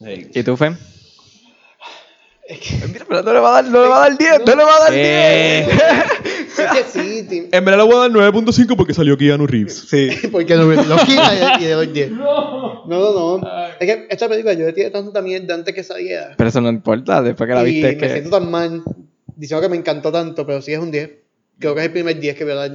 ¿Y 0.00 0.42
tú, 0.42 0.56
Fem? 0.56 0.78
Mira, 2.90 3.04
pero 3.06 3.22
no 3.22 3.32
le 3.34 3.38
va 3.40 3.50
a 3.50 3.62
dar, 3.62 3.70
no 3.70 3.82
le 3.82 3.88
va 3.90 3.96
a 3.98 4.08
dar 4.08 4.16
10, 4.16 4.30
no 4.46 4.56
le 4.56 4.64
va 4.64 4.76
a 4.76 4.80
dar 4.80 4.92
10. 4.94 5.68
Es 6.56 6.70
que 6.72 6.84
sí, 6.90 7.26
Tim. 7.28 7.48
En 7.52 7.64
verdad 7.66 7.84
le 7.84 7.84
voy 7.84 7.96
a 7.96 8.08
dar 8.08 8.10
9.5 8.12 8.76
porque 8.78 8.94
salió 8.94 9.18
Keanu 9.18 9.46
Reeves. 9.46 9.88
Sí. 9.90 10.08
Porque 10.32 10.56
lo, 10.56 10.72
lo 10.72 10.96
quita 11.04 11.58
y 11.60 11.64
le 11.64 11.70
doy 11.72 11.88
10. 11.88 12.12
No, 12.12 12.86
no, 12.86 13.38
no. 13.38 13.48
Es 13.78 13.86
que 13.86 14.06
esta 14.08 14.26
película 14.26 14.54
yo 14.54 14.64
le 14.64 14.72
tiré 14.72 14.88
tanta 14.88 15.20
mierda 15.20 15.54
antes 15.54 15.74
que 15.74 15.84
saliera. 15.84 16.32
Pero 16.34 16.48
eso 16.48 16.62
no 16.62 16.70
importa, 16.70 17.20
después 17.20 17.46
que 17.46 17.54
la 17.54 17.62
y 17.68 17.72
viste 17.72 17.90
es 17.90 17.96
me 17.96 18.00
que... 18.00 18.12
siento 18.14 18.30
tan 18.30 18.50
mal 18.50 18.82
diciendo 19.36 19.60
que 19.60 19.68
me 19.68 19.76
encantó 19.76 20.10
tanto, 20.10 20.46
pero 20.46 20.62
sí 20.62 20.72
es 20.72 20.78
un 20.78 20.90
10. 20.90 21.10
Creo 21.58 21.74
que 21.74 21.80
es 21.80 21.86
el 21.86 21.92
primer 21.92 22.18
10 22.18 22.36
que 22.36 22.44
voy 22.44 22.54
a 22.54 22.56
dar. 22.56 22.70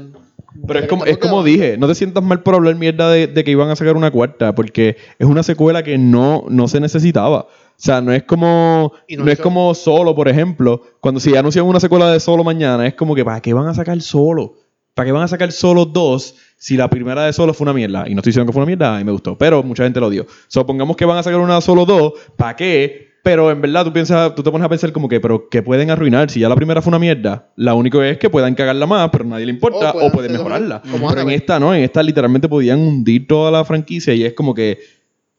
Pero 0.67 0.79
es 0.79 0.87
como, 0.87 1.05
es 1.05 1.17
como 1.17 1.43
dije, 1.43 1.77
no 1.77 1.87
te 1.87 1.95
sientas 1.95 2.23
mal 2.23 2.41
por 2.41 2.55
hablar 2.55 2.75
mierda 2.75 3.09
de, 3.09 3.27
de 3.27 3.43
que 3.43 3.51
iban 3.51 3.69
a 3.69 3.75
sacar 3.75 3.95
una 3.95 4.11
cuarta, 4.11 4.55
porque 4.55 4.97
es 5.17 5.27
una 5.27 5.43
secuela 5.43 5.83
que 5.83 5.97
no, 5.97 6.45
no 6.49 6.67
se 6.67 6.79
necesitaba. 6.79 7.41
O 7.41 7.47
sea, 7.81 8.01
no 8.01 8.11
es 8.11 8.23
como 8.23 8.93
no, 9.09 9.25
no 9.25 9.31
es 9.31 9.39
como 9.39 9.73
solo, 9.73 10.15
por 10.15 10.27
ejemplo, 10.27 10.81
cuando 10.99 11.19
si 11.19 11.35
anuncian 11.35 11.65
una 11.65 11.79
secuela 11.79 12.11
de 12.11 12.19
solo 12.19 12.43
mañana, 12.43 12.85
es 12.87 12.93
como 12.93 13.15
que 13.15 13.23
¿para 13.23 13.41
qué 13.41 13.53
van 13.53 13.67
a 13.67 13.73
sacar 13.73 14.01
solo? 14.01 14.55
¿para 14.99 15.07
qué 15.07 15.11
van 15.13 15.23
a 15.23 15.27
sacar 15.29 15.49
solo 15.53 15.85
dos 15.85 16.35
si 16.57 16.75
la 16.75 16.89
primera 16.89 17.23
de 17.23 17.31
solo 17.31 17.53
fue 17.53 17.63
una 17.63 17.73
mierda? 17.73 18.03
Y 18.05 18.13
no 18.13 18.19
estoy 18.19 18.31
diciendo 18.31 18.47
que 18.47 18.53
fue 18.53 18.63
una 18.63 18.67
mierda 18.67 18.99
y 18.99 19.05
me 19.05 19.13
gustó, 19.13 19.37
pero 19.37 19.63
mucha 19.63 19.85
gente 19.85 19.97
lo 20.01 20.07
odió. 20.07 20.27
Supongamos 20.49 20.97
que 20.97 21.05
van 21.05 21.17
a 21.17 21.23
sacar 21.23 21.39
una 21.39 21.61
solo 21.61 21.85
dos, 21.85 22.13
¿para 22.35 22.57
qué? 22.57 23.08
Pero 23.23 23.51
en 23.51 23.61
verdad 23.61 23.83
tú 23.85 23.91
piensas, 23.91 24.33
tú 24.33 24.43
te 24.43 24.49
pones 24.51 24.65
a 24.65 24.69
pensar 24.69 24.91
como 24.93 25.09
que, 25.09 25.19
pero 25.19 25.49
que 25.49 25.61
pueden 25.61 25.91
arruinar. 25.91 26.29
Si 26.29 26.39
ya 26.39 26.47
la 26.49 26.55
primera 26.55 26.81
fue 26.81 26.91
una 26.91 26.99
mierda, 26.99 27.49
la 27.57 27.73
único 27.73 28.01
es 28.01 28.17
que 28.17 28.29
puedan 28.29 28.55
cagarla 28.55 28.85
más, 28.85 29.09
pero 29.11 29.25
a 29.25 29.27
nadie 29.27 29.45
le 29.45 29.51
importa, 29.51 29.89
O 29.89 29.93
pueden 29.93 30.07
o 30.07 30.11
pueden 30.11 30.31
hacerlo 30.31 30.43
mejorarla. 30.49 30.81
como 30.89 31.09
Pero 31.09 31.21
en 31.21 31.29
esta 31.31 31.59
no, 31.59 31.73
en 31.75 31.83
esta 31.83 32.01
literalmente 32.01 32.47
podían 32.47 32.79
hundir 32.79 33.27
toda 33.27 33.51
la 33.51 33.65
franquicia 33.65 34.13
y 34.13 34.23
es 34.23 34.33
como 34.33 34.53
que, 34.53 34.79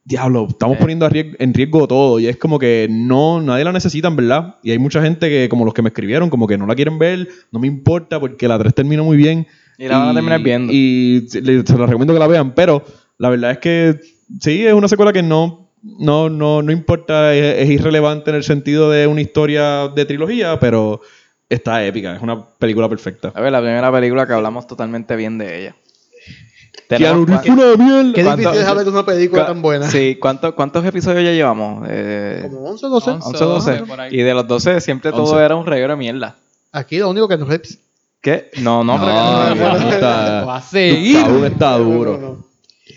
diablo, 0.05 0.47
estamos 0.51 0.77
poniendo 0.79 1.07
a 1.07 1.11
riesgo- 1.11 1.37
en 1.39 1.55
riesgo 1.55 1.87
todo 1.89 2.19
y 2.21 2.27
es 2.27 2.37
como 2.37 2.59
que 2.59 2.87
no, 2.91 3.41
nadie 3.41 3.65
la 3.65 3.73
necesita, 3.73 4.09
en 4.09 4.17
verdad. 4.17 4.57
Y 4.63 4.73
hay 4.73 4.79
mucha 4.79 5.01
gente 5.03 5.29
que, 5.31 5.49
como 5.49 5.65
los 5.65 5.73
que 5.73 5.83
me 5.83 5.89
escribieron, 5.89 6.29
como 6.31 6.47
que 6.47 6.59
no 6.59 6.67
la 6.67 6.75
quieren 6.75 6.99
ver, 6.99 7.29
no 7.51 7.61
me 7.61 7.67
importa 7.67 8.21
porque 8.21 8.47
la 8.47 8.59
3 8.59 8.75
terminó 8.75 9.05
muy 9.05 9.17
bien. 9.17 9.47
Y 9.79 9.89
la 9.89 9.97
van 9.99 10.09
a 10.11 10.15
terminar 10.15 10.43
viendo. 10.43 10.71
Y 10.73 11.25
se 11.29 11.41
los 11.41 11.65
recomiendo 11.67 12.13
que 12.13 12.19
la 12.21 12.27
vean, 12.27 12.55
pero 12.55 12.85
la 13.17 13.31
verdad 13.31 13.53
es 13.53 13.59
que 13.59 13.99
sí, 14.41 14.67
es 14.67 14.75
una 14.75 14.89
secuela 14.89 15.13
que 15.15 15.23
no, 15.23 15.70
no, 15.83 16.29
no, 16.29 16.63
no 16.63 16.73
importa, 16.73 17.35
es, 17.35 17.59
es 17.63 17.71
irrelevante 17.71 18.31
en 18.31 18.37
el 18.37 18.45
sentido 18.45 18.91
de 18.91 19.07
una 19.07 19.21
historia 19.21 19.89
de 19.89 20.05
trilogía, 20.05 20.59
pero 20.61 21.01
está 21.49 21.85
épica, 21.85 22.15
es 22.17 22.23
una 22.23 22.45
película 22.59 22.89
perfecta. 22.89 23.33
A 23.35 23.41
ver, 23.41 23.53
la 23.53 23.61
primera 23.61 23.91
película 23.93 24.27
que 24.27 24.33
hablamos 24.35 24.67
totalmente 24.67 25.17
bien 25.17 25.39
de 25.39 25.61
ella. 25.61 25.77
Tenemos 26.89 27.29
una 27.29 27.41
mierda. 27.77 28.13
Qué 28.15 28.25
¿Cuánto- 28.25 28.37
difícil 28.43 28.63
es 28.63 28.67
hablar 28.69 28.85
de 28.85 28.91
una 28.91 29.07
película 29.07 29.47
tan 29.47 29.63
buena. 29.63 29.89
Sí, 29.91 30.17
¿cuánto- 30.21 30.55
¿cuántos 30.57 30.85
episodios 30.85 31.23
ya 31.25 31.31
llevamos? 31.33 31.87
Eh, 31.89 32.41
Como 32.51 32.65
11 32.69 32.87
o 32.87 32.89
12. 32.89 33.11
11 33.11 33.45
o 33.45 33.49
12. 33.49 33.73
por 33.87 34.01
ahí. 34.01 34.15
Y 34.15 34.23
de 34.23 34.35
los 34.35 34.47
12 34.49 34.81
siempre 34.81 35.13
todo 35.13 35.23
11. 35.23 35.45
era 35.45 35.55
un 35.57 35.67
reguero 35.67 35.93
de 35.93 35.97
mierda. 35.99 36.37
Aquí 36.73 36.99
lo 36.99 37.09
único 37.11 37.29
que 37.29 37.37
no 37.37 37.51
es. 37.53 37.79
¿Qué? 38.21 38.51
No, 38.61 38.83
no, 38.85 38.99
No, 38.99 39.05
pero- 39.55 39.79
ya 39.79 39.95
está- 39.95 40.45
Va 40.45 40.57
a 40.57 40.63
seguir. 40.63 41.19
Aún 41.19 41.45
está 41.45 41.77
duro. 41.79 42.13
No, 42.15 42.19
no, 42.19 42.29
no. 42.35 42.45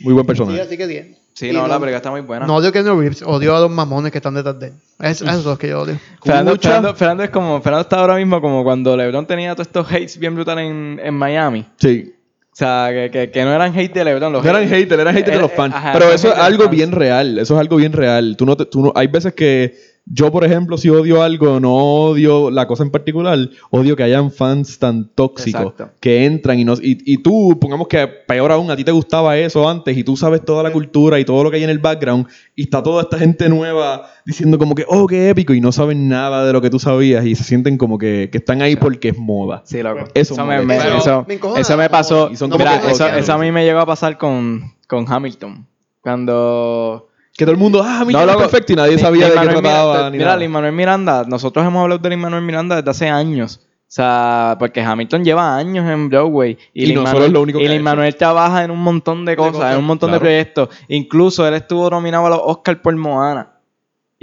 Muy 0.02 0.14
buen 0.14 0.24
Sí, 0.26 0.28
personaje. 0.28 0.62
así 0.62 0.76
que 0.78 0.88
10. 0.88 1.18
Sí, 1.34 1.52
no, 1.52 1.68
la 1.68 1.80
película 1.80 1.98
está 1.98 2.12
muy 2.12 2.22
buena. 2.22 2.46
No 2.46 2.56
odio 2.58 2.70
a 2.70 2.72
Keanu 2.72 3.00
Reeves, 3.00 3.24
odio 3.24 3.56
a 3.56 3.60
los 3.60 3.72
mamones 3.72 4.12
que 4.12 4.20
están 4.20 4.36
detrás 4.36 4.60
de 4.60 4.68
él. 4.68 4.74
Es, 5.00 5.22
esos 5.22 5.28
son 5.42 5.44
los 5.46 5.58
que 5.60 5.70
yo 5.70 5.82
odio. 5.82 5.98
Fernando, 6.24 6.52
Mucha- 6.52 6.70
Fernando- 6.70 6.96
Fernando 6.96 7.24
es 7.24 7.30
como, 7.32 7.62
Fernando 7.62 7.82
está 7.82 8.00
ahora 8.00 8.16
mismo 8.16 8.40
como 8.40 8.64
cuando 8.64 8.96
LeBron 8.96 9.26
tenía 9.26 9.56
todos 9.56 9.68
estos 9.68 9.88
hates 9.92 10.18
bien 10.20 10.36
brutales 10.36 10.70
en, 10.70 11.00
en 11.04 11.14
Miami. 11.16 11.66
Sí. 11.78 12.14
O 12.52 12.56
sea, 12.56 12.90
que, 12.92 13.10
que, 13.10 13.32
que 13.32 13.44
no 13.44 13.52
eran 13.52 13.76
hate 13.76 13.92
de 13.96 14.06
LeBron, 14.06 14.32
los 14.32 14.44
No 14.44 14.50
eran 14.52 14.64
hate- 14.64 14.70
haters, 14.84 15.02
eran 15.02 15.16
haters 15.16 15.36
de 15.38 15.42
los 15.42 15.52
Eh, 15.52 15.56
fans. 15.56 15.74
ajá, 15.74 15.92
Pero 15.94 16.12
eso 16.12 16.28
es 16.32 16.38
algo 16.38 16.70
bien 16.70 16.92
real. 16.92 17.40
Eso 17.40 17.56
es 17.56 17.60
algo 17.60 17.78
bien 17.78 17.94
real. 17.94 18.36
Tú 18.38 18.46
no, 18.46 18.56
te- 18.56 18.66
tú 18.68 18.84
no, 18.84 18.94
hay 18.96 19.08
veces 19.08 19.34
que 19.34 19.76
yo, 20.06 20.32
por 20.34 20.44
ejemplo, 20.44 20.78
si 20.78 20.90
odio 20.90 21.24
algo, 21.24 21.62
no 21.62 21.74
odio 21.74 22.52
la 22.52 22.68
cosa 22.68 22.84
en 22.84 22.92
particular, 22.92 23.40
odio 23.70 23.96
que 23.96 24.04
hayan 24.04 24.32
fans 24.32 24.78
tan 24.78 25.08
tóxicos 25.16 25.62
Exacto. 25.62 25.90
que 26.02 26.26
entran 26.26 26.60
y, 26.60 26.66
no, 26.66 26.74
y, 26.74 26.98
y 27.06 27.24
tú, 27.24 27.58
pongamos 27.60 27.88
que 27.88 28.06
peor 28.08 28.52
aún, 28.52 28.70
a 28.70 28.76
ti 28.76 28.84
te 28.84 28.92
gustaba 28.92 29.38
eso 29.38 29.68
antes 29.70 29.96
y 29.98 30.04
tú 30.04 30.18
sabes 30.18 30.44
toda 30.44 30.62
la 30.62 30.72
cultura 30.72 31.20
y 31.20 31.26
todo 31.26 31.44
lo 31.46 31.50
que 31.50 31.56
hay 31.58 31.64
en 31.64 31.70
el 31.70 31.80
background 31.80 32.28
y 32.54 32.64
está 32.64 32.84
toda 32.84 33.04
esta 33.04 33.18
gente 33.18 33.48
nueva 33.48 34.10
diciendo 34.26 34.58
como 34.58 34.76
que, 34.76 34.84
oh, 34.90 35.08
qué 35.08 35.30
épico 35.30 35.54
y 35.54 35.62
no 35.62 35.72
saben 35.72 36.10
nada 36.10 36.46
de 36.46 36.52
lo 36.52 36.62
que 36.62 36.70
tú 36.70 36.80
sabías 36.80 37.26
y 37.26 37.36
se 37.36 37.46
sienten 37.46 37.78
como 37.78 37.98
que, 37.98 38.28
que 38.30 38.40
están 38.40 38.62
ahí 38.62 38.76
porque 38.76 39.10
es 39.10 39.18
moda. 39.18 39.62
Sí, 39.66 39.82
loco. 39.82 40.04
Eso 40.14 40.36
me, 40.46 40.62
me- 40.66 40.78
eso, 40.78 41.26
me 41.28 41.40
eso 41.62 41.78
me 41.78 41.90
pasó. 41.90 42.30
y 42.30 42.36
son 42.36 42.50
como 42.50 42.60
mira, 42.64 42.80
que 42.82 42.88
eso, 42.88 42.98
tóxicos. 43.06 43.24
eso 43.24 43.34
a 43.34 43.38
mí 43.38 43.52
me 43.54 43.64
llegó 43.64 43.80
a 43.80 43.86
pasar 43.86 44.18
con, 44.18 44.74
con 44.88 45.06
Hamilton. 45.12 45.66
Cuando. 46.02 47.08
Que 47.36 47.46
todo 47.46 47.52
el 47.54 47.58
mundo, 47.58 47.82
ah, 47.84 48.04
mi 48.06 48.14
No, 48.14 48.22
es 48.30 48.36
perfecto 48.38 48.74
y 48.74 48.76
nadie 48.76 48.98
sabía 49.00 49.26
de 49.30 49.34
qué 49.34 49.48
trataba. 49.48 49.94
Miranda- 49.94 50.10
ni 50.12 50.18
mira. 50.20 50.38
Lin 50.38 50.52
Manuel 50.52 50.74
Miranda, 50.74 51.24
nosotros 51.28 51.66
hemos 51.66 51.82
hablado 51.82 52.00
de 52.00 52.10
Lin 52.10 52.20
Manuel 52.20 52.44
Miranda 52.44 52.76
desde 52.76 52.92
hace 52.92 53.10
años. 53.10 53.60
O 53.66 53.96
sea, 53.96 54.56
porque 54.60 54.82
Hamilton 54.82 55.24
lleva 55.24 55.56
años 55.56 55.88
en 55.90 56.10
Broadway. 56.10 56.58
Y 56.74 56.86
Lin 56.88 56.96
no 56.96 57.02
Manuel- 57.04 57.14
solo 57.16 57.26
es 57.26 57.32
lo 57.32 57.42
único 57.42 57.60
que 57.60 57.66
Y 57.66 57.68
Lin. 57.70 57.82
Manuel 57.84 58.16
trabaja 58.16 58.64
en 58.64 58.72
un 58.72 58.80
montón 58.80 59.26
de 59.26 59.36
cosas, 59.36 59.54
cosas, 59.54 59.74
en 59.74 59.80
un 59.80 59.86
montón 59.86 60.10
claro. 60.10 60.24
de 60.24 60.30
proyectos. 60.30 60.70
Incluso 60.90 61.48
él 61.48 61.54
estuvo 61.56 61.90
nominado 61.90 62.26
a 62.28 62.30
los 62.30 62.40
Oscars 62.44 62.80
por 62.80 62.96
Moana. 62.96 63.53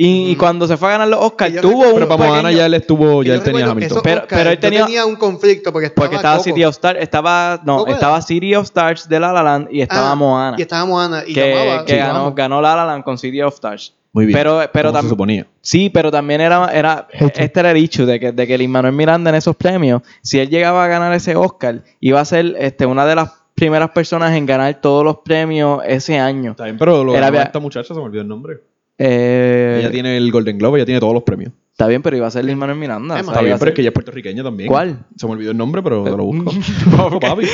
Y, 0.03 0.31
y 0.31 0.37
cuando 0.37 0.67
se 0.67 0.79
fue 0.79 0.89
a 0.89 0.93
ganar 0.93 1.09
los 1.09 1.21
Oscars, 1.21 1.53
tuvo 1.61 1.83
recuerdo- 1.83 1.89
un 1.89 1.95
Pero 1.97 2.09
para 2.09 2.31
Moana 2.31 2.53
ya 2.53 2.65
él 2.65 2.73
estuvo, 2.73 3.23
ya 3.23 3.35
él 3.35 3.43
tenía 3.43 3.67
Hamilton. 3.67 4.01
Pero- 4.03 4.23
pero 4.27 4.49
él 4.51 4.57
yo 4.57 4.61
tenía- 4.61 4.85
tenía 4.87 5.05
un 5.05 5.17
conflicto 5.17 5.73
porque 5.73 5.89
estaba, 5.89 6.05
Porque 6.07 6.17
estaba 6.17 6.37
Coco. 6.39 6.45
City 6.45 6.65
of 6.65 6.71
Stars, 6.71 6.99
estaba, 7.03 7.61
no, 7.67 7.77
¿Coco 7.77 7.89
era? 7.89 7.97
estaba 7.97 8.23
City 8.23 8.55
of 8.55 8.65
Stars 8.65 9.07
de 9.11 9.21
La 9.21 9.31
La 9.31 9.43
Land 9.43 9.69
y 9.71 9.83
estaba 9.83 10.13
Ah, 10.13 10.15
Moana. 10.15 10.57
Y 10.59 10.63
estaba 10.63 10.87
Moana. 10.87 11.23
Y 11.27 11.35
que 11.35 11.55
llamaba, 11.55 11.85
que 11.85 11.93
sí, 11.93 11.99
ganó, 11.99 12.33
ganó 12.33 12.63
La 12.63 12.77
La 12.77 12.87
Land 12.87 13.05
con 13.05 13.19
City 13.19 13.43
of 13.43 13.53
Stars. 13.53 13.95
Muy 14.13 14.25
bien. 14.25 14.39
Pero, 14.39 14.63
pero 14.73 14.89
se 14.89 14.93
también. 14.95 15.11
suponía. 15.11 15.47
Sí, 15.61 15.91
pero 15.91 16.11
también 16.11 16.41
era, 16.41 16.71
era 16.73 17.07
este 17.13 17.61
era 17.61 17.71
el 17.71 17.77
hecho 17.77 18.07
de 18.07 18.19
que, 18.19 18.33
de 18.33 18.47
que 18.47 18.57
Lin 18.57 18.71
Manuel 18.71 18.95
Miranda 18.95 19.29
en 19.29 19.37
esos 19.37 19.55
premios, 19.55 20.01
si 20.23 20.39
él 20.41 20.49
llegaba 20.49 20.83
a 20.83 20.89
ganar 20.89 21.13
ese 21.13 21.37
Oscar, 21.37 21.83
iba 22.01 22.21
a 22.21 22.25
ser 22.25 22.57
este, 22.59 22.87
una 22.87 23.05
de 23.05 23.17
las 23.17 23.33
primeras 23.55 23.91
personas 23.91 24.35
en 24.35 24.47
ganar 24.47 24.81
todos 24.81 25.05
los 25.05 25.19
premios 25.19 25.83
ese 25.87 26.19
año. 26.19 26.53
Está 26.53 26.65
bien, 26.65 26.79
pero 26.79 27.05
lo 27.05 27.15
Era 27.15 27.29
esta 27.43 27.59
muchacha, 27.59 27.89
se 27.93 28.01
me 28.01 28.07
olvidó 28.07 28.23
el 28.23 28.29
nombre. 28.29 28.61
Eh, 29.03 29.79
Ella 29.81 29.91
tiene 29.91 30.17
el 30.19 30.31
Golden 30.31 30.59
Globe, 30.59 30.79
ella 30.79 30.85
tiene 30.85 31.01
todos 31.01 31.15
los 31.15 31.23
premios. 31.23 31.53
Está 31.73 31.87
bien, 31.87 32.03
pero 32.03 32.15
iba 32.19 32.27
a 32.27 32.31
ser 32.31 32.45
Lin 32.45 32.59
Manuel 32.59 32.79
Miranda. 32.79 33.19
Emma. 33.19 33.21
o 33.21 33.25
sea, 33.25 33.33
Está 33.33 33.41
bien, 33.43 33.57
pero 33.59 33.71
es 33.71 33.75
que 33.75 33.81
ella 33.81 33.89
es 33.89 33.95
puertorriqueña 33.95 34.43
también. 34.43 34.69
¿Cuál? 34.69 35.07
Se 35.17 35.27
me 35.27 35.33
olvidó 35.33 35.53
el 35.53 35.57
nombre, 35.57 35.83
pero 35.83 36.05
te 36.05 36.11
lo 36.11 36.25
busco. 36.25 36.53
Papi. 37.21 37.47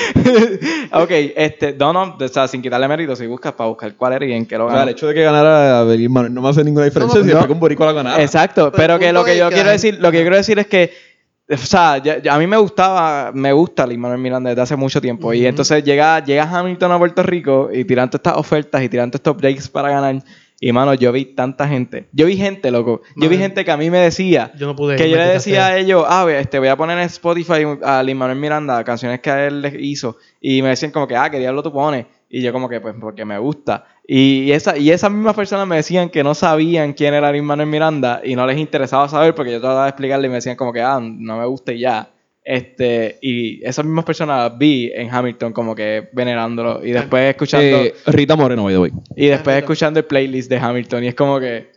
ok, 0.93 1.11
este, 1.37 1.77
no, 1.79 1.93
no, 1.93 2.17
o 2.21 2.29
sea, 2.29 2.49
sin 2.49 2.61
quitarle 2.63 2.89
mérito, 2.89 3.15
si 3.15 3.27
buscas 3.29 3.53
para 3.53 3.69
buscar 3.69 3.95
cuál 3.95 4.15
era 4.15 4.27
y 4.27 4.33
en 4.33 4.45
qué 4.47 4.59
lo 4.59 4.65
O 4.67 4.69
sea, 4.69 4.79
ganó. 4.79 4.89
el 4.91 4.95
hecho 4.97 5.07
de 5.07 5.15
que 5.15 5.23
ganara 5.23 5.85
Lin 5.85 6.13
Manuel 6.13 6.35
no 6.35 6.43
me 6.43 6.49
hace 6.49 6.65
ninguna 6.65 6.85
diferencia 6.87 7.21
No, 7.21 7.25
si 7.27 7.33
no. 7.33 7.53
un 7.55 7.61
boricua 7.61 7.87
la 7.87 7.93
ganara. 7.93 8.21
Exacto, 8.21 8.73
Pero 8.73 8.95
pero, 8.95 8.99
que 8.99 9.13
lo 9.13 9.25
que 9.25 9.37
yo 9.39 9.49
que 9.49 9.55
quiero 9.55 9.71
hay- 9.71 9.77
decir, 9.77 9.99
lo 10.01 10.11
que 10.11 10.17
yo 10.19 10.23
quiero 10.25 10.37
decir 10.37 10.59
es 10.59 10.67
que, 10.67 10.93
o 11.49 11.57
sea, 11.57 11.99
ya- 11.99 12.21
ya 12.21 12.35
a 12.35 12.39
mí 12.41 12.49
me 12.49 12.57
gustaba, 12.57 13.31
me 13.33 13.53
gusta 13.53 13.87
Lin 13.87 14.01
Manuel 14.01 14.21
Miranda 14.21 14.51
desde 14.51 14.63
hace 14.63 14.75
mucho 14.75 15.01
tiempo. 15.01 15.33
Y 15.33 15.47
entonces 15.47 15.85
llega, 15.85 16.19
llega 16.25 16.43
Hamilton 16.51 16.91
a 16.91 16.99
Puerto 16.99 17.23
Rico 17.23 17.71
y 17.73 17.85
tirando 17.85 18.17
estas 18.17 18.37
ofertas 18.37 18.83
y 18.83 18.89
tirando 18.89 19.17
estos 19.17 19.37
breaks 19.37 19.69
para 19.69 19.91
ganar. 19.91 20.21
Y 20.59 20.73
mano, 20.73 20.95
yo 20.95 21.13
vi 21.13 21.27
tanta 21.27 21.69
gente. 21.69 22.09
Yo 22.13 22.27
vi 22.27 22.37
gente, 22.37 22.71
loco. 22.71 23.03
Yo 23.15 23.29
vi 23.29 23.37
gente 23.37 23.65
que 23.65 23.71
a 23.71 23.77
mí 23.77 23.91
me 23.91 23.99
decía. 23.99 24.53
Yo 24.57 24.67
no 24.67 24.75
pude. 24.75 24.97
Que 24.97 25.11
yo 25.11 25.17
le 25.17 25.27
decía 25.27 25.67
a 25.67 25.77
ellos, 25.77 26.05
ah, 26.09 26.27
este, 26.31 26.59
voy 26.59 26.69
a 26.69 26.77
poner 26.77 26.99
en 26.99 27.05
Spotify 27.05 27.65
a 27.83 28.03
Lin 28.03 28.17
Manuel 28.17 28.39
Miranda 28.39 28.83
canciones 28.83 29.21
que 29.21 29.31
a 29.31 29.47
él 29.47 29.61
les 29.61 29.75
hizo. 29.79 30.17
Y 30.41 30.63
me 30.63 30.71
decían 30.71 30.93
como 30.93 31.07
que, 31.07 31.15
ah, 31.15 31.29
¿qué 31.29 31.39
diablo 31.39 31.63
tú 31.63 31.73
pones? 31.73 32.07
Y 32.31 32.41
yo 32.43 32.53
como 32.53 32.71
que, 32.71 32.81
pues, 32.81 32.95
porque 32.99 33.27
me 33.27 33.39
gusta. 33.39 33.85
Y, 34.09 34.45
y 34.45 34.53
esa, 34.53 34.79
y 34.79 34.91
esas 34.91 35.11
mismas 35.11 35.35
personas 35.35 35.67
me 35.67 35.77
decían 35.77 36.09
que 36.09 36.25
no 36.25 36.35
sabían 36.35 36.95
quién 36.95 37.13
era 37.13 37.31
Lin 37.31 37.45
Manuel 37.45 37.69
Miranda 37.69 38.23
y 38.25 38.35
no 38.35 38.47
les 38.47 38.57
interesaba 38.57 39.09
saber 39.09 39.35
porque 39.35 39.53
yo 39.53 39.61
trataba 39.61 39.85
de 39.85 39.91
explicarle 39.91 40.27
y 40.27 40.31
me 40.31 40.37
decían 40.37 40.57
como 40.57 40.73
que, 40.73 40.81
ah, 40.81 41.01
no 41.01 41.39
me 41.39 41.45
gusta 41.45 41.73
y 41.73 41.81
ya. 41.81 42.09
Este, 42.49 43.19
y 43.23 43.61
esas 43.67 43.85
mismas 43.85 44.05
personas 44.05 44.39
las 44.51 44.57
vi 44.59 44.93
en 44.95 45.13
Hamilton 45.13 45.53
como 45.53 45.75
que 45.75 46.09
venerándolo 46.13 46.81
y 46.87 46.93
después 46.93 47.31
escuchando 47.31 47.67
Eh, 47.79 47.95
Rita 48.07 48.37
Moreno, 48.37 48.63
by 48.63 48.73
the 48.75 48.79
way. 48.79 48.93
y 49.17 49.27
después 49.27 49.57
escuchando 49.57 49.99
el 49.99 50.07
playlist 50.07 50.49
de 50.49 50.57
Hamilton 50.59 51.03
y 51.03 51.09
es 51.09 51.15
como 51.17 51.41
que 51.41 51.75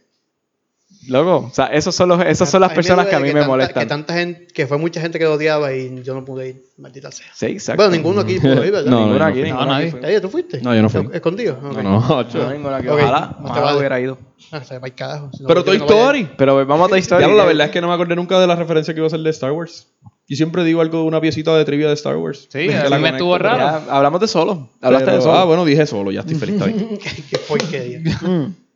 loco, 1.07 1.47
o 1.49 1.53
sea, 1.53 1.67
esos 1.67 1.95
son 1.95 2.09
los 2.09 2.23
esas 2.23 2.51
son 2.51 2.61
las 2.61 2.71
personas 2.73 3.07
que 3.07 3.15
a 3.15 3.19
mí 3.19 3.29
que 3.29 3.33
me 3.33 3.39
tanta- 3.39 3.47
molestan. 3.47 3.83
Que 3.83 3.89
tanta 3.89 4.13
gente, 4.13 4.47
que 4.53 4.67
fue 4.67 4.77
mucha 4.77 5.01
gente 5.01 5.17
que 5.17 5.25
lo 5.25 5.33
odiaba 5.33 5.73
y 5.73 6.03
yo 6.03 6.13
no 6.13 6.23
pude 6.23 6.49
ir, 6.49 6.61
maldita 6.77 7.11
sea. 7.11 7.25
Sí, 7.33 7.47
exacto. 7.47 7.81
Bueno, 7.81 7.95
ninguno 7.95 8.21
aquí 8.21 8.39
pudo 8.39 8.63
ir, 8.63 8.71
¿verdad? 8.71 8.83
No, 8.91 9.05
Ninguno 9.07 9.25
aquí, 9.25 9.41
No, 9.49 9.61
aquí 9.73 9.91
nadie. 10.01 10.21
¿Tú 10.21 10.29
fuiste? 10.29 10.61
No, 10.61 10.75
yo 10.75 10.83
no 10.83 10.89
fui. 10.89 11.09
¿Escondido? 11.13 11.57
No, 11.63 11.73
no, 11.73 11.81
No, 11.81 12.17
ocho. 12.17 12.51
ninguno 12.51 12.75
aquí. 12.75 12.87
Ojalá, 12.89 13.35
te 13.41 13.43
ojalá 13.49 13.75
hubiera 13.75 13.99
ido. 13.99 14.19
Ah, 14.51 14.63
se 14.63 14.77
va 14.77 14.85
el 14.87 14.93
carajo. 14.93 15.31
si 15.33 15.41
no, 15.41 15.47
Pero 15.47 15.63
Toy 15.63 15.79
no 15.79 15.85
voy 15.85 15.93
a 15.93 15.97
ir. 15.97 16.01
Story. 16.03 16.29
Pero 16.37 16.65
vamos 16.67 16.85
a 16.85 16.89
Toy 16.89 16.99
Story. 16.99 17.21
Ya, 17.25 17.27
la 17.29 17.45
verdad 17.45 17.65
es 17.67 17.71
que 17.71 17.81
no 17.81 17.87
me 17.87 17.93
acordé 17.95 18.15
nunca 18.15 18.39
de 18.39 18.45
la 18.45 18.55
referencia 18.55 18.93
que 18.93 18.99
iba 18.99 19.07
a 19.07 19.09
ser 19.09 19.21
de 19.21 19.29
Star 19.31 19.51
Wars. 19.51 19.87
Yo 20.29 20.35
siempre 20.35 20.63
digo 20.63 20.79
algo 20.81 20.99
de 20.99 21.03
una 21.05 21.19
piecita 21.19 21.57
de 21.57 21.65
trivia 21.65 21.87
de 21.87 21.93
Star 21.95 22.15
Wars. 22.15 22.47
Sí, 22.49 22.67
Que 22.67 22.75
a 22.77 22.89
mí 22.89 22.99
me 23.01 23.09
estuvo 23.09 23.35
raro. 23.37 23.57
Ya, 23.57 23.95
hablamos 23.95 24.21
de 24.21 24.27
solo. 24.27 24.69
Hablaste 24.79 25.05
Pero- 25.05 25.17
de 25.17 25.23
solo. 25.23 25.33
Ah, 25.39 25.43
bueno, 25.45 25.65
dije 25.65 25.85
solo, 25.87 26.11
ya 26.11 26.19
estoy 26.21 26.35
feliz. 26.35 26.63
Bien. 26.63 26.97
Qué, 27.03 27.23
qué 27.31 27.37
porquería. 27.47 27.99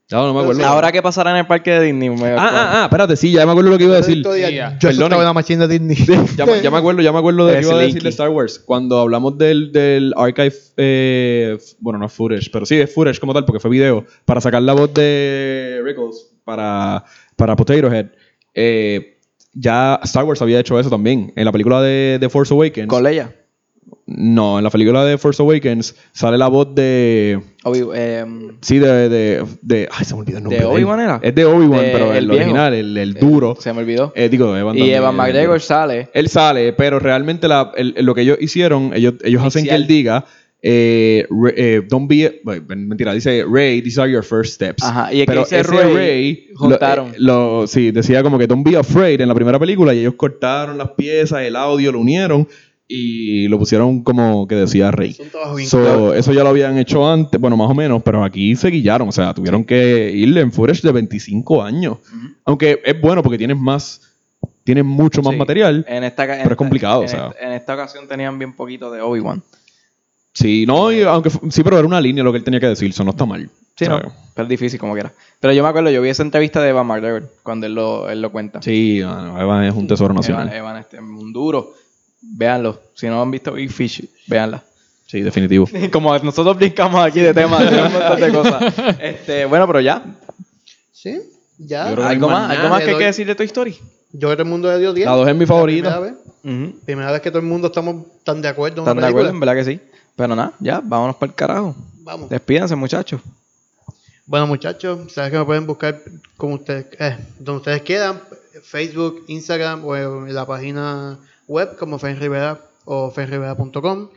Ya 0.09 0.17
no 0.17 0.33
me 0.33 0.41
acuerdo. 0.41 0.65
Ahora 0.65 0.91
que 0.91 1.01
pasará 1.01 1.31
en 1.31 1.37
el 1.37 1.47
parque 1.47 1.71
de 1.71 1.81
Disney. 1.85 2.09
me- 2.09 2.27
Ah, 2.31 2.37
ah, 2.39 2.71
ah, 2.73 2.83
espérate, 2.85 3.15
sí, 3.15 3.31
ya 3.31 3.45
me 3.45 3.51
acuerdo 3.51 3.69
lo 3.71 3.77
que 3.77 3.83
iba 3.85 3.93
a 3.93 3.97
decir. 3.97 4.21
Yo 4.23 4.35
en 4.35 5.09
la 5.11 5.33
machine 5.33 5.67
de 5.67 5.79
Disney. 5.79 5.97
Ya, 6.37 6.45
me- 6.45 6.61
ya 6.61 6.71
me 6.71 6.77
acuerdo, 6.77 7.01
ya 7.01 7.11
me 7.11 7.19
acuerdo 7.19 7.45
de 7.45 7.53
lo 7.53 7.59
que 7.59 7.65
iba 7.67 7.75
a 7.79 7.81
decir 7.83 8.01
de 8.03 8.09
Star 8.09 8.29
Wars. 8.29 8.59
Cuando 8.59 8.99
hablamos 8.99 9.37
del, 9.37 9.71
del 9.71 10.13
archive, 10.17 10.53
eh, 10.77 11.57
bueno, 11.79 11.99
no 11.99 12.07
es 12.07 12.13
footage, 12.13 12.49
pero 12.51 12.65
sí 12.65 12.75
es 12.79 12.93
footage 12.93 13.19
como 13.19 13.33
tal, 13.33 13.45
porque 13.45 13.59
fue 13.59 13.69
video, 13.71 14.05
para 14.25 14.41
sacar 14.41 14.61
la 14.63 14.73
voz 14.73 14.93
de 14.93 15.81
Rickles 15.85 16.31
para, 16.43 17.05
para 17.35 17.55
Potato 17.55 17.91
Head. 17.93 18.07
eh, 18.55 19.12
ya 19.53 19.99
Star 20.03 20.23
Wars 20.25 20.41
había 20.41 20.59
hecho 20.59 20.79
eso 20.79 20.89
también. 20.89 21.31
En 21.35 21.45
la 21.45 21.51
película 21.51 21.81
de, 21.81 22.17
de 22.19 22.29
Force 22.29 22.53
Awakens. 22.53 22.87
Con 22.87 23.03
Leia. 23.03 23.31
no, 24.05 24.57
en 24.57 24.63
la 24.63 24.69
película 24.69 25.05
de 25.05 25.17
Force 25.17 25.41
Awakens 25.41 25.95
sale 26.11 26.37
la 26.37 26.47
voz 26.47 26.73
de. 26.75 27.39
Obi- 27.63 27.87
em, 27.95 28.57
Sí, 28.61 28.79
de. 28.79 29.07
de, 29.09 29.45
de- 29.61 29.87
ay, 29.91 30.05
se 30.05 30.13
me 30.13 30.21
olvidó 30.21 30.37
el 30.39 30.43
nombre. 30.43 30.59
¿De. 30.59 30.65
Obi-Wan 30.65 30.99
era? 30.99 31.19
Es 31.21 31.33
de 31.35 31.45
Obi-Wan, 31.45 31.85
pero 31.91 32.13
el, 32.13 32.29
original, 32.29 32.73
el, 32.73 32.97
el 32.97 33.13
duro. 33.13 33.55
se 33.59 33.71
me 33.73 33.79
olvidó. 33.79 34.11
Eh, 34.15 34.27
digo, 34.29 34.55
Evan 34.57 34.77
y 34.77 34.89
Evan 34.91 35.15
McGregor 35.15 35.61
sale. 35.61 36.09
Él 36.13 36.27
sale, 36.29 36.73
pero 36.73 36.99
realmente 36.99 37.47
la- 37.47 37.71
el- 37.77 37.95
lo 37.99 38.13
que 38.15 38.21
ellos 38.21 38.37
hicieron, 38.41 38.91
ellos, 38.93 39.13
ellos 39.23 39.43
hacen 39.43 39.63
que 39.65 39.75
él 39.75 39.87
diga, 39.87 40.25
eh, 40.65 41.27
re- 41.29 41.53
eh, 41.57 41.81
don't 41.87 42.07
be, 42.09 42.39
bueno, 42.43 42.63
mentira, 42.67 43.13
dice 43.13 43.43
Ray, 43.45 43.81
these 43.81 43.99
are 43.99 44.09
your 44.09 44.23
first 44.23 44.53
steps. 44.53 44.81
Ajá, 44.81 45.13
y 45.13 45.19
que 45.19 45.25
pero 45.25 45.41
ese 45.43 45.61
Rey, 45.61 46.47
lo- 46.53 46.57
juntaron. 46.57 47.09
eh, 47.09 47.15
Lo, 47.17 47.67
sí, 47.67 47.91
decía 47.91 48.23
como 48.23 48.37
que 48.39 48.47
don't 48.47 48.65
be 48.65 48.77
afraid 48.77 49.19
en 49.19 49.27
la 49.27 49.35
primera 49.35 49.59
película 49.59 49.93
y 49.93 49.99
ellos 49.99 50.13
cortaron 50.15 50.77
las 50.77 50.91
piezas, 50.91 51.41
el 51.41 51.57
audio, 51.57 51.91
lo 51.91 51.99
unieron 51.99 52.47
y 52.87 53.47
lo 53.49 53.59
pusieron 53.59 54.03
como 54.03 54.47
que 54.47 54.55
decía 54.55 54.89
Rey. 54.91 55.15
Es 55.59 55.69
So, 55.69 56.13
eso 56.13 56.31
ya 56.31 56.43
lo 56.43 56.49
habían 56.49 56.77
hecho 56.77 57.09
antes, 57.11 57.39
bueno, 57.41 57.57
más 57.57 57.69
o 57.69 57.73
menos, 57.73 58.01
pero 58.03 58.23
aquí 58.23 58.55
se 58.55 58.69
guillaron, 58.69 59.09
o 59.09 59.11
sea, 59.11 59.33
tuvieron 59.33 59.65
que 59.65 60.11
irle 60.15 60.41
en 60.41 60.51
footage 60.53 60.81
de 60.81 60.91
25 60.93 61.61
años. 61.61 61.97
Aunque 62.45 62.81
es 62.85 63.01
bueno 63.01 63.21
porque 63.21 63.37
tienes 63.37 63.57
más, 63.57 64.01
tienes 64.63 64.85
mucho 64.85 65.21
más 65.21 65.33
Sí. 65.33 65.39
material. 65.39 65.85
En 65.89 66.03
esta, 66.05 66.23
en 66.23 66.27
Pero 66.29 66.37
es 66.39 66.43
esta- 66.43 66.55
complicado, 66.55 67.01
en 67.01 67.05
o 67.05 67.09
sea. 67.09 67.27
esta- 67.29 67.45
en 67.47 67.51
esta 67.53 67.73
ocasión 67.73 68.07
tenían 68.07 68.37
bien 68.39 68.53
poquito 68.53 68.89
de 68.91 69.01
Obi-Wan. 69.01 69.41
Sí, 70.33 70.65
no, 70.65 70.91
y 70.91 71.03
aunque 71.03 71.29
sí, 71.29 71.63
pero 71.63 71.77
era 71.77 71.87
una 71.87 72.01
línea 72.01 72.23
lo 72.23 72.31
que 72.31 72.39
él 72.39 72.43
tenía 72.43 72.59
que 72.59 72.67
decir, 72.67 72.89
eso 72.89 73.03
no 73.03 73.11
está 73.11 73.25
mal. 73.25 73.49
Sí, 73.75 73.85
no, 73.85 73.97
¿sabes? 73.97 74.13
pero 74.33 74.43
es 74.43 74.49
difícil 74.49 74.79
como 74.79 74.93
quiera. 74.93 75.11
Pero 75.39 75.53
yo 75.53 75.63
me 75.63 75.69
acuerdo, 75.69 75.89
yo 75.91 76.01
vi 76.01 76.09
esa 76.09 76.23
entrevista 76.23 76.61
de 76.61 76.69
Evan 76.69 76.87
McGregor 76.87 77.29
cuando 77.43 77.67
él 77.67 77.75
lo, 77.75 78.09
él 78.09 78.21
lo 78.21 78.31
cuenta. 78.31 78.61
Sí, 78.61 79.01
mano, 79.03 79.39
Evan 79.39 79.63
es 79.63 79.73
un 79.73 79.87
tesoro 79.87 80.13
nacional. 80.13 80.47
Evan, 80.47 80.57
Evan 80.57 80.77
este, 80.77 80.99
un 80.99 81.31
duro. 81.31 81.73
Véanlo. 82.21 82.81
Si 82.95 83.07
no 83.07 83.21
han 83.21 83.31
visto 83.31 83.53
Big 83.53 83.71
Fish, 83.71 84.07
véanla. 84.27 84.63
Sí, 85.05 85.21
definitivo. 85.21 85.67
Como 85.91 86.17
nosotros 86.17 86.57
brincamos 86.57 87.05
aquí 87.05 87.19
de 87.19 87.33
temas, 87.33 87.59
de 87.69 87.81
un 87.81 87.93
montón 87.93 88.19
de 88.19 88.31
cosas. 88.31 88.73
Este, 88.99 89.45
bueno, 89.45 89.67
pero 89.67 89.81
ya. 89.81 90.03
Sí, 90.91 91.19
ya. 91.59 91.89
¿Algo 91.89 92.29
más, 92.29 92.49
¿algo 92.49 92.69
más 92.69 92.83
que 92.83 92.91
hay 92.91 92.97
que 92.97 93.05
decir 93.05 93.27
de 93.27 93.35
tu 93.35 93.43
historia? 93.43 93.75
Yo 94.11 94.27
creo 94.27 94.37
que 94.37 94.43
el 94.43 94.49
mundo 94.49 94.71
le 94.71 94.79
dio 94.79 94.93
10. 94.93 95.05
La 95.05 95.15
dos 95.15 95.27
es 95.27 95.35
mi 95.35 95.45
favorita. 95.45 95.99
Primera 95.99 96.17
vez, 96.43 96.73
primera 96.85 97.11
vez 97.11 97.21
que 97.21 97.29
todo 97.29 97.39
el 97.39 97.45
mundo 97.45 97.67
estamos 97.67 98.05
tan 98.23 98.41
de 98.41 98.47
acuerdo 98.47 98.81
¿Están 98.81 98.97
de 98.97 99.07
acuerdo? 99.07 99.29
En 99.29 99.39
verdad 99.39 99.55
que 99.55 99.65
sí. 99.65 99.79
Pero 100.15 100.35
nada, 100.35 100.53
ya, 100.59 100.79
vámonos 100.83 101.15
para 101.15 101.31
el 101.31 101.35
carajo. 101.35 101.75
Vamos. 102.01 102.29
Despídanse, 102.29 102.75
muchachos. 102.75 103.21
Bueno, 104.25 104.47
muchachos, 104.47 105.11
sabes 105.11 105.31
que 105.31 105.37
me 105.37 105.45
pueden 105.45 105.67
buscar 105.67 106.01
como 106.37 106.55
ustedes, 106.55 106.87
eh, 106.97 107.17
donde 107.39 107.57
ustedes 107.57 107.81
quieran, 107.81 108.21
Facebook, 108.63 109.25
Instagram 109.27 109.83
o 109.83 109.95
en 109.95 110.33
la 110.33 110.45
página 110.45 111.19
web 111.47 111.75
como 111.77 111.99
Fen 111.99 112.19
Rivera 112.19 112.61
o 112.85 113.11
fenrivera.com. 113.11 114.09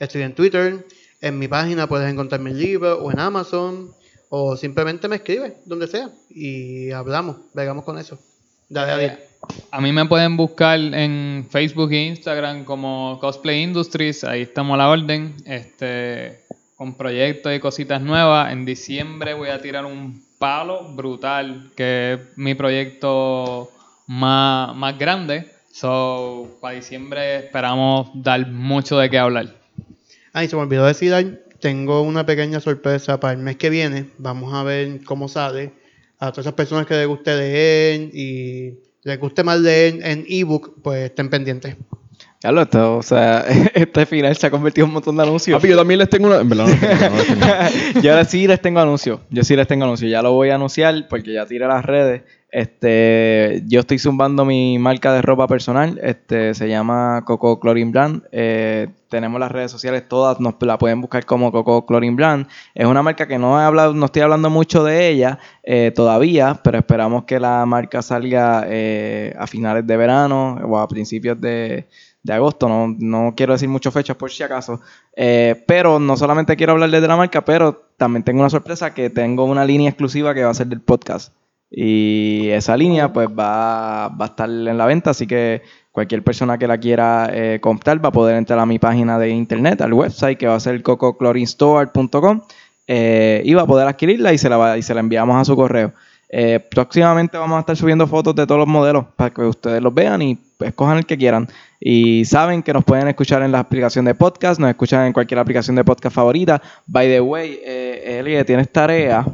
Estoy 0.00 0.22
en 0.22 0.34
Twitter, 0.34 0.84
en 1.20 1.38
mi 1.38 1.46
página 1.46 1.86
puedes 1.86 2.10
encontrar 2.10 2.40
mi 2.40 2.52
libro 2.52 2.98
o 2.98 3.12
en 3.12 3.20
Amazon 3.20 3.92
o 4.30 4.56
simplemente 4.56 5.06
me 5.06 5.16
escribes 5.16 5.54
donde 5.64 5.86
sea 5.86 6.10
y 6.28 6.90
hablamos, 6.90 7.36
vengamos 7.54 7.84
con 7.84 7.98
eso. 7.98 8.18
Dale, 8.68 8.92
Adi. 8.92 9.31
A 9.70 9.80
mí 9.80 9.90
me 9.92 10.04
pueden 10.06 10.36
buscar 10.36 10.78
en 10.78 11.46
Facebook 11.50 11.92
e 11.92 12.04
Instagram 12.04 12.64
como 12.64 13.18
Cosplay 13.20 13.62
Industries, 13.62 14.22
ahí 14.22 14.42
estamos 14.42 14.74
a 14.74 14.78
la 14.78 14.88
orden, 14.90 15.34
este, 15.46 16.40
con 16.76 16.94
proyectos 16.94 17.54
y 17.54 17.58
cositas 17.58 18.02
nuevas. 18.02 18.52
En 18.52 18.64
diciembre 18.64 19.34
voy 19.34 19.48
a 19.48 19.60
tirar 19.60 19.84
un 19.84 20.22
palo 20.38 20.94
brutal, 20.94 21.70
que 21.76 22.12
es 22.12 22.20
mi 22.36 22.54
proyecto 22.54 23.70
más, 24.06 24.76
más 24.76 24.98
grande. 24.98 25.50
So, 25.72 26.58
para 26.60 26.74
diciembre 26.74 27.36
esperamos 27.36 28.10
dar 28.14 28.46
mucho 28.46 28.98
de 28.98 29.08
qué 29.08 29.18
hablar. 29.18 29.56
Ah, 30.32 30.44
y 30.44 30.48
se 30.48 30.56
me 30.56 30.62
olvidó 30.62 30.84
decir, 30.84 31.14
ay, 31.14 31.38
tengo 31.60 32.02
una 32.02 32.26
pequeña 32.26 32.60
sorpresa 32.60 33.18
para 33.20 33.32
el 33.32 33.38
mes 33.38 33.56
que 33.56 33.70
viene. 33.70 34.10
Vamos 34.18 34.52
a 34.52 34.62
ver 34.62 35.02
cómo 35.04 35.28
sale. 35.28 35.72
A 36.18 36.30
todas 36.30 36.46
esas 36.46 36.54
personas 36.54 36.86
que 36.86 36.94
les 36.94 37.06
guste 37.06 37.34
leer 37.34 38.10
y 38.12 38.78
les 39.04 39.18
guste 39.18 39.42
más 39.42 39.60
leer 39.60 39.98
en 40.02 40.24
ebook, 40.28 40.80
pues 40.82 41.10
estén 41.10 41.28
pendientes. 41.28 41.76
Ya 42.42 42.50
lo 42.50 42.62
esto, 42.62 42.96
o 42.96 43.02
sea, 43.02 43.44
este 43.74 44.04
final 44.04 44.36
se 44.36 44.48
ha 44.48 44.50
convertido 44.50 44.84
en 44.84 44.90
un 44.90 44.94
montón 44.94 45.16
de 45.16 45.22
anuncios. 45.22 45.56
Papi, 45.56 45.68
yo 45.68 45.76
también 45.76 45.98
les 45.98 46.10
tengo 46.10 46.26
una. 46.26 46.38
En 46.40 46.48
verdad, 46.48 46.64
no 46.64 46.70
les 46.70 46.80
tengo, 46.80 47.08
no 47.08 47.16
les 47.16 47.26
tengo. 47.92 48.00
yo 48.02 48.10
ahora 48.10 48.24
sí 48.24 48.48
les 48.48 48.60
tengo 48.60 48.80
anuncios. 48.80 49.20
Yo 49.30 49.44
sí 49.44 49.54
les 49.54 49.68
tengo 49.68 49.84
anuncios. 49.84 50.10
Ya 50.10 50.22
lo 50.22 50.32
voy 50.32 50.50
a 50.50 50.56
anunciar 50.56 51.06
porque 51.08 51.32
ya 51.32 51.46
tiré 51.46 51.68
las 51.68 51.84
redes. 51.84 52.22
Este, 52.50 53.62
yo 53.66 53.80
estoy 53.80 53.98
zumbando 53.98 54.44
mi 54.44 54.76
marca 54.78 55.12
de 55.12 55.22
ropa 55.22 55.46
personal. 55.46 56.00
Este, 56.02 56.52
se 56.54 56.68
llama 56.68 57.22
Coco 57.24 57.60
Chlorine 57.60 57.92
Brand. 57.92 58.24
Eh, 58.32 58.88
tenemos 59.08 59.38
las 59.38 59.52
redes 59.52 59.70
sociales 59.70 60.08
todas, 60.08 60.40
nos 60.40 60.54
la 60.60 60.78
pueden 60.78 61.00
buscar 61.00 61.24
como 61.24 61.52
Coco 61.52 61.86
Chlorine 61.86 62.16
Brand. 62.16 62.48
Es 62.74 62.86
una 62.86 63.02
marca 63.02 63.28
que 63.28 63.38
no 63.38 63.60
he 63.60 63.62
hablado, 63.62 63.94
no 63.94 64.06
estoy 64.06 64.22
hablando 64.22 64.50
mucho 64.50 64.82
de 64.82 65.08
ella 65.08 65.38
eh, 65.62 65.92
todavía, 65.94 66.60
pero 66.64 66.78
esperamos 66.78 67.24
que 67.24 67.38
la 67.38 67.64
marca 67.66 68.02
salga 68.02 68.64
eh, 68.66 69.34
a 69.38 69.46
finales 69.46 69.86
de 69.86 69.96
verano 69.96 70.58
o 70.66 70.78
a 70.78 70.88
principios 70.88 71.40
de, 71.40 71.86
de 72.22 72.32
agosto. 72.32 72.68
No, 72.68 72.94
no 72.98 73.34
quiero 73.36 73.52
decir 73.52 73.68
muchas 73.68 73.92
fechas 73.94 74.16
por 74.16 74.30
si 74.30 74.42
acaso. 74.42 74.80
Eh, 75.16 75.62
pero 75.66 75.98
no 75.98 76.16
solamente 76.16 76.56
quiero 76.56 76.72
hablarles 76.72 77.02
de 77.02 77.08
la 77.08 77.16
marca, 77.16 77.44
pero 77.44 77.82
también 77.96 78.22
tengo 78.22 78.40
una 78.40 78.50
sorpresa 78.50 78.94
que 78.94 79.10
tengo 79.10 79.44
una 79.44 79.64
línea 79.64 79.88
exclusiva 79.90 80.34
que 80.34 80.44
va 80.44 80.50
a 80.50 80.54
ser 80.54 80.66
del 80.68 80.80
podcast. 80.80 81.32
Y 81.74 82.48
esa 82.50 82.76
línea 82.76 83.12
pues 83.12 83.28
va, 83.28 84.08
va 84.08 84.26
a 84.26 84.28
estar 84.28 84.48
en 84.48 84.76
la 84.76 84.84
venta, 84.84 85.10
así 85.10 85.26
que 85.26 85.62
cualquier 85.90 86.22
persona 86.22 86.58
que 86.58 86.66
la 86.66 86.76
quiera 86.78 87.30
eh, 87.32 87.60
comprar 87.62 88.04
va 88.04 88.10
a 88.10 88.12
poder 88.12 88.36
entrar 88.36 88.58
a 88.58 88.66
mi 88.66 88.78
página 88.78 89.18
de 89.18 89.30
internet, 89.30 89.80
al 89.80 89.94
website 89.94 90.36
que 90.38 90.46
va 90.46 90.54
a 90.56 90.60
ser 90.60 90.82
cococlorinstore.com 90.82 92.42
eh, 92.86 93.42
y 93.44 93.54
va 93.54 93.62
a 93.62 93.66
poder 93.66 93.88
adquirirla 93.88 94.32
y 94.32 94.38
se 94.38 94.48
la, 94.50 94.56
va- 94.58 94.76
y 94.78 94.82
se 94.82 94.92
la 94.94 95.00
enviamos 95.00 95.36
a 95.40 95.44
su 95.44 95.56
correo. 95.56 95.92
Eh, 96.34 96.58
próximamente 96.70 97.36
vamos 97.36 97.58
a 97.58 97.60
estar 97.60 97.76
subiendo 97.76 98.06
fotos 98.06 98.34
de 98.34 98.46
todos 98.46 98.58
los 98.58 98.66
modelos 98.66 99.04
para 99.16 99.28
que 99.28 99.42
ustedes 99.42 99.82
los 99.82 99.92
vean 99.92 100.22
y 100.22 100.38
escojan 100.60 100.96
el 100.96 101.04
que 101.04 101.18
quieran. 101.18 101.46
Y 101.78 102.24
saben 102.24 102.62
que 102.62 102.72
nos 102.72 102.84
pueden 102.84 103.06
escuchar 103.08 103.42
en 103.42 103.52
la 103.52 103.58
aplicación 103.58 104.06
de 104.06 104.14
podcast, 104.14 104.58
nos 104.58 104.70
escuchan 104.70 105.06
en 105.06 105.12
cualquier 105.12 105.38
aplicación 105.40 105.76
de 105.76 105.84
podcast 105.84 106.14
favorita. 106.16 106.62
By 106.86 107.06
the 107.08 107.20
way, 107.20 107.60
eh, 107.62 108.18
Eli, 108.20 108.42
tienes 108.44 108.70
tarea. 108.70 109.26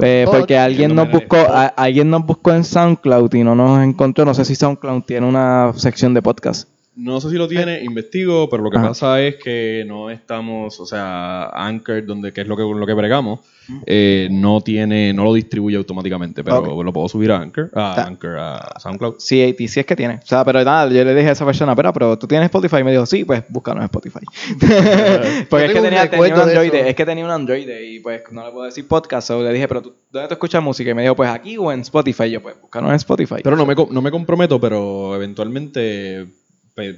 eh, 0.00 0.24
porque 0.26 0.56
alguien 0.58 0.94
nos 0.94 1.10
buscó, 1.10 1.36
a- 1.36 1.66
alguien 1.66 2.08
nos 2.10 2.24
buscó 2.26 2.52
en 2.54 2.64
SoundCloud 2.64 3.32
y 3.34 3.44
no 3.44 3.54
nos 3.54 3.84
encontró. 3.84 4.24
No 4.24 4.32
sé 4.34 4.44
si 4.46 4.54
SoundCloud 4.56 5.02
tiene 5.02 5.26
una 5.28 5.72
sección 5.76 6.14
de 6.14 6.22
podcast. 6.22 6.68
No 6.96 7.20
sé 7.20 7.28
si 7.30 7.36
lo 7.36 7.46
tiene, 7.48 7.82
investigo, 7.84 8.48
pero 8.48 8.62
lo 8.62 8.70
que 8.70 8.78
Ajá. 8.78 8.88
pasa 8.88 9.20
es 9.20 9.36
que 9.42 9.84
no 9.86 10.10
estamos, 10.10 10.80
o 10.80 10.86
sea, 10.86 11.50
Anchor, 11.52 12.06
donde 12.06 12.32
que 12.32 12.40
es 12.40 12.48
lo 12.48 12.56
que 12.56 12.62
lo 12.62 12.86
que 12.86 12.92
bregamos, 12.94 13.40
eh, 13.86 14.28
no 14.30 14.60
tiene, 14.60 15.12
no 15.12 15.24
lo 15.24 15.34
distribuye 15.34 15.76
automáticamente, 15.76 16.44
pero 16.44 16.82
lo 16.82 16.92
puedo 16.92 17.08
subir 17.08 17.32
a 17.32 17.38
Anchor, 17.38 17.70
a 17.74 18.06
Anchor, 18.06 18.38
a 18.38 18.74
SoundCloud. 18.78 19.16
Sí, 19.18 19.54
sí 19.68 19.80
es 19.80 19.86
que 19.86 19.96
tiene. 19.96 20.20
O 20.22 20.26
sea, 20.26 20.44
pero 20.44 20.62
nada, 20.64 20.88
yo 20.90 21.04
le 21.04 21.14
dije 21.14 21.28
a 21.28 21.32
esa 21.32 21.44
persona, 21.44 21.74
pero, 21.74 21.92
pero 21.92 22.18
tú 22.18 22.26
tienes 22.26 22.46
Spotify. 22.46 22.78
Y 22.78 22.84
me 22.84 22.92
dijo, 22.92 23.06
sí, 23.06 23.24
pues 23.24 23.44
búscanos 23.48 23.80
en 23.80 23.84
Spotify. 23.84 24.20
Porque 25.48 25.66
es 25.66 25.72
que 25.72 25.80
tenía, 25.80 26.10
tenía 26.10 26.34
un 26.34 26.40
Android, 26.40 26.74
es 26.74 26.94
que 26.94 27.06
tenía 27.06 27.24
un 27.24 27.30
Android 27.30 27.68
y 27.68 28.00
pues 28.00 28.22
no 28.30 28.44
le 28.44 28.52
puedo 28.52 28.64
decir 28.64 28.86
podcast. 28.86 29.28
So 29.28 29.42
le 29.42 29.52
dije, 29.52 29.68
pero 29.68 29.82
tú, 29.82 29.94
¿dónde 30.10 30.28
tú 30.28 30.34
escuchas 30.34 30.62
música? 30.62 30.90
Y 30.90 30.94
me 30.94 31.02
dijo, 31.02 31.16
pues 31.16 31.30
aquí 31.30 31.56
o 31.56 31.72
en 31.72 31.80
Spotify. 31.80 32.24
Y 32.24 32.30
yo, 32.32 32.42
pues 32.42 32.60
búscanos 32.60 32.90
en 32.90 32.96
Spotify. 32.96 33.36
Pero 33.42 33.56
no 33.56 33.66
me, 33.66 33.74
no 33.74 34.02
me 34.02 34.10
comprometo, 34.10 34.60
pero 34.60 35.14
eventualmente 35.14 36.26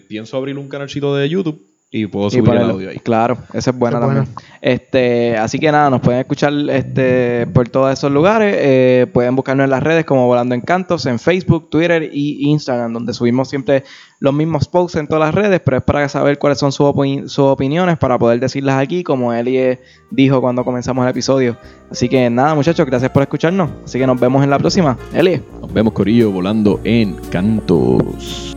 pienso 0.08 0.36
abrir 0.36 0.58
un 0.58 0.68
canalcito 0.68 1.14
de 1.14 1.28
YouTube 1.28 1.75
y 1.90 2.06
puedo 2.06 2.26
Y 2.26 2.30
subir 2.32 2.52
el 2.52 2.70
audio 2.70 2.90
ahí. 2.90 2.98
Claro, 2.98 3.38
esa 3.54 3.70
es 3.70 3.78
buena 3.78 3.98
es 3.98 4.04
también. 4.04 4.26
Este, 4.60 5.36
así 5.36 5.58
que 5.58 5.70
nada, 5.70 5.88
nos 5.88 6.00
pueden 6.00 6.20
escuchar 6.20 6.52
este, 6.70 7.46
por 7.46 7.68
todos 7.68 7.92
esos 7.92 8.10
lugares. 8.10 8.54
eh, 8.58 9.06
pueden 9.12 9.36
buscarnos 9.36 9.64
en 9.64 9.70
las 9.70 9.82
redes 9.82 10.04
como 10.04 10.26
Volando 10.26 10.54
Encantos, 10.54 11.06
en 11.06 11.18
Facebook, 11.18 11.70
Twitter 11.70 12.10
y 12.12 12.50
Instagram, 12.50 12.92
donde 12.92 13.14
subimos 13.14 13.48
siempre 13.48 13.84
los 14.18 14.34
mismos 14.34 14.66
posts 14.66 14.96
en 14.98 15.06
todas 15.06 15.26
las 15.26 15.34
redes, 15.34 15.60
pero 15.64 15.76
es 15.76 15.82
para 15.84 16.08
saber 16.08 16.38
cuáles 16.38 16.58
son 16.58 16.72
sus, 16.72 16.86
opini- 16.86 17.28
sus 17.28 17.44
opiniones, 17.46 17.96
para 17.98 18.18
poder 18.18 18.40
decirlas 18.40 18.78
aquí, 18.82 19.04
como 19.04 19.32
Elie 19.32 19.80
dijo 20.10 20.40
cuando 20.40 20.64
comenzamos 20.64 21.04
el 21.04 21.10
episodio. 21.10 21.56
Así 21.90 22.08
que 22.08 22.28
nada, 22.28 22.54
muchachos, 22.54 22.84
gracias 22.84 23.10
por 23.12 23.22
escucharnos. 23.22 23.70
Así 23.84 23.98
que 23.98 24.06
nos 24.06 24.18
vemos 24.18 24.42
en 24.42 24.50
la 24.50 24.58
próxima. 24.58 24.98
Elie. 25.14 25.40
Nos 25.60 25.72
vemos, 25.72 25.92
Corillo, 25.92 26.32
volando 26.32 26.80
en 26.82 27.14
cantos. 27.30 28.56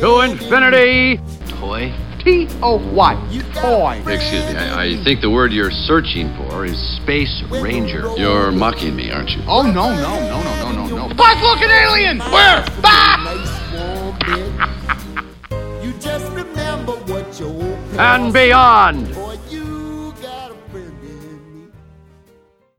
To 0.00 0.20
infinity. 0.20 1.20
Toy? 1.60 1.92
T 2.24 2.48
O 2.62 2.76
Y. 2.92 3.14
Toy. 3.54 4.02
Excuse 4.06 4.46
me, 4.52 4.58
I, 4.58 4.84
I 4.84 5.04
think 5.04 5.20
the 5.20 5.30
word 5.30 5.52
you're 5.52 5.70
searching 5.70 6.34
for 6.36 6.64
is 6.64 6.78
Space 7.02 7.42
Ranger. 7.50 8.12
You're 8.16 8.52
mocking 8.52 8.94
me, 8.94 9.10
aren't 9.10 9.30
you? 9.30 9.42
Oh 9.46 9.62
no 9.62 9.90
no 9.94 10.20
no 10.28 10.42
no 10.42 10.72
no 10.72 10.86
no 10.86 11.08
no. 11.08 11.14
Buzz 11.14 11.42
looking 11.42 11.68
alien. 11.68 12.18
Where? 12.20 12.64
Ah! 12.84 13.38
You 15.82 15.92
just 15.94 16.32
remember 16.32 16.92
what 16.92 17.38
your 17.40 17.48
old 17.48 17.78
And 17.98 18.32
beyond. 18.32 19.21